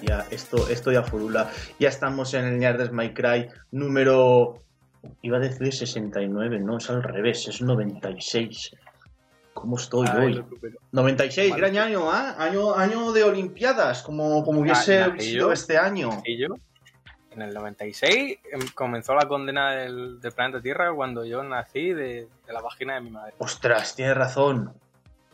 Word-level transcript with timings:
ya, 0.00 0.18
ya, 0.20 0.26
esto, 0.30 0.68
esto 0.68 0.90
ya 0.92 1.02
furula. 1.02 1.50
Ya 1.78 1.88
estamos 1.88 2.34
en 2.34 2.44
el 2.46 2.58
Ñardes 2.58 2.92
My 2.92 3.12
Cry 3.12 3.48
número. 3.70 4.62
Iba 5.22 5.38
a 5.38 5.40
decir 5.40 5.72
69, 5.72 6.60
no, 6.60 6.78
es 6.78 6.88
al 6.88 7.02
revés, 7.02 7.48
es 7.48 7.60
96. 7.60 8.76
¿Cómo 9.52 9.76
estoy 9.76 10.06
Ay, 10.10 10.26
hoy? 10.26 10.34
lo 10.34 10.48
supero. 10.48 10.78
96, 10.92 11.50
Vale. 11.50 11.60
gran 11.60 11.76
año, 11.76 12.10
¿ah? 12.10 12.36
Año, 12.38 12.74
año 12.74 13.12
de 13.12 13.24
Olimpiadas, 13.24 14.02
como, 14.02 14.44
como 14.44 14.60
hubiese 14.60 15.02
Ah, 15.02 15.14
¿y 15.16 15.20
sido 15.20 15.52
este 15.52 15.76
año. 15.76 16.22
Y 16.24 16.38
yo, 16.38 16.54
en 17.32 17.42
el 17.42 17.52
96, 17.52 18.38
em, 18.52 18.60
comenzó 18.74 19.14
la 19.14 19.26
condena 19.26 19.72
del, 19.72 20.20
del 20.20 20.32
planeta 20.32 20.60
Tierra 20.62 20.92
cuando 20.94 21.24
yo 21.24 21.42
nací 21.42 21.92
de, 21.92 22.28
de 22.46 22.52
la 22.52 22.62
vagina 22.62 22.94
de 22.94 23.00
mi 23.02 23.10
madre. 23.10 23.34
Ostras, 23.38 23.94
tienes 23.96 24.16
razón, 24.16 24.72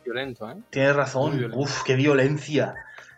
Violento, 0.03 0.49
¿eh? 0.49 0.55
tienes 0.71 0.95
razón. 0.95 1.51
Uf, 1.53 1.83
qué 1.83 1.95
violencia. 1.95 2.73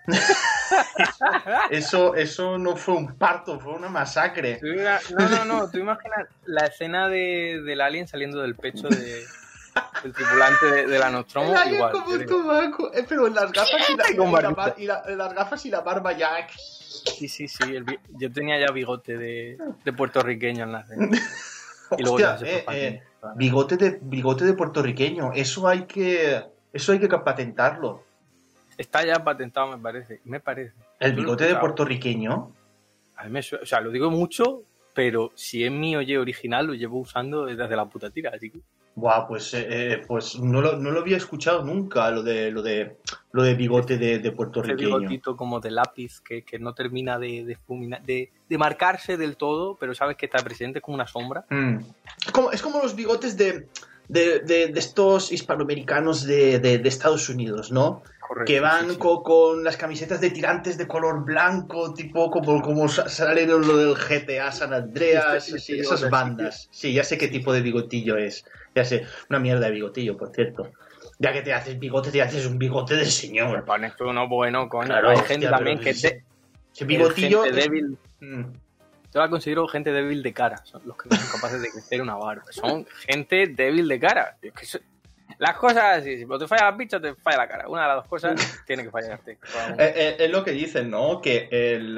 eso, 1.70 2.16
eso 2.16 2.58
no 2.58 2.76
fue 2.76 2.96
un 2.96 3.16
parto, 3.16 3.60
fue 3.60 3.74
una 3.74 3.90
masacre. 3.90 4.60
No, 5.18 5.30
no, 5.30 5.46
no, 5.46 5.70
tú 5.70 5.80
imaginas 5.80 6.28
la 6.46 6.66
escena 6.68 7.08
de, 7.08 7.62
del 7.66 7.82
alien 7.82 8.08
saliendo 8.08 8.42
del 8.42 8.56
pecho 8.56 8.88
de, 8.90 9.24
del 10.04 10.14
tripulante 10.14 10.66
de, 10.66 10.88
de 10.88 11.00
la 11.00 11.10
Nostromo, 11.10 11.54
El 11.66 11.74
igual. 11.74 11.92
como 11.92 12.06
un 12.12 12.26
tomaco. 12.26 12.94
Eh, 12.94 13.06
pero 13.08 13.28
en 13.28 13.36
las 13.36 13.52
gafas 13.52 13.90
y 13.90 13.96
la, 13.96 14.10
y 14.12 14.16
la 14.16 14.76
y 14.78 14.86
la- 14.86 15.04
las 15.16 15.34
gafas 15.34 15.66
y 15.66 15.70
la 15.70 15.82
barba 15.82 16.12
ya. 16.14 16.48
Sí, 16.50 17.28
sí, 17.28 17.48
sí. 17.48 17.76
el 17.76 17.86
yo 18.10 18.32
tenía 18.32 18.60
ya 18.60 18.72
bigote 18.72 19.18
de, 19.18 19.58
de 19.84 19.94
puertorriqueño 19.94 20.64
al 20.64 20.72
nacer. 20.72 20.98
Y 21.98 22.04
luego 22.04 22.16
Hostia, 22.16 22.38
ya 22.38 22.38
se 22.38 22.58
eh, 22.60 22.66
eh, 22.72 23.04
bigote 23.36 23.76
de 23.76 24.00
bigote 24.02 24.46
de 24.46 24.54
puertorriqueño. 24.54 25.34
Eso 25.36 25.68
hay 25.68 25.82
que 25.88 26.42
eso 26.72 26.94
hay 26.94 27.00
que 27.02 27.10
patentarlo. 27.10 28.06
Está 28.77 29.05
ya 29.05 29.24
patentado, 29.24 29.76
me 29.76 29.82
parece. 29.82 30.22
Me 30.26 30.40
parece. 30.40 30.74
El 31.00 31.14
bigote 31.14 31.46
de 31.46 31.55
puertorriqueño. 31.55 32.52
A 33.18 33.24
mí 33.26 33.30
me 33.30 33.41
suena- 33.44 33.63
o 33.63 33.66
sea, 33.66 33.82
lo 33.82 33.91
digo 33.91 34.10
mucho, 34.10 34.63
pero 34.94 35.32
si 35.36 35.63
es 35.63 35.72
mi 35.72 35.96
oye 35.96 36.18
original, 36.18 36.68
lo 36.68 36.74
llevo 36.74 37.00
usando 37.00 37.46
desde 37.46 37.76
la 37.76 37.86
puta 37.86 38.10
tira, 38.10 38.32
así 38.34 38.50
que... 38.50 38.60
Buah, 38.94 39.26
pues, 39.26 39.54
eh, 39.54 39.66
eh, 39.70 40.04
pues 40.05 40.38
no, 40.38 40.60
lo, 40.60 40.76
no 40.76 40.91
lo 40.91 41.00
había 41.00 41.16
escuchado 41.16 41.63
nunca, 41.63 42.12
lo 42.12 42.24
de 42.24 42.52
lo 42.52 42.62
de 42.62 42.98
lo 43.32 43.41
de 43.44 43.54
bigote 43.55 43.98
de, 43.98 44.20
de 44.20 44.28
Ese 44.28 44.32
puertorriqueño. 44.34 44.98
bigotito 44.98 45.38
como 45.38 45.62
de 45.62 45.72
lápiz 45.72 46.20
que, 46.20 46.44
que 46.44 46.60
no 46.60 46.74
termina 46.74 47.18
de, 47.18 47.46
de, 47.46 47.56
fulminar- 47.58 48.02
de, 48.04 48.34
de 48.50 48.58
marcarse 48.58 49.16
del 49.16 49.38
todo, 49.38 49.78
pero 49.80 49.96
sabes 49.96 50.18
que 50.18 50.26
está 50.26 50.40
presente 50.44 50.82
como 50.82 50.96
una 50.96 51.08
sombra. 51.08 51.46
Mm. 51.50 51.78
Es, 52.26 52.32
como, 52.34 52.52
es 52.52 52.62
como 52.62 52.80
los 52.82 52.94
bigotes 52.94 53.38
de, 53.38 53.70
de, 54.10 54.40
de- 54.41 54.68
de 54.68 54.80
estos 54.80 55.32
hispanoamericanos 55.32 56.24
de, 56.26 56.60
de- 56.60 56.80
de 56.80 56.90
Estados 56.90 57.30
Unidos, 57.30 57.72
¿no? 57.72 58.04
Correcto, 58.32 58.48
que 58.48 58.60
van 58.62 58.85
sí, 58.85 58.91
sí. 58.93 58.98
co- 58.98 59.24
Con, 59.24 59.62
las 59.62 59.76
camisetas 59.76 60.21
de 60.21 60.29
tirantes 60.32 60.77
de 60.77 60.87
color 60.87 61.26
blanco, 61.26 61.93
tipo 61.93 62.32
como, 62.32 62.62
como 62.62 62.88
sa- 62.88 63.10
salen 63.10 63.49
en 63.49 63.68
lo 63.68 63.76
del 63.76 63.93
GTA 63.96 64.53
San 64.53 64.73
Andreas, 64.73 65.50
Este- 65.50 65.57
este 65.57 65.79
esas 65.81 66.09
bandas. 66.09 66.69
Sí, 66.72 66.94
ya 66.94 67.03
sé 67.03 67.18
qué 67.18 67.28
tipo 67.28 67.51
de 67.51 67.59
bigotillo 67.62 68.16
es. 68.16 68.46
Ya 68.73 68.85
sé, 68.85 69.06
una 69.29 69.40
mierda 69.40 69.66
de 69.66 69.72
bigotillo, 69.73 70.16
por 70.16 70.34
cierto. 70.34 70.72
Ya 71.19 71.34
que 71.34 71.41
te 71.41 71.51
haces 71.53 71.78
bigote, 71.78 72.09
te 72.09 72.22
haces 72.22 72.46
un 72.46 72.57
bigote 72.57 72.94
de 72.96 73.01
Me 73.01 73.06
señor. 73.12 73.66
pones 73.66 73.97
tú 73.97 74.07
uno 74.09 74.29
bueno, 74.29 74.69
coño. 74.69 74.88
Claro, 74.88 75.09
Hay 75.09 75.18
gente 75.18 75.47
también 75.50 75.78
que 75.79 75.94
de- 75.94 76.23
Ese 76.73 76.85
bigotillo. 76.85 77.44
gente 77.44 77.59
débil. 77.59 77.97
Mm. 78.22 78.44
Yo 79.13 79.19
la 79.19 79.29
considero 79.29 79.68
gente 79.68 79.91
débil 79.91 80.23
de 80.23 80.31
cara, 80.31 80.63
son 80.63 80.84
los 80.85 80.95
que 80.95 81.09
no 81.09 81.18
son 81.18 81.31
capaces 81.34 81.62
de 81.62 81.69
crecer 81.69 82.01
una 82.01 82.16
barba. 82.16 82.44
Son 82.50 82.85
gente 83.09 83.47
débil 83.47 83.90
de 83.90 84.00
cara. 84.00 84.38
Es 84.41 84.53
que 84.53 84.63
eso- 84.63 84.79
las 85.40 85.57
cosas 85.57 85.97
así, 86.00 86.18
si 86.18 86.25
te 86.25 86.47
falla 86.47 86.72
la 86.72 86.78
te 87.01 87.16
falla 87.16 87.38
la 87.38 87.47
cara. 87.47 87.68
Una 87.68 87.81
de 87.84 87.88
las 87.88 87.97
dos 87.97 88.07
cosas 88.07 88.35
tiene 88.68 88.84
que 88.84 88.91
fallarte. 88.91 89.31
Eh, 89.31 89.38
eh, 89.78 90.16
es 90.19 90.29
lo 90.31 90.44
que 90.44 90.51
dicen, 90.51 90.90
¿no? 90.90 91.22
Que 91.22 91.47
el, 91.51 91.95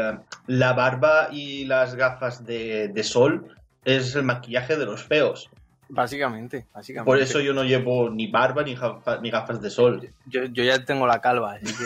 la 0.47 0.73
barba 0.73 1.29
y 1.31 1.65
las 1.65 1.95
gafas 1.95 2.45
de, 2.45 2.87
de 2.89 3.03
sol 3.03 3.55
es 3.85 4.15
el 4.15 4.23
maquillaje 4.23 4.75
de 4.77 4.85
los 4.85 5.03
feos. 5.03 5.49
Básicamente, 5.89 6.65
básicamente. 6.73 7.05
Por 7.05 7.19
eso 7.19 7.39
yo 7.39 7.53
no 7.53 7.63
llevo 7.63 8.09
ni 8.09 8.27
barba 8.27 8.63
ni, 8.63 8.75
gafa- 8.75 9.19
ni 9.21 9.29
gafas 9.29 9.61
de 9.61 9.69
sol. 9.69 10.09
yo, 10.25 10.45
yo 10.45 10.63
ya 10.63 10.83
tengo 10.83 11.05
la 11.05 11.19
calva, 11.21 11.53
así 11.53 11.65
que. 11.65 11.83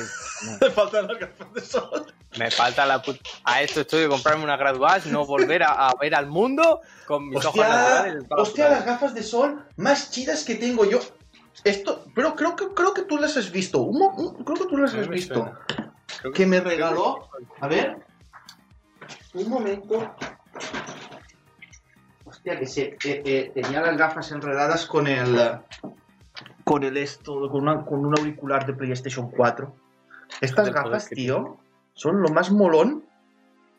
Me 0.66 0.70
faltan 0.72 1.08
las 1.08 1.18
gafas 1.20 1.54
de 1.54 1.62
sol. 1.62 2.06
me 2.38 2.52
falta 2.52 2.86
la 2.86 3.02
put- 3.02 3.20
A 3.44 3.62
esto 3.64 3.82
estoy 3.82 4.02
de 4.04 4.08
comprarme 4.08 4.44
una 4.44 4.56
gradual, 4.56 5.02
no 5.08 5.26
volver 5.26 5.64
a, 5.64 5.90
a 5.90 5.96
ver 6.00 6.14
al 6.16 6.28
mundo 6.28 6.80
con 7.06 7.28
mis 7.28 7.44
ojos 7.44 7.60
Hostia, 7.60 7.68
naturales. 7.68 8.24
hostia, 8.30 8.66
puta 8.68 8.76
las 8.78 8.86
gafas 8.86 9.14
de 9.16 9.24
sol 9.24 9.66
más 9.78 10.12
chidas 10.12 10.46
que 10.46 10.56
tengo 10.56 10.86
yo. 10.86 11.00
Esto, 11.64 12.06
pero 12.16 12.36
creo 12.36 12.56
que 12.56 12.68
creo 12.74 12.94
que 12.94 13.04
tú 13.04 13.18
las 13.18 13.36
has 13.38 13.52
visto. 13.52 13.80
Un 13.82 14.00
mo- 14.00 14.14
un- 14.16 14.44
creo 14.44 14.58
que 14.58 14.66
tú 14.70 14.78
las 14.78 14.94
has 14.96 15.08
visto. 15.08 15.52
Que 16.34 16.46
me 16.46 16.60
regaló. 16.60 17.30
A 17.60 17.68
ver. 17.68 17.98
Un 19.34 19.50
momento. 19.50 20.16
Hostia, 22.26 22.60
que 22.60 22.66
se 22.66 22.82
eh, 22.84 22.98
eh, 23.26 23.52
tenía 23.54 23.82
las 23.82 23.98
gafas 23.98 24.32
enredadas 24.32 24.86
con 24.86 25.08
el 25.08 25.60
con 26.64 26.84
el 26.84 26.98
esto, 26.98 27.50
con, 27.50 27.62
una- 27.62 27.86
con 27.86 28.06
un 28.06 28.18
auricular 28.18 28.66
de 28.66 28.74
PlayStation 28.74 29.32
4. 29.32 29.74
Estas 30.42 30.70
gafas, 30.72 31.08
tío, 31.10 31.58
son 31.94 32.22
lo 32.22 32.28
más 32.30 32.52
molón 32.52 33.06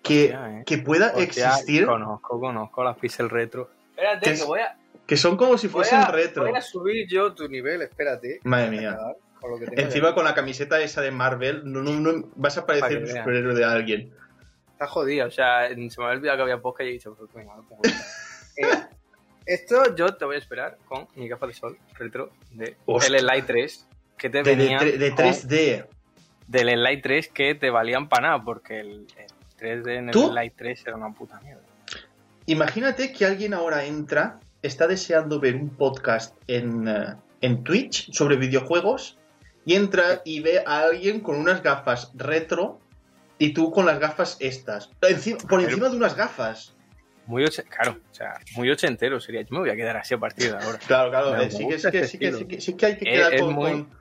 que, 0.02 0.24
Hostia, 0.34 0.60
eh. 0.60 0.62
que 0.64 0.78
pueda 0.78 1.08
Hostia, 1.14 1.48
existir. 1.50 1.84
Conozco, 1.86 2.40
conozco 2.40 2.82
las 2.84 2.96
Pixel 2.96 3.28
Retro. 3.28 3.68
Espérate, 3.90 4.34
Que 4.34 4.44
voy 4.44 4.60
a, 4.60 4.77
Que 5.08 5.16
son 5.16 5.36
como 5.36 5.58
si 5.58 5.66
voy, 5.66 5.72
fuesen 5.84 6.00
a, 6.00 6.10
retro. 6.12 6.46
voy 6.46 6.56
a 6.56 6.60
subir 6.62 7.08
yo 7.08 7.34
tu 7.34 7.48
nivel, 7.48 7.82
espérate. 7.82 8.38
Madre 8.44 8.70
mía. 8.70 8.96
Con 9.40 9.50
lo 9.52 9.58
que 9.58 9.66
tengo 9.66 9.80
Encima 9.82 10.14
con 10.14 10.24
la 10.24 10.34
camiseta 10.34 10.80
esa 10.80 11.00
de 11.00 11.10
Marvel, 11.10 11.62
no, 11.64 11.80
no, 11.82 11.92
no- 11.98 12.30
vas 12.36 12.58
a 12.58 12.66
parecer 12.66 12.98
un 12.98 13.06
superhéroe 13.08 13.54
de 13.54 13.64
alguien. 13.64 14.12
Está 14.72 14.86
jodida, 14.86 15.26
o 15.26 15.30
sea, 15.30 15.68
se 15.68 15.74
me 15.76 15.88
había 16.04 16.18
olvidado 16.18 16.36
que 16.36 16.42
había 16.42 16.60
podcast 16.60 16.86
y 16.86 16.90
he 16.90 16.92
dicho, 16.92 17.14
pues 17.16 17.32
venga, 17.34 17.54
pongo. 17.68 17.82
Eh, 18.60 18.66
esto 19.46 19.94
yo 19.94 20.08
te 20.16 20.24
voy 20.24 20.34
a 20.34 20.38
esperar 20.38 20.78
con 20.86 21.06
mi 21.14 21.28
gafa 21.28 21.46
de 21.46 21.54
sol 21.54 21.78
retro 21.94 22.32
de 22.50 22.76
Hostia. 22.86 23.16
el 23.16 23.22
Slide 23.22 23.42
3 23.46 23.88
que 24.18 24.30
te 24.30 24.42
De, 24.42 24.50
de, 24.50 24.56
venía 24.56 24.78
de 24.80 25.14
3D. 25.14 25.86
del 26.48 26.68
Slide 26.70 27.00
3 27.02 27.28
que 27.28 27.54
te 27.54 27.70
valían 27.70 28.08
para 28.08 28.28
nada 28.30 28.42
porque 28.44 28.80
el, 28.80 29.06
el 29.16 29.84
3D 29.84 29.96
en 29.96 30.08
el. 30.08 30.12
Slide 30.14 30.54
3 30.56 30.86
era 30.88 30.96
una 30.96 31.12
puta 31.14 31.40
mierda. 31.40 31.62
Imagínate 32.46 33.12
que 33.12 33.24
alguien 33.26 33.54
ahora 33.54 33.84
entra, 33.84 34.40
está 34.62 34.86
deseando 34.86 35.40
ver 35.40 35.56
un 35.56 35.70
podcast 35.70 36.34
en, 36.46 36.88
eh, 36.88 37.14
en 37.40 37.62
Twitch 37.64 38.12
sobre 38.12 38.36
videojuegos 38.36 39.18
y 39.64 39.74
entra 39.74 40.22
y 40.24 40.40
ve 40.40 40.62
a 40.66 40.80
alguien 40.80 41.20
con 41.20 41.36
unas 41.36 41.62
gafas 41.62 42.10
retro 42.14 42.80
y 43.38 43.52
tú 43.52 43.70
con 43.70 43.86
las 43.86 43.98
gafas 43.98 44.36
estas. 44.40 44.88
Por 44.88 44.98
Pero- 45.00 45.60
encima 45.62 45.88
de 45.88 45.96
unas 45.96 46.16
gafas. 46.16 46.74
Muy 47.26 47.44
oche- 47.44 47.64
claro, 47.64 47.98
o 48.10 48.14
sea, 48.14 48.40
muy 48.56 48.70
ochentero 48.70 49.20
sería. 49.20 49.42
Yo 49.42 49.48
me 49.50 49.58
voy 49.58 49.68
a 49.70 49.76
quedar 49.76 49.98
así 49.98 50.14
a 50.14 50.18
partir 50.18 50.50
de 50.50 50.56
ahora. 50.64 50.78
Claro, 50.86 51.10
claro. 51.10 51.32
Me 51.36 51.44
eh, 51.44 51.50
sí, 51.50 51.68
que, 51.68 51.78
sí, 51.78 51.90
que, 51.90 52.04
sí, 52.06 52.18
que, 52.18 52.26
estilo. 52.28 52.38
sí, 52.38 52.44
que, 52.46 52.60
sí 52.62 52.72
que 52.74 52.86
hay 52.86 52.96
que 52.96 53.04
Es- 53.10 53.16
quedar 53.18 53.34
es 53.34 53.42
con, 53.42 53.54
muy- 53.54 53.70
con- 53.70 53.98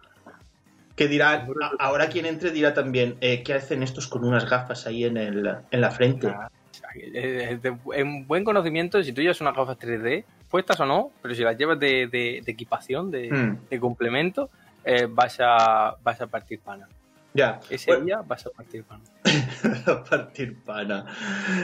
Que 0.96 1.22
a- 1.22 1.46
ahora 1.80 2.08
quien 2.08 2.26
entre 2.26 2.52
dirá 2.52 2.74
también, 2.74 3.18
eh, 3.22 3.44
¿qué 3.44 3.54
hacen 3.54 3.84
estos 3.84 4.08
con 4.08 4.24
unas 4.24 4.50
gafas 4.50 4.88
ahí 4.88 5.04
en, 5.04 5.18
el, 5.18 5.46
en 5.70 5.82
la 5.82 5.92
frente? 5.92 6.28
Ah, 6.28 6.32
o 6.32 6.40
sea, 6.40 6.50
es- 6.96 7.52
es 7.52 7.62
de- 7.62 7.78
en 7.96 8.28
buen 8.28 8.44
conocimiento, 8.44 9.02
si 9.04 9.12
tú 9.14 9.22
llevas 9.22 9.42
unas 9.42 9.56
gafas 9.56 9.78
3D, 9.78 10.24
puestas 10.50 10.80
o 10.80 10.86
no, 10.86 11.12
pero 11.22 11.36
si 11.36 11.44
las 11.44 11.58
llevas 11.58 11.80
de, 11.80 12.08
de- 12.08 12.42
de 12.46 12.52
equipación, 12.52 13.12
de, 13.12 13.56
de 13.70 13.80
complemento, 13.80 14.50
eh, 14.84 15.08
vas, 15.10 15.38
a, 15.42 15.96
vas 16.04 16.22
a 16.22 16.28
partir 16.28 16.60
pana. 16.60 16.88
ya. 17.34 17.60
Ese 17.70 17.92
Bueno, 17.92 18.06
día 18.06 18.22
vas 18.26 18.46
a 18.46 18.50
partir 18.52 18.84
pana. 18.86 19.04
a 19.88 20.04
partir 20.04 20.64
pana. 20.64 21.06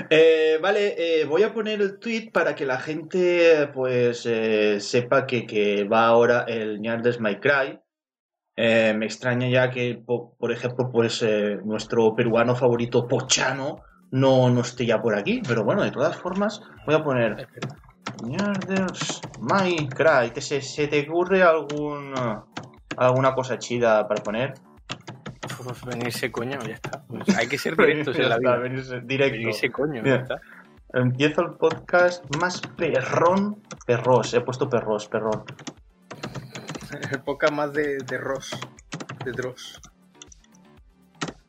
Eh, 0.10 0.60
vale, 0.62 0.96
eh, 1.22 1.26
voy 1.26 1.44
a 1.44 1.54
poner 1.54 1.82
el 1.82 2.00
tweet 2.00 2.32
para 2.32 2.54
que 2.56 2.66
la 2.66 2.80
gente 2.80 3.70
pues 3.74 4.28
sepa 4.80 5.26
que, 5.26 5.46
que 5.48 5.84
va 5.86 6.08
ahora 6.08 6.44
el 6.48 6.82
Ñardes 6.82 7.20
My 7.22 7.38
Cry. 7.38 7.80
Me 8.56 9.06
extraña 9.06 9.48
ya 9.50 9.72
que, 9.72 9.96
po- 10.06 10.36
por 10.38 10.52
ejemplo, 10.52 10.92
pues 10.92 11.26
nuestro 11.64 12.14
peruano 12.16 12.56
favorito 12.56 13.08
Pochano 13.08 13.82
no, 14.14 14.50
no 14.50 14.62
esté 14.62 14.86
ya 14.86 15.02
por 15.02 15.18
aquí. 15.18 15.42
Pero 15.48 15.64
bueno, 15.64 15.84
de 15.84 15.92
todas 15.92 16.16
formas, 16.16 16.62
voy 16.86 16.96
a 16.96 17.04
poner. 17.04 17.36
¿Te- 17.36 17.50
se, 20.42 20.62
se 20.62 20.88
te 20.88 21.10
ocurre 21.10 21.44
algún, 21.44 22.14
alguna 22.96 23.34
cosa 23.34 23.58
chida 23.58 24.08
para 24.08 24.24
poner? 24.24 24.54
Uf, 25.60 25.84
venirse 25.86 26.32
coño, 26.32 26.60
ya 26.66 26.76
está. 26.76 27.04
Pues 27.08 27.28
hay 27.38 27.48
que 27.48 27.58
ser 27.58 27.76
directos 27.76 28.18
en 28.18 28.30
la 28.30 28.38
vida. 28.38 28.58
venirse 28.58 29.02
directo. 29.02 29.38
Venirse 29.38 29.72
coño, 29.72 30.04
ya 30.04 30.16
está. 30.16 30.40
Empiezo 30.94 31.42
el 31.42 31.54
podcast 31.56 32.24
más 32.40 32.62
perrón. 32.78 33.62
Perros, 33.86 34.34
he 34.36 34.42
puesto 34.42 34.70
perros, 34.70 35.08
perrón. 35.08 35.44
El 37.12 37.22
podcast 37.24 37.54
más 37.54 37.74
de, 37.74 37.98
de 37.98 38.18
Ross. 38.20 38.56
De 39.26 39.32
Dross. 39.32 39.82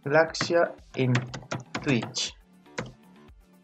Galaxia 0.03 0.73
en 0.95 1.13
Twitch. 1.83 2.35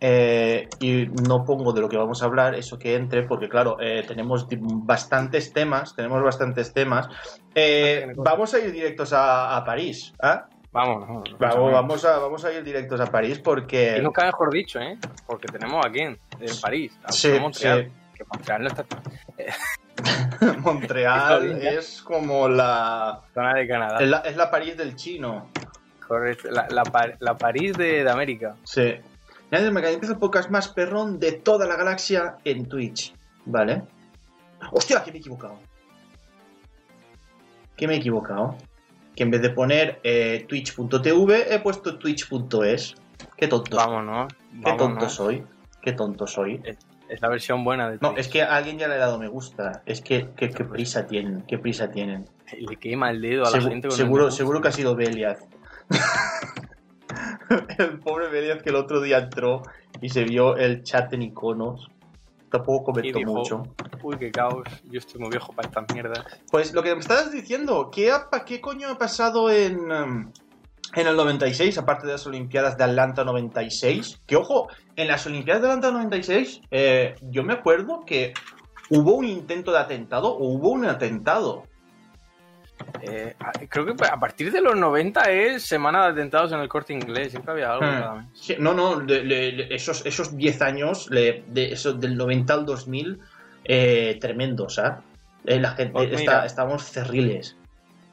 Eh, 0.03 0.67
y 0.81 1.07
no 1.29 1.45
pongo 1.45 1.73
de 1.75 1.83
lo 1.83 1.89
que 1.89 1.99
vamos 1.99 2.23
a 2.23 2.25
hablar, 2.27 2.55
eso 2.55 2.79
que 2.79 2.95
entre, 2.95 3.25
porque 3.25 3.49
claro, 3.51 3.77
eh, 3.81 4.03
tenemos 4.09 4.47
bastantes 4.49 5.53
temas, 5.53 5.95
tenemos 5.95 6.23
bastantes 6.23 6.73
temas. 6.73 7.07
Eh, 7.55 8.07
vamos 8.17 8.55
a 8.55 8.59
ir 8.61 8.73
directos 8.73 9.13
a, 9.13 9.57
a 9.57 9.65
París, 9.65 10.15
¿ah? 10.23 10.47
Vamos, 10.73 11.25
Vamos, 11.39 11.73
vamos, 11.73 12.05
a, 12.05 12.19
vamos 12.19 12.45
a 12.45 12.53
ir 12.53 12.63
directos 12.63 13.01
a 13.01 13.07
París 13.07 13.41
porque... 13.41 13.97
Y 13.99 14.01
nunca 14.03 14.25
mejor 14.25 14.51
dicho, 14.53 14.79
¿eh? 14.81 14.97
Porque 15.27 15.49
tenemos 15.49 15.85
aquí 15.85 15.99
en, 16.01 16.19
en 16.41 16.61
París, 16.63 16.97
a 17.05 17.11
Sí, 17.13 17.37
Montreal, 17.41 17.91
que 18.15 18.25
Montreal 18.25 18.63
no 18.63 18.69
está 18.69 18.85
Montreal 20.61 21.61
es 21.61 22.01
como 22.03 22.49
la... 22.49 23.21
zona 23.35 23.55
de 23.55 23.69
Canadá. 23.69 23.99
Es 24.01 24.09
la, 24.09 24.19
es 24.21 24.37
la 24.37 24.51
París 24.51 24.77
del 24.77 24.97
chino. 24.97 25.49
Correcto, 26.07 26.49
la, 26.51 26.67
la, 26.71 26.85
Par- 26.85 27.17
la 27.21 27.37
París 27.37 27.77
de, 27.77 28.03
de 28.05 28.11
América. 28.11 28.55
Sí. 28.65 28.95
Nadie 29.51 29.71
me 29.71 29.81
empieza 29.93 30.15
el 30.15 30.19
podcast 30.21 30.51
más 30.51 30.69
perrón 30.69 31.19
de 31.19 31.33
toda 31.33 31.67
la 31.67 31.77
galaxia 31.77 32.37
en 32.45 32.67
Twitch. 32.67 33.15
¿Vale? 33.47 33.83
¡Hostia! 34.71 35.03
Que 35.03 35.11
me 35.11 35.17
he 35.17 35.21
equivocado. 35.21 35.59
Que 37.77 37.89
me 37.89 37.95
he 37.95 37.97
equivocado. 37.97 38.57
Que 39.17 39.25
en 39.25 39.31
vez 39.31 39.43
de 39.43 39.51
poner 39.51 40.01
eh, 40.05 40.45
twitch.tv 40.49 41.53
he 41.55 41.59
puesto 41.61 41.99
twitch.es. 41.99 42.95
Qué 43.37 43.49
tonto. 43.49 43.77
Vámonos, 43.77 44.33
Qué 44.53 44.63
tonto 44.63 44.85
vámonos. 44.85 45.15
soy. 45.15 45.45
Qué 45.83 45.93
tonto 45.93 46.27
soy. 46.27 46.63
Es 47.09 47.21
la 47.21 47.29
versión 47.29 47.65
buena 47.65 47.91
de 47.91 47.99
No, 48.01 48.11
Twitch. 48.11 48.21
es 48.21 48.29
que 48.29 48.43
a 48.43 48.55
alguien 48.55 48.79
ya 48.79 48.87
le 48.87 48.95
ha 48.95 48.99
dado 48.99 49.19
me 49.19 49.27
gusta. 49.29 49.83
Es 49.85 50.01
que 50.01 50.29
qué, 50.37 50.51
qué 50.51 50.65
prisa 50.65 51.07
tienen. 51.07 51.43
Qué 51.49 51.59
prisa 51.59 51.91
tienen. 51.91 52.27
Le 52.57 52.77
quema 52.77 53.11
el 53.11 53.21
dedo 53.21 53.47
a 53.47 53.51
la 53.51 53.61
gente 53.61 53.89
con 53.89 53.97
seguro, 53.97 54.31
seguro 54.31 54.61
que 54.61 54.69
ha 54.69 54.73
sido 54.73 54.95
Beliaz. 54.95 55.41
el 57.79 57.99
pobre 57.99 58.29
Beliaz 58.29 58.63
que 58.63 58.71
el 58.71 58.77
otro 58.77 59.01
día 59.01 59.19
entró 59.19 59.63
y 60.01 60.09
se 60.09 60.25
vio 60.25 60.57
el 60.57 60.83
chat 60.83 61.13
en 61.13 61.23
iconos. 61.23 61.89
Tampoco 62.51 62.87
comentó 62.93 63.19
dijo- 63.19 63.33
mucho. 63.33 63.63
Uy, 64.03 64.17
qué 64.19 64.31
caos. 64.31 64.63
Yo 64.91 64.99
estoy 64.99 65.21
muy 65.21 65.31
viejo 65.31 65.53
para 65.53 65.69
estas 65.69 65.85
mierdas. 65.95 66.25
Pues 66.51 66.73
lo 66.73 66.83
que 66.83 66.93
me 66.95 67.01
estabas 67.01 67.31
diciendo, 67.31 67.91
¿qué, 67.93 68.11
ha, 68.11 68.29
qué 68.45 68.61
coño 68.61 68.89
ha 68.89 68.99
pasado 68.99 69.51
en, 69.51 69.91
em, 69.93 70.33
en 70.95 71.07
el 71.07 71.15
96, 71.17 71.79
aparte 71.79 72.07
de 72.07 72.15
las 72.15 72.27
Olimpiadas 72.27 72.77
de 72.77 72.85
Atlanta 72.85 73.25
96? 73.25 74.21
Que 74.27 74.37
ojo, 74.37 74.69
en 74.97 75.07
las 75.07 75.27
Olimpiadas 75.27 75.63
de 75.63 75.69
Atlanta 75.69 75.93
96, 75.93 76.61
eh, 76.73 77.15
yo 77.23 77.45
me 77.45 77.53
acuerdo 77.53 78.01
que 78.05 78.33
hubo 78.89 79.13
un 79.15 79.27
intento 79.27 79.71
de 79.71 79.79
atentado 79.79 80.35
o 80.35 80.49
hubo 80.49 80.71
un 80.71 80.87
atentado. 80.87 81.65
Eh, 83.03 83.35
creo 83.69 83.87
que 83.87 83.95
a 84.05 84.19
partir 84.19 84.51
de 84.53 84.61
los 84.61 84.77
90 84.77 85.23
es 85.31 85.63
semana 85.65 86.05
de 86.07 86.13
atentados 86.13 86.53
en 86.53 86.61
el 86.61 86.69
corte 86.69 86.93
inglés. 86.93 87.31
Siempre 87.33 87.53
había 87.53 87.73
algo. 87.73 87.87
Hmm. 88.17 88.27
Sí, 88.35 88.57
no, 88.59 88.73
no, 88.75 89.01
le- 89.01 89.25
le- 89.25 89.53
le- 89.53 89.75
esos, 89.75 90.05
esos 90.07 90.37
10 90.37 90.61
años, 90.63 91.09
le- 91.11 91.45
de, 91.47 91.73
eso, 91.73 91.93
del 91.93 92.17
90 92.17 92.55
al 92.55 92.67
2000, 92.67 93.21
eh, 93.65 94.19
tremendos, 94.21 94.79
¿ah? 94.79 95.01
Eh, 95.45 95.59
la 95.59 95.71
gente, 95.71 95.93
Pues 95.93 96.13
está- 96.13 96.45
estamos 96.45 96.85
cerriles. 96.85 97.57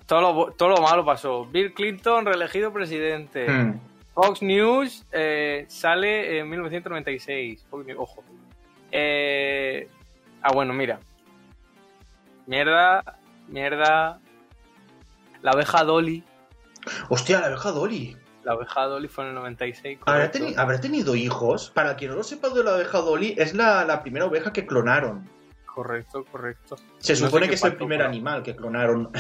Todo 0.06 0.21
lo, 0.21 0.51
todo 0.53 0.69
lo 0.69 0.77
malo 0.81 1.03
pasó. 1.03 1.45
Bill 1.45 1.73
Clinton 1.73 2.25
reelegido 2.25 2.71
presidente. 2.71 3.45
Hmm. 3.50 3.80
Fox 4.13 4.41
News 4.41 5.06
eh, 5.12 5.65
sale 5.68 6.39
en 6.39 6.50
1996. 6.50 7.65
Fox 7.69 7.85
News, 7.85 8.00
ojo. 8.00 8.23
Eh, 8.91 9.88
ah, 10.41 10.51
bueno, 10.53 10.73
mira. 10.73 11.00
Mierda, 12.45 13.03
mierda. 13.50 14.19
La 15.41 15.51
abeja 15.51 15.83
Dolly. 15.83 16.23
Hostia, 17.09 17.39
la 17.39 17.47
abeja 17.47 17.71
Dolly. 17.71 18.17
La 18.43 18.53
abeja 18.53 18.83
Dolly 18.85 19.07
fue 19.07 19.25
en 19.25 19.29
el 19.31 19.35
96. 19.35 19.99
¿Habrá, 20.05 20.27
correcto. 20.31 20.39
teni- 20.39 20.57
habrá 20.57 20.79
tenido 20.79 21.15
hijos? 21.15 21.71
Para 21.73 21.95
quien 21.97 22.11
no 22.11 22.17
lo 22.17 22.23
sepa 22.23 22.49
de 22.49 22.63
la 22.63 22.71
abeja 22.75 22.99
Dolly, 22.99 23.35
es 23.37 23.53
la, 23.53 23.83
la 23.85 24.01
primera 24.01 24.25
oveja 24.25 24.53
que 24.53 24.65
clonaron. 24.65 25.27
Correcto, 25.65 26.25
correcto. 26.31 26.77
Se 26.97 27.13
No 27.13 27.19
supone 27.27 27.47
que 27.47 27.55
es 27.55 27.63
el 27.63 27.75
primer 27.75 28.01
animal 28.01 28.41
que 28.41 28.55
clonaron 28.55 29.11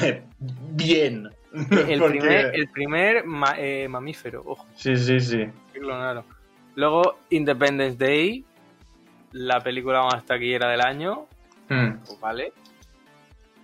bien. 0.71 1.29
El 1.53 1.99
Porque- 1.99 2.19
primer, 2.19 2.55
el 2.55 2.69
primer 2.71 3.25
ma- 3.25 3.55
eh, 3.57 3.87
mamífero, 3.87 4.41
ojo, 4.45 4.65
Sí, 4.75 4.95
sí, 4.95 5.19
sí. 5.19 5.45
que 5.73 5.79
clonaron. 5.79 6.23
Luego, 6.75 7.19
Independence 7.29 7.97
Day, 7.97 8.45
la 9.33 9.59
película 9.61 10.03
más 10.03 10.25
taquillera 10.25 10.69
del 10.69 10.81
año, 10.81 11.27
Hmm. 11.69 11.97
vale. 12.21 12.53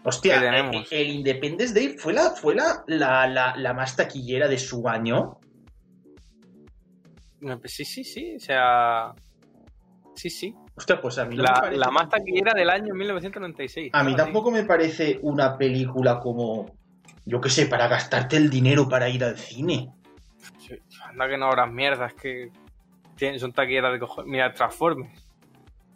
Hostia, 0.05 0.35
¿Qué 0.35 0.39
tenemos? 0.45 0.91
el, 0.91 0.99
el 0.99 1.09
Independence 1.15 1.73
Day 1.73 1.97
fue, 1.97 2.13
la, 2.13 2.31
fue 2.31 2.55
la, 2.55 2.83
la, 2.87 3.25
la, 3.27 3.55
la 3.55 3.73
más 3.73 3.95
taquillera 3.95 4.47
de 4.47 4.57
su 4.57 4.87
año. 4.87 5.39
No, 7.41 7.59
pues 7.59 7.73
Sí, 7.75 7.85
sí, 7.85 8.03
sí, 8.03 8.35
o 8.35 8.39
sea... 8.39 9.13
Sí, 10.15 10.29
sí. 10.29 10.53
Hostia, 10.75 11.01
pues 11.01 11.17
a 11.17 11.25
mí 11.25 11.35
no 11.35 11.43
me 11.43 11.49
La, 11.49 11.55
parece- 11.55 11.77
la 11.79 11.89
más 11.91 12.09
taquillera 12.09 12.53
del 12.53 12.69
año 12.69 12.93
1996. 12.93 13.89
A 13.93 14.03
mí 14.03 14.15
tampoco 14.15 14.51
me 14.51 14.63
parece 14.63 15.19
una 15.23 15.57
película 15.57 16.19
como, 16.19 16.71
yo 17.25 17.41
qué 17.41 17.49
sé, 17.49 17.65
para 17.65 17.87
gastarte 17.87 18.37
el 18.37 18.49
dinero 18.49 18.87
para 18.87 19.09
ir 19.09 19.23
al 19.23 19.37
cine. 19.37 19.89
sí. 20.59 20.75
Anda 21.05 21.27
que 21.27 21.37
no 21.37 21.47
habrá 21.47 21.65
mierdas 21.65 22.13
que 22.13 22.49
tienen, 23.15 23.39
son 23.39 23.53
taquilleras 23.53 23.91
de 23.93 23.99
cojones. 23.99 24.29
Mira, 24.31 24.53
Transformers. 24.53 25.27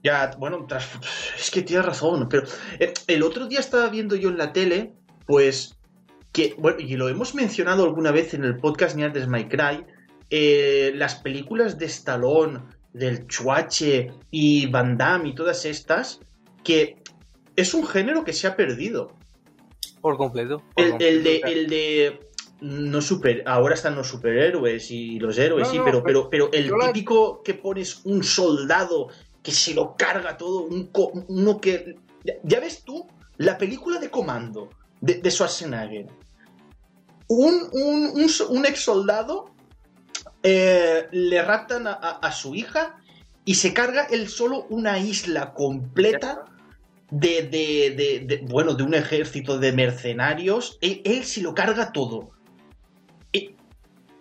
Ya, 0.04 0.32
bueno, 0.38 0.66
tras- 0.68 1.27
es 1.48 1.52
que 1.52 1.62
tienes 1.62 1.86
razón, 1.86 2.28
pero 2.30 2.44
eh, 2.80 2.94
el 3.08 3.24
otro 3.24 3.48
día 3.48 3.60
estaba 3.60 3.88
viendo 3.90 4.16
yo 4.16 4.30
en 4.30 4.38
la 4.38 4.52
tele, 4.54 4.94
pues, 5.26 5.78
que, 6.34 6.54
bueno, 6.58 6.80
y 6.80 6.96
lo 6.96 7.08
hemos 7.10 7.34
mencionado 7.36 7.84
alguna 7.86 8.12
vez 8.12 8.34
en 8.34 8.44
el 8.44 8.58
podcast 8.58 8.96
ni 8.96 9.04
antes 9.04 9.28
My 9.28 9.48
Cry, 9.48 9.86
eh, 10.30 10.92
las 10.96 11.16
películas 11.16 11.78
de 11.78 11.86
Stallone, 11.86 12.60
del 12.94 13.28
Chuache 13.28 14.12
y 14.32 14.66
Van 14.68 14.98
Damme 14.98 15.30
y 15.30 15.36
todas 15.36 15.64
estas, 15.66 16.20
que 16.64 16.98
es 17.56 17.74
un 17.74 17.86
género 17.88 18.24
que 18.26 18.34
se 18.34 18.48
ha 18.48 18.56
perdido. 18.56 19.14
Por 20.02 20.18
completo. 20.18 20.62
por 20.76 20.84
El, 20.86 21.02
el 21.02 21.24
de, 21.24 21.42
el 21.46 21.68
de 21.68 22.20
no 22.60 23.02
super, 23.02 23.44
ahora 23.46 23.76
están 23.76 23.96
los 23.96 24.08
superhéroes 24.08 24.90
y 24.92 25.20
los 25.20 25.38
héroes, 25.38 25.68
No, 25.68 25.72
sí, 25.72 25.78
no, 25.78 25.86
pero, 25.86 26.04
pero, 26.04 26.30
pero 26.30 26.50
el 26.52 26.70
la- 26.70 26.88
típico 26.88 27.42
que 27.44 27.54
pones 27.54 28.02
un 28.06 28.24
soldado 28.24 29.10
que 29.48 29.54
se 29.54 29.74
lo 29.74 29.96
carga 29.96 30.36
todo, 30.36 30.64
un 30.64 30.88
co- 30.88 31.14
uno 31.30 31.62
que. 31.62 31.96
Ya, 32.26 32.34
ya 32.44 32.60
ves 32.60 32.84
tú, 32.84 33.08
la 33.38 33.58
película 33.58 33.98
de 33.98 34.10
comando 34.10 34.68
de, 35.00 35.14
de 35.22 35.32
Schwarzenegger. 35.32 36.08
Un, 37.30 37.70
un, 37.72 38.26
un, 38.50 38.66
ex 38.66 38.82
soldado 38.84 39.56
eh, 40.44 41.08
le 41.14 41.42
raptan 41.42 41.88
a, 41.88 41.94
a- 41.94 42.20
a 42.28 42.32
su 42.34 42.56
hija 42.56 42.98
y 43.46 43.56
se 43.56 43.74
carga 43.74 44.04
él 44.12 44.28
solo 44.28 44.66
una 44.70 45.00
isla 45.00 45.54
completa 45.54 46.44
de, 47.10 47.44
de, 47.44 48.26
de- 48.28 48.42
bueno, 48.50 48.74
de 48.74 48.84
un 48.84 48.96
ejército 48.96 49.60
de 49.60 49.72
mercenarios. 49.72 50.78
Él, 50.82 51.02
él 51.06 51.24
se 51.24 51.40
lo 51.40 51.54
carga 51.56 51.94
todo. 51.94 52.32
E- 53.32 53.56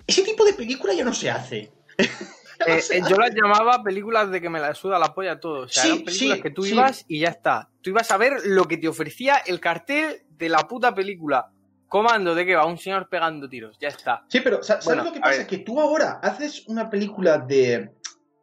ese 0.07 0.23
tipo 0.23 0.45
de 0.45 0.53
película 0.53 0.95
ya 0.95 1.05
no 1.05 1.13
se 1.13 1.31
hace. 1.31 1.73
Eh, 2.67 2.81
eh, 2.91 3.03
yo 3.09 3.17
las 3.17 3.35
llamaba 3.35 3.83
películas 3.83 4.31
de 4.31 4.41
que 4.41 4.49
me 4.49 4.61
la 4.61 4.75
suda 4.75 4.99
la 4.99 5.15
polla 5.15 5.39
todo. 5.41 5.63
O 5.65 5.69
sea, 5.69 5.83
Sí, 5.83 5.89
eran 5.91 6.05
películas 6.05 6.37
sí, 6.37 6.43
que 6.43 6.51
tú 6.51 6.63
sí. 6.63 6.73
ibas 6.75 7.05
y 7.09 7.21
ya 7.21 7.29
está. 7.29 7.69
Tú 7.83 7.91
ibas 7.91 8.11
a 8.11 8.17
ver 8.17 8.33
lo 8.47 8.65
que 8.65 8.77
te 8.79 8.89
ofrecía 8.89 9.37
el 9.47 9.61
cartel 9.61 10.23
de 10.31 10.49
la 10.49 10.59
puta 10.67 10.95
película. 10.95 11.51
Comando 11.89 12.35
de 12.35 12.45
que 12.45 12.57
va 12.57 12.67
un 12.67 12.79
señor 12.79 13.09
pegando 13.09 13.49
tiros. 13.49 13.77
Ya 13.81 13.89
está. 13.89 14.25
Sí, 14.29 14.41
pero 14.41 14.63
sa- 14.63 14.81
¿sabes 14.81 14.85
Bueno, 14.87 15.05
lo 15.05 15.13
que 15.13 15.21
pasa? 15.21 15.47
Que 15.47 15.59
tú 15.59 15.81
ahora 15.81 16.19
haces 16.23 16.67
una 16.67 16.91
película 16.91 17.39
de, 17.39 17.91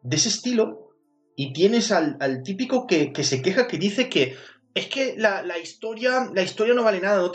de 0.02 0.16
ese 0.16 0.30
estilo 0.30 0.92
y 1.36 1.52
tienes 1.52 1.92
al, 1.92 2.16
al 2.20 2.42
típico 2.44 2.86
que, 2.88 3.12
que 3.12 3.24
se 3.24 3.42
queja 3.42 3.68
que 3.68 3.78
dice 3.78 4.08
que 4.08 4.36
es 4.76 4.88
que 4.88 5.16
la, 5.18 5.42
la 5.44 5.58
historia 5.58 6.30
la 6.34 6.42
historia 6.42 6.74
no 6.74 6.84
vale 6.84 7.02
nada. 7.02 7.18
No 7.18 7.32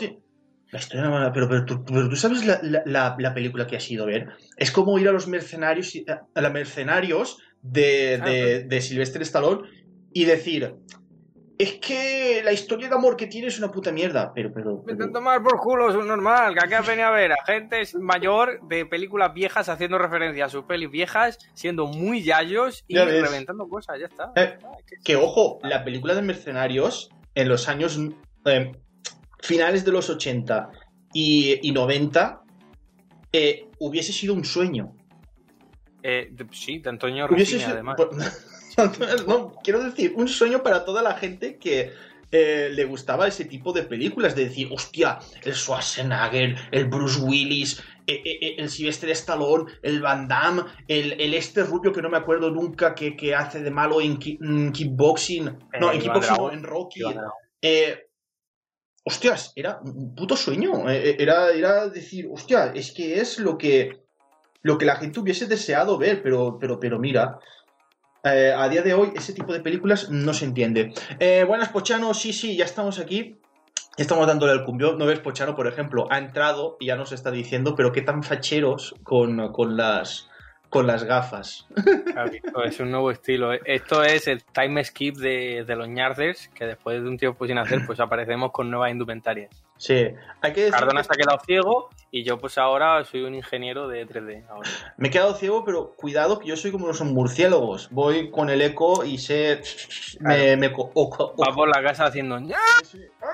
La 0.71 0.79
historia 0.79 1.07
nada, 1.09 1.33
pero, 1.33 1.49
pero, 1.49 1.65
tú, 1.65 1.83
pero 1.83 2.07
tú 2.09 2.15
sabes 2.15 2.45
la, 2.45 2.59
la- 2.61 2.83
la- 2.85 3.15
la 3.17 3.33
película 3.33 3.65
que 3.65 3.75
has 3.77 3.89
ido 3.89 4.03
a 4.03 4.07
ver. 4.07 4.27
Es 4.57 4.71
como 4.71 4.97
ir 4.99 5.07
a 5.09 5.11
los 5.11 5.27
mercenarios, 5.27 5.93
a, 6.35 6.41
los 6.41 6.51
mercenarios 6.53 7.39
de, 7.61 8.19
Ah, 8.21 8.25
de, 8.25 8.63
de 8.63 8.81
Sylvester 8.81 9.21
Stallone 9.23 9.67
y 10.13 10.25
decir... 10.25 10.75
Es 11.57 11.73
que 11.73 12.41
la 12.41 12.53
historia 12.53 12.87
de 12.87 12.95
amor 12.95 13.17
que 13.17 13.27
tiene 13.27 13.47
es 13.47 13.57
una 13.59 13.69
puta 13.69 13.91
mierda. 13.91 14.31
Pero, 14.33 14.53
pero, 14.53 14.77
Me 14.77 14.81
pero- 14.83 14.91
intento 14.93 15.19
tomar 15.19 15.43
por 15.43 15.59
culo, 15.59 15.89
es 15.89 15.95
un 15.97 16.07
normal. 16.07 16.55
Que 16.69 16.73
has 16.73 16.87
venido 16.87 17.09
a 17.09 17.11
ver 17.11 17.33
a 17.33 17.43
gente 17.45 17.81
mayor 17.99 18.65
de 18.69 18.85
películas 18.85 19.33
viejas 19.33 19.67
haciendo 19.67 19.97
referencia 19.97 20.45
a 20.45 20.49
sus 20.49 20.63
pelis 20.63 20.89
viejas, 20.89 21.37
siendo 21.55 21.85
muy 21.87 22.23
yayos 22.23 22.85
y 22.87 22.97
reventando 22.97 23.67
cosas. 23.67 23.99
Ya 23.99 24.05
está. 24.05 24.31
Eh, 24.37 24.57
Que 25.03 25.17
ojo, 25.17 25.59
la 25.63 25.83
película 25.83 26.15
de 26.15 26.21
Mercenarios 26.21 27.09
en 27.35 27.49
los 27.49 27.67
años 27.67 27.99
eh, 28.45 28.71
finales 29.41 29.85
de 29.85 29.91
los 29.91 30.09
80 30.09 30.69
y, 31.13 31.59
y 31.67 31.71
90 31.71 32.41
eh, 33.31 33.67
hubiese 33.79 34.11
sido 34.13 34.33
un 34.33 34.43
sueño. 34.45 34.95
Eh, 36.03 36.29
de- 36.31 36.47
sí, 36.51 36.79
de 36.79 36.89
Antonio 36.89 37.27
sido- 37.59 37.73
además. 37.73 37.97
no, 39.27 39.53
quiero 39.63 39.83
decir, 39.83 40.13
un 40.15 40.27
sueño 40.27 40.63
para 40.63 40.85
toda 40.85 41.01
la 41.01 41.15
gente 41.15 41.57
que 41.57 41.91
eh, 42.31 42.69
le 42.71 42.85
gustaba 42.85 43.27
ese 43.27 43.45
tipo 43.45 43.73
de 43.73 43.83
películas, 43.83 44.35
de 44.35 44.45
decir, 44.45 44.69
hostia, 44.71 45.19
el 45.43 45.53
Schwarzenegger, 45.53 46.55
el 46.71 46.85
Bruce 46.85 47.19
Willis, 47.19 47.83
eh, 48.07 48.55
el 48.57 48.69
Sylvester 48.69 49.09
Stallone, 49.09 49.71
el 49.81 49.99
Van 50.01 50.27
Damme, 50.27 50.63
el, 50.87 51.19
el 51.19 51.33
este 51.33 51.63
rubio 51.63 51.91
que 51.91 52.01
no 52.01 52.09
me 52.09 52.17
acuerdo 52.17 52.51
nunca 52.51 52.93
que, 52.95 53.15
que 53.17 53.33
hace 53.35 53.61
de 53.61 53.71
malo 53.71 53.99
en, 53.99 54.17
ki- 54.17 54.37
en 54.41 54.71
kickboxing, 54.71 55.45
no, 55.45 55.91
en 55.91 55.99
kickboxing, 56.01 56.35
no, 56.37 56.51
en 56.51 56.63
Rocky. 56.63 56.99
Hostias, 59.09 59.51
era 59.55 59.79
un 59.83 60.13
puto 60.13 60.35
sueño. 60.37 60.87
Eh, 60.89 61.09
eh, 61.09 61.15
Era, 61.17 61.49
era 61.49 61.87
decir, 61.89 62.29
hostia, 62.31 62.71
es 62.75 62.91
que 62.91 63.19
es 63.19 63.39
lo 63.39 63.57
que, 63.57 64.03
lo 64.61 64.77
que 64.77 64.85
la 64.85 64.97
gente 64.97 65.19
hubiese 65.19 65.47
deseado 65.47 65.97
ver, 65.97 66.21
pero, 66.21 66.57
pero, 66.59 66.79
pero 66.79 66.99
mira. 66.99 67.39
eh, 68.23 68.53
a 68.55 68.69
día 68.69 68.83
de 68.83 68.93
hoy, 68.93 69.11
ese 69.15 69.33
tipo 69.33 69.51
de 69.51 69.61
películas 69.61 70.09
no 70.11 70.33
se 70.33 70.45
entiende. 70.45 70.93
Buenas, 71.47 71.69
Pochano, 71.69 72.13
sí, 72.13 72.33
sí, 72.33 72.55
ya 72.55 72.65
estamos 72.65 72.99
aquí. 72.99 73.35
Estamos 73.97 74.27
dándole 74.27 74.53
el 74.53 74.63
cumbión. 74.63 74.97
No 74.97 75.05
ves, 75.07 75.19
Pochano, 75.19 75.55
por 75.55 75.67
ejemplo, 75.67 76.07
ha 76.09 76.19
entrado 76.19 76.77
y 76.79 76.85
ya 76.85 76.95
nos 76.95 77.11
está 77.11 77.31
diciendo, 77.31 77.75
pero 77.75 77.91
qué 77.91 78.01
tan 78.03 78.21
facheros 78.23 78.93
con, 79.03 79.51
con 79.51 79.75
las, 79.75 80.28
con 80.69 80.85
las 80.87 81.03
gafas. 81.03 81.65
Claro, 82.13 82.63
es 82.63 82.79
un 82.79 82.91
nuevo 82.91 83.09
estilo. 83.11 83.51
Esto 83.53 84.03
es 84.03 84.27
el 84.27 84.43
time 84.43 84.83
skip 84.83 85.15
de, 85.17 85.63
de 85.65 85.75
los 85.75 85.87
ñarders, 85.87 86.47
que 86.49 86.65
después 86.65 87.01
de 87.01 87.09
un 87.09 87.17
tiempo 87.17 87.47
sin 87.47 87.57
hacer, 87.57 87.85
pues 87.87 87.99
aparecemos 87.99 88.51
con 88.51 88.69
nuevas 88.69 88.91
indumentarias. 88.91 89.49
Sí, 89.77 90.07
hay 90.41 90.53
que 90.53 90.61
decir 90.65 90.73
Cardona 90.73 91.01
que- 91.01 91.07
se 91.07 91.13
ha 91.13 91.15
quedado 91.15 91.39
ciego 91.45 91.89
y 92.11 92.23
yo 92.23 92.37
pues 92.37 92.57
ahora 92.57 93.03
soy 93.05 93.23
un 93.23 93.33
ingeniero 93.33 93.87
de 93.87 94.05
3D. 94.05 94.45
Ahora. 94.49 94.69
Me 94.97 95.07
he 95.07 95.11
quedado 95.11 95.33
ciego, 95.35 95.63
pero 95.65 95.93
cuidado 95.95 96.37
que 96.39 96.47
yo 96.49 96.55
soy 96.57 96.71
como 96.71 96.87
los 96.87 97.01
murciélagos. 97.01 97.89
Voy 97.91 98.29
con 98.29 98.49
el 98.49 98.61
eco 98.61 99.03
y 99.05 99.17
sé. 99.17 99.61
Me, 100.19 100.55
me 100.57 100.71
co- 100.71 100.91
o- 100.93 101.15
o- 101.17 101.35
Va 101.41 101.53
por 101.55 101.67
la 101.73 101.81
casa 101.81 102.05
haciendo 102.05 102.37
ña, 102.39 102.57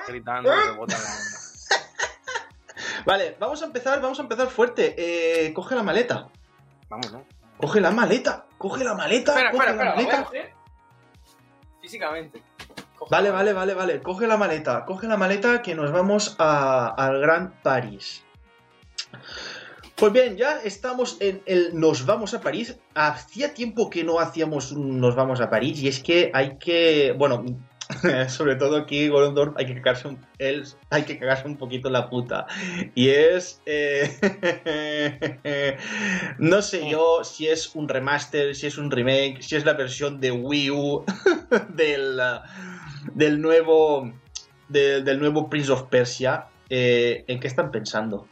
gritando 0.08 0.50
rebota 0.50 0.96
la 0.96 1.04
onda. 1.04 1.36
Vale, 3.04 3.36
vamos 3.38 3.62
a 3.62 3.66
empezar, 3.66 4.00
vamos 4.00 4.18
a 4.18 4.22
empezar 4.22 4.48
fuerte. 4.48 4.94
Eh, 4.96 5.52
coge 5.52 5.74
la 5.74 5.82
maleta. 5.82 6.28
Vamos, 6.88 7.12
¿no? 7.12 7.24
Coge 7.58 7.80
la 7.80 7.90
maleta. 7.90 8.46
Coge 8.58 8.84
la 8.84 8.94
maleta. 8.94 9.32
Espera, 9.32 9.50
coge 9.50 9.66
espera, 9.70 9.84
la 9.94 10.00
espera, 10.00 10.20
maleta. 10.30 10.50
físicamente. 11.80 12.42
Coge 12.98 13.10
Vale, 13.10 13.30
vale, 13.30 13.52
vale, 13.52 13.74
vale. 13.74 14.00
Coge 14.02 14.26
la 14.26 14.36
maleta. 14.36 14.84
Coge 14.84 15.06
la 15.06 15.16
maleta 15.16 15.62
que 15.62 15.74
nos 15.74 15.92
vamos 15.92 16.36
a- 16.38 16.88
al 16.96 17.20
Gran 17.20 17.54
París. 17.62 18.24
Pues 19.94 20.12
bien, 20.12 20.36
ya 20.36 20.58
estamos 20.62 21.16
en 21.20 21.42
el 21.46 21.78
Nos 21.78 22.04
vamos 22.04 22.34
a 22.34 22.40
París. 22.40 22.78
Hacía 22.94 23.54
tiempo 23.54 23.88
que 23.88 24.04
no 24.04 24.18
hacíamos 24.20 24.72
un 24.72 25.00
Nos 25.00 25.14
vamos 25.14 25.40
a 25.40 25.48
París 25.48 25.80
y 25.80 25.88
es 25.88 26.02
que 26.02 26.30
hay 26.34 26.58
que, 26.58 27.14
bueno, 27.16 27.44
sobre 28.28 28.56
todo 28.56 28.76
aquí 28.76 29.08
Gorondorf 29.08 29.56
hay 29.56 29.66
que 29.66 29.74
cagarse 29.76 30.08
un, 30.08 30.18
él, 30.38 30.64
hay 30.90 31.04
que 31.04 31.18
cagarse 31.18 31.46
un 31.46 31.56
poquito 31.56 31.90
la 31.90 32.08
puta. 32.08 32.46
Y 32.94 33.10
es, 33.10 33.62
eh, 33.66 34.10
no 36.38 36.62
sé 36.62 36.88
yo 36.88 37.22
si 37.24 37.48
es 37.48 37.74
un 37.74 37.88
remaster, 37.88 38.54
si 38.54 38.66
es 38.66 38.78
un 38.78 38.90
remake, 38.90 39.42
si 39.42 39.56
es 39.56 39.64
la 39.64 39.74
versión 39.74 40.20
de 40.20 40.32
Wii 40.32 40.70
U 40.70 41.04
del, 41.68 42.20
del 43.14 43.40
nuevo 43.40 44.12
del, 44.68 45.04
del 45.04 45.18
nuevo 45.18 45.48
Prince 45.48 45.72
of 45.72 45.84
Persia. 45.84 46.46
Eh, 46.68 47.24
¿En 47.28 47.38
qué 47.38 47.46
están 47.46 47.70
pensando? 47.70 48.26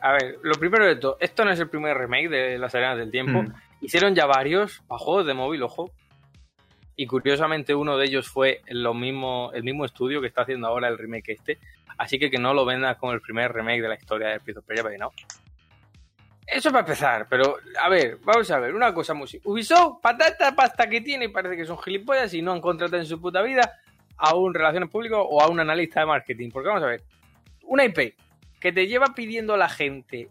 A 0.00 0.12
ver, 0.12 0.38
lo 0.42 0.54
primero 0.54 0.86
de 0.86 0.96
todo, 0.96 1.16
esto 1.20 1.44
no 1.44 1.50
es 1.50 1.58
el 1.58 1.68
primer 1.68 1.96
remake 1.96 2.28
de 2.28 2.58
Las 2.58 2.74
Arenas 2.74 2.98
del 2.98 3.10
Tiempo. 3.10 3.42
Mm. 3.42 3.52
Hicieron 3.80 4.14
ya 4.14 4.26
varios 4.26 4.82
para 4.86 4.98
juegos 4.98 5.26
de 5.26 5.34
móvil, 5.34 5.62
ojo. 5.62 5.90
Y 6.96 7.06
curiosamente 7.06 7.74
uno 7.74 7.96
de 7.96 8.06
ellos 8.06 8.28
fue 8.28 8.62
lo 8.68 8.94
mismo, 8.94 9.50
el 9.52 9.64
mismo 9.64 9.84
estudio 9.84 10.20
que 10.20 10.28
está 10.28 10.42
haciendo 10.42 10.68
ahora 10.68 10.88
el 10.88 10.98
remake 10.98 11.32
este. 11.32 11.58
Así 11.98 12.18
que 12.18 12.30
que 12.30 12.38
no 12.38 12.54
lo 12.54 12.64
vendas 12.64 12.96
como 12.96 13.12
el 13.12 13.20
primer 13.20 13.52
remake 13.52 13.82
de 13.82 13.88
la 13.88 13.94
historia 13.94 14.28
de 14.28 14.40
Prince 14.40 14.58
of 14.60 14.64
Persia, 14.64 14.82
porque 14.82 14.98
no. 14.98 15.12
Eso 16.46 16.70
para 16.70 16.80
empezar, 16.80 17.26
pero 17.28 17.56
a 17.80 17.88
ver, 17.88 18.18
vamos 18.22 18.50
a 18.50 18.58
ver, 18.58 18.74
una 18.74 18.92
cosa 18.92 19.14
muy. 19.14 19.28
Ubisoft, 19.44 20.00
patata 20.02 20.54
pasta 20.54 20.88
que 20.88 21.00
tiene, 21.00 21.30
parece 21.30 21.56
que 21.56 21.64
son 21.64 21.78
gilipollas 21.78 22.34
y 22.34 22.42
no 22.42 22.52
han 22.52 22.60
contratado 22.60 23.00
en 23.00 23.06
su 23.06 23.20
puta 23.20 23.40
vida 23.40 23.80
a 24.16 24.34
un 24.34 24.52
relaciones 24.52 24.90
públicas 24.90 25.18
o 25.22 25.40
a 25.40 25.48
un 25.48 25.60
analista 25.60 26.00
de 26.00 26.06
marketing. 26.06 26.50
Porque 26.50 26.68
vamos 26.68 26.84
a 26.84 26.86
ver, 26.86 27.02
una 27.62 27.84
IP 27.84 28.14
que 28.60 28.72
te 28.72 28.86
lleva 28.86 29.14
pidiendo 29.14 29.54
a 29.54 29.56
la 29.56 29.68
gente 29.68 30.28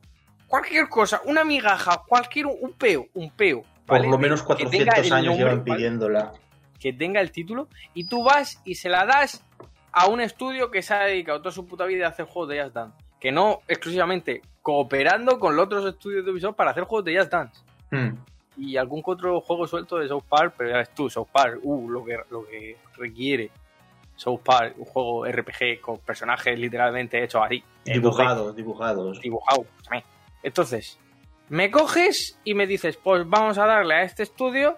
cualquier 0.48 0.88
cosa, 0.88 1.22
una 1.26 1.44
migaja, 1.44 2.04
cualquier 2.08 2.46
un 2.46 2.74
peo, 2.74 3.08
un 3.16 3.32
peo. 3.32 3.64
Por 3.88 4.06
lo 4.06 4.18
menos 4.18 4.44
Que 4.44 4.66
tenga 4.66 4.94
400 4.94 5.06
el 5.06 5.14
años 5.14 5.38
nombre, 5.38 5.78
llevan 5.78 6.00
¿vale? 6.00 6.40
Que 6.84 6.92
tenga 6.92 7.22
el 7.22 7.32
título 7.32 7.70
y 7.94 8.08
tú 8.08 8.26
vas 8.26 8.62
y 8.66 8.76
se 8.76 8.90
la 8.90 9.06
das 9.06 9.42
a 9.94 10.08
un 10.08 10.20
estudio 10.20 10.70
que 10.70 10.82
se 10.82 10.94
ha 10.94 11.06
dedicado 11.06 11.40
toda 11.40 11.54
su 11.54 11.66
puta 11.66 11.86
vida 11.86 12.08
a 12.08 12.10
hacer 12.10 12.26
juegos 12.26 12.50
de 12.50 12.62
Just 12.62 12.76
Dance. 12.76 12.98
Que 13.22 13.32
no 13.32 13.62
exclusivamente 13.70 14.42
cooperando 14.62 15.40
con 15.40 15.56
los 15.56 15.68
otros 15.68 15.86
estudios 15.86 16.26
de 16.26 16.32
Ubisoft 16.32 16.58
para 16.58 16.72
hacer 16.72 16.84
juegos 16.84 17.06
de 17.06 17.18
Just 17.18 17.32
Dance. 17.32 17.62
Mm. 17.90 18.18
Y 18.58 18.76
algún 18.76 19.02
otro 19.06 19.40
juego 19.40 19.66
suelto 19.66 19.98
de 19.98 20.10
South 20.10 20.26
Park, 20.28 20.56
pero 20.58 20.72
ya 20.72 20.78
ves 20.80 20.90
tú, 20.94 21.10
South 21.10 21.30
Park, 21.32 21.60
uh, 21.64 21.90
lo 21.90 22.04
que, 22.04 22.18
lo 22.30 22.46
que 22.46 22.76
requiere 22.98 23.50
South 24.18 24.42
Park, 24.44 24.76
un 24.78 24.84
juego 24.84 25.26
RPG 25.26 25.80
con 25.80 26.00
personajes 26.00 26.60
literalmente 26.60 27.24
hechos 27.24 27.44
así. 27.46 27.64
en 27.86 27.94
2D 27.94 28.02
Dibujados, 28.02 28.56
dibujados. 28.58 29.22
dibujado. 29.22 29.66
también. 29.84 30.04
Entonces, 30.44 31.00
me 31.48 31.72
coges 31.72 32.38
y 32.44 32.56
me 32.56 32.68
dices, 32.68 32.98
pues 32.98 33.26
vamos 33.26 33.58
a 33.58 33.66
darle 33.68 33.94
a 33.96 34.04
este 34.04 34.24
estudio 34.24 34.78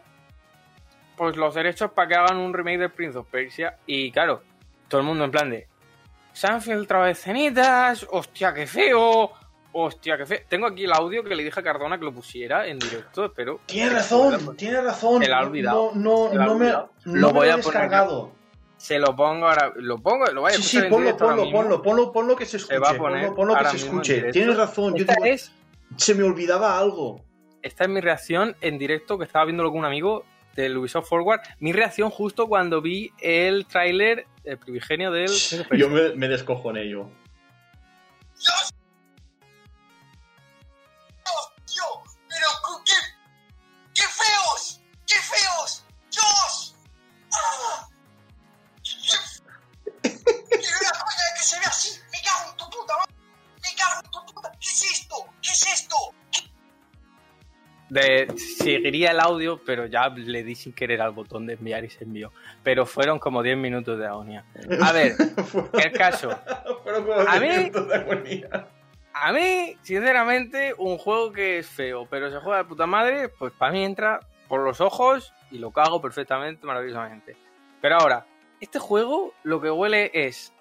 pues 1.17 1.35
los 1.37 1.55
derechos 1.55 1.91
para 1.91 2.07
que 2.07 2.15
hagan 2.15 2.37
un 2.37 2.53
remake 2.53 2.79
de 2.79 2.89
Prince 2.89 3.17
of 3.17 3.27
Persia. 3.29 3.77
Y 3.85 4.11
claro, 4.11 4.41
todo 4.87 5.01
el 5.01 5.07
mundo 5.07 5.23
en 5.23 5.31
plan 5.31 5.49
de, 5.49 5.67
se 6.33 6.47
han 6.47 6.61
filtrado 6.61 7.05
escenitas, 7.05 8.05
hostia, 8.09 8.53
qué 8.53 8.67
feo, 8.67 9.31
hostia, 9.71 10.17
qué 10.17 10.25
feo. 10.25 10.39
Tengo 10.47 10.67
aquí 10.67 10.83
el 10.83 10.93
audio 10.93 11.23
que 11.23 11.35
le 11.35 11.43
dije 11.43 11.59
a 11.59 11.63
Cardona 11.63 11.97
que 11.97 12.05
lo 12.05 12.13
pusiera 12.13 12.67
en 12.67 12.79
directo, 12.79 13.31
pero... 13.33 13.59
Tienes 13.65 13.93
razón, 13.93 14.55
tienes 14.57 14.83
razón. 14.83 15.23
Se 15.23 15.29
la 15.29 15.39
ha 15.39 15.45
olvidado. 15.45 15.91
No, 15.95 16.33
no, 16.33 16.55
me, 16.55 16.71
no 16.71 16.89
Lo 17.05 17.27
me 17.27 17.33
voy 17.33 17.47
lo 17.47 17.53
a 17.53 17.59
he 17.59 17.63
poner 17.63 17.81
descargado. 17.81 18.31
Se 18.77 18.99
lo 18.99 19.15
pongo 19.15 19.47
ahora, 19.47 19.71
lo 19.77 19.97
pongo, 19.99 20.25
lo 20.27 20.41
voy 20.41 20.51
a 20.51 20.55
Sí, 20.55 20.63
sí, 20.63 20.77
escuchar 20.77 20.85
en 21.07 21.17
ponlo, 21.17 21.17
ponlo, 21.17 21.51
ponlo, 21.51 21.81
ponlo, 21.81 22.11
ponlo 22.11 22.35
que 22.35 22.45
se 22.45 22.57
escuche. 22.57 22.75
Se 22.75 22.79
va 22.79 22.89
a 22.89 22.97
poner 22.97 23.33
ponlo, 23.33 23.53
ponlo 23.53 23.57
que 23.57 23.77
se 23.77 23.85
escuche. 23.85 24.31
Tienes 24.31 24.57
razón, 24.57 24.95
yo 24.95 25.05
digo, 25.05 25.23
es 25.23 25.51
se 25.97 26.13
me 26.13 26.23
olvidaba 26.23 26.77
algo. 26.77 27.21
esta 27.61 27.85
es 27.85 27.89
mi 27.89 28.01
reacción 28.01 28.55
en 28.61 28.77
directo 28.77 29.17
que 29.17 29.23
estaba 29.23 29.45
viéndolo 29.45 29.69
con 29.71 29.79
un 29.79 29.85
amigo 29.85 30.25
del 30.55 30.77
Ubisoft 30.77 31.07
Forward. 31.07 31.41
Mi 31.59 31.73
reacción 31.73 32.09
justo 32.09 32.47
cuando 32.47 32.81
vi 32.81 33.11
el 33.21 33.65
tráiler 33.65 34.25
el 34.43 34.57
primigenio 34.57 35.11
del. 35.11 35.29
Yo 35.77 35.89
me, 35.89 36.15
me 36.15 36.27
descojoné 36.27 36.89
yo. 36.89 37.09
De, 57.89 58.33
seguiría 58.37 59.11
el 59.11 59.19
audio, 59.19 59.61
pero 59.63 59.85
ya 59.85 60.09
le 60.09 60.43
di 60.43 60.55
sin 60.55 60.73
querer 60.73 61.01
al 61.01 61.11
botón 61.11 61.45
de 61.45 61.53
enviar 61.53 61.83
y 61.85 61.89
se 61.89 62.03
envió. 62.03 62.31
Pero 62.63 62.85
fueron 62.85 63.19
como 63.19 63.43
10 63.43 63.57
minutos 63.57 63.99
de 63.99 64.07
agonía. 64.07 64.43
A 64.81 64.91
ver, 64.91 65.13
el 65.83 65.91
caso. 65.91 66.29
Fueron 66.83 67.03
como 67.05 67.19
A 67.29 67.39
10 67.39 67.41
mí- 67.41 67.57
minutos 67.59 67.87
de 67.87 67.95
agonía. 67.95 68.67
A 69.13 69.31
mí, 69.31 69.77
sinceramente, 69.81 70.73
un 70.77 70.97
juego 70.97 71.31
que 71.31 71.59
es 71.59 71.67
feo, 71.69 72.07
pero 72.09 72.29
se 72.31 72.37
juega 72.39 72.57
de 72.57 72.65
puta 72.65 72.85
madre, 72.85 73.29
pues 73.29 73.53
para 73.53 73.71
mí 73.71 73.83
entra 73.85 74.19
por 74.49 74.61
los 74.61 74.81
ojos 74.81 75.33
y 75.51 75.57
lo 75.59 75.71
cago 75.71 76.01
perfectamente, 76.01 76.65
maravillosamente. 76.65 77.37
Pero 77.81 77.95
ahora, 77.97 78.25
este 78.59 78.79
juego 78.79 79.33
lo 79.43 79.61
que 79.61 79.69
huele 79.71 80.09
es 80.13 80.51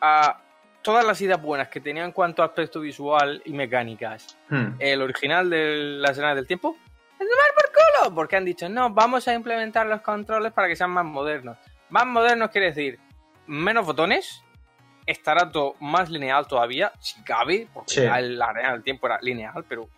a 0.00 0.42
todas 0.82 1.04
las 1.04 1.20
ideas 1.20 1.40
buenas 1.40 1.68
que 1.68 1.80
tenía 1.80 2.04
en 2.04 2.12
cuanto 2.12 2.42
a 2.42 2.46
aspecto 2.46 2.80
visual 2.80 3.42
y 3.44 3.52
mecánicas. 3.52 4.36
Hmm. 4.48 4.72
El 4.78 5.02
original 5.02 5.50
de 5.50 5.98
las 6.00 6.12
escenas 6.12 6.36
del 6.36 6.46
tiempo, 6.46 6.76
es 7.14 7.18
de 7.18 7.24
mar 7.26 7.54
por 7.54 7.72
culo, 7.72 8.14
porque 8.14 8.36
han 8.36 8.44
dicho, 8.44 8.68
no, 8.68 8.90
vamos 8.90 9.26
a 9.28 9.34
implementar 9.34 9.86
los 9.86 10.00
controles 10.02 10.52
para 10.52 10.68
que 10.68 10.76
sean 10.76 10.90
más 10.90 11.04
modernos. 11.04 11.58
Más 11.90 12.06
modernos 12.06 12.50
quiere 12.50 12.68
decir 12.68 12.98
menos 13.46 13.84
botones, 13.86 14.42
estará 15.06 15.50
todo 15.50 15.74
más 15.80 16.10
lineal 16.10 16.46
todavía, 16.46 16.92
si 17.00 17.22
cabe, 17.22 17.66
porque 17.72 17.94
Sí. 17.94 18.02
ya 18.02 18.20
la 18.20 18.46
arena 18.46 18.72
del 18.72 18.82
tiempo 18.82 19.06
era 19.06 19.18
lineal, 19.22 19.64
pero 19.68 19.88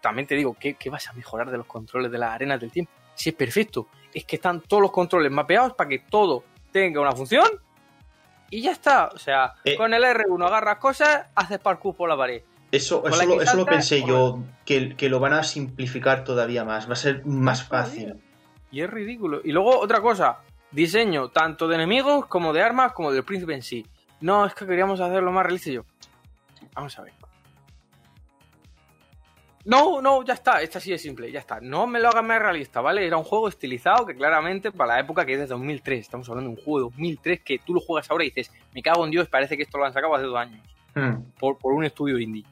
también 0.00 0.26
te 0.26 0.34
digo, 0.34 0.56
¿qué, 0.58 0.74
qué 0.74 0.88
vas 0.88 1.08
a 1.08 1.12
mejorar 1.12 1.50
de 1.50 1.58
los 1.58 1.66
controles 1.66 2.10
de 2.10 2.18
las 2.18 2.30
arenas 2.30 2.60
del 2.60 2.70
tiempo? 2.70 2.92
Si 3.14 3.30
es 3.30 3.34
perfecto, 3.36 3.88
es 4.14 4.24
que 4.24 4.36
están 4.36 4.60
todos 4.60 4.80
los 4.80 4.92
controles 4.92 5.30
mapeados 5.30 5.74
para 5.74 5.88
que 5.90 5.98
todo 5.98 6.44
tenga 6.70 7.00
una 7.00 7.12
función 7.12 7.44
y 8.52 8.62
ya 8.62 8.72
está. 8.72 9.08
O 9.14 9.18
sea, 9.18 9.54
Eh. 9.64 9.76
con 9.76 9.92
el 9.94 10.04
R1 10.04 10.46
agarras 10.46 10.76
cosas, 10.78 11.26
haces 11.34 11.58
parkour 11.58 11.96
por 11.96 12.08
la 12.08 12.16
pared. 12.16 12.42
Eso, 12.70 13.02
eso, 13.06 13.26
lo, 13.26 13.40
eso 13.42 13.56
lo 13.56 13.66
pensé 13.66 14.02
yo, 14.06 14.38
que, 14.64 14.96
que 14.96 15.08
lo 15.08 15.20
van 15.20 15.32
a 15.34 15.42
simplificar 15.42 16.24
todavía 16.24 16.64
más, 16.64 16.88
va 16.88 16.92
a 16.94 16.96
ser 16.96 17.24
más 17.26 17.64
fácil. 17.64 18.14
Y 18.70 18.80
es 18.80 18.88
ridículo. 18.88 19.40
Y 19.44 19.52
luego 19.52 19.78
otra 19.78 20.00
cosa, 20.00 20.38
diseño 20.70 21.28
tanto 21.28 21.68
de 21.68 21.74
enemigos 21.74 22.26
como 22.26 22.52
de 22.54 22.62
armas 22.62 22.92
como 22.92 23.10
del 23.12 23.24
príncipe 23.24 23.54
en 23.54 23.62
sí. 23.62 23.86
No, 24.20 24.46
es 24.46 24.54
que 24.54 24.64
queríamos 24.66 25.00
hacerlo 25.00 25.32
más 25.32 25.44
realista 25.44 25.70
yo. 25.70 25.82
Vamos 26.74 26.98
a 26.98 27.02
ver. 27.02 27.12
No, 29.64 30.02
no, 30.02 30.24
ya 30.24 30.34
está, 30.34 30.60
esta 30.60 30.80
sí 30.80 30.92
es 30.92 31.00
simple, 31.00 31.30
ya 31.30 31.38
está. 31.38 31.60
No 31.60 31.86
me 31.86 32.00
lo 32.00 32.08
hagas 32.08 32.24
más 32.24 32.40
realista, 32.40 32.80
¿vale? 32.80 33.06
Era 33.06 33.16
un 33.16 33.22
juego 33.22 33.48
estilizado 33.48 34.04
que 34.04 34.16
claramente 34.16 34.72
para 34.72 34.94
la 34.94 35.00
época 35.00 35.24
que 35.24 35.34
es 35.34 35.38
de 35.38 35.46
2003, 35.46 36.00
estamos 36.00 36.28
hablando 36.28 36.50
de 36.50 36.56
un 36.56 36.62
juego 36.62 36.88
de 36.88 36.96
2003 36.96 37.40
que 37.42 37.58
tú 37.60 37.74
lo 37.74 37.80
juegas 37.80 38.10
ahora 38.10 38.24
y 38.24 38.30
dices, 38.30 38.52
me 38.74 38.82
cago 38.82 39.04
en 39.04 39.12
Dios, 39.12 39.28
parece 39.28 39.56
que 39.56 39.62
esto 39.62 39.78
lo 39.78 39.84
han 39.84 39.92
sacado 39.92 40.14
hace 40.14 40.24
dos 40.24 40.36
años, 40.36 40.60
Hmm. 40.94 41.32
por, 41.38 41.58
por 41.58 41.72
un 41.72 41.84
estudio 41.84 42.18
indie. 42.18 42.44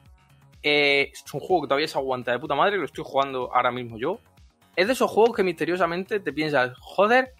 Eh, 0.63 1.11
es 1.13 1.33
un 1.33 1.39
juego 1.39 1.63
que 1.63 1.67
todavía 1.67 1.87
se 1.87 1.97
aguanta 1.97 2.31
de 2.31 2.39
puta 2.39 2.55
madre, 2.55 2.77
lo 2.77 2.85
estoy 2.85 3.03
jugando 3.05 3.53
ahora 3.53 3.71
mismo 3.71 3.97
yo. 3.97 4.19
Es 4.75 4.87
de 4.87 4.93
esos 4.93 5.11
juegos 5.11 5.35
que 5.35 5.43
misteriosamente 5.43 6.19
te 6.19 6.33
piensas, 6.33 6.71
joder, 6.79 7.33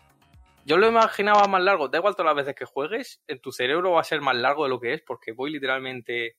yo 0.66 0.78
lo 0.78 0.88
imaginaba 0.88 1.48
más 1.48 1.64
largo, 1.64 1.88
da 1.88 1.98
igual 1.98 2.16
todas 2.16 2.36
las 2.36 2.46
veces 2.46 2.56
que 2.56 2.66
juegues, 2.66 3.22
en 3.28 3.40
tu 3.40 3.52
cerebro 3.52 3.94
va 3.94 4.02
a 4.02 4.04
ser 4.04 4.22
más 4.22 4.36
largo 4.36 4.64
de 4.64 4.70
lo 4.70 4.80
que 4.80 4.94
es, 4.94 5.02
porque 5.02 5.32
voy 5.32 5.52
literalmente 5.52 6.36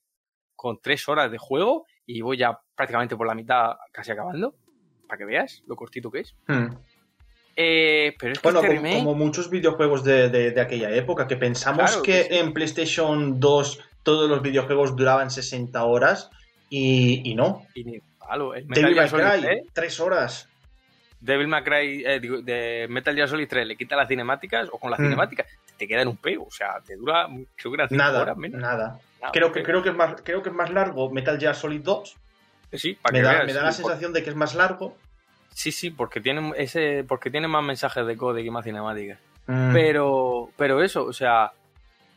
con 0.55 0.79
tres 0.79 1.09
horas 1.09 1.31
de 1.31 1.37
juego 1.37 1.85
y 2.05 2.21
voy 2.21 2.37
ya 2.37 2.57
prácticamente 2.75 3.15
por 3.15 3.27
la 3.27 3.35
mitad 3.35 3.73
casi 3.91 4.11
acabando, 4.11 4.55
para 5.07 5.17
que 5.17 5.25
veas 5.25 5.63
lo 5.67 5.75
cortito 5.75 6.09
que 6.11 6.19
es. 6.21 6.35
Hmm. 6.47 6.67
Eh, 7.55 8.15
pero 8.19 8.33
es 8.33 8.39
que 8.39 8.43
Bueno, 8.47 8.59
este 8.61 8.67
como, 8.75 8.81
remake, 8.81 9.03
como 9.03 9.15
muchos 9.15 9.49
videojuegos 9.49 10.03
de, 10.03 10.29
de- 10.29 10.51
de 10.51 10.61
aquella 10.61 10.89
época, 10.91 11.27
que 11.27 11.35
pensamos 11.37 11.83
Claro 11.91 12.01
que 12.01 12.11
que 12.11 12.23
sí. 12.23 12.35
en 12.39 12.51
PlayStation 12.53 13.39
2 13.39 13.79
todos 14.01 14.27
los 14.29 14.41
videojuegos 14.41 14.95
duraban 14.95 15.29
60 15.29 15.83
horas 15.83 16.29
y, 16.69 17.21
y 17.29 17.35
no. 17.35 17.61
y 17.75 17.83
ni 17.83 17.99
palo, 18.17 18.55
el 18.55 18.65
Metal 18.65 18.83
Devil 18.83 18.95
Gear 18.95 19.09
Solid 19.09 19.23
Cry, 19.23 19.41
3, 19.41 19.63
3 19.73 19.99
horas. 19.99 20.49
Devil 21.19 21.47
May 21.47 21.63
Cry, 21.63 22.03
eh, 22.05 22.19
digo, 22.19 22.41
de 22.41 22.87
Metal 22.89 23.15
Gear 23.15 23.29
Solid 23.29 23.47
3 23.47 23.67
le 23.67 23.77
quita 23.77 23.95
las 23.95 24.07
cinemáticas 24.09 24.67
o 24.71 24.77
con 24.79 24.89
las 24.91 24.99
Mm. 24.99 25.03
cinemáticas 25.03 25.47
te 25.77 25.87
queda 25.87 26.01
en 26.01 26.07
un 26.07 26.17
pego, 26.17 26.45
o 26.45 26.51
sea, 26.51 26.79
te 26.85 26.95
dura, 26.95 27.27
creo 27.55 27.71
que 27.71 27.81
eran 27.81 27.87
Nada, 27.91 28.21
horas 28.21 28.37
menos. 28.37 28.61
nada. 28.61 28.99
Nada, 29.19 29.31
Creo 29.31 29.51
que, 29.51 29.63
creo, 29.63 29.81
que 29.81 29.89
es 29.89 29.95
más, 29.95 30.21
creo 30.23 30.41
que 30.43 30.49
es 30.49 30.55
más 30.55 30.69
largo 30.69 31.09
Metal 31.09 31.39
Gear 31.39 31.55
Solid 31.55 31.81
2. 31.81 32.15
Sí, 32.73 32.97
para 33.01 33.13
Me 33.13 33.19
que 33.19 33.23
da, 33.23 33.31
veas, 33.33 33.45
me 33.45 33.53
da 33.53 33.63
la 33.63 33.71
sensación 33.71 34.11
de 34.13 34.23
que 34.23 34.29
es 34.31 34.35
más 34.35 34.55
largo. 34.55 34.97
Sí, 35.53 35.71
sí, 35.71 35.91
porque 35.91 36.19
tienen 36.19 36.53
ese, 36.57 37.03
porque 37.07 37.29
tienen 37.29 37.49
más 37.51 37.63
mensajes 37.63 38.05
de 38.05 38.17
código 38.17 38.47
y 38.47 38.49
más 38.51 38.65
cinemáticas. 38.65 39.19
Mm. 39.47 39.71
Pero, 39.73 40.49
pero 40.57 40.81
eso, 40.81 41.05
o 41.05 41.13
sea, 41.13 41.51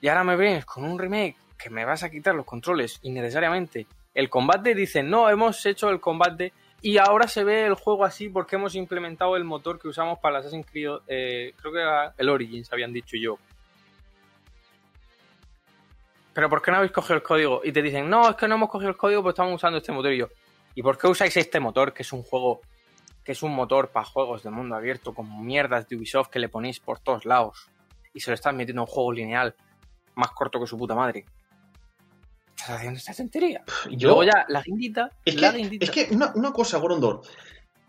y 0.00 0.08
ahora 0.08 0.24
me 0.24 0.36
ves 0.36 0.64
con 0.64 0.84
un 0.84 0.98
remake 0.98 1.36
que 1.58 1.70
me 1.70 1.84
vas 1.84 2.02
a 2.02 2.10
quitar 2.10 2.34
los 2.34 2.46
controles 2.46 2.98
innecesariamente. 3.02 3.86
El 4.14 4.30
combate 4.30 4.74
dicen, 4.74 5.10
no, 5.10 5.28
hemos 5.28 5.64
hecho 5.66 5.90
el 5.90 6.00
combate 6.00 6.52
y 6.82 6.98
ahora 6.98 7.26
se 7.26 7.44
ve 7.44 7.66
el 7.66 7.74
juego 7.74 8.04
así 8.04 8.28
porque 8.28 8.56
hemos 8.56 8.74
implementado 8.74 9.36
el 9.36 9.44
motor 9.44 9.78
que 9.78 9.88
usamos 9.88 10.18
para 10.18 10.36
el 10.36 10.40
Assassin's 10.40 10.66
Creed, 10.70 10.90
eh, 11.08 11.52
creo 11.56 11.72
que 11.72 11.80
era 11.80 12.14
el 12.16 12.28
Origins, 12.28 12.72
habían 12.72 12.92
dicho 12.92 13.16
yo. 13.16 13.38
Pero 16.32 16.50
¿por 16.50 16.60
qué 16.60 16.70
no 16.70 16.76
habéis 16.76 16.92
cogido 16.92 17.16
el 17.16 17.22
código? 17.22 17.62
Y 17.64 17.72
te 17.72 17.80
dicen, 17.80 18.10
no, 18.10 18.28
es 18.28 18.36
que 18.36 18.46
no 18.46 18.56
hemos 18.56 18.68
cogido 18.68 18.90
el 18.90 18.96
código, 18.96 19.22
pues 19.22 19.32
estamos 19.32 19.54
usando 19.54 19.78
este 19.78 19.90
motor 19.90 20.12
y 20.12 20.18
yo. 20.18 20.28
¿Y 20.74 20.82
por 20.82 20.98
qué 20.98 21.06
usáis 21.06 21.34
este 21.38 21.58
motor, 21.58 21.94
que 21.94 22.02
es 22.02 22.12
un 22.12 22.22
juego, 22.22 22.60
que 23.24 23.32
es 23.32 23.42
un 23.42 23.54
motor 23.54 23.88
para 23.88 24.04
juegos 24.04 24.42
de 24.42 24.50
mundo 24.50 24.76
abierto, 24.76 25.14
como 25.14 25.42
mierdas 25.42 25.88
de 25.88 25.96
Ubisoft 25.96 26.28
que 26.28 26.38
le 26.38 26.50
ponéis 26.50 26.78
por 26.78 27.00
todos 27.00 27.24
lados? 27.24 27.68
Y 28.12 28.20
se 28.20 28.30
lo 28.30 28.34
estás 28.34 28.54
metiendo 28.54 28.82
a 28.82 28.84
un 28.84 28.90
juego 28.90 29.12
lineal 29.12 29.54
más 30.14 30.30
corto 30.32 30.60
que 30.60 30.66
su 30.66 30.76
puta 30.76 30.94
madre. 30.94 31.24
Estás 32.58 32.70
haciendo 32.76 32.98
esta 32.98 33.14
tontería. 33.14 33.62
Yo- 33.90 34.08
luego 34.08 34.24
ya, 34.24 34.44
la 34.48 34.62
guindita, 34.62 35.10
Es 35.24 35.40
la 35.40 35.52
que, 35.52 35.58
guindita. 35.58 35.84
es 35.84 35.90
que 35.90 36.08
una, 36.10 36.32
una 36.34 36.52
cosa, 36.52 36.78
Gorondor. 36.78 37.20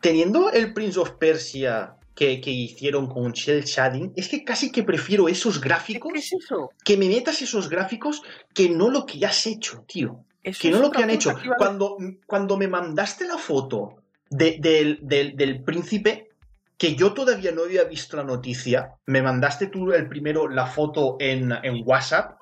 Teniendo 0.01 0.51
el 0.51 0.73
Prince 0.73 0.99
of 0.99 1.11
Persia 1.11 1.95
que, 2.13 2.39
que 2.41 2.51
hicieron 2.51 3.07
con 3.07 3.31
Shell 3.31 3.63
Shading, 3.63 4.13
es 4.15 4.27
que 4.27 4.43
casi 4.43 4.71
que 4.71 4.83
prefiero 4.83 5.27
esos 5.27 5.59
gráficos, 5.61 6.11
¿Qué 6.13 6.19
es 6.19 6.33
eso? 6.33 6.69
que 6.83 6.97
me 6.97 7.07
metas 7.07 7.41
esos 7.41 7.69
gráficos, 7.69 8.21
que 8.53 8.69
no 8.69 8.89
lo 8.89 9.05
que 9.05 9.19
ya 9.19 9.29
has 9.29 9.47
hecho, 9.47 9.83
tío. 9.87 10.23
Eso 10.43 10.59
Que 10.61 10.71
no 10.71 10.79
lo 10.79 10.91
que 10.91 11.03
han 11.03 11.09
hecho. 11.09 11.35
que 11.35 11.49
Cuando, 11.57 11.97
cuando 12.25 12.57
me 12.57 12.67
mandaste 12.67 13.25
la 13.25 13.37
foto 13.37 13.95
de- 14.29 14.57
del, 14.59 14.99
del- 15.01 15.35
del 15.35 15.63
príncipe, 15.63 16.29
que 16.77 16.95
yo 16.95 17.13
todavía 17.13 17.51
no 17.51 17.63
había 17.63 17.83
visto 17.85 18.17
la 18.17 18.23
noticia, 18.23 18.93
me 19.07 19.21
mandaste 19.21 19.67
tú 19.67 19.91
el 19.93 20.07
primero 20.07 20.47
la 20.47 20.67
foto 20.67 21.17
en, 21.19 21.51
en 21.63 21.81
WhatsApp, 21.85 22.36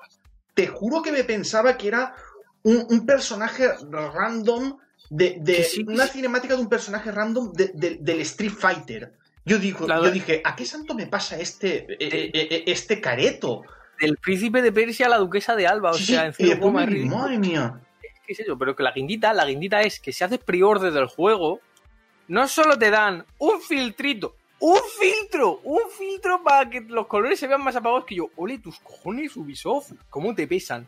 te 0.56 0.66
juro 0.68 1.02
que 1.02 1.12
me 1.12 1.22
pensaba 1.22 1.76
que 1.76 1.88
era 1.88 2.14
un, 2.62 2.86
un 2.88 3.04
personaje 3.04 3.68
random 3.92 4.78
de, 5.10 5.38
sí, 5.62 5.84
una 5.86 6.06
sí. 6.06 6.14
cinemática 6.14 6.54
de 6.56 6.62
un 6.62 6.68
personaje 6.68 7.12
random 7.12 7.52
de- 7.52 7.70
de- 7.74 7.98
del 8.00 8.20
Street 8.22 8.52
Fighter. 8.52 9.12
Yo, 9.44 9.58
digo, 9.58 9.86
yo 9.86 10.10
dije, 10.10 10.40
¿a 10.44 10.56
qué 10.56 10.64
santo 10.64 10.94
me 10.94 11.06
pasa 11.06 11.36
este, 11.38 11.86
eh, 11.92 11.96
eh, 12.00 12.30
eh, 12.50 12.64
este 12.66 13.00
careto? 13.00 13.62
Del 14.00 14.16
príncipe 14.16 14.62
de 14.62 14.72
Persia 14.72 15.06
a 15.06 15.10
la 15.10 15.18
duquesa 15.18 15.54
de 15.54 15.66
Alba, 15.66 15.90
o 15.90 15.94
Sí, 15.94 16.06
sea, 16.06 16.24
en 16.26 16.32
ridículo. 16.32 16.72
madre 16.72 17.38
mía. 17.38 17.80
¿Qué 18.26 18.32
es 18.32 18.40
eso? 18.40 18.58
Pero 18.58 18.74
que 18.74 18.82
la 18.82 18.92
guindita, 18.92 19.32
la 19.34 19.44
guindita 19.44 19.82
es 19.82 20.00
que 20.00 20.12
si 20.12 20.24
haces 20.24 20.38
pre-order 20.40 20.90
del 20.92 21.06
juego, 21.06 21.60
no 22.28 22.48
solo 22.48 22.76
te 22.76 22.90
dan 22.90 23.24
un 23.38 23.60
filtrito, 23.60 24.34
un 24.60 24.78
filtro, 24.98 25.60
un 25.64 25.80
filtro 25.90 26.42
para 26.42 26.68
que 26.68 26.80
los 26.80 27.06
colores 27.06 27.38
se 27.38 27.46
vean 27.46 27.62
más 27.62 27.76
apagados 27.76 28.04
que 28.04 28.14
yo. 28.16 28.30
Ole, 28.36 28.58
tus 28.58 28.78
cojones, 28.80 29.36
Ubisoft, 29.36 29.92
¿cómo 30.10 30.34
te 30.34 30.46
pesan? 30.46 30.86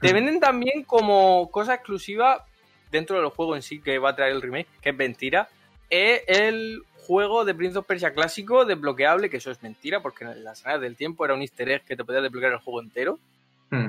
Te 0.00 0.10
Hmm. 0.10 0.14
venden 0.14 0.40
también 0.40 0.84
como 0.84 1.50
cosa 1.50 1.74
exclusiva 1.74 2.46
dentro 2.90 3.20
del 3.20 3.30
juego 3.30 3.56
en 3.56 3.62
sí 3.62 3.80
que 3.80 3.98
va 3.98 4.10
a 4.10 4.16
traer 4.16 4.32
el 4.32 4.42
remake, 4.42 4.68
que 4.80 4.90
es 4.90 4.96
mentira. 4.96 5.48
Es 5.88 6.22
el 6.28 6.82
juego 6.96 7.44
de 7.44 7.54
Prince 7.54 7.78
of 7.78 7.86
Persia 7.86 8.12
clásico 8.12 8.64
desbloqueable, 8.64 9.28
que 9.28 9.38
eso 9.38 9.50
es 9.50 9.62
mentira, 9.62 10.00
porque 10.00 10.24
en 10.24 10.44
las 10.44 10.64
áreas 10.64 10.80
del 10.80 10.96
tiempo 10.96 11.24
era 11.24 11.34
un 11.34 11.42
easter 11.42 11.68
egg 11.68 11.84
que 11.84 11.96
te 11.96 12.04
podía 12.04 12.20
desbloquear 12.20 12.52
el 12.52 12.58
juego 12.58 12.80
entero. 12.80 13.18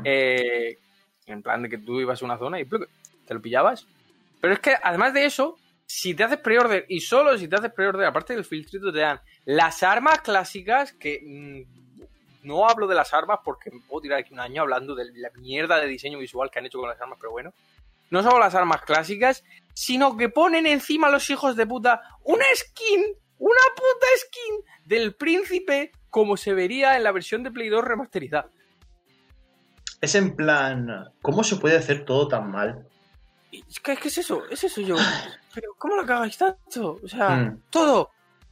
Eh, 0.04 0.78
en 1.28 1.42
plan 1.42 1.62
de 1.64 1.70
que 1.70 1.78
tú 1.78 2.00
ibas 2.00 2.22
a 2.22 2.26
una 2.26 2.38
zona 2.38 2.60
y 2.60 2.66
te 2.66 3.34
lo 3.34 3.42
pillabas. 3.42 3.88
Pero 4.42 4.54
es 4.54 4.60
que 4.60 4.76
además 4.82 5.14
de 5.14 5.26
eso, 5.26 5.58
si 5.94 6.14
te 6.14 6.24
haces 6.24 6.38
pre-order 6.38 6.86
y 6.88 7.02
solo 7.02 7.38
si 7.38 7.50
te 7.50 7.58
haces 7.58 7.74
pre-order, 7.74 8.06
aparte 8.06 8.34
del 8.34 8.46
filtrito, 8.46 8.94
te 8.94 9.00
dan 9.00 9.20
las 9.46 9.84
armas 9.84 10.22
clásicas 10.22 10.94
que. 10.94 11.20
mm, 11.22 11.82
no 12.44 12.68
hablo 12.68 12.88
de 12.88 12.96
las 12.96 13.14
armas 13.14 13.40
porque 13.44 13.70
me 13.70 13.82
puedo 13.82 14.02
tirar 14.02 14.20
aquí 14.20 14.34
un 14.34 14.40
año 14.40 14.64
hablando 14.64 14.96
de 14.96 15.12
la 15.14 15.30
mierda 15.36 15.80
de 15.80 15.86
diseño 15.86 16.18
visual 16.18 16.50
que 16.50 16.58
han 16.58 16.66
hecho 16.66 16.80
con 16.80 16.90
las 16.90 17.00
armas, 17.00 17.20
pero 17.20 17.32
bueno. 17.32 17.54
No 18.10 18.24
solo 18.24 18.40
las 18.40 18.56
armas 18.56 18.82
clásicas, 18.82 19.44
sino 19.74 20.18
que 20.18 20.28
ponen 20.28 20.66
encima 20.66 21.08
a 21.08 21.12
los 21.12 21.30
hijos 21.30 21.56
de 21.56 21.68
puta 21.68 22.02
una 22.24 22.46
skin, 22.56 23.04
una 23.38 23.62
puta 23.76 24.08
skin 24.18 24.66
del 24.86 25.14
príncipe 25.14 25.92
como 26.10 26.36
se 26.36 26.54
vería 26.54 26.98
en 26.98 27.04
la 27.04 27.12
versión 27.12 27.44
de 27.44 27.52
Play 27.52 27.70
2 27.70 27.84
remasterizada. 27.84 28.48
Es 30.00 30.16
en 30.16 30.36
plan, 30.36 31.12
¿cómo 31.22 31.44
se 31.44 31.58
puede 31.58 31.78
hacer 31.78 32.06
todo 32.06 32.28
tan 32.28 32.50
mal? 32.50 32.88
Que, 33.84 33.98
¿qué 33.98 34.08
es 34.08 34.18
eso? 34.18 34.44
Es 34.50 34.64
eso 34.64 34.82
yo. 34.82 34.96
Pero, 35.54 35.74
¿cómo 35.78 35.96
lo 35.98 36.06
cagáis 36.06 36.38
tanto? 36.38 37.00
O 37.04 37.08
sea, 37.08 37.30
Hmm. 37.38 37.60
todo. 37.70 38.10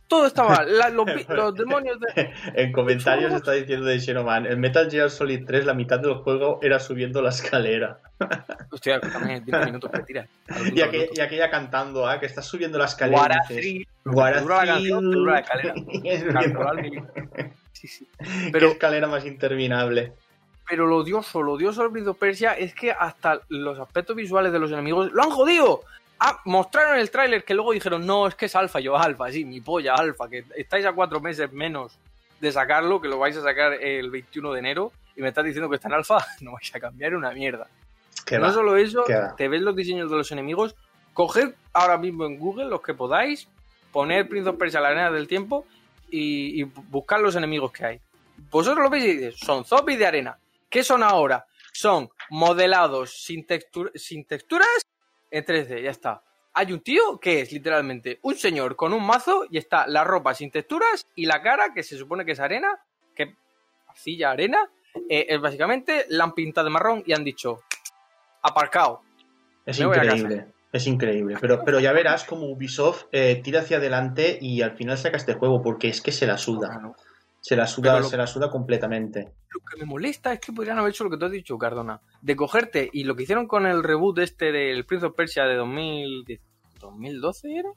Todo 0.07 0.25
está 0.25 0.43
mal. 0.43 0.75
La- 0.75 0.89
los, 0.89 1.05
los 1.29 1.53
demonios 1.55 1.99
de. 1.99 2.33
En 2.55 2.71
comentarios 2.71 3.31
está 3.31 3.51
diciendo 3.51 3.85
de 3.85 3.99
Xenoman, 3.99 4.47
en 4.47 4.59
Metal 4.59 4.89
Gear 4.89 5.09
Solid 5.11 5.45
3 5.45 5.65
la 5.67 5.75
mitad 5.75 5.99
del 5.99 6.15
juego 6.15 6.57
era 6.63 6.79
subiendo 6.79 7.21
la 7.21 7.29
escalera. 7.29 7.99
Hostia, 8.71 8.99
también 8.99 9.45
20 9.45 9.65
minutos 9.67 9.91
que 9.91 10.03
tira. 10.03 10.27
Y, 10.73 10.79
aqu- 10.79 11.09
y 11.15 11.19
aquella 11.21 11.49
cantando, 11.51 12.07
ah, 12.07 12.19
que 12.19 12.25
estás 12.25 12.45
subiendo 12.47 12.77
la 12.79 12.85
escalera. 12.85 13.39
Te 13.47 13.85
dura 14.03 14.65
la 14.65 14.79
la 14.79 15.39
escalera. 15.39 15.75
Sí, 17.71 17.87
sí. 17.87 18.07
Qué 18.17 18.49
Pero, 18.51 18.69
escalera 18.71 19.07
más 19.07 19.25
interminable. 19.25 20.13
Pero 20.69 20.85
lo 20.85 20.97
odioso, 20.97 21.41
lo 21.41 21.53
odioso 21.53 21.81
del 21.81 21.91
Prince 21.91 22.11
of 22.11 22.17
Persia 22.17 22.53
es 22.53 22.75
que 22.75 22.91
hasta 22.91 23.41
los 23.49 23.79
aspectos 23.79 24.15
visuales 24.15 24.51
de 24.53 24.59
los 24.59 24.71
enemigos 24.71 25.11
lo 25.11 25.23
han 25.23 25.31
jodido. 25.31 25.81
Ah, 26.19 26.41
mostraron 26.45 26.99
el 26.99 27.09
tráiler 27.09 27.43
que 27.43 27.55
luego 27.55 27.71
dijeron, 27.71 28.05
no, 28.05 28.27
es 28.27 28.35
que 28.35 28.45
es 28.45 28.55
alfa. 28.55 28.79
Yo, 28.79 28.95
alfa, 28.95 29.31
sí, 29.31 29.45
mi 29.45 29.61
polla, 29.61 29.95
alfa, 29.95 30.29
que 30.29 30.43
estáis 30.55 30.85
a 30.85 30.93
cuatro 30.93 31.19
meses 31.21 31.51
menos 31.51 31.97
de 32.39 32.51
sacarlo, 32.51 33.01
que 33.01 33.07
lo 33.07 33.17
vais 33.17 33.35
a 33.35 33.41
sacar 33.41 33.73
el 33.73 34.11
21 34.11 34.53
de 34.53 34.59
enero, 34.59 34.91
y 35.15 35.21
me 35.21 35.29
estás 35.29 35.43
diciendo 35.43 35.69
que 35.69 35.77
está 35.77 35.87
en 35.87 35.95
alfa, 35.95 36.23
no 36.41 36.51
vais 36.51 36.75
a 36.75 36.79
cambiar 36.79 37.15
una 37.15 37.31
mierda. 37.31 37.65
Que 38.25 38.37
no 38.37 38.45
va. 38.45 38.53
solo 38.53 38.77
eso, 38.77 39.03
te 39.37 39.47
ves 39.47 39.61
los 39.61 39.75
diseños 39.75 40.11
de 40.11 40.17
los 40.17 40.31
enemigos, 40.31 40.75
coged 41.13 41.55
ahora 41.73 41.97
mismo 41.97 42.25
en 42.25 42.37
Google 42.37 42.65
los 42.65 42.81
que 42.81 42.93
podáis, 42.93 43.47
poned 43.91 44.27
Prince 44.27 44.49
of 44.49 44.57
Persia 44.57 44.79
a 44.79 44.83
la 44.83 44.89
arena 44.89 45.09
del 45.09 45.27
tiempo 45.27 45.65
y, 46.11 46.61
y 46.61 46.63
buscar 46.63 47.21
los 47.21 47.35
enemigos 47.35 47.71
que 47.71 47.85
hay. 47.85 47.99
Vosotros 48.51 48.83
lo 48.83 48.89
veis 48.91 49.05
y 49.05 49.13
dices, 49.15 49.39
son 49.39 49.65
zombies 49.65 49.97
de 49.97 50.05
arena. 50.05 50.37
¿Qué 50.69 50.83
son 50.83 51.03
ahora? 51.03 51.45
Son 51.73 52.09
modelados 52.29 53.13
sin, 53.23 53.45
textur- 53.45 53.91
sin 53.95 54.25
texturas 54.25 54.67
en 55.31 55.45
3D, 55.45 55.83
ya 55.83 55.91
está. 55.91 56.23
Hay 56.53 56.73
un 56.73 56.81
tío 56.81 57.19
que 57.19 57.41
es 57.41 57.51
literalmente 57.51 58.19
un 58.23 58.35
señor 58.35 58.75
con 58.75 58.91
un 58.93 59.05
mazo 59.05 59.45
y 59.49 59.57
está 59.57 59.87
la 59.87 60.03
ropa 60.03 60.33
sin 60.33 60.51
texturas 60.51 61.05
y 61.15 61.25
la 61.25 61.41
cara, 61.41 61.73
que 61.73 61.83
se 61.83 61.97
supone 61.97 62.25
que 62.25 62.31
es 62.33 62.39
arena, 62.39 62.79
que 63.15 63.35
arcilla 63.87 64.31
arena, 64.31 64.69
eh, 65.09 65.27
es 65.29 65.39
básicamente 65.39 66.05
la 66.09 66.25
han 66.25 66.33
pintado 66.33 66.65
de 66.65 66.71
marrón 66.71 67.03
y 67.05 67.13
han 67.13 67.23
dicho, 67.23 67.59
aparcado. 68.41 69.01
Es 69.65 69.79
increíble. 69.79 70.47
Es 70.71 70.85
increíble. 70.87 71.35
Pero, 71.41 71.63
pero 71.65 71.79
ya 71.79 71.91
verás 71.93 72.23
como 72.23 72.45
Ubisoft 72.47 73.05
eh, 73.11 73.41
tira 73.43 73.61
hacia 73.61 73.77
adelante 73.77 74.37
y 74.39 74.61
al 74.61 74.75
final 74.75 74.97
saca 74.97 75.17
este 75.17 75.33
juego 75.33 75.61
porque 75.63 75.87
es 75.89 76.01
que 76.01 76.11
se 76.11 76.27
la 76.27 76.37
suda. 76.37 76.79
Se 77.41 77.55
la 77.55 77.65
suda, 77.67 77.99
lo- 77.99 78.09
se 78.09 78.17
la 78.17 78.27
suda 78.27 78.49
completamente. 78.51 79.31
Lo 79.51 79.59
que 79.61 79.77
me 79.77 79.85
molesta 79.85 80.33
es 80.33 80.39
que 80.39 80.51
podrían 80.53 80.77
haber 80.77 80.91
hecho 80.91 81.03
lo 81.03 81.09
que 81.09 81.17
tú 81.17 81.25
has 81.25 81.31
dicho, 81.31 81.57
Cardona. 81.57 81.99
De 82.21 82.35
cogerte, 82.35 82.89
y 82.93 83.03
lo 83.03 83.15
que 83.15 83.23
hicieron 83.23 83.47
con 83.47 83.65
el 83.65 83.83
reboot 83.83 84.19
este 84.19 84.51
del 84.51 84.85
Prince 84.85 85.07
of 85.07 85.15
Persia 85.15 85.45
de 85.45 85.55
2010 85.55 86.39
¿2012 86.79 87.59
era? 87.59 87.69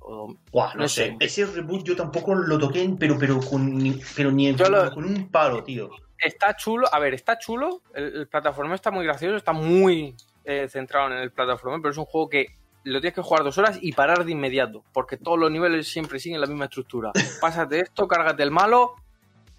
O- 0.00 0.34
Buah, 0.50 0.74
no, 0.74 0.82
No 0.82 0.88
sé. 0.88 1.06
sé. 1.06 1.16
Ese 1.20 1.46
reboot 1.46 1.84
yo 1.84 1.94
tampoco 1.94 2.34
lo 2.34 2.58
toqué, 2.58 2.88
pero, 2.98 3.18
pero, 3.18 3.38
con, 3.40 4.00
pero 4.16 4.30
ni 4.32 4.48
en- 4.48 4.56
lo- 4.56 4.92
con 4.92 5.04
un 5.04 5.28
palo, 5.30 5.62
tío. 5.62 5.90
Está 6.18 6.56
chulo, 6.56 6.86
a 6.92 6.98
ver, 6.98 7.14
está 7.14 7.38
chulo, 7.38 7.82
el, 7.94 8.14
el 8.16 8.28
plataforma 8.28 8.74
está 8.74 8.90
muy 8.90 9.04
gracioso, 9.04 9.36
está 9.36 9.52
muy 9.52 10.14
eh, 10.44 10.68
centrado 10.68 11.10
en 11.12 11.18
el 11.18 11.32
plataforma, 11.32 11.78
pero 11.80 11.90
es 11.92 11.96
un 11.98 12.04
juego 12.06 12.28
que 12.28 12.46
lo 12.84 13.00
tienes 13.00 13.14
que 13.14 13.22
jugar 13.22 13.42
dos 13.44 13.56
horas 13.58 13.78
y 13.80 13.92
parar 13.92 14.24
de 14.24 14.32
inmediato, 14.32 14.84
porque 14.92 15.16
todos 15.18 15.38
los 15.38 15.50
niveles 15.50 15.86
siempre 15.88 16.18
siguen 16.18 16.40
la 16.40 16.46
misma 16.46 16.64
estructura. 16.66 17.12
Pásate 17.40 17.80
esto, 17.80 18.06
cárgate 18.08 18.42
el 18.42 18.50
malo, 18.50 18.94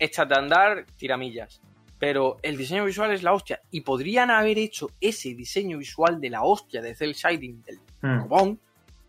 échate 0.01 0.33
a 0.33 0.37
andar, 0.39 0.85
tiramillas. 0.97 1.61
Pero 1.99 2.37
el 2.41 2.57
diseño 2.57 2.83
visual 2.85 3.11
es 3.11 3.21
la 3.23 3.31
hostia, 3.33 3.61
y 3.69 3.81
podrían 3.81 4.31
haber 4.31 4.57
hecho 4.57 4.89
ese 4.99 5.35
diseño 5.35 5.77
visual 5.77 6.19
de 6.19 6.29
la 6.31 6.41
hostia 6.43 6.81
de 6.81 6.95
Cell 6.95 7.13
Shading 7.13 7.61
del 7.63 7.79
Mm. 8.01 8.27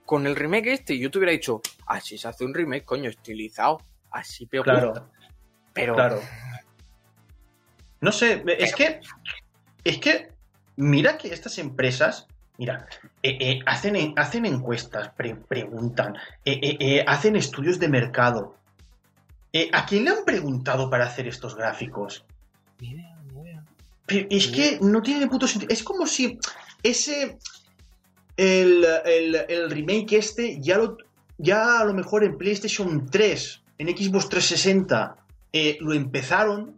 con 0.05 0.27
el 0.27 0.37
remake 0.37 0.67
este, 0.75 0.93
y 0.95 0.99
yo 1.01 1.11
te 1.11 1.17
hubiera 1.17 1.33
dicho, 1.33 1.63
así 1.87 2.19
se 2.19 2.29
hace 2.29 2.45
un 2.45 2.53
remake, 2.53 2.85
coño, 2.85 3.09
estilizado, 3.09 3.81
así 4.11 4.45
peor. 4.45 4.65
Claro, 4.65 5.09
pero 5.73 5.95
claro. 5.95 6.21
No 8.03 8.13
sé, 8.13 8.45
es 8.59 8.75
que. 8.75 9.01
Es 9.85 9.99
que. 9.99 10.29
Mira 10.77 11.17
que 11.17 11.29
estas 11.33 11.57
empresas. 11.59 12.27
Mira, 12.59 12.87
eh, 13.23 13.39
eh, 13.41 13.61
hacen, 13.65 14.13
hacen 14.17 14.45
encuestas, 14.45 15.09
pre- 15.11 15.37
preguntan, 15.37 16.15
eh, 16.45 17.03
hacen 17.07 17.37
estudios 17.37 17.79
de 17.79 17.89
mercado. 17.89 18.59
Eh, 19.53 19.69
¿A 19.73 19.85
quién 19.87 20.05
le 20.05 20.11
han 20.11 20.25
preguntado 20.25 20.89
para 20.89 21.05
hacer 21.07 21.27
estos 21.29 21.55
gráficos? 21.55 22.25
Ni 22.81 22.91
idea, 22.91 23.17
ni 23.33 23.41
idea. 23.43 23.65
Pero 24.07 24.27
es 24.31 24.49
que 24.49 24.79
no 24.81 25.03
tiene 25.03 25.27
puto 25.29 25.47
sentido. 25.47 25.73
Es 25.73 25.83
como 25.83 26.07
si 26.07 26.39
ese. 26.83 27.39
El, 28.37 28.85
el- 29.05 29.45
el 29.49 29.71
remake 29.71 30.15
este 30.15 30.59
ya 30.61 30.79
lo, 30.79 30.97
ya 31.37 31.81
a 31.81 31.85
lo 31.85 31.93
mejor 31.93 32.25
en 32.25 32.39
PlayStation 32.39 33.07
3, 33.11 33.63
en 33.79 33.89
Xbox 33.89 34.29
360, 34.31 35.17
eh, 35.53 35.77
lo 35.81 35.93
empezaron. 35.93 36.75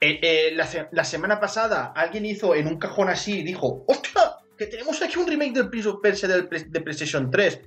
Eh, 0.00 0.18
eh, 0.22 0.50
la, 0.54 0.68
la 0.90 1.04
semana 1.04 1.38
pasada 1.40 1.92
alguien 1.94 2.26
hizo 2.26 2.54
en 2.54 2.66
un 2.66 2.78
cajón 2.78 3.08
así 3.08 3.38
y 3.38 3.42
dijo: 3.44 3.84
¡Hostia! 3.86 4.22
Que 4.58 4.66
tenemos 4.66 5.00
aquí 5.02 5.18
un 5.18 5.26
remake 5.28 5.52
del 5.52 5.70
del 5.70 6.48
de 6.72 6.80
PlayStation 6.80 7.30
3. 7.30 7.60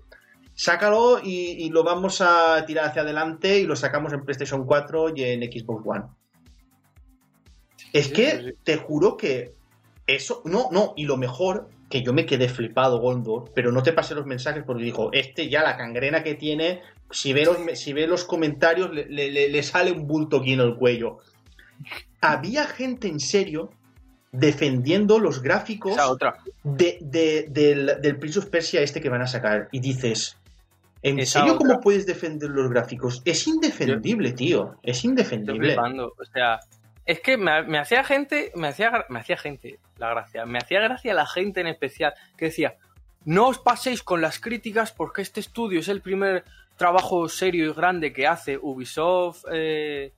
Sácalo 0.61 1.21
y, 1.23 1.51
y 1.63 1.69
lo 1.69 1.85
vamos 1.85 2.19
a 2.19 2.65
tirar 2.67 2.83
hacia 2.89 3.03
adelante 3.03 3.59
y 3.59 3.63
lo 3.65 3.77
sacamos 3.77 4.11
en 4.11 4.25
PlayStation 4.25 4.65
4 4.65 5.15
y 5.15 5.23
en 5.23 5.41
Xbox 5.43 5.83
One. 5.87 6.03
Es 7.93 8.09
que 8.09 8.31
sí, 8.31 8.37
sí. 8.49 8.51
te 8.65 8.75
juro 8.75 9.15
que 9.15 9.53
eso, 10.05 10.41
no, 10.43 10.67
no, 10.71 10.93
y 10.97 11.05
lo 11.05 11.15
mejor, 11.15 11.69
que 11.89 12.03
yo 12.03 12.11
me 12.11 12.25
quedé 12.25 12.49
flipado, 12.49 12.99
Gondor, 12.99 13.51
pero 13.55 13.71
no 13.71 13.83
te 13.83 13.93
pasé 13.93 14.15
los 14.15 14.25
mensajes 14.25 14.63
porque 14.65 14.83
dijo, 14.83 15.11
este 15.13 15.47
ya 15.49 15.63
la 15.63 15.77
cangrena 15.77 16.23
que 16.23 16.35
tiene, 16.35 16.81
si 17.09 17.31
ve 17.31 17.45
los, 17.45 17.57
si 17.79 17.93
ve 17.93 18.05
los 18.05 18.25
comentarios, 18.25 18.91
le, 18.93 19.05
le- 19.05 19.31
le- 19.31 19.47
le 19.47 19.63
sale 19.63 19.93
un 19.93 20.07
bulto 20.07 20.37
aquí 20.41 20.51
en 20.53 20.59
el 20.59 20.75
cuello. 20.75 21.19
Había 22.19 22.67
gente 22.67 23.07
en 23.07 23.21
serio 23.21 23.69
defendiendo 24.33 25.19
los 25.19 25.41
gráficos 25.41 25.93
Esa 25.93 26.11
otra. 26.11 26.37
de, 26.63 26.97
de- 27.01 27.45
del, 27.49 28.01
del 28.01 28.17
Prince 28.17 28.39
of 28.39 28.47
Persia 28.47 28.81
este 28.81 28.99
que 28.99 29.07
van 29.09 29.21
a 29.21 29.27
sacar. 29.27 29.69
Y 29.71 29.79
dices, 29.79 30.37
¿en 31.01 31.19
Esa 31.19 31.39
serio 31.39 31.55
otra. 31.55 31.67
cómo 31.67 31.81
puedes 31.81 32.05
defender 32.05 32.49
los 32.49 32.69
gráficos? 32.69 33.21
Es 33.25 33.47
indefendible, 33.47 34.33
tío. 34.33 34.75
Es 34.83 35.03
indefendible. 35.03 35.77
O 35.77 36.25
sea, 36.31 36.59
es 37.05 37.21
que 37.21 37.37
me, 37.37 37.63
me 37.63 37.79
hacía 37.79 38.03
gente, 38.03 38.51
me 38.55 38.67
hacía, 38.67 39.05
me 39.09 39.19
hacía 39.19 39.37
gente, 39.37 39.79
la 39.97 40.09
gracia, 40.09 40.45
me 40.45 40.59
hacía 40.59 40.79
gracia 40.79 41.13
la 41.13 41.25
gente 41.25 41.61
en 41.61 41.67
especial 41.67 42.13
que 42.37 42.45
decía, 42.45 42.75
no 43.25 43.47
os 43.47 43.59
paséis 43.59 44.03
con 44.03 44.21
las 44.21 44.39
críticas 44.39 44.91
porque 44.91 45.21
este 45.21 45.39
estudio 45.39 45.79
es 45.79 45.87
el 45.87 46.01
primer 46.01 46.43
trabajo 46.77 47.27
serio 47.27 47.65
y 47.69 47.73
grande 47.73 48.13
que 48.13 48.27
hace 48.27 48.57
Ubisoft 48.57 49.43
eh, 49.51 50.13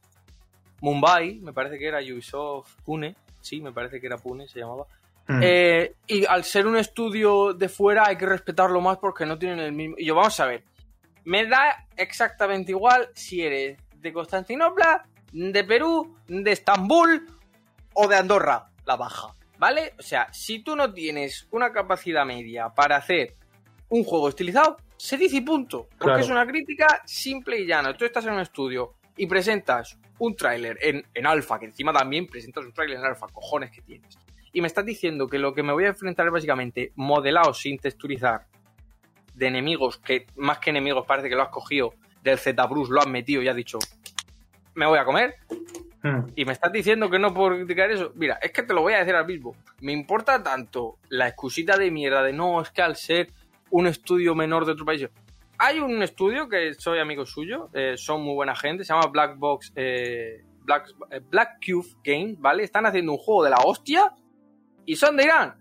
Mumbai, 0.81 1.39
me 1.39 1.53
parece 1.53 1.79
que 1.79 1.87
era 1.87 1.99
Ubisoft 1.99 2.75
Pune, 2.83 3.15
sí, 3.39 3.61
me 3.61 3.71
parece 3.71 3.99
que 3.99 4.07
era 4.07 4.17
Pune, 4.17 4.47
se 4.47 4.59
llamaba. 4.59 4.85
Mm. 5.27 5.39
Eh, 5.43 5.93
y 6.07 6.25
al 6.25 6.43
ser 6.43 6.67
un 6.67 6.77
estudio 6.77 7.53
de 7.53 7.69
fuera 7.69 8.07
hay 8.07 8.17
que 8.17 8.25
respetarlo 8.25 8.81
más 8.81 8.97
porque 8.97 9.25
no 9.25 9.37
tienen 9.37 9.59
el 9.59 9.71
mismo. 9.71 9.95
Y 9.97 10.05
yo, 10.05 10.15
vamos 10.15 10.39
a 10.39 10.45
ver, 10.45 10.63
me 11.25 11.45
da 11.45 11.87
exactamente 11.97 12.71
igual 12.71 13.09
si 13.13 13.41
eres 13.41 13.77
de 13.95 14.13
Constantinopla, 14.13 15.03
de 15.31 15.63
Perú, 15.63 16.17
de 16.27 16.51
Estambul 16.51 17.27
o 17.93 18.07
de 18.07 18.15
Andorra, 18.15 18.69
la 18.85 18.95
baja, 18.95 19.33
¿vale? 19.57 19.93
O 19.99 20.01
sea, 20.01 20.27
si 20.33 20.59
tú 20.63 20.75
no 20.75 20.91
tienes 20.93 21.47
una 21.51 21.71
capacidad 21.71 22.25
media 22.25 22.69
para 22.69 22.97
hacer 22.97 23.35
un 23.89 24.03
juego 24.03 24.29
estilizado, 24.29 24.77
se 24.97 25.17
dice 25.17 25.37
y 25.37 25.41
punto. 25.41 25.87
Porque 25.89 26.03
Claro. 26.05 26.19
es 26.19 26.29
una 26.29 26.45
crítica 26.45 27.01
simple 27.05 27.59
y 27.59 27.65
llana. 27.65 27.95
Tú 27.95 28.05
estás 28.05 28.25
en 28.25 28.33
un 28.33 28.39
estudio 28.39 28.93
y 29.17 29.27
presentas 29.27 29.97
un 30.19 30.35
tráiler 30.35 30.77
en, 30.81 31.05
en 31.13 31.25
alfa, 31.25 31.59
que 31.59 31.65
encima 31.65 31.91
también 31.91 32.27
presentas 32.27 32.63
un 32.65 32.71
tráiler 32.73 32.97
en 32.99 33.05
alfa, 33.05 33.27
cojones 33.27 33.71
que 33.71 33.81
tienes. 33.81 34.17
Y 34.53 34.61
me 34.61 34.67
estás 34.67 34.85
diciendo 34.85 35.27
que 35.27 35.39
lo 35.39 35.53
que 35.53 35.63
me 35.63 35.73
voy 35.73 35.85
a 35.85 35.89
enfrentar 35.89 36.25
es 36.27 36.31
básicamente 36.31 36.91
modelado 36.95 37.53
sin 37.53 37.77
texturizar 37.79 38.45
de 39.41 39.47
enemigos 39.47 39.97
que 39.97 40.27
más 40.35 40.59
que 40.59 40.69
enemigos 40.69 41.03
parece 41.07 41.27
que 41.27 41.35
lo 41.35 41.41
has 41.41 41.49
cogido 41.49 41.95
del 42.21 42.37
Z-Bruce, 42.37 42.93
lo 42.93 43.01
has 43.01 43.07
metido 43.07 43.41
y 43.41 43.47
has 43.47 43.55
dicho, 43.55 43.79
me 44.75 44.85
voy 44.85 44.99
a 44.99 45.03
comer. 45.03 45.35
Mm. 46.03 46.33
Y 46.35 46.45
me 46.45 46.53
estás 46.53 46.71
diciendo 46.71 47.09
que 47.09 47.17
no 47.17 47.33
puedo 47.33 47.55
criticar 47.55 47.89
eso. 47.89 48.11
Mira, 48.13 48.37
es 48.39 48.51
que 48.51 48.61
te 48.61 48.71
lo 48.71 48.81
voy 48.81 48.93
a 48.93 48.99
decir 48.99 49.15
al 49.15 49.25
mismo. 49.25 49.55
Me 49.79 49.93
importa 49.93 50.43
tanto 50.43 50.99
la 51.09 51.27
excusita 51.27 51.75
de 51.75 51.89
mierda 51.89 52.21
de 52.21 52.33
no, 52.33 52.61
es 52.61 52.69
que 52.69 52.83
al 52.83 52.95
ser 52.95 53.31
un 53.71 53.87
estudio 53.87 54.35
menor 54.35 54.65
de 54.65 54.73
otro 54.73 54.85
país. 54.85 55.09
Hay 55.57 55.79
un 55.79 56.03
estudio 56.03 56.47
que 56.47 56.75
soy 56.75 56.99
amigo 56.99 57.25
suyo, 57.25 57.69
eh, 57.73 57.95
son 57.97 58.21
muy 58.21 58.35
buena 58.35 58.55
gente, 58.55 58.83
se 58.83 58.93
llama 58.93 59.07
Black 59.07 59.37
Box, 59.37 59.73
eh, 59.75 60.43
Black, 60.61 60.93
eh, 61.09 61.19
Black 61.27 61.57
Cube 61.65 61.87
Game, 62.03 62.35
¿vale? 62.37 62.63
Están 62.63 62.85
haciendo 62.85 63.13
un 63.13 63.17
juego 63.17 63.43
de 63.43 63.49
la 63.49 63.57
hostia 63.57 64.13
y 64.85 64.95
son 64.95 65.17
de 65.17 65.23
Irán. 65.23 65.60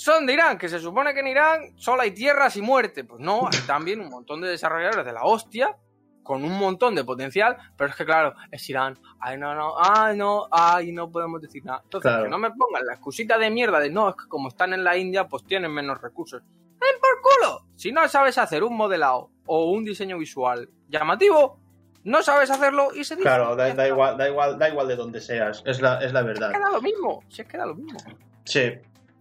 Son 0.00 0.26
de 0.26 0.32
Irán, 0.34 0.58
que 0.58 0.68
se 0.68 0.78
supone 0.78 1.12
que 1.12 1.18
en 1.20 1.26
Irán 1.26 1.60
solo 1.76 2.02
hay 2.02 2.12
tierras 2.12 2.54
y 2.56 2.62
muerte. 2.62 3.02
Pues 3.02 3.20
no, 3.20 3.48
hay 3.52 3.58
también 3.66 4.00
un 4.00 4.08
montón 4.10 4.40
de 4.40 4.46
desarrolladores 4.48 5.04
de 5.04 5.12
la 5.12 5.24
hostia 5.24 5.76
con 6.22 6.44
un 6.44 6.56
montón 6.56 6.94
de 6.94 7.02
potencial, 7.02 7.56
pero 7.76 7.90
es 7.90 7.96
que 7.96 8.04
claro, 8.04 8.32
es 8.52 8.68
Irán. 8.70 8.96
Ay, 9.18 9.38
no, 9.38 9.56
no, 9.56 9.74
ay, 9.76 10.16
no, 10.16 10.46
ay, 10.52 10.92
no 10.92 11.10
podemos 11.10 11.40
decir 11.42 11.64
nada. 11.64 11.80
Entonces, 11.82 12.08
Claro. 12.08 12.22
que 12.24 12.30
no 12.30 12.38
me 12.38 12.50
pongan 12.52 12.86
la 12.86 12.92
excusita 12.92 13.38
de 13.38 13.50
mierda 13.50 13.80
de 13.80 13.90
no, 13.90 14.10
es 14.10 14.14
que 14.14 14.28
como 14.28 14.46
están 14.48 14.72
en 14.72 14.84
la 14.84 14.96
India, 14.96 15.26
pues 15.26 15.42
tienen 15.44 15.72
menos 15.72 16.00
recursos. 16.00 16.42
¡Ven 16.44 16.94
por 17.00 17.20
culo! 17.20 17.66
Si 17.74 17.90
no 17.90 18.06
sabes 18.08 18.38
hacer 18.38 18.62
un 18.62 18.76
modelado 18.76 19.30
o 19.46 19.64
un 19.72 19.84
diseño 19.84 20.16
visual 20.16 20.70
llamativo, 20.88 21.58
no 22.04 22.22
sabes 22.22 22.52
hacerlo 22.52 22.90
y 22.94 23.02
se 23.02 23.16
dice. 23.16 23.26
Claro, 23.26 23.56
da, 23.56 23.68
igual, 23.88 24.16
da 24.16 24.28
igual, 24.28 24.58
da 24.60 24.68
igual 24.68 24.86
de 24.86 24.94
donde 24.94 25.20
seas. 25.20 25.60
Es 25.66 25.80
la, 25.80 25.98
es 26.04 26.12
la 26.12 26.22
verdad. 26.22 26.52
que 26.52 26.60
da 26.60 26.70
lo 26.70 26.80
mismo, 26.80 27.24
si 27.28 27.42
es 27.42 27.48
que 27.48 27.56
da 27.58 27.66
lo 27.66 27.74
mismo. 27.74 27.98
Sí. 28.44 28.74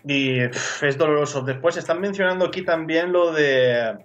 Y 0.06 0.48
pff, 0.48 0.84
es 0.84 0.98
doloroso. 0.98 1.42
Después 1.42 1.78
están 1.78 2.00
mencionando 2.00 2.46
aquí 2.46 2.62
también 2.64 3.12
lo 3.12 3.32
de. 3.34 3.98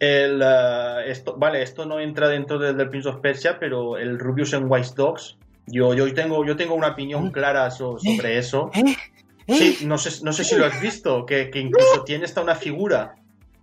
El, 0.00 0.42
eh, 0.44 1.04
esto, 1.06 1.36
vale, 1.36 1.62
esto 1.62 1.86
no 1.86 2.00
entra 2.00 2.28
dentro 2.28 2.58
del, 2.58 2.76
del 2.76 2.90
Prince 2.90 3.08
of 3.08 3.20
Persia, 3.20 3.58
pero 3.58 3.96
el 3.96 4.18
Rubius 4.18 4.52
en 4.52 4.64
White 4.70 4.90
Dogs. 4.96 5.36
Yo, 5.66 5.94
yo, 5.94 6.12
tengo, 6.12 6.44
yo 6.44 6.56
tengo 6.56 6.74
una 6.74 6.88
opinión 6.88 7.30
clara 7.30 7.70
so- 7.70 7.98
sobre 7.98 8.36
eso. 8.38 8.70
¿Eh? 8.74 8.94
¿Eh? 9.46 9.54
Sí, 9.54 9.86
no 9.86 9.96
sé, 9.96 10.22
no 10.22 10.32
sé 10.32 10.44
si 10.44 10.56
lo 10.56 10.66
has 10.66 10.78
visto, 10.80 11.24
que, 11.24 11.48
que 11.50 11.58
incluso 11.60 12.02
tiene 12.04 12.24
esta 12.26 12.42
una 12.42 12.54
figura. 12.54 13.14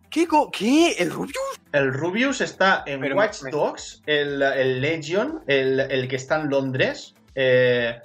¿Qué? 0.10 0.28
¿Qué? 0.52 0.94
¿El 0.98 1.12
Rubius? 1.12 1.36
El 1.72 1.94
Rubius 1.94 2.42
está 2.42 2.84
en 2.88 3.02
Pero 3.02 3.16
Watch 3.16 3.44
me- 3.44 3.52
Dogs, 3.52 4.02
el, 4.08 4.42
el 4.42 4.82
Legion, 4.82 5.42
el, 5.48 5.80
el 5.80 6.08
que 6.08 6.16
está 6.16 6.40
en 6.42 6.50
Londres. 6.50 7.14
eh, 7.36 8.00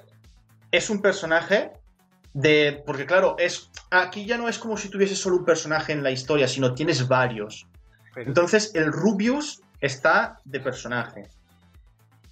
es 0.71 0.89
un 0.89 1.01
personaje 1.01 1.71
de. 2.41 2.83
Porque, 2.85 3.05
claro, 3.05 3.35
es. 3.39 3.69
Aquí 3.89 4.25
ya 4.25 4.37
no 4.37 4.47
es 4.49 4.57
como 4.59 4.77
si 4.77 4.89
tuviese 4.89 5.15
solo 5.15 5.37
un 5.37 5.45
personaje 5.45 5.93
en 5.93 6.03
la 6.03 6.11
historia, 6.11 6.47
sino 6.47 6.73
tienes 6.73 7.07
varios. 7.07 7.65
Pero, 8.13 8.27
Entonces, 8.29 8.73
el 8.75 8.91
Rubius 8.91 9.61
está 9.81 10.37
de 10.45 10.59
personaje. 10.59 11.27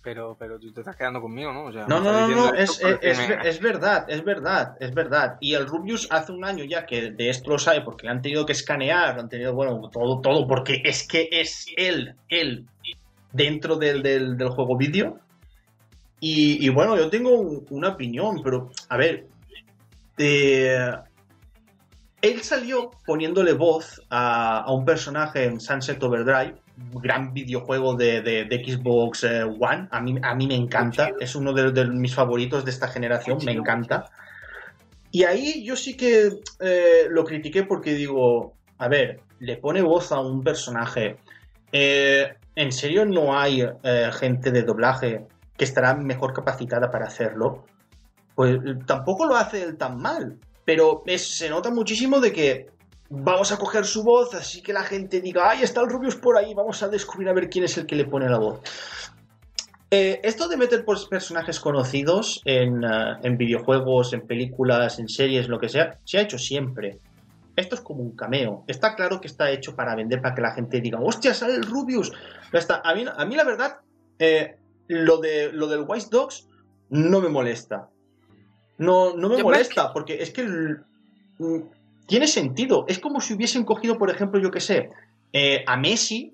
pero, 0.02 0.36
pero 0.38 0.60
tú 0.60 0.72
te 0.72 0.82
estás 0.82 0.96
quedando 0.96 1.20
conmigo, 1.20 1.52
¿no? 1.52 1.66
O 1.66 1.72
sea, 1.72 1.88
No, 1.88 2.00
no, 2.00 2.12
no, 2.12 2.28
no, 2.28 2.54
es, 2.54 2.80
es, 3.02 3.18
me- 3.28 3.50
es 3.50 3.60
verdad, 3.60 4.06
es 4.08 4.24
verdad, 4.24 4.76
es 4.80 4.94
verdad. 4.94 5.38
Y 5.42 5.56
el 5.56 5.66
Rubius 5.66 6.08
hace 6.12 6.32
un 6.32 6.46
año 6.46 6.64
ya 6.64 6.86
que 6.86 7.10
de 7.12 7.30
esto 7.30 7.50
lo 7.50 7.58
sabe 7.58 7.82
porque 7.82 8.06
le 8.06 8.12
han 8.12 8.22
tenido 8.22 8.46
que 8.46 8.52
escanear, 8.54 9.16
lo 9.16 9.22
han 9.22 9.30
tenido, 9.30 9.54
bueno, 9.56 9.90
todo, 9.92 10.22
todo, 10.22 10.46
porque 10.48 10.82
es 10.86 11.08
que 11.08 11.28
es 11.32 11.66
él, 11.76 12.14
él, 12.30 12.68
dentro 13.32 13.78
del, 13.78 14.04
del, 14.04 14.38
del 14.38 14.50
juego 14.50 14.78
vídeo. 14.78 15.20
Y, 16.20 16.64
y 16.64 16.70
bueno, 16.70 16.96
yo 16.98 17.10
tengo 17.10 17.32
un- 17.32 17.66
una 17.72 17.90
opinión, 17.90 18.42
pero 18.44 18.70
a 18.90 18.98
ver, 18.98 19.26
eh, 20.18 20.92
él 22.22 22.42
salió 22.42 22.92
poniéndole 23.06 23.54
voz 23.54 24.02
a, 24.10 24.60
a 24.62 24.72
un 24.72 24.84
personaje 24.86 25.46
en 25.46 25.60
Sunset 25.60 26.02
Overdrive, 26.02 26.56
un 26.94 27.02
gran 27.02 27.34
videojuego 27.34 27.94
de, 27.96 28.22
de- 28.22 28.46
de 28.46 28.64
Xbox 28.66 29.24
eh, 29.24 29.44
One. 29.44 29.88
A 29.92 30.02
mí, 30.02 30.16
a 30.22 30.34
mí 30.36 30.48
me 30.48 30.56
encanta, 30.56 31.12
es 31.20 31.36
uno 31.36 31.54
de, 31.54 31.72
de 31.72 31.86
mis 31.86 32.16
favoritos 32.16 32.66
de 32.66 32.72
esta 32.72 32.88
generación, 32.88 33.38
me 33.46 33.52
encanta. 33.52 34.06
Y 35.12 35.24
ahí 35.24 35.64
yo 35.64 35.76
sí 35.76 35.96
que 35.96 36.32
eh, 36.60 37.08
lo 37.10 37.24
critiqué 37.24 37.64
porque 37.64 37.94
digo, 37.94 38.54
a 38.80 38.88
ver, 38.90 39.22
le 39.40 39.58
pone 39.58 39.82
voz 39.82 40.12
a 40.12 40.20
un 40.20 40.44
personaje, 40.44 41.18
eh, 41.72 42.34
¿en 42.56 42.72
serio 42.72 43.06
no 43.06 43.38
hay 43.38 43.62
eh, 43.84 44.10
gente 44.14 44.52
de 44.52 44.64
doblaje 44.64 45.26
que 45.56 45.64
estará 45.64 45.94
mejor 45.94 46.34
capacitada 46.34 46.90
para 46.92 47.06
hacerlo? 47.06 47.66
Pues 48.36 48.60
tampoco 48.86 49.26
lo 49.26 49.36
hace 49.36 49.64
él 49.64 49.78
tan 49.78 49.98
mal, 49.98 50.38
pero 50.66 51.04
se 51.18 51.50
nota 51.50 51.72
muchísimo 51.72 52.20
de 52.20 52.34
que 52.34 52.68
vamos 53.10 53.52
a 53.52 53.58
coger 53.58 53.86
su 53.86 54.04
voz, 54.04 54.34
así 54.34 54.62
que 54.62 54.74
la 54.74 54.84
gente 54.84 55.22
diga, 55.22 55.50
¡ay, 55.50 55.64
está 55.64 55.82
el 55.82 55.90
Rubius 55.90 56.16
por 56.16 56.38
ahí! 56.38 56.54
Vamos 56.54 56.84
a 56.84 56.90
descubrir 56.90 57.30
a 57.30 57.34
ver 57.34 57.50
quién 57.50 57.66
es 57.66 57.78
el 57.78 57.86
que 57.86 57.96
le 57.96 58.06
pone 58.06 58.30
la 58.30 58.38
voz. 58.38 58.60
Eh, 59.92 60.20
esto 60.24 60.48
de 60.50 60.58
meter 60.58 60.84
personajes 61.10 61.60
conocidos 61.60 62.42
en, 62.44 62.84
eh, 62.84 63.18
en 63.24 63.38
videojuegos, 63.38 64.14
en 64.14 64.28
películas, 64.28 65.00
en 65.00 65.08
series, 65.08 65.48
lo 65.48 65.60
que 65.60 65.70
sea, 65.70 66.00
se 66.04 66.18
ha 66.18 66.22
hecho 66.22 66.38
siempre. 66.38 67.00
Esto 67.56 67.76
es 67.76 67.82
como 67.82 68.02
un 68.02 68.16
cameo. 68.16 68.64
Está 68.68 68.96
claro 68.96 69.22
que 69.22 69.28
está 69.28 69.50
hecho 69.52 69.76
para 69.76 69.96
vender, 69.96 70.22
para 70.22 70.36
que 70.36 70.42
la 70.42 70.52
gente 70.52 70.82
diga, 70.82 71.00
¡hostia, 71.00 71.34
sale 71.34 71.54
el 71.54 71.64
Rubius! 71.64 72.12
A, 72.84 72.94
mí, 73.26 73.36
la 73.36 73.44
verdad, 73.44 73.78
eh, 74.20 74.58
lo, 74.88 75.20
de, 75.20 75.52
lo 75.54 75.68
del 75.68 75.86
White 75.88 76.08
Dogs 76.12 76.48
no 76.90 77.22
me 77.22 77.30
molesta. 77.30 77.90
No, 78.78 79.16
no 79.16 79.30
me 79.30 79.42
molesta, 79.42 79.94
porque 79.94 80.22
es 80.22 80.32
que 80.32 80.42
el- 80.42 80.84
mm, 81.40 81.60
tiene 82.08 82.28
sentido. 82.28 82.86
Es 82.88 83.00
como 83.00 83.22
si 83.22 83.34
hubiesen 83.34 83.64
cogido, 83.64 83.98
por 83.98 84.10
ejemplo, 84.10 84.40
yo 84.40 84.52
que 84.52 84.60
sé, 84.62 84.90
eh, 85.34 85.64
a 85.66 85.78
Messi. 85.78 86.34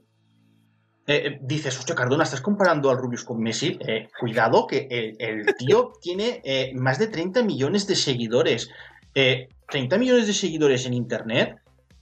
Eh, 1.08 1.24
eh, 1.26 1.40
dices, 1.42 1.78
hostia, 1.80 1.96
Cardona, 1.96 2.24
¿estás 2.24 2.42
comparando 2.42 2.90
al 2.90 2.98
Rubius 2.98 3.24
con 3.24 3.40
Messi? 3.42 3.78
Eh, 3.88 4.08
cuidado, 4.20 4.68
que 4.68 4.88
el, 4.90 5.16
el 5.20 5.56
tío 5.56 5.94
tiene 6.02 6.42
más 6.76 7.00
de 7.00 7.08
30 7.08 7.44
millones 7.44 7.88
de 7.88 7.96
seguidores. 7.96 8.70
Eh, 9.16 9.50
30 9.70 9.98
millones 9.98 10.28
de 10.28 10.34
seguidores 10.34 10.86
en 10.86 10.94
internet. 10.94 11.58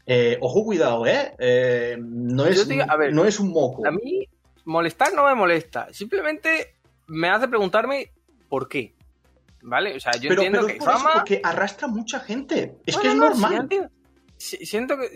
Eh, 0.06 0.38
ojo, 0.42 0.64
cuidado, 0.64 1.06
¿eh? 1.06 1.98
No, 2.00 2.46
es, 2.46 2.58
Yo 2.58 2.68
te 2.68 2.74
digo, 2.74 2.86
a 2.90 2.98
ver, 2.98 3.14
no 3.14 3.26
es 3.26 3.40
un 3.40 3.52
moco. 3.52 3.86
A 3.86 3.92
mí, 3.92 4.28
molestar 4.66 5.14
no 5.14 5.26
me 5.26 5.36
molesta. 5.36 5.88
Simplemente 5.94 6.74
me 7.08 7.30
hace 7.30 7.48
preguntarme 7.48 8.12
por 8.50 8.68
qué. 8.68 8.94
¿Vale? 9.62 9.96
O 9.96 10.00
sea, 10.00 10.14
yo 10.14 10.30
pero 10.30 10.42
entiendo 10.42 10.60
pero 10.68 10.68
que 10.68 10.80
por 10.80 10.90
eso, 10.90 10.98
fama. 11.00 11.14
porque 11.16 11.42
arrastra 11.44 11.88
mucha 11.88 12.20
gente. 12.20 12.78
Es 12.86 12.98
que 12.98 13.08
es 13.10 13.16
no, 13.16 13.30
normal. 13.30 13.68
Siento 14.38 14.98
que. 14.98 15.10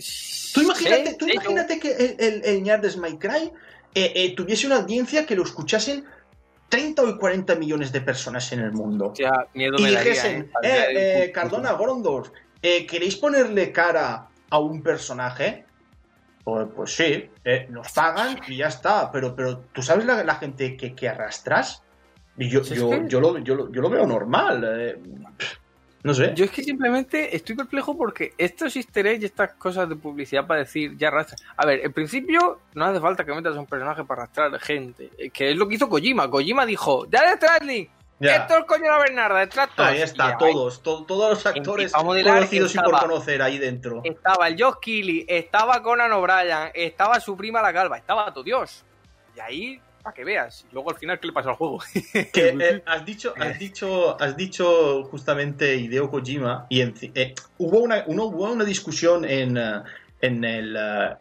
Tú 0.53 0.61
imagínate, 0.61 1.15
tú 1.15 1.27
yo- 1.27 1.33
imagínate 1.33 1.79
que 1.79 1.91
el, 1.91 2.15
el, 2.19 2.45
el 2.45 2.63
ñar 2.63 2.81
de 2.81 2.89
Smite 2.89 3.19
Cry 3.19 3.51
eh, 3.95 4.11
eh, 4.15 4.35
tuviese 4.35 4.67
una 4.67 4.77
audiencia 4.77 5.25
que 5.25 5.35
lo 5.35 5.43
escuchasen 5.43 6.03
30 6.67 7.03
o 7.03 7.17
40 7.17 7.55
millones 7.55 7.91
de 7.91 8.01
personas 8.01 8.51
en 8.51 8.59
el 8.59 8.71
mundo. 8.73 9.11
O 9.11 9.15
sea, 9.15 9.47
miedo 9.53 9.75
y 9.77 9.83
me 9.83 9.91
daría, 9.91 10.11
dijesen, 10.11 10.51
¿eh? 10.61 10.67
eh, 10.67 11.23
eh, 11.25 11.31
Cardona, 11.31 11.71
Gorondorf, 11.73 12.31
¿queréis 12.61 13.15
ponerle 13.15 13.71
cara 13.71 14.27
a 14.49 14.59
un 14.59 14.81
personaje? 14.83 15.65
Pues, 16.43 16.67
pues 16.75 16.93
sí, 16.93 17.29
nos 17.69 17.91
pagan 17.93 18.39
y 18.47 18.57
ya 18.57 18.67
está. 18.67 19.09
Pero, 19.11 19.35
pero 19.35 19.59
¿tú 19.71 19.81
sabes 19.81 20.05
la, 20.05 20.21
la 20.23 20.35
gente 20.35 20.75
que, 20.75 20.93
que 20.93 21.07
arrastras? 21.07 21.83
Y 22.37 22.49
yo, 22.49 22.61
yo, 22.61 22.89
que- 22.89 23.03
yo, 23.07 23.19
lo, 23.19 23.37
yo, 23.39 23.55
lo, 23.55 23.71
yo 23.71 23.81
lo 23.81 23.89
veo 23.89 24.07
normal. 24.07 24.63
eh, 24.67 24.97
no 26.03 26.13
sé. 26.13 26.33
Yo 26.35 26.43
es 26.45 26.51
que 26.51 26.63
simplemente 26.63 27.33
estoy 27.35 27.55
perplejo 27.55 27.95
porque 27.97 28.33
estos 28.37 28.75
easter 28.75 29.07
eggs 29.07 29.21
y 29.23 29.25
estas 29.27 29.53
cosas 29.53 29.87
de 29.87 29.95
publicidad 29.95 30.45
para 30.45 30.59
decir 30.61 30.97
ya 30.97 31.07
arrastra. 31.07 31.37
A 31.55 31.65
ver, 31.65 31.79
en 31.85 31.93
principio 31.93 32.59
no 32.73 32.85
hace 32.85 32.99
falta 32.99 33.23
que 33.23 33.33
metas 33.33 33.55
a 33.55 33.59
un 33.59 33.67
personaje 33.67 34.03
para 34.03 34.23
arrastrar 34.23 34.59
gente. 34.59 35.11
eh, 35.17 35.29
Que 35.29 35.51
es 35.51 35.57
lo 35.57 35.67
que 35.67 35.75
hizo 35.75 35.87
Kojima. 35.87 36.29
Kojima 36.29 36.65
dijo, 36.65 37.05
dale 37.07 37.37
Stranding, 37.37 37.87
Ya. 38.19 38.35
esto 38.35 38.57
es 38.57 38.65
coño 38.65 38.83
la 38.91 38.97
Bernarda, 38.97 39.39
detrás 39.39 39.69
todos". 39.73 39.89
Ahí 39.91 40.01
está, 40.01 40.27
ahí 40.27 40.33
todos, 40.39 40.83
to- 40.83 41.03
todos 41.05 41.29
los 41.29 41.45
actores 41.45 41.93
conocidos 41.93 42.73
y 42.75 42.77
por 42.79 42.85
estaba- 42.87 42.99
conocer 43.07 43.41
ahí 43.41 43.57
dentro. 43.57 44.01
Estaba 44.03 44.49
el 44.49 44.61
Josh 44.61 44.75
Keighley, 44.81 45.25
estaba 45.29 45.81
Conan 45.81 46.11
O'Brien, 46.11 46.71
estaba 46.73 47.19
su 47.21 47.37
prima 47.37 47.61
la 47.61 47.71
calva, 47.71 47.97
estaba 47.97 48.33
tu 48.33 48.43
Dios. 48.43 48.83
Y 49.37 49.39
ahí, 49.39 49.81
para 50.03 50.13
que 50.13 50.23
veas. 50.25 50.65
Luego 50.71 50.91
al 50.91 50.97
final, 50.97 51.19
¿qué 51.19 51.27
le 51.27 51.33
pasó 51.33 51.49
al 51.49 51.55
juego? 51.55 51.79
Que, 52.33 52.49
eh, 52.59 52.83
has 52.85 53.05
dicho, 53.05 53.33
has 53.39 53.57
dicho, 53.57 54.21
has 54.21 54.35
dicho 54.35 55.03
justamente 55.05 55.75
Hideo 55.77 56.09
Kojima 56.11 56.65
y 56.69 56.81
en- 56.81 56.93
eh, 57.15 57.33
hubo 57.57 57.79
una, 57.79 58.03
uno- 58.07 58.25
hubo 58.25 58.51
una 58.51 58.65
discusión 58.65 59.25
en, 59.25 59.57
eh, 59.57 59.81
en 60.21 60.43
el 60.43 60.75
eh, 60.77 61.15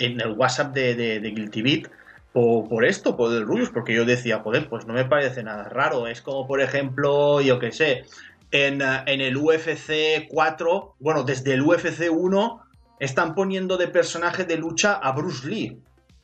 en 0.00 0.20
el 0.20 0.32
WhatsApp 0.32 0.72
de, 0.74 0.94
de, 0.94 1.18
de 1.20 1.30
Guilty 1.30 1.60
Beat 1.62 1.90
por, 2.32 2.68
por 2.68 2.84
esto, 2.84 3.16
por 3.16 3.32
el 3.32 3.44
Rubius, 3.44 3.70
porque 3.70 3.92
yo 3.94 4.04
decía, 4.04 4.38
joder, 4.40 4.68
pues 4.68 4.86
no 4.86 4.94
me 4.94 5.04
parece 5.04 5.42
nada 5.42 5.64
raro. 5.64 6.06
Es 6.06 6.22
como, 6.22 6.46
por 6.46 6.60
ejemplo, 6.60 7.40
yo 7.40 7.58
qué 7.58 7.72
sé, 7.72 8.04
en, 8.52 8.80
eh, 8.80 9.02
en 9.06 9.20
el 9.20 9.36
UFC 9.36 10.28
4, 10.28 10.94
bueno, 11.00 11.24
desde 11.24 11.54
el 11.54 11.62
UFC 11.62 12.08
1 12.10 12.62
están 13.00 13.34
poniendo 13.34 13.76
de 13.76 13.88
personaje 13.88 14.44
de 14.44 14.56
lucha 14.56 14.92
a 14.94 15.10
Bruce 15.12 15.48
Lee. 15.48 15.78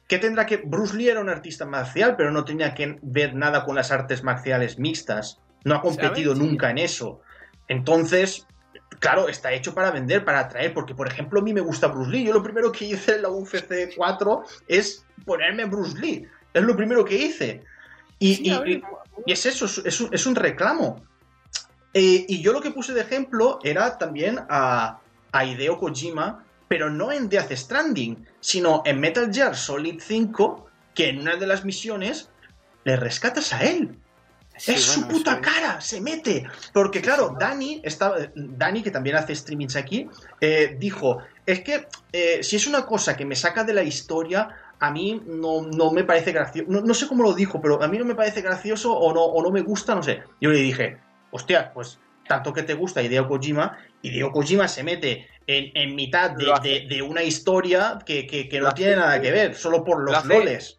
¿Qué 0.08 0.18
tendrá 0.18 0.44
que.? 0.46 0.58
Bruce 0.58 0.96
Lee 0.96 1.08
era 1.08 1.20
un 1.20 1.28
artista 1.30 1.64
marcial, 1.64 2.14
pero 2.16 2.30
no 2.30 2.44
tenía 2.44 2.74
que 2.74 2.98
ver 3.02 3.34
nada 3.34 3.64
con 3.64 3.74
las 3.74 3.90
artes 3.90 4.22
marciales 4.22 4.78
mixtas. 4.78 5.40
No 5.64 5.74
ha 5.76 5.80
competido 5.82 6.34
¿Sabes? 6.34 6.48
nunca 6.50 6.70
en 6.70 6.78
eso. 6.78 7.20
Entonces, 7.68 8.46
claro, 8.98 9.28
está 9.28 9.52
hecho 9.52 9.74
para 9.74 9.90
vender, 9.90 10.24
para 10.24 10.40
atraer, 10.40 10.74
porque 10.74 10.94
por 10.94 11.08
ejemplo 11.08 11.40
a 11.40 11.42
mí 11.42 11.54
me 11.54 11.62
gusta 11.62 11.86
Bruce 11.88 12.10
Lee. 12.10 12.24
Yo 12.24 12.34
lo 12.34 12.42
primero 12.42 12.70
que 12.70 12.84
hice 12.84 13.16
en 13.16 13.22
la 13.22 13.30
UFC 13.30 13.94
4 13.96 14.42
es 14.68 15.06
ponerme 15.24 15.64
Bruce 15.64 15.98
Lee. 15.98 16.26
Es 16.52 16.62
lo 16.62 16.76
primero 16.76 17.04
que 17.04 17.16
hice. 17.16 17.62
Y, 18.18 18.34
Sí, 18.36 18.42
y- 18.50 18.58
ver, 18.58 18.68
y- 18.68 18.82
y 19.26 19.32
es 19.32 19.46
eso, 19.46 19.64
es, 19.64 19.78
es 19.78 20.00
un, 20.00 20.12
es 20.14 20.26
un 20.26 20.34
reclamo. 20.34 21.02
Eh, 21.94 22.26
y 22.28 22.42
yo 22.42 22.52
lo 22.52 22.60
que 22.60 22.70
puse 22.72 22.92
de 22.92 23.00
ejemplo 23.00 23.58
era 23.62 23.96
también 23.96 24.38
a, 24.50 24.98
a 25.32 25.44
Hideo 25.44 25.78
Kojima, 25.78 26.43
pero 26.68 26.90
no 26.90 27.12
en 27.12 27.28
Death 27.28 27.52
Stranding, 27.52 28.26
sino 28.40 28.82
en 28.84 29.00
Metal 29.00 29.32
Gear 29.32 29.56
Solid 29.56 30.00
5, 30.00 30.66
que 30.94 31.08
en 31.08 31.20
una 31.20 31.36
de 31.36 31.46
las 31.46 31.64
misiones 31.64 32.30
le 32.84 32.96
rescatas 32.96 33.52
a 33.52 33.64
él. 33.64 33.98
Sí, 34.56 34.72
es 34.72 34.82
su 34.82 35.08
puta 35.08 35.36
sí. 35.36 35.40
cara, 35.40 35.80
se 35.80 36.00
mete. 36.00 36.46
Porque 36.72 37.00
claro, 37.00 37.36
Dani, 37.38 37.80
estaba, 37.82 38.18
Dani 38.34 38.82
que 38.82 38.92
también 38.92 39.16
hace 39.16 39.34
streamings 39.34 39.74
aquí, 39.74 40.08
eh, 40.40 40.76
dijo, 40.78 41.18
es 41.44 41.60
que 41.60 41.88
eh, 42.12 42.42
si 42.42 42.56
es 42.56 42.66
una 42.66 42.86
cosa 42.86 43.16
que 43.16 43.24
me 43.24 43.34
saca 43.34 43.64
de 43.64 43.74
la 43.74 43.82
historia, 43.82 44.48
a 44.78 44.90
mí 44.90 45.20
no, 45.26 45.62
no 45.62 45.90
me 45.90 46.04
parece 46.04 46.30
gracioso. 46.30 46.70
No, 46.70 46.82
no 46.82 46.94
sé 46.94 47.08
cómo 47.08 47.24
lo 47.24 47.34
dijo, 47.34 47.60
pero 47.60 47.82
a 47.82 47.88
mí 47.88 47.98
no 47.98 48.04
me 48.04 48.14
parece 48.14 48.42
gracioso 48.42 48.92
o 48.92 49.12
no, 49.12 49.24
o 49.24 49.42
no 49.42 49.50
me 49.50 49.62
gusta, 49.62 49.94
no 49.94 50.02
sé. 50.02 50.22
Yo 50.40 50.50
le 50.50 50.58
dije, 50.58 50.98
hostia, 51.32 51.72
pues 51.72 51.98
tanto 52.28 52.52
que 52.52 52.62
te 52.62 52.74
gusta 52.74 53.02
Hideo 53.02 53.28
Kojima, 53.28 53.78
Hideo 54.02 54.30
Kojima 54.32 54.68
se 54.68 54.82
mete 54.82 55.28
en, 55.46 55.70
en 55.74 55.94
mitad 55.94 56.30
de, 56.30 56.44
Lo 56.46 56.58
de- 56.58 56.86
de 56.88 57.02
una 57.02 57.22
historia 57.22 57.98
que, 58.04 58.26
que- 58.26 58.48
que 58.48 58.56
Lo 58.58 58.64
no 58.64 58.68
hace. 58.68 58.76
tiene 58.76 58.96
nada 58.96 59.20
que 59.20 59.30
ver, 59.30 59.54
solo 59.54 59.84
por 59.84 59.98
Lo 60.04 60.12
los 60.12 60.24
loles. 60.24 60.78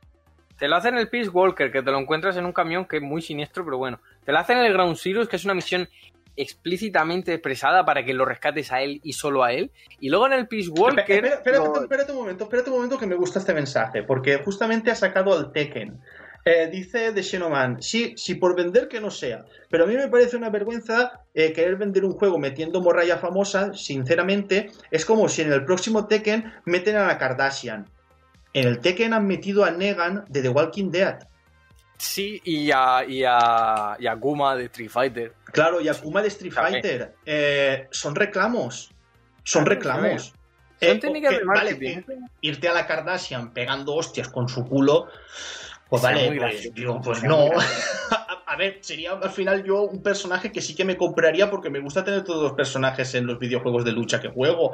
Te 0.57 0.67
lo 0.69 0.75
hacen 0.77 0.93
en 0.95 1.01
el 1.01 1.09
Peace 1.09 1.29
Walker, 1.29 1.71
que 1.71 1.81
te 1.83 1.91
lo 1.91 1.99
encuentras 1.99 2.37
en 2.37 2.45
un 2.45 2.53
camión 2.53 2.85
que 2.85 2.97
es 2.97 3.03
muy 3.03 3.21
siniestro, 3.21 3.65
pero 3.65 3.77
bueno. 3.77 3.99
Te 4.23 4.31
lo 4.31 4.39
hacen 4.39 4.57
en 4.57 4.65
el 4.65 4.73
Ground 4.73 4.97
Zeroes, 4.97 5.27
que 5.27 5.35
es 5.35 5.43
una 5.45 5.53
misión 5.53 5.87
explícitamente 6.37 7.33
expresada 7.33 7.85
para 7.85 8.03
que 8.05 8.13
lo 8.13 8.25
rescates 8.25 8.71
a 8.71 8.81
él 8.81 8.99
y 9.03 9.13
solo 9.13 9.43
a 9.43 9.51
él. 9.53 9.71
Y 9.99 10.09
luego 10.09 10.27
en 10.27 10.33
el 10.33 10.47
Peace 10.47 10.69
Walker... 10.69 11.21
Lo- 11.21 11.27
espérate 11.33 12.11
un 12.11 12.17
momento, 12.17 12.43
espérate 12.45 12.69
un 12.69 12.75
momento 12.75 12.97
que 12.97 13.07
me 13.07 13.15
gusta 13.15 13.39
este 13.39 13.53
mensaje, 13.53 14.03
porque 14.03 14.37
justamente 14.37 14.91
ha 14.91 14.95
sacado 14.95 15.33
al 15.37 15.51
Tekken. 15.51 15.99
Eh, 16.47 16.69
dice 16.71 17.11
de 17.11 17.23
Xenoman, 17.23 17.81
sí, 17.81 18.13
sí 18.17 18.35
por 18.35 18.55
vender 18.55 18.87
que 18.87 19.01
no 19.01 19.09
sea, 19.09 19.45
pero 19.67 19.85
a 19.85 19.87
mí 19.87 19.95
me 19.95 20.07
parece 20.07 20.37
una 20.37 20.51
vergüenza 20.51 21.23
eh, 21.33 21.51
querer 21.51 21.75
vender 21.75 22.05
un 22.05 22.13
juego 22.13 22.37
metiendo 22.37 22.81
morralla 22.81 23.17
famosa, 23.17 23.73
sinceramente, 23.73 24.69
es 24.91 25.05
como 25.05 25.27
si 25.27 25.41
en 25.41 25.51
el 25.51 25.65
próximo 25.65 26.05
Tekken 26.05 26.53
meten 26.65 26.97
a 26.97 27.07
la 27.07 27.17
Kardashian. 27.17 27.89
En 28.53 28.67
el 28.67 28.79
Tekken 28.79 29.13
han 29.13 29.25
metido 29.25 29.65
a 29.65 29.71
Negan 29.71 30.23
de 30.29 30.43
The 30.43 30.49
Walking 30.49 30.91
Dead. 30.91 31.17
Sí, 31.97 32.41
y 32.43 32.69
a, 32.71 33.03
y, 33.07 33.23
a, 33.25 33.97
y 33.99 34.05
a 34.05 34.13
Guma 34.13 34.55
de 34.55 34.65
Street 34.65 34.89
Fighter. 34.89 35.33
Claro, 35.45 35.81
y 35.81 35.87
Akuma 35.87 36.21
de 36.21 36.27
Street. 36.27 36.53
Fighter. 36.53 37.15
Eh, 37.25 37.87
son 37.89 38.13
reclamos. 38.15 38.91
Son 39.43 39.65
reclamos. 39.65 40.33
Son 40.81 40.99
técnicas 40.99 41.31
de 41.31 41.45
marketing. 41.45 42.01
irte 42.41 42.67
a 42.67 42.73
la 42.73 42.85
Kardashian 42.85 43.53
pegando 43.53 43.95
hostias 43.95 44.27
con 44.27 44.49
su 44.49 44.67
culo, 44.67 45.07
pues 45.89 46.01
vale, 46.01 46.27
muy 46.27 46.39
pues, 46.39 46.73
digo, 46.73 47.01
pues 47.01 47.23
no. 47.23 47.49
a, 48.11 48.43
a 48.45 48.55
ver, 48.57 48.79
sería 48.81 49.11
al 49.11 49.29
final 49.29 49.63
yo 49.63 49.81
un 49.81 50.01
personaje 50.01 50.51
que 50.51 50.61
sí 50.61 50.75
que 50.75 50.85
me 50.85 50.97
compraría 50.97 51.49
porque 51.49 51.69
me 51.69 51.79
gusta 51.79 52.03
tener 52.03 52.23
todos 52.23 52.43
los 52.43 52.53
personajes 52.53 53.13
en 53.15 53.27
los 53.27 53.39
videojuegos 53.39 53.85
de 53.85 53.91
lucha 53.91 54.19
que 54.19 54.29
juego. 54.29 54.71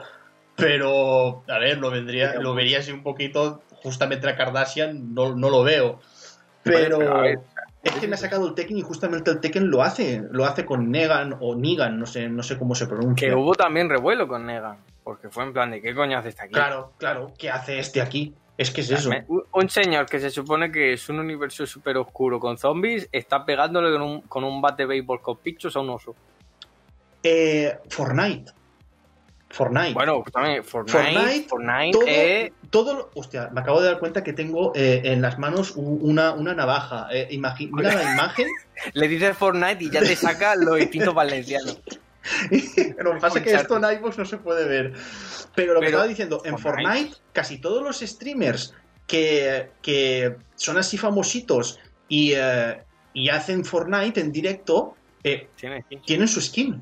Pero, 0.55 1.43
a 1.47 1.57
ver, 1.57 1.77
lo 1.77 1.89
vendría, 1.89 2.35
lo 2.35 2.53
vería 2.53 2.79
así 2.79 2.91
un 2.91 3.03
poquito, 3.03 3.63
justamente 3.81 4.29
a 4.29 4.35
Kardashian 4.35 5.13
no, 5.13 5.35
no 5.35 5.49
lo 5.49 5.63
veo. 5.63 5.99
Pero, 6.63 7.23
es 7.83 7.93
que 7.99 8.07
me 8.07 8.13
ha 8.13 8.17
sacado 8.17 8.47
el 8.47 8.53
Tekken 8.53 8.77
y 8.77 8.81
justamente 8.81 9.31
el 9.31 9.39
Tekken 9.39 9.71
lo 9.71 9.81
hace, 9.81 10.21
lo 10.29 10.45
hace 10.45 10.65
con 10.65 10.91
Negan 10.91 11.35
o 11.39 11.55
Negan, 11.55 11.99
no 11.99 12.05
sé, 12.05 12.29
no 12.29 12.43
sé 12.43 12.59
cómo 12.59 12.75
se 12.75 12.85
pronuncia. 12.85 13.29
Que 13.29 13.35
hubo 13.35 13.55
también 13.55 13.89
revuelo 13.89 14.27
con 14.27 14.45
Negan. 14.45 14.77
Porque 15.03 15.29
fue 15.29 15.43
en 15.43 15.53
plan 15.53 15.71
de 15.71 15.81
¿qué 15.81 15.95
coño 15.95 16.19
hace 16.19 16.29
este 16.29 16.43
aquí? 16.43 16.53
Claro, 16.53 16.93
claro, 16.99 17.33
¿qué 17.39 17.49
hace 17.49 17.79
este 17.79 18.01
aquí? 18.01 18.35
Es 18.61 18.69
que 18.69 18.81
es 18.81 18.91
eso. 18.91 19.09
Un 19.53 19.69
señor 19.69 20.05
que 20.05 20.19
se 20.19 20.29
supone 20.29 20.71
que 20.71 20.93
es 20.93 21.09
un 21.09 21.19
universo 21.19 21.65
súper 21.65 21.97
oscuro 21.97 22.39
con 22.39 22.57
zombies 22.59 23.09
está 23.11 23.43
pegándole 23.43 23.91
con 23.91 24.01
un, 24.03 24.21
con 24.21 24.43
un 24.43 24.61
bate 24.61 24.83
de 24.83 24.87
béisbol 24.87 25.19
con 25.21 25.37
pichos 25.37 25.75
a 25.75 25.79
un 25.79 25.89
oso. 25.89 26.13
Eh, 27.23 27.75
Fortnite. 27.89 28.51
Fortnite. 29.49 29.93
Bueno, 29.93 30.23
también 30.31 30.63
Fortnite, 30.63 31.01
Fortnite, 31.01 31.47
Fortnite, 31.49 31.91
todo, 31.91 32.03
eh, 32.07 32.53
todo 32.69 32.93
lo- 32.93 33.09
hostia, 33.15 33.49
me 33.51 33.61
acabo 33.61 33.81
de 33.81 33.87
dar 33.87 33.99
cuenta 33.99 34.23
que 34.23 34.31
tengo 34.33 34.71
eh, 34.75 35.01
en 35.05 35.21
las 35.21 35.39
manos 35.39 35.73
una, 35.75 36.31
una 36.33 36.53
navaja. 36.53 37.07
Eh, 37.11 37.27
mira 37.71 37.93
la 37.95 38.03
imagen. 38.13 38.47
le 38.93 39.07
dices 39.07 39.35
Fortnite 39.35 39.83
y 39.83 39.89
ya 39.89 39.99
te 40.01 40.15
saca 40.15 40.55
los 40.55 40.77
distintos 40.77 41.13
valencianos. 41.13 41.81
Lo 42.99 43.13
que 43.13 43.19
pasa 43.19 43.39
es 43.39 43.43
que 43.43 43.53
esto 43.53 43.77
en 43.77 43.97
iVoox 43.97 44.17
no 44.17 44.25
se 44.25 44.37
puede 44.37 44.67
ver. 44.67 44.93
Pero 45.55 45.73
lo 45.73 45.79
que 45.79 45.87
Pero, 45.87 45.97
estaba 45.97 46.07
diciendo, 46.07 46.41
en 46.45 46.57
Fortnite. 46.57 46.89
Fortnite, 46.89 47.17
casi 47.33 47.59
todos 47.59 47.83
los 47.83 47.99
streamers 47.99 48.73
que, 49.07 49.71
que 49.81 50.35
son 50.55 50.77
así 50.77 50.97
famositos 50.97 51.79
y, 52.07 52.33
eh, 52.35 52.83
y 53.13 53.29
hacen 53.29 53.65
Fortnite 53.65 54.19
en 54.19 54.31
directo, 54.31 54.95
eh, 55.23 55.49
tienen 56.05 56.27
su 56.27 56.41
skin. 56.41 56.81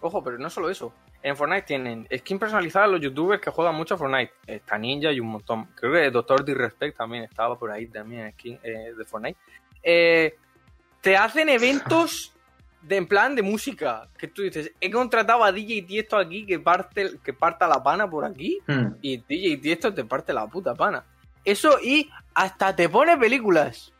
Ojo, 0.00 0.22
pero 0.22 0.38
no 0.38 0.50
solo 0.50 0.70
eso. 0.70 0.92
En 1.22 1.36
Fortnite 1.36 1.62
tienen 1.62 2.08
skin 2.18 2.38
personalizada 2.38 2.88
los 2.88 3.00
youtubers 3.00 3.40
que 3.40 3.50
juegan 3.50 3.76
mucho 3.76 3.94
a 3.94 3.98
Fortnite. 3.98 4.32
Está 4.46 4.76
Ninja 4.76 5.12
y 5.12 5.20
un 5.20 5.28
montón. 5.28 5.66
Creo 5.76 5.92
que 5.92 6.10
Doctor 6.10 6.44
Disrespect 6.44 6.96
también 6.96 7.24
estaba 7.24 7.56
por 7.56 7.70
ahí 7.70 7.86
también 7.86 8.32
skin 8.32 8.58
eh, 8.62 8.92
de 8.96 9.04
Fortnite. 9.04 9.38
Eh, 9.82 10.34
te 11.00 11.16
hacen 11.16 11.48
eventos 11.48 12.34
de 12.82 12.96
en 12.96 13.06
plan 13.06 13.34
de 13.34 13.42
música. 13.42 14.08
Que 14.18 14.28
tú 14.28 14.42
dices, 14.42 14.72
he 14.80 14.90
contratado 14.90 15.44
a 15.44 15.52
DJ 15.52 15.82
Tiesto 15.82 16.16
aquí 16.16 16.44
que 16.46 16.58
parte 16.58 17.18
que 17.22 17.32
parta 17.32 17.66
la 17.68 17.82
pana 17.82 18.08
por 18.08 18.24
aquí. 18.24 18.58
Hmm. 18.66 18.94
Y 19.00 19.18
DJ 19.18 19.56
Tiesto 19.58 19.94
te 19.94 20.04
parte 20.04 20.32
la 20.32 20.46
puta 20.46 20.74
pana. 20.74 21.04
Eso 21.44 21.78
y 21.82 22.08
hasta 22.34 22.74
te 22.76 22.88
pone 22.88 23.16
películas. 23.16 23.92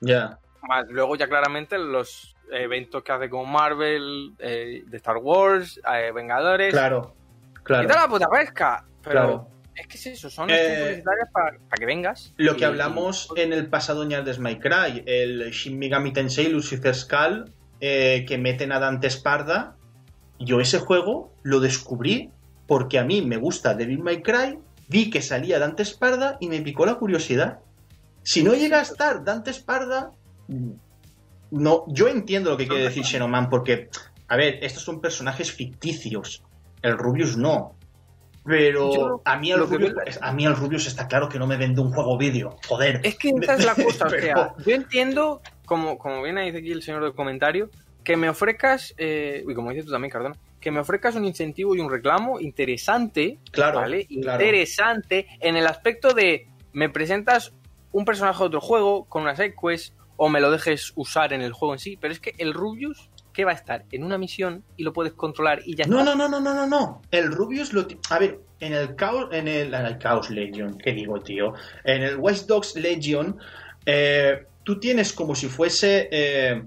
Ya. 0.00 0.38
Más 0.62 0.86
luego 0.88 1.16
ya 1.16 1.28
claramente 1.28 1.78
los 1.78 2.34
eventos 2.50 3.02
que 3.02 3.12
hace 3.12 3.28
con 3.30 3.50
Marvel, 3.50 4.32
eh, 4.38 4.82
de 4.86 4.96
Star 4.96 5.16
Wars, 5.18 5.80
eh, 5.92 6.12
Vengadores. 6.12 6.72
Claro. 6.72 7.14
Y 7.60 7.62
Claro. 7.64 7.88
toda 7.88 8.00
la 8.02 8.08
puta 8.08 8.26
pesca. 8.28 8.84
Pero 9.02 9.12
Claro. 9.12 9.48
es 9.74 9.86
que 9.86 9.96
es 9.96 10.06
eso, 10.06 10.30
son 10.30 10.48
Eh, 10.50 11.02
para, 11.32 11.50
para 11.58 11.78
que 11.78 11.86
vengas. 11.86 12.32
Lo 12.36 12.52
y- 12.52 12.56
que 12.56 12.64
hablamos 12.64 13.28
en 13.36 13.52
el 13.52 13.68
pasado 13.68 14.04
Ñal 14.04 14.24
de 14.24 14.38
My 14.38 14.58
Cry, 14.58 15.02
el 15.06 15.50
Shin 15.50 15.78
Megami 15.78 16.12
Tensei 16.12 16.48
Lucifer 16.48 16.94
Skull, 16.94 17.52
eh, 17.80 18.24
que 18.26 18.38
meten 18.38 18.72
a 18.72 18.78
Dante 18.78 19.06
Esparda, 19.06 19.76
yo 20.38 20.60
ese 20.60 20.78
juego 20.78 21.32
lo 21.42 21.60
descubrí 21.60 22.30
porque 22.66 22.98
a 22.98 23.04
mí 23.04 23.22
me 23.22 23.36
gusta 23.36 23.74
Devil 23.74 24.00
May 24.00 24.22
Cry, 24.22 24.58
vi 24.88 25.10
que 25.10 25.22
salía 25.22 25.58
Dante 25.58 25.82
Esparda 25.82 26.36
y 26.40 26.48
me 26.48 26.60
picó 26.60 26.86
la 26.86 26.96
curiosidad. 26.96 27.60
Si 28.22 28.42
no 28.42 28.54
llega 28.54 28.78
a 28.78 28.82
estar 28.82 29.24
Dante 29.24 29.50
Esparda, 29.50 30.10
no, 31.50 31.84
yo 31.88 32.08
entiendo 32.08 32.50
lo 32.50 32.56
que 32.56 32.66
quiere 32.66 32.84
decir 32.84 33.04
Xenoman, 33.04 33.48
porque, 33.48 33.88
a 34.28 34.36
ver, 34.36 34.58
estos 34.62 34.82
son 34.82 35.00
personajes 35.00 35.52
ficticios, 35.52 36.42
el 36.82 36.98
Rubius 36.98 37.36
no. 37.36 37.76
Pero 38.44 38.94
Yo 38.94 39.22
a 39.24 39.36
mí, 39.38 39.50
el 39.50 39.68
que 39.68 39.76
Rubius, 39.76 40.18
a 40.20 40.32
mí 40.32 40.46
el 40.46 40.54
Rubius 40.54 40.86
está 40.86 41.08
claro 41.08 41.28
que 41.28 41.38
no 41.38 41.48
me 41.48 41.56
vende 41.56 41.80
un 41.80 41.90
juego 41.90 42.16
vídeo. 42.16 42.56
Joder. 42.68 43.00
Es 43.02 43.18
que 43.18 43.30
esa 43.42 43.54
es 43.54 43.64
la 43.64 43.74
cosa, 43.74 44.06
o 44.06 44.10
sea, 44.20 44.54
yo 44.64 44.74
entiendo, 44.74 45.42
como, 45.66 45.98
como 45.98 46.22
bien 46.22 46.36
dice 46.36 46.58
aquí 46.58 46.72
el 46.72 46.82
señor 46.82 47.02
del 47.02 47.12
comentario, 47.14 47.68
que 48.02 48.16
me 48.16 48.28
ofrezcas, 48.28 48.94
eh, 48.96 49.44
y 49.46 49.52
como 49.54 49.70
dices 49.70 49.84
tú 49.86 49.92
también, 49.92 50.10
Cardona, 50.10 50.36
que 50.60 50.70
me 50.70 50.80
ofrezcas 50.80 51.14
un 51.16 51.24
incentivo 51.26 51.74
y 51.74 51.80
un 51.80 51.90
reclamo 51.90 52.40
interesante, 52.40 53.38
Claro, 53.50 53.80
¿vale? 53.80 54.06
claro. 54.06 54.42
Interesante 54.42 55.26
en 55.40 55.56
el 55.56 55.66
aspecto 55.66 56.12
de 56.14 56.48
me 56.72 56.88
presentas 56.88 57.52
un 57.92 58.04
personaje 58.04 58.38
de 58.38 58.46
otro 58.46 58.60
juego 58.60 59.04
con 59.04 59.22
una 59.22 59.34
side 59.36 59.54
quest 59.60 59.94
o 60.16 60.28
me 60.28 60.40
lo 60.40 60.50
dejes 60.50 60.92
usar 60.96 61.32
en 61.32 61.42
el 61.42 61.52
juego 61.52 61.74
en 61.74 61.78
sí, 61.80 61.96
pero 62.00 62.12
es 62.12 62.20
que 62.20 62.34
el 62.38 62.54
Rubius, 62.54 63.10
que 63.32 63.44
va 63.44 63.50
a 63.50 63.54
estar 63.54 63.84
en 63.92 64.02
una 64.02 64.16
misión 64.18 64.64
y 64.76 64.82
lo 64.82 64.92
puedes 64.92 65.12
controlar 65.12 65.60
y 65.66 65.74
ya 65.76 65.84
No, 65.86 65.98
está. 66.00 66.14
no, 66.14 66.28
no, 66.28 66.28
no, 66.28 66.40
no, 66.40 66.54
no, 66.54 66.66
no. 66.66 67.02
El 67.10 67.30
Rubius 67.32 67.72
lo... 67.74 67.86
A 68.10 68.18
ver, 68.18 68.40
en 68.60 68.72
el 68.72 68.96
Chaos... 68.96 69.28
En 69.32 69.46
el, 69.48 69.74
en 69.74 69.84
el 69.86 69.98
Chaos 69.98 70.30
Legion, 70.30 70.78
¿qué 70.78 70.92
digo, 70.92 71.20
tío? 71.20 71.52
En 71.84 72.02
el 72.02 72.16
Watch 72.16 72.42
Dogs 72.46 72.76
Legion, 72.76 73.38
eh, 73.84 74.46
tú 74.66 74.80
tienes 74.80 75.12
como 75.12 75.36
si 75.36 75.46
fuese 75.46 76.08
eh, 76.10 76.62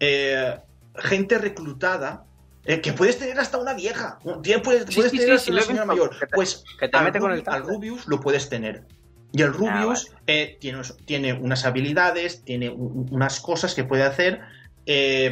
eh, 0.00 0.58
gente 0.96 1.38
reclutada 1.38 2.24
eh, 2.64 2.80
que 2.80 2.92
puedes 2.92 3.16
tener 3.16 3.38
hasta 3.38 3.58
una 3.58 3.74
vieja. 3.74 4.18
Puedes, 4.22 4.86
Sí, 4.88 4.94
puedes 4.96 5.10
sí, 5.12 5.18
tener 5.18 5.34
hasta 5.34 5.44
sí, 5.46 5.50
una 5.52 5.62
señora 5.62 5.86
mayor. 5.86 6.10
que 6.18 6.26
te- 6.26 6.34
pues 6.34 6.64
que 6.80 6.88
te 6.88 6.96
al, 6.98 7.04
mete 7.04 7.20
con 7.20 7.30
Rubius, 7.30 7.46
el 7.46 7.54
al 7.54 7.62
Rubius 7.62 8.08
lo 8.08 8.20
puedes 8.20 8.48
tener. 8.48 8.84
Y 9.32 9.40
el 9.42 9.52
Rubius 9.54 10.12
eh, 10.26 10.58
tiene, 10.60 10.82
tiene 11.06 11.32
unas 11.32 11.64
habilidades, 11.64 12.42
tiene 12.44 12.70
un- 12.70 13.06
unas 13.12 13.40
cosas 13.40 13.74
que 13.74 13.84
puede 13.84 14.02
hacer. 14.02 14.40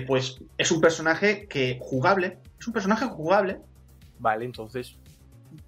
pues 0.07 0.39
es 0.59 0.71
un 0.71 0.81
personaje 0.81 1.49
que 1.49 1.77
jugable. 1.81 2.39
Es 2.61 2.67
un 2.69 2.73
personaje 2.73 3.05
jugable. 3.07 3.59
Vale, 4.21 4.45
entonces. 4.45 4.97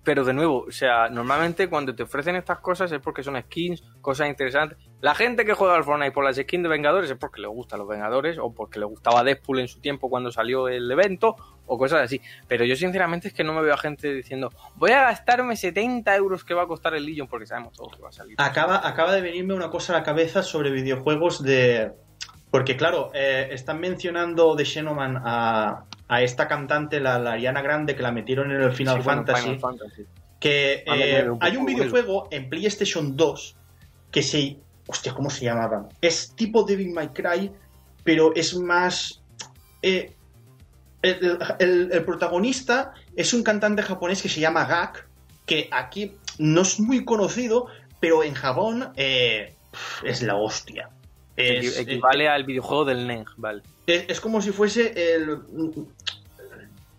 Pero 0.04 0.24
de 0.24 0.32
nuevo, 0.32 0.66
o 0.68 0.70
sea, 0.70 1.08
normalmente 1.08 1.68
cuando 1.68 1.92
te 1.92 2.04
ofrecen 2.04 2.36
estas 2.36 2.60
cosas 2.60 2.92
es 2.92 3.00
porque 3.00 3.24
son 3.24 3.36
skins, 3.42 3.82
cosas 4.00 4.28
interesantes. 4.28 4.78
La 5.02 5.16
gente 5.16 5.44
que 5.44 5.52
juega 5.52 5.74
al 5.74 5.82
Fortnite 5.82 6.12
por 6.12 6.22
las 6.24 6.36
skins 6.36 6.62
de 6.62 6.68
Vengadores 6.68 7.10
es 7.10 7.16
porque 7.16 7.40
le 7.40 7.48
gustan 7.48 7.80
los 7.80 7.88
Vengadores 7.88 8.38
o 8.38 8.54
porque 8.54 8.78
le 8.78 8.86
gustaba 8.86 9.24
Deadpool 9.24 9.58
en 9.58 9.66
su 9.66 9.80
tiempo 9.80 10.08
cuando 10.08 10.30
salió 10.30 10.68
el 10.68 10.88
evento 10.88 11.34
o 11.66 11.76
cosas 11.76 12.02
así. 12.02 12.20
Pero 12.46 12.64
yo 12.64 12.76
sinceramente 12.76 13.26
es 13.26 13.34
que 13.34 13.42
no 13.42 13.52
me 13.52 13.62
veo 13.62 13.74
a 13.74 13.78
gente 13.78 14.14
diciendo 14.14 14.50
voy 14.76 14.92
a 14.92 15.02
gastarme 15.02 15.56
70 15.56 16.14
euros 16.14 16.44
que 16.44 16.54
va 16.54 16.62
a 16.62 16.66
costar 16.68 16.94
el 16.94 17.04
Legion 17.04 17.26
porque 17.26 17.46
sabemos 17.46 17.72
todo 17.72 17.88
que 17.88 18.00
va 18.00 18.10
a 18.10 18.12
salir. 18.12 18.36
Acaba, 18.38 18.86
acaba 18.86 19.12
de 19.12 19.22
venirme 19.22 19.54
una 19.54 19.70
cosa 19.70 19.92
a 19.92 19.98
la 19.98 20.04
cabeza 20.04 20.44
sobre 20.44 20.70
videojuegos 20.70 21.42
de. 21.42 21.90
Porque, 22.52 22.76
claro, 22.76 23.10
eh, 23.12 23.48
están 23.50 23.80
mencionando 23.80 24.54
de 24.54 24.64
Xenoman 24.64 25.20
a, 25.24 25.84
a 26.06 26.22
esta 26.22 26.46
cantante, 26.46 27.00
la, 27.00 27.18
la 27.18 27.32
Ariana 27.32 27.60
Grande, 27.60 27.96
que 27.96 28.02
la 28.02 28.12
metieron 28.12 28.52
en 28.52 28.60
el 28.60 28.70
Final 28.70 28.98
Sí, 28.98 29.02
Fantasy. 29.02 29.42
Final 29.42 29.58
Fantasy. 29.58 30.06
Que 30.38 30.84
eh, 30.86 31.28
hay 31.40 31.56
un 31.56 31.64
videojuego 31.64 32.28
en 32.30 32.48
PlayStation 32.48 33.16
2 33.16 33.56
que 34.12 34.22
se. 34.22 34.58
Hostia, 34.92 35.14
¿cómo 35.14 35.30
se 35.30 35.46
llamaba? 35.46 35.88
Es 36.02 36.34
tipo 36.34 36.64
Devil 36.64 36.92
May 36.92 37.08
Cry, 37.08 37.50
pero 38.04 38.34
es 38.34 38.54
más. 38.56 39.22
eh, 39.80 40.12
el, 41.00 41.38
el- 41.58 41.88
el 41.92 42.04
protagonista 42.04 42.92
es 43.16 43.32
un 43.34 43.42
cantante 43.42 43.82
japonés 43.82 44.20
que 44.22 44.28
se 44.28 44.38
llama 44.40 44.66
Gak, 44.66 45.08
que 45.46 45.68
aquí 45.72 46.12
no 46.38 46.60
es 46.60 46.78
muy 46.78 47.04
conocido, 47.04 47.66
pero 48.00 48.22
en 48.22 48.34
Japón 48.34 48.92
eh, 48.96 49.56
es 50.04 50.22
la 50.22 50.36
hostia. 50.36 50.90
Es, 51.36 51.78
equivale 51.78 52.28
al 52.28 52.44
videojuego 52.44 52.84
del 52.84 53.06
NEG, 53.06 53.26
vale. 53.38 53.62
es- 53.86 54.04
es 54.08 54.20
como 54.20 54.40
si 54.42 54.52
fuese 54.52 54.92
el 55.14 55.38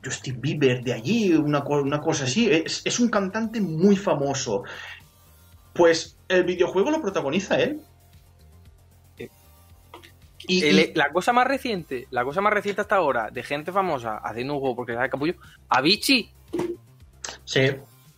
Justin 0.04 0.42
Bieber 0.42 0.84
de 0.84 0.94
allí, 0.94 1.34
una, 1.34 1.64
una 1.64 2.02
cosa 2.02 2.26
así. 2.26 2.52
Es, 2.52 2.82
es 2.84 3.00
un 3.00 3.10
cantante 3.10 3.62
muy 3.62 3.96
famoso. 3.96 4.64
Pues 5.74 6.18
el 6.28 6.44
videojuego 6.44 6.92
lo 6.92 7.02
protagoniza 7.02 7.60
él. 7.60 7.82
Eh, 9.18 9.30
Y, 10.48 10.64
El- 10.66 10.80
y- 10.80 10.94
la 10.94 11.10
cosa 11.12 11.32
más 11.34 11.48
reciente, 11.48 12.08
la 12.12 12.24
cosa 12.26 12.42
más 12.42 12.52
reciente 12.54 12.82
hasta 12.82 12.96
ahora, 12.98 13.30
de 13.32 13.44
gente 13.44 13.72
famosa 13.72 14.18
haciendo 14.18 14.54
un 14.56 14.60
juego 14.60 14.76
porque 14.76 14.94
sabe 14.94 15.10
capullo, 15.10 15.36
Avicii. 15.70 16.30
sí, 17.46 17.72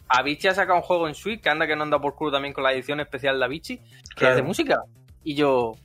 Avicii 0.08 0.50
ha 0.50 0.56
sacado 0.56 0.78
un 0.78 0.84
juego 0.84 1.08
en 1.08 1.14
Switch 1.16 1.42
que 1.42 1.50
anda 1.50 1.68
que 1.68 1.76
no 1.76 1.84
anda 1.84 2.00
por 2.00 2.16
culo 2.16 2.32
también 2.32 2.54
con 2.54 2.64
la 2.64 2.74
edición 2.74 3.00
especial 3.00 3.38
de 3.40 3.46
Avicii, 3.46 3.78
que 3.78 3.84
Claro. 4.16 4.34
es 4.34 4.38
de 4.38 4.42
música. 4.44 4.80
Y 5.24 5.36
yo, 5.36 5.76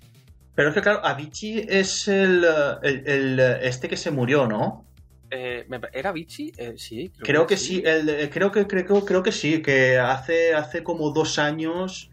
pero 0.55 0.69
es 0.71 0.75
que 0.75 0.83
claro, 0.83 1.01
Avicii 1.05 1.67
es 1.69 2.09
el, 2.09 2.45
eh, 2.45 2.49
el- 2.83 3.09
el, 3.09 3.41
eh, 3.41 3.59
este 3.63 3.89
que 3.89 3.97
se 3.97 4.11
murió, 4.11 4.47
¿no? 4.47 4.85
Eh, 5.31 5.67
¿era 5.93 6.11
Avicii? 6.11 6.53
Eh, 6.57 6.75
sí, 6.77 7.11
Creo 7.19 7.47
que 7.47 7.57
sí, 7.57 7.83
el, 7.85 8.09
eh, 8.09 8.31
creo 8.31 8.51
que 8.51 8.67
creo, 8.67 9.05
creo 9.05 9.23
que 9.23 9.33
sí, 9.33 9.63
que 9.63 9.99
hace, 9.99 10.55
hace 10.55 10.83
como 10.83 11.11
dos 11.11 11.39
años 11.39 12.11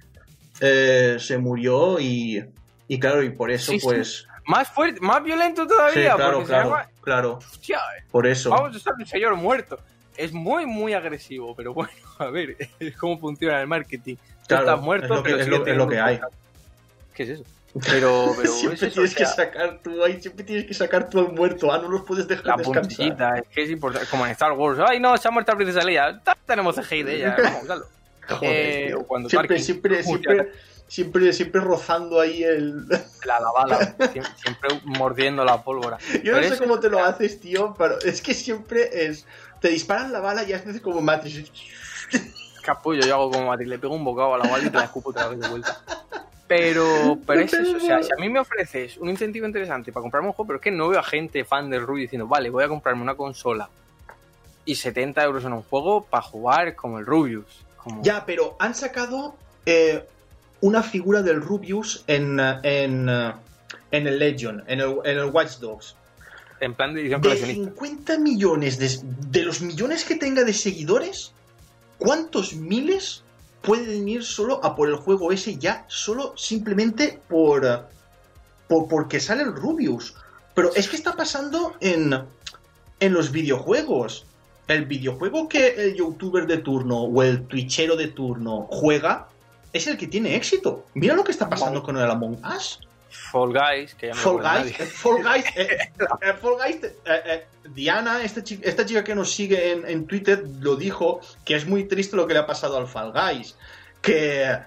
eh, 0.62 1.18
se 1.20 1.38
murió 1.38 2.00
y, 2.00 2.44
y 2.88 3.00
claro, 3.00 3.24
y 3.24 3.30
por 3.30 3.52
eso 3.52 3.72
Sí, 3.72 3.80
sí. 3.80 3.86
pues... 3.86 4.28
Más 4.46 4.70
fuerte, 4.70 5.02
más 5.02 5.22
violento 5.24 5.64
Sí, 5.64 5.68
todavía, 5.68 6.16
claro, 6.16 6.38
porque 6.38 6.48
claro, 6.48 6.64
se 6.70 6.70
llama... 6.76 6.90
claro, 7.02 7.40
Hostia, 7.52 7.80
por 8.12 8.26
eso. 8.26 8.50
vamos 8.50 8.74
a 8.74 8.78
estar 8.78 8.94
un 8.98 9.06
señor 9.06 9.36
muerto. 9.36 9.78
Es 10.16 10.32
muy, 10.32 10.66
muy 10.66 10.94
agresivo, 10.94 11.54
pero 11.56 11.74
bueno, 11.74 11.92
a 12.20 12.28
ver, 12.30 12.56
cómo 13.00 13.20
funciona 13.20 13.60
el 13.62 13.68
marketing. 13.68 14.16
Tú 14.16 14.22
Claro, 14.48 14.64
estás 14.64 14.82
muerto, 14.82 15.06
es 15.06 15.10
lo 15.12 15.24
que- 15.24 15.30
pero 15.30 15.38
es 15.38 15.44
sigue 15.46 15.58
lo- 15.58 15.64
es 15.64 15.66
teniendo 15.66 15.84
lo 15.86 15.90
que 15.92 15.96
un 15.98 16.02
hay. 16.02 16.20
¿Qué 17.13 17.24
es 17.24 17.30
eso? 17.30 17.44
Pero, 17.86 18.34
pero 18.38 18.52
siempre 18.52 18.75
es 18.75 18.84
eso, 18.84 18.94
tienes 18.94 19.12
o 19.13 19.15
que 19.17 19.25
sea, 19.25 19.36
sacar 19.36 19.80
tú 19.84 20.04
ahí, 20.04 20.21
siempre 20.21 20.44
tienes 20.46 20.65
que 20.65 20.73
sacar 20.73 21.10
tú 21.10 21.19
al 21.19 21.32
muerto, 21.34 21.71
ah, 21.71 21.78
no 21.80 21.90
los 21.90 22.04
puedes 22.04 22.28
dejar 22.28 22.46
La 22.46 22.56
descansar. 22.58 22.82
puntillita, 22.84 23.38
es 23.40 23.48
que 23.50 23.63
es 23.63 23.69
importante. 23.71 24.08
Como 24.10 24.25
en 24.25 24.32
Star 24.32 24.52
Wars. 24.54 24.80
Ay, 24.88 25.00
no, 25.00 25.15
se 25.17 25.28
ha 25.28 25.32
muerto 25.32 25.52
la 25.52 25.58
princesa 25.58 25.84
Leia. 25.86 26.21
Tenemos 26.46 26.75
CGI 26.75 27.04
de 27.04 27.15
ella. 27.15 27.36
Vamos, 27.42 27.63
usarlo. 27.63 27.86
Joder, 28.30 28.50
Eh, 28.54 28.86
tío. 28.88 29.04
cuando 29.08 29.30
siempre, 29.30 29.58
Tarkin- 29.58 29.62
siempre, 29.63 30.04
siempre, 30.04 30.52
siempre, 30.88 31.34
siempre 31.34 31.62
rozando 31.62 32.19
ahí 32.19 32.44
el. 32.44 32.86
La 33.25 33.40
lavada. 33.40 33.96
siempre, 34.12 34.23
siempre 34.36 34.69
mordiendo 34.84 35.44
la 35.46 35.63
pólvora. 35.63 35.98
Yo 36.23 36.32
no 36.34 36.38
Pero 36.38 36.48
sé 36.50 36.54
eso- 36.56 36.63
cómo 36.63 36.80
te 36.80 36.90
lo 36.90 37.04
haces, 37.04 37.40
tío, 37.40 37.73
pero 37.78 38.00
es 38.02 38.21
que 38.21 38.34
siempre 38.34 39.06
es. 39.06 39.25
Te 39.62 39.69
disparan 39.69 40.12
la 40.13 40.19
bala 40.19 40.44
y 40.44 40.54
haces 40.54 40.80
como 40.82 41.02
Matrix. 41.02 41.52
Capullo, 42.62 43.02
yo 43.06 43.15
hago 43.15 43.32
como 43.32 43.48
Matrix. 43.48 43.69
Le 43.69 43.80
pego 43.80 43.96
un 43.96 44.04
bocado 44.04 44.34
a 44.36 44.38
la 44.38 44.48
bala 44.50 44.65
y 44.65 44.69
te 44.69 44.78
la 44.78 44.84
escupo 44.84 45.10
otra 45.12 45.28
vez 45.30 45.40
de 45.40 45.48
vuelta. 45.48 45.82
Pero, 46.48 47.19
pero 47.25 47.41
es 47.41 47.54
eso. 47.54 47.77
O 47.77 47.79
sea, 47.79 48.02
si 48.04 48.12
a 48.12 48.15
mí 48.15 48.29
me 48.29 48.39
ofreces 48.39 48.98
un 48.98 49.10
incentivo 49.10 49.45
interesante 49.45 49.91
para 49.91 50.02
comprarme 50.02 50.29
un 50.29 50.33
juego, 50.33 50.48
pero 50.48 50.58
es 50.58 50.63
que 50.63 50.71
no 50.71 50.89
veo 50.89 51.00
a 51.00 51.04
gente 51.04 51.43
fan 51.43 51.69
del 51.69 51.81
Ruby 51.81 52.02
diciendo, 52.02 52.27
vale, 52.27 52.50
voy 52.50 52.63
a 52.63 52.67
comprarme 52.67 53.02
una 53.02 53.15
consola 53.15 53.69
Y 54.65 54.75
70 54.75 55.23
euros 55.23 55.45
en 55.45 55.54
un 55.54 55.63
juego 55.63 56.04
para 56.04 56.23
jugar 56.23 56.75
como 56.75 57.00
el 57.00 57.06
Rubius. 57.06 57.65
Como... 57.77 58.02
Ya, 58.02 58.25
pero 58.25 58.56
han 58.60 58.75
sacado 58.75 59.35
eh, 59.65 60.06
una 60.62 60.83
figura 60.83 61.21
del 61.21 61.41
Rubius 61.41 62.04
en, 62.08 62.39
en, 62.39 63.10
en 63.10 64.08
el 64.08 64.19
Legion, 64.19 64.63
en 64.67 64.79
el, 64.79 64.98
en 65.04 65.17
el 65.17 65.25
Watch 65.25 65.58
Dogs. 65.58 65.95
En 66.60 66.73
plan 66.73 66.93
de 66.93 67.02
edición 67.02 67.21
De 67.21 67.29
coleccionista. 67.29 67.69
50 67.71 68.17
millones, 68.17 68.79
de, 68.79 68.89
de 69.29 69.43
los 69.43 69.62
millones 69.62 70.04
que 70.06 70.15
tenga 70.15 70.43
de 70.43 70.54
seguidores, 70.54 71.33
¿cuántos 72.00 72.56
miles 72.56 73.23
pueden 73.68 74.08
ir 74.08 74.24
solo 74.24 74.63
a 74.63 74.78
por 74.78 74.88
el 74.88 74.96
juego 74.96 75.34
ese 75.34 75.58
ya? 75.58 75.84
Solo 75.90 76.34
simplemente 76.38 77.20
por, 77.28 77.90
por 78.70 78.88
porque 78.88 79.20
sale 79.20 79.44
el 79.44 79.54
Rubius. 79.54 80.15
Pero 80.56 80.74
es 80.74 80.88
que 80.88 80.96
está 80.96 81.18
pasando 81.18 81.76
en, 81.82 82.18
en 83.02 83.13
los 83.13 83.30
videojuegos. 83.30 84.26
El 84.70 84.86
videojuego 84.86 85.50
que 85.50 85.68
el 85.68 85.96
youtuber 85.96 86.48
de 86.48 86.60
turno 86.60 87.02
o 87.02 87.24
el 87.24 87.46
twitchero 87.46 87.98
de 87.98 88.08
turno 88.08 88.68
juega 88.72 89.28
es 89.74 89.86
el 89.88 89.98
que 89.98 90.08
tiene 90.08 90.38
éxito. 90.38 90.86
Mira 90.94 91.13
lo 91.13 91.26
que 91.26 91.32
está 91.34 91.50
pasando 91.50 91.84
con 91.84 91.98
el 91.98 92.10
Among 92.10 92.40
Us. 92.56 92.80
Fall 93.32 93.54
Guys, 93.54 93.94
que 93.96 94.08
ya 94.08 94.13
Fall 94.13 94.38
Guys, 94.38 94.46
nadie. 94.46 94.75
eh, 94.80 94.86
Fall 94.86 95.23
Guys, 95.23 95.46
eh, 95.56 95.78
eh, 96.21 96.34
Fall 96.42 96.56
Guys, 96.63 96.78
eh, 97.06 97.46
Diana, 97.75 98.23
esta 98.23 98.44
chica, 98.44 98.67
esta 98.67 98.86
chica 98.86 99.04
que 99.04 99.15
nos 99.15 99.32
sigue 99.32 99.71
en, 99.71 99.88
en 99.88 100.08
Twitter, 100.08 100.44
lo 100.62 100.75
dijo 100.75 101.19
que 101.46 101.56
es 101.56 101.65
muy 101.67 101.84
triste 101.86 102.15
lo 102.15 102.28
que 102.28 102.34
le 102.34 102.40
ha 102.40 102.48
pasado 102.48 102.78
al 102.78 102.88
Fall 102.88 103.12
Guys. 103.12 103.56
Que 104.02 104.58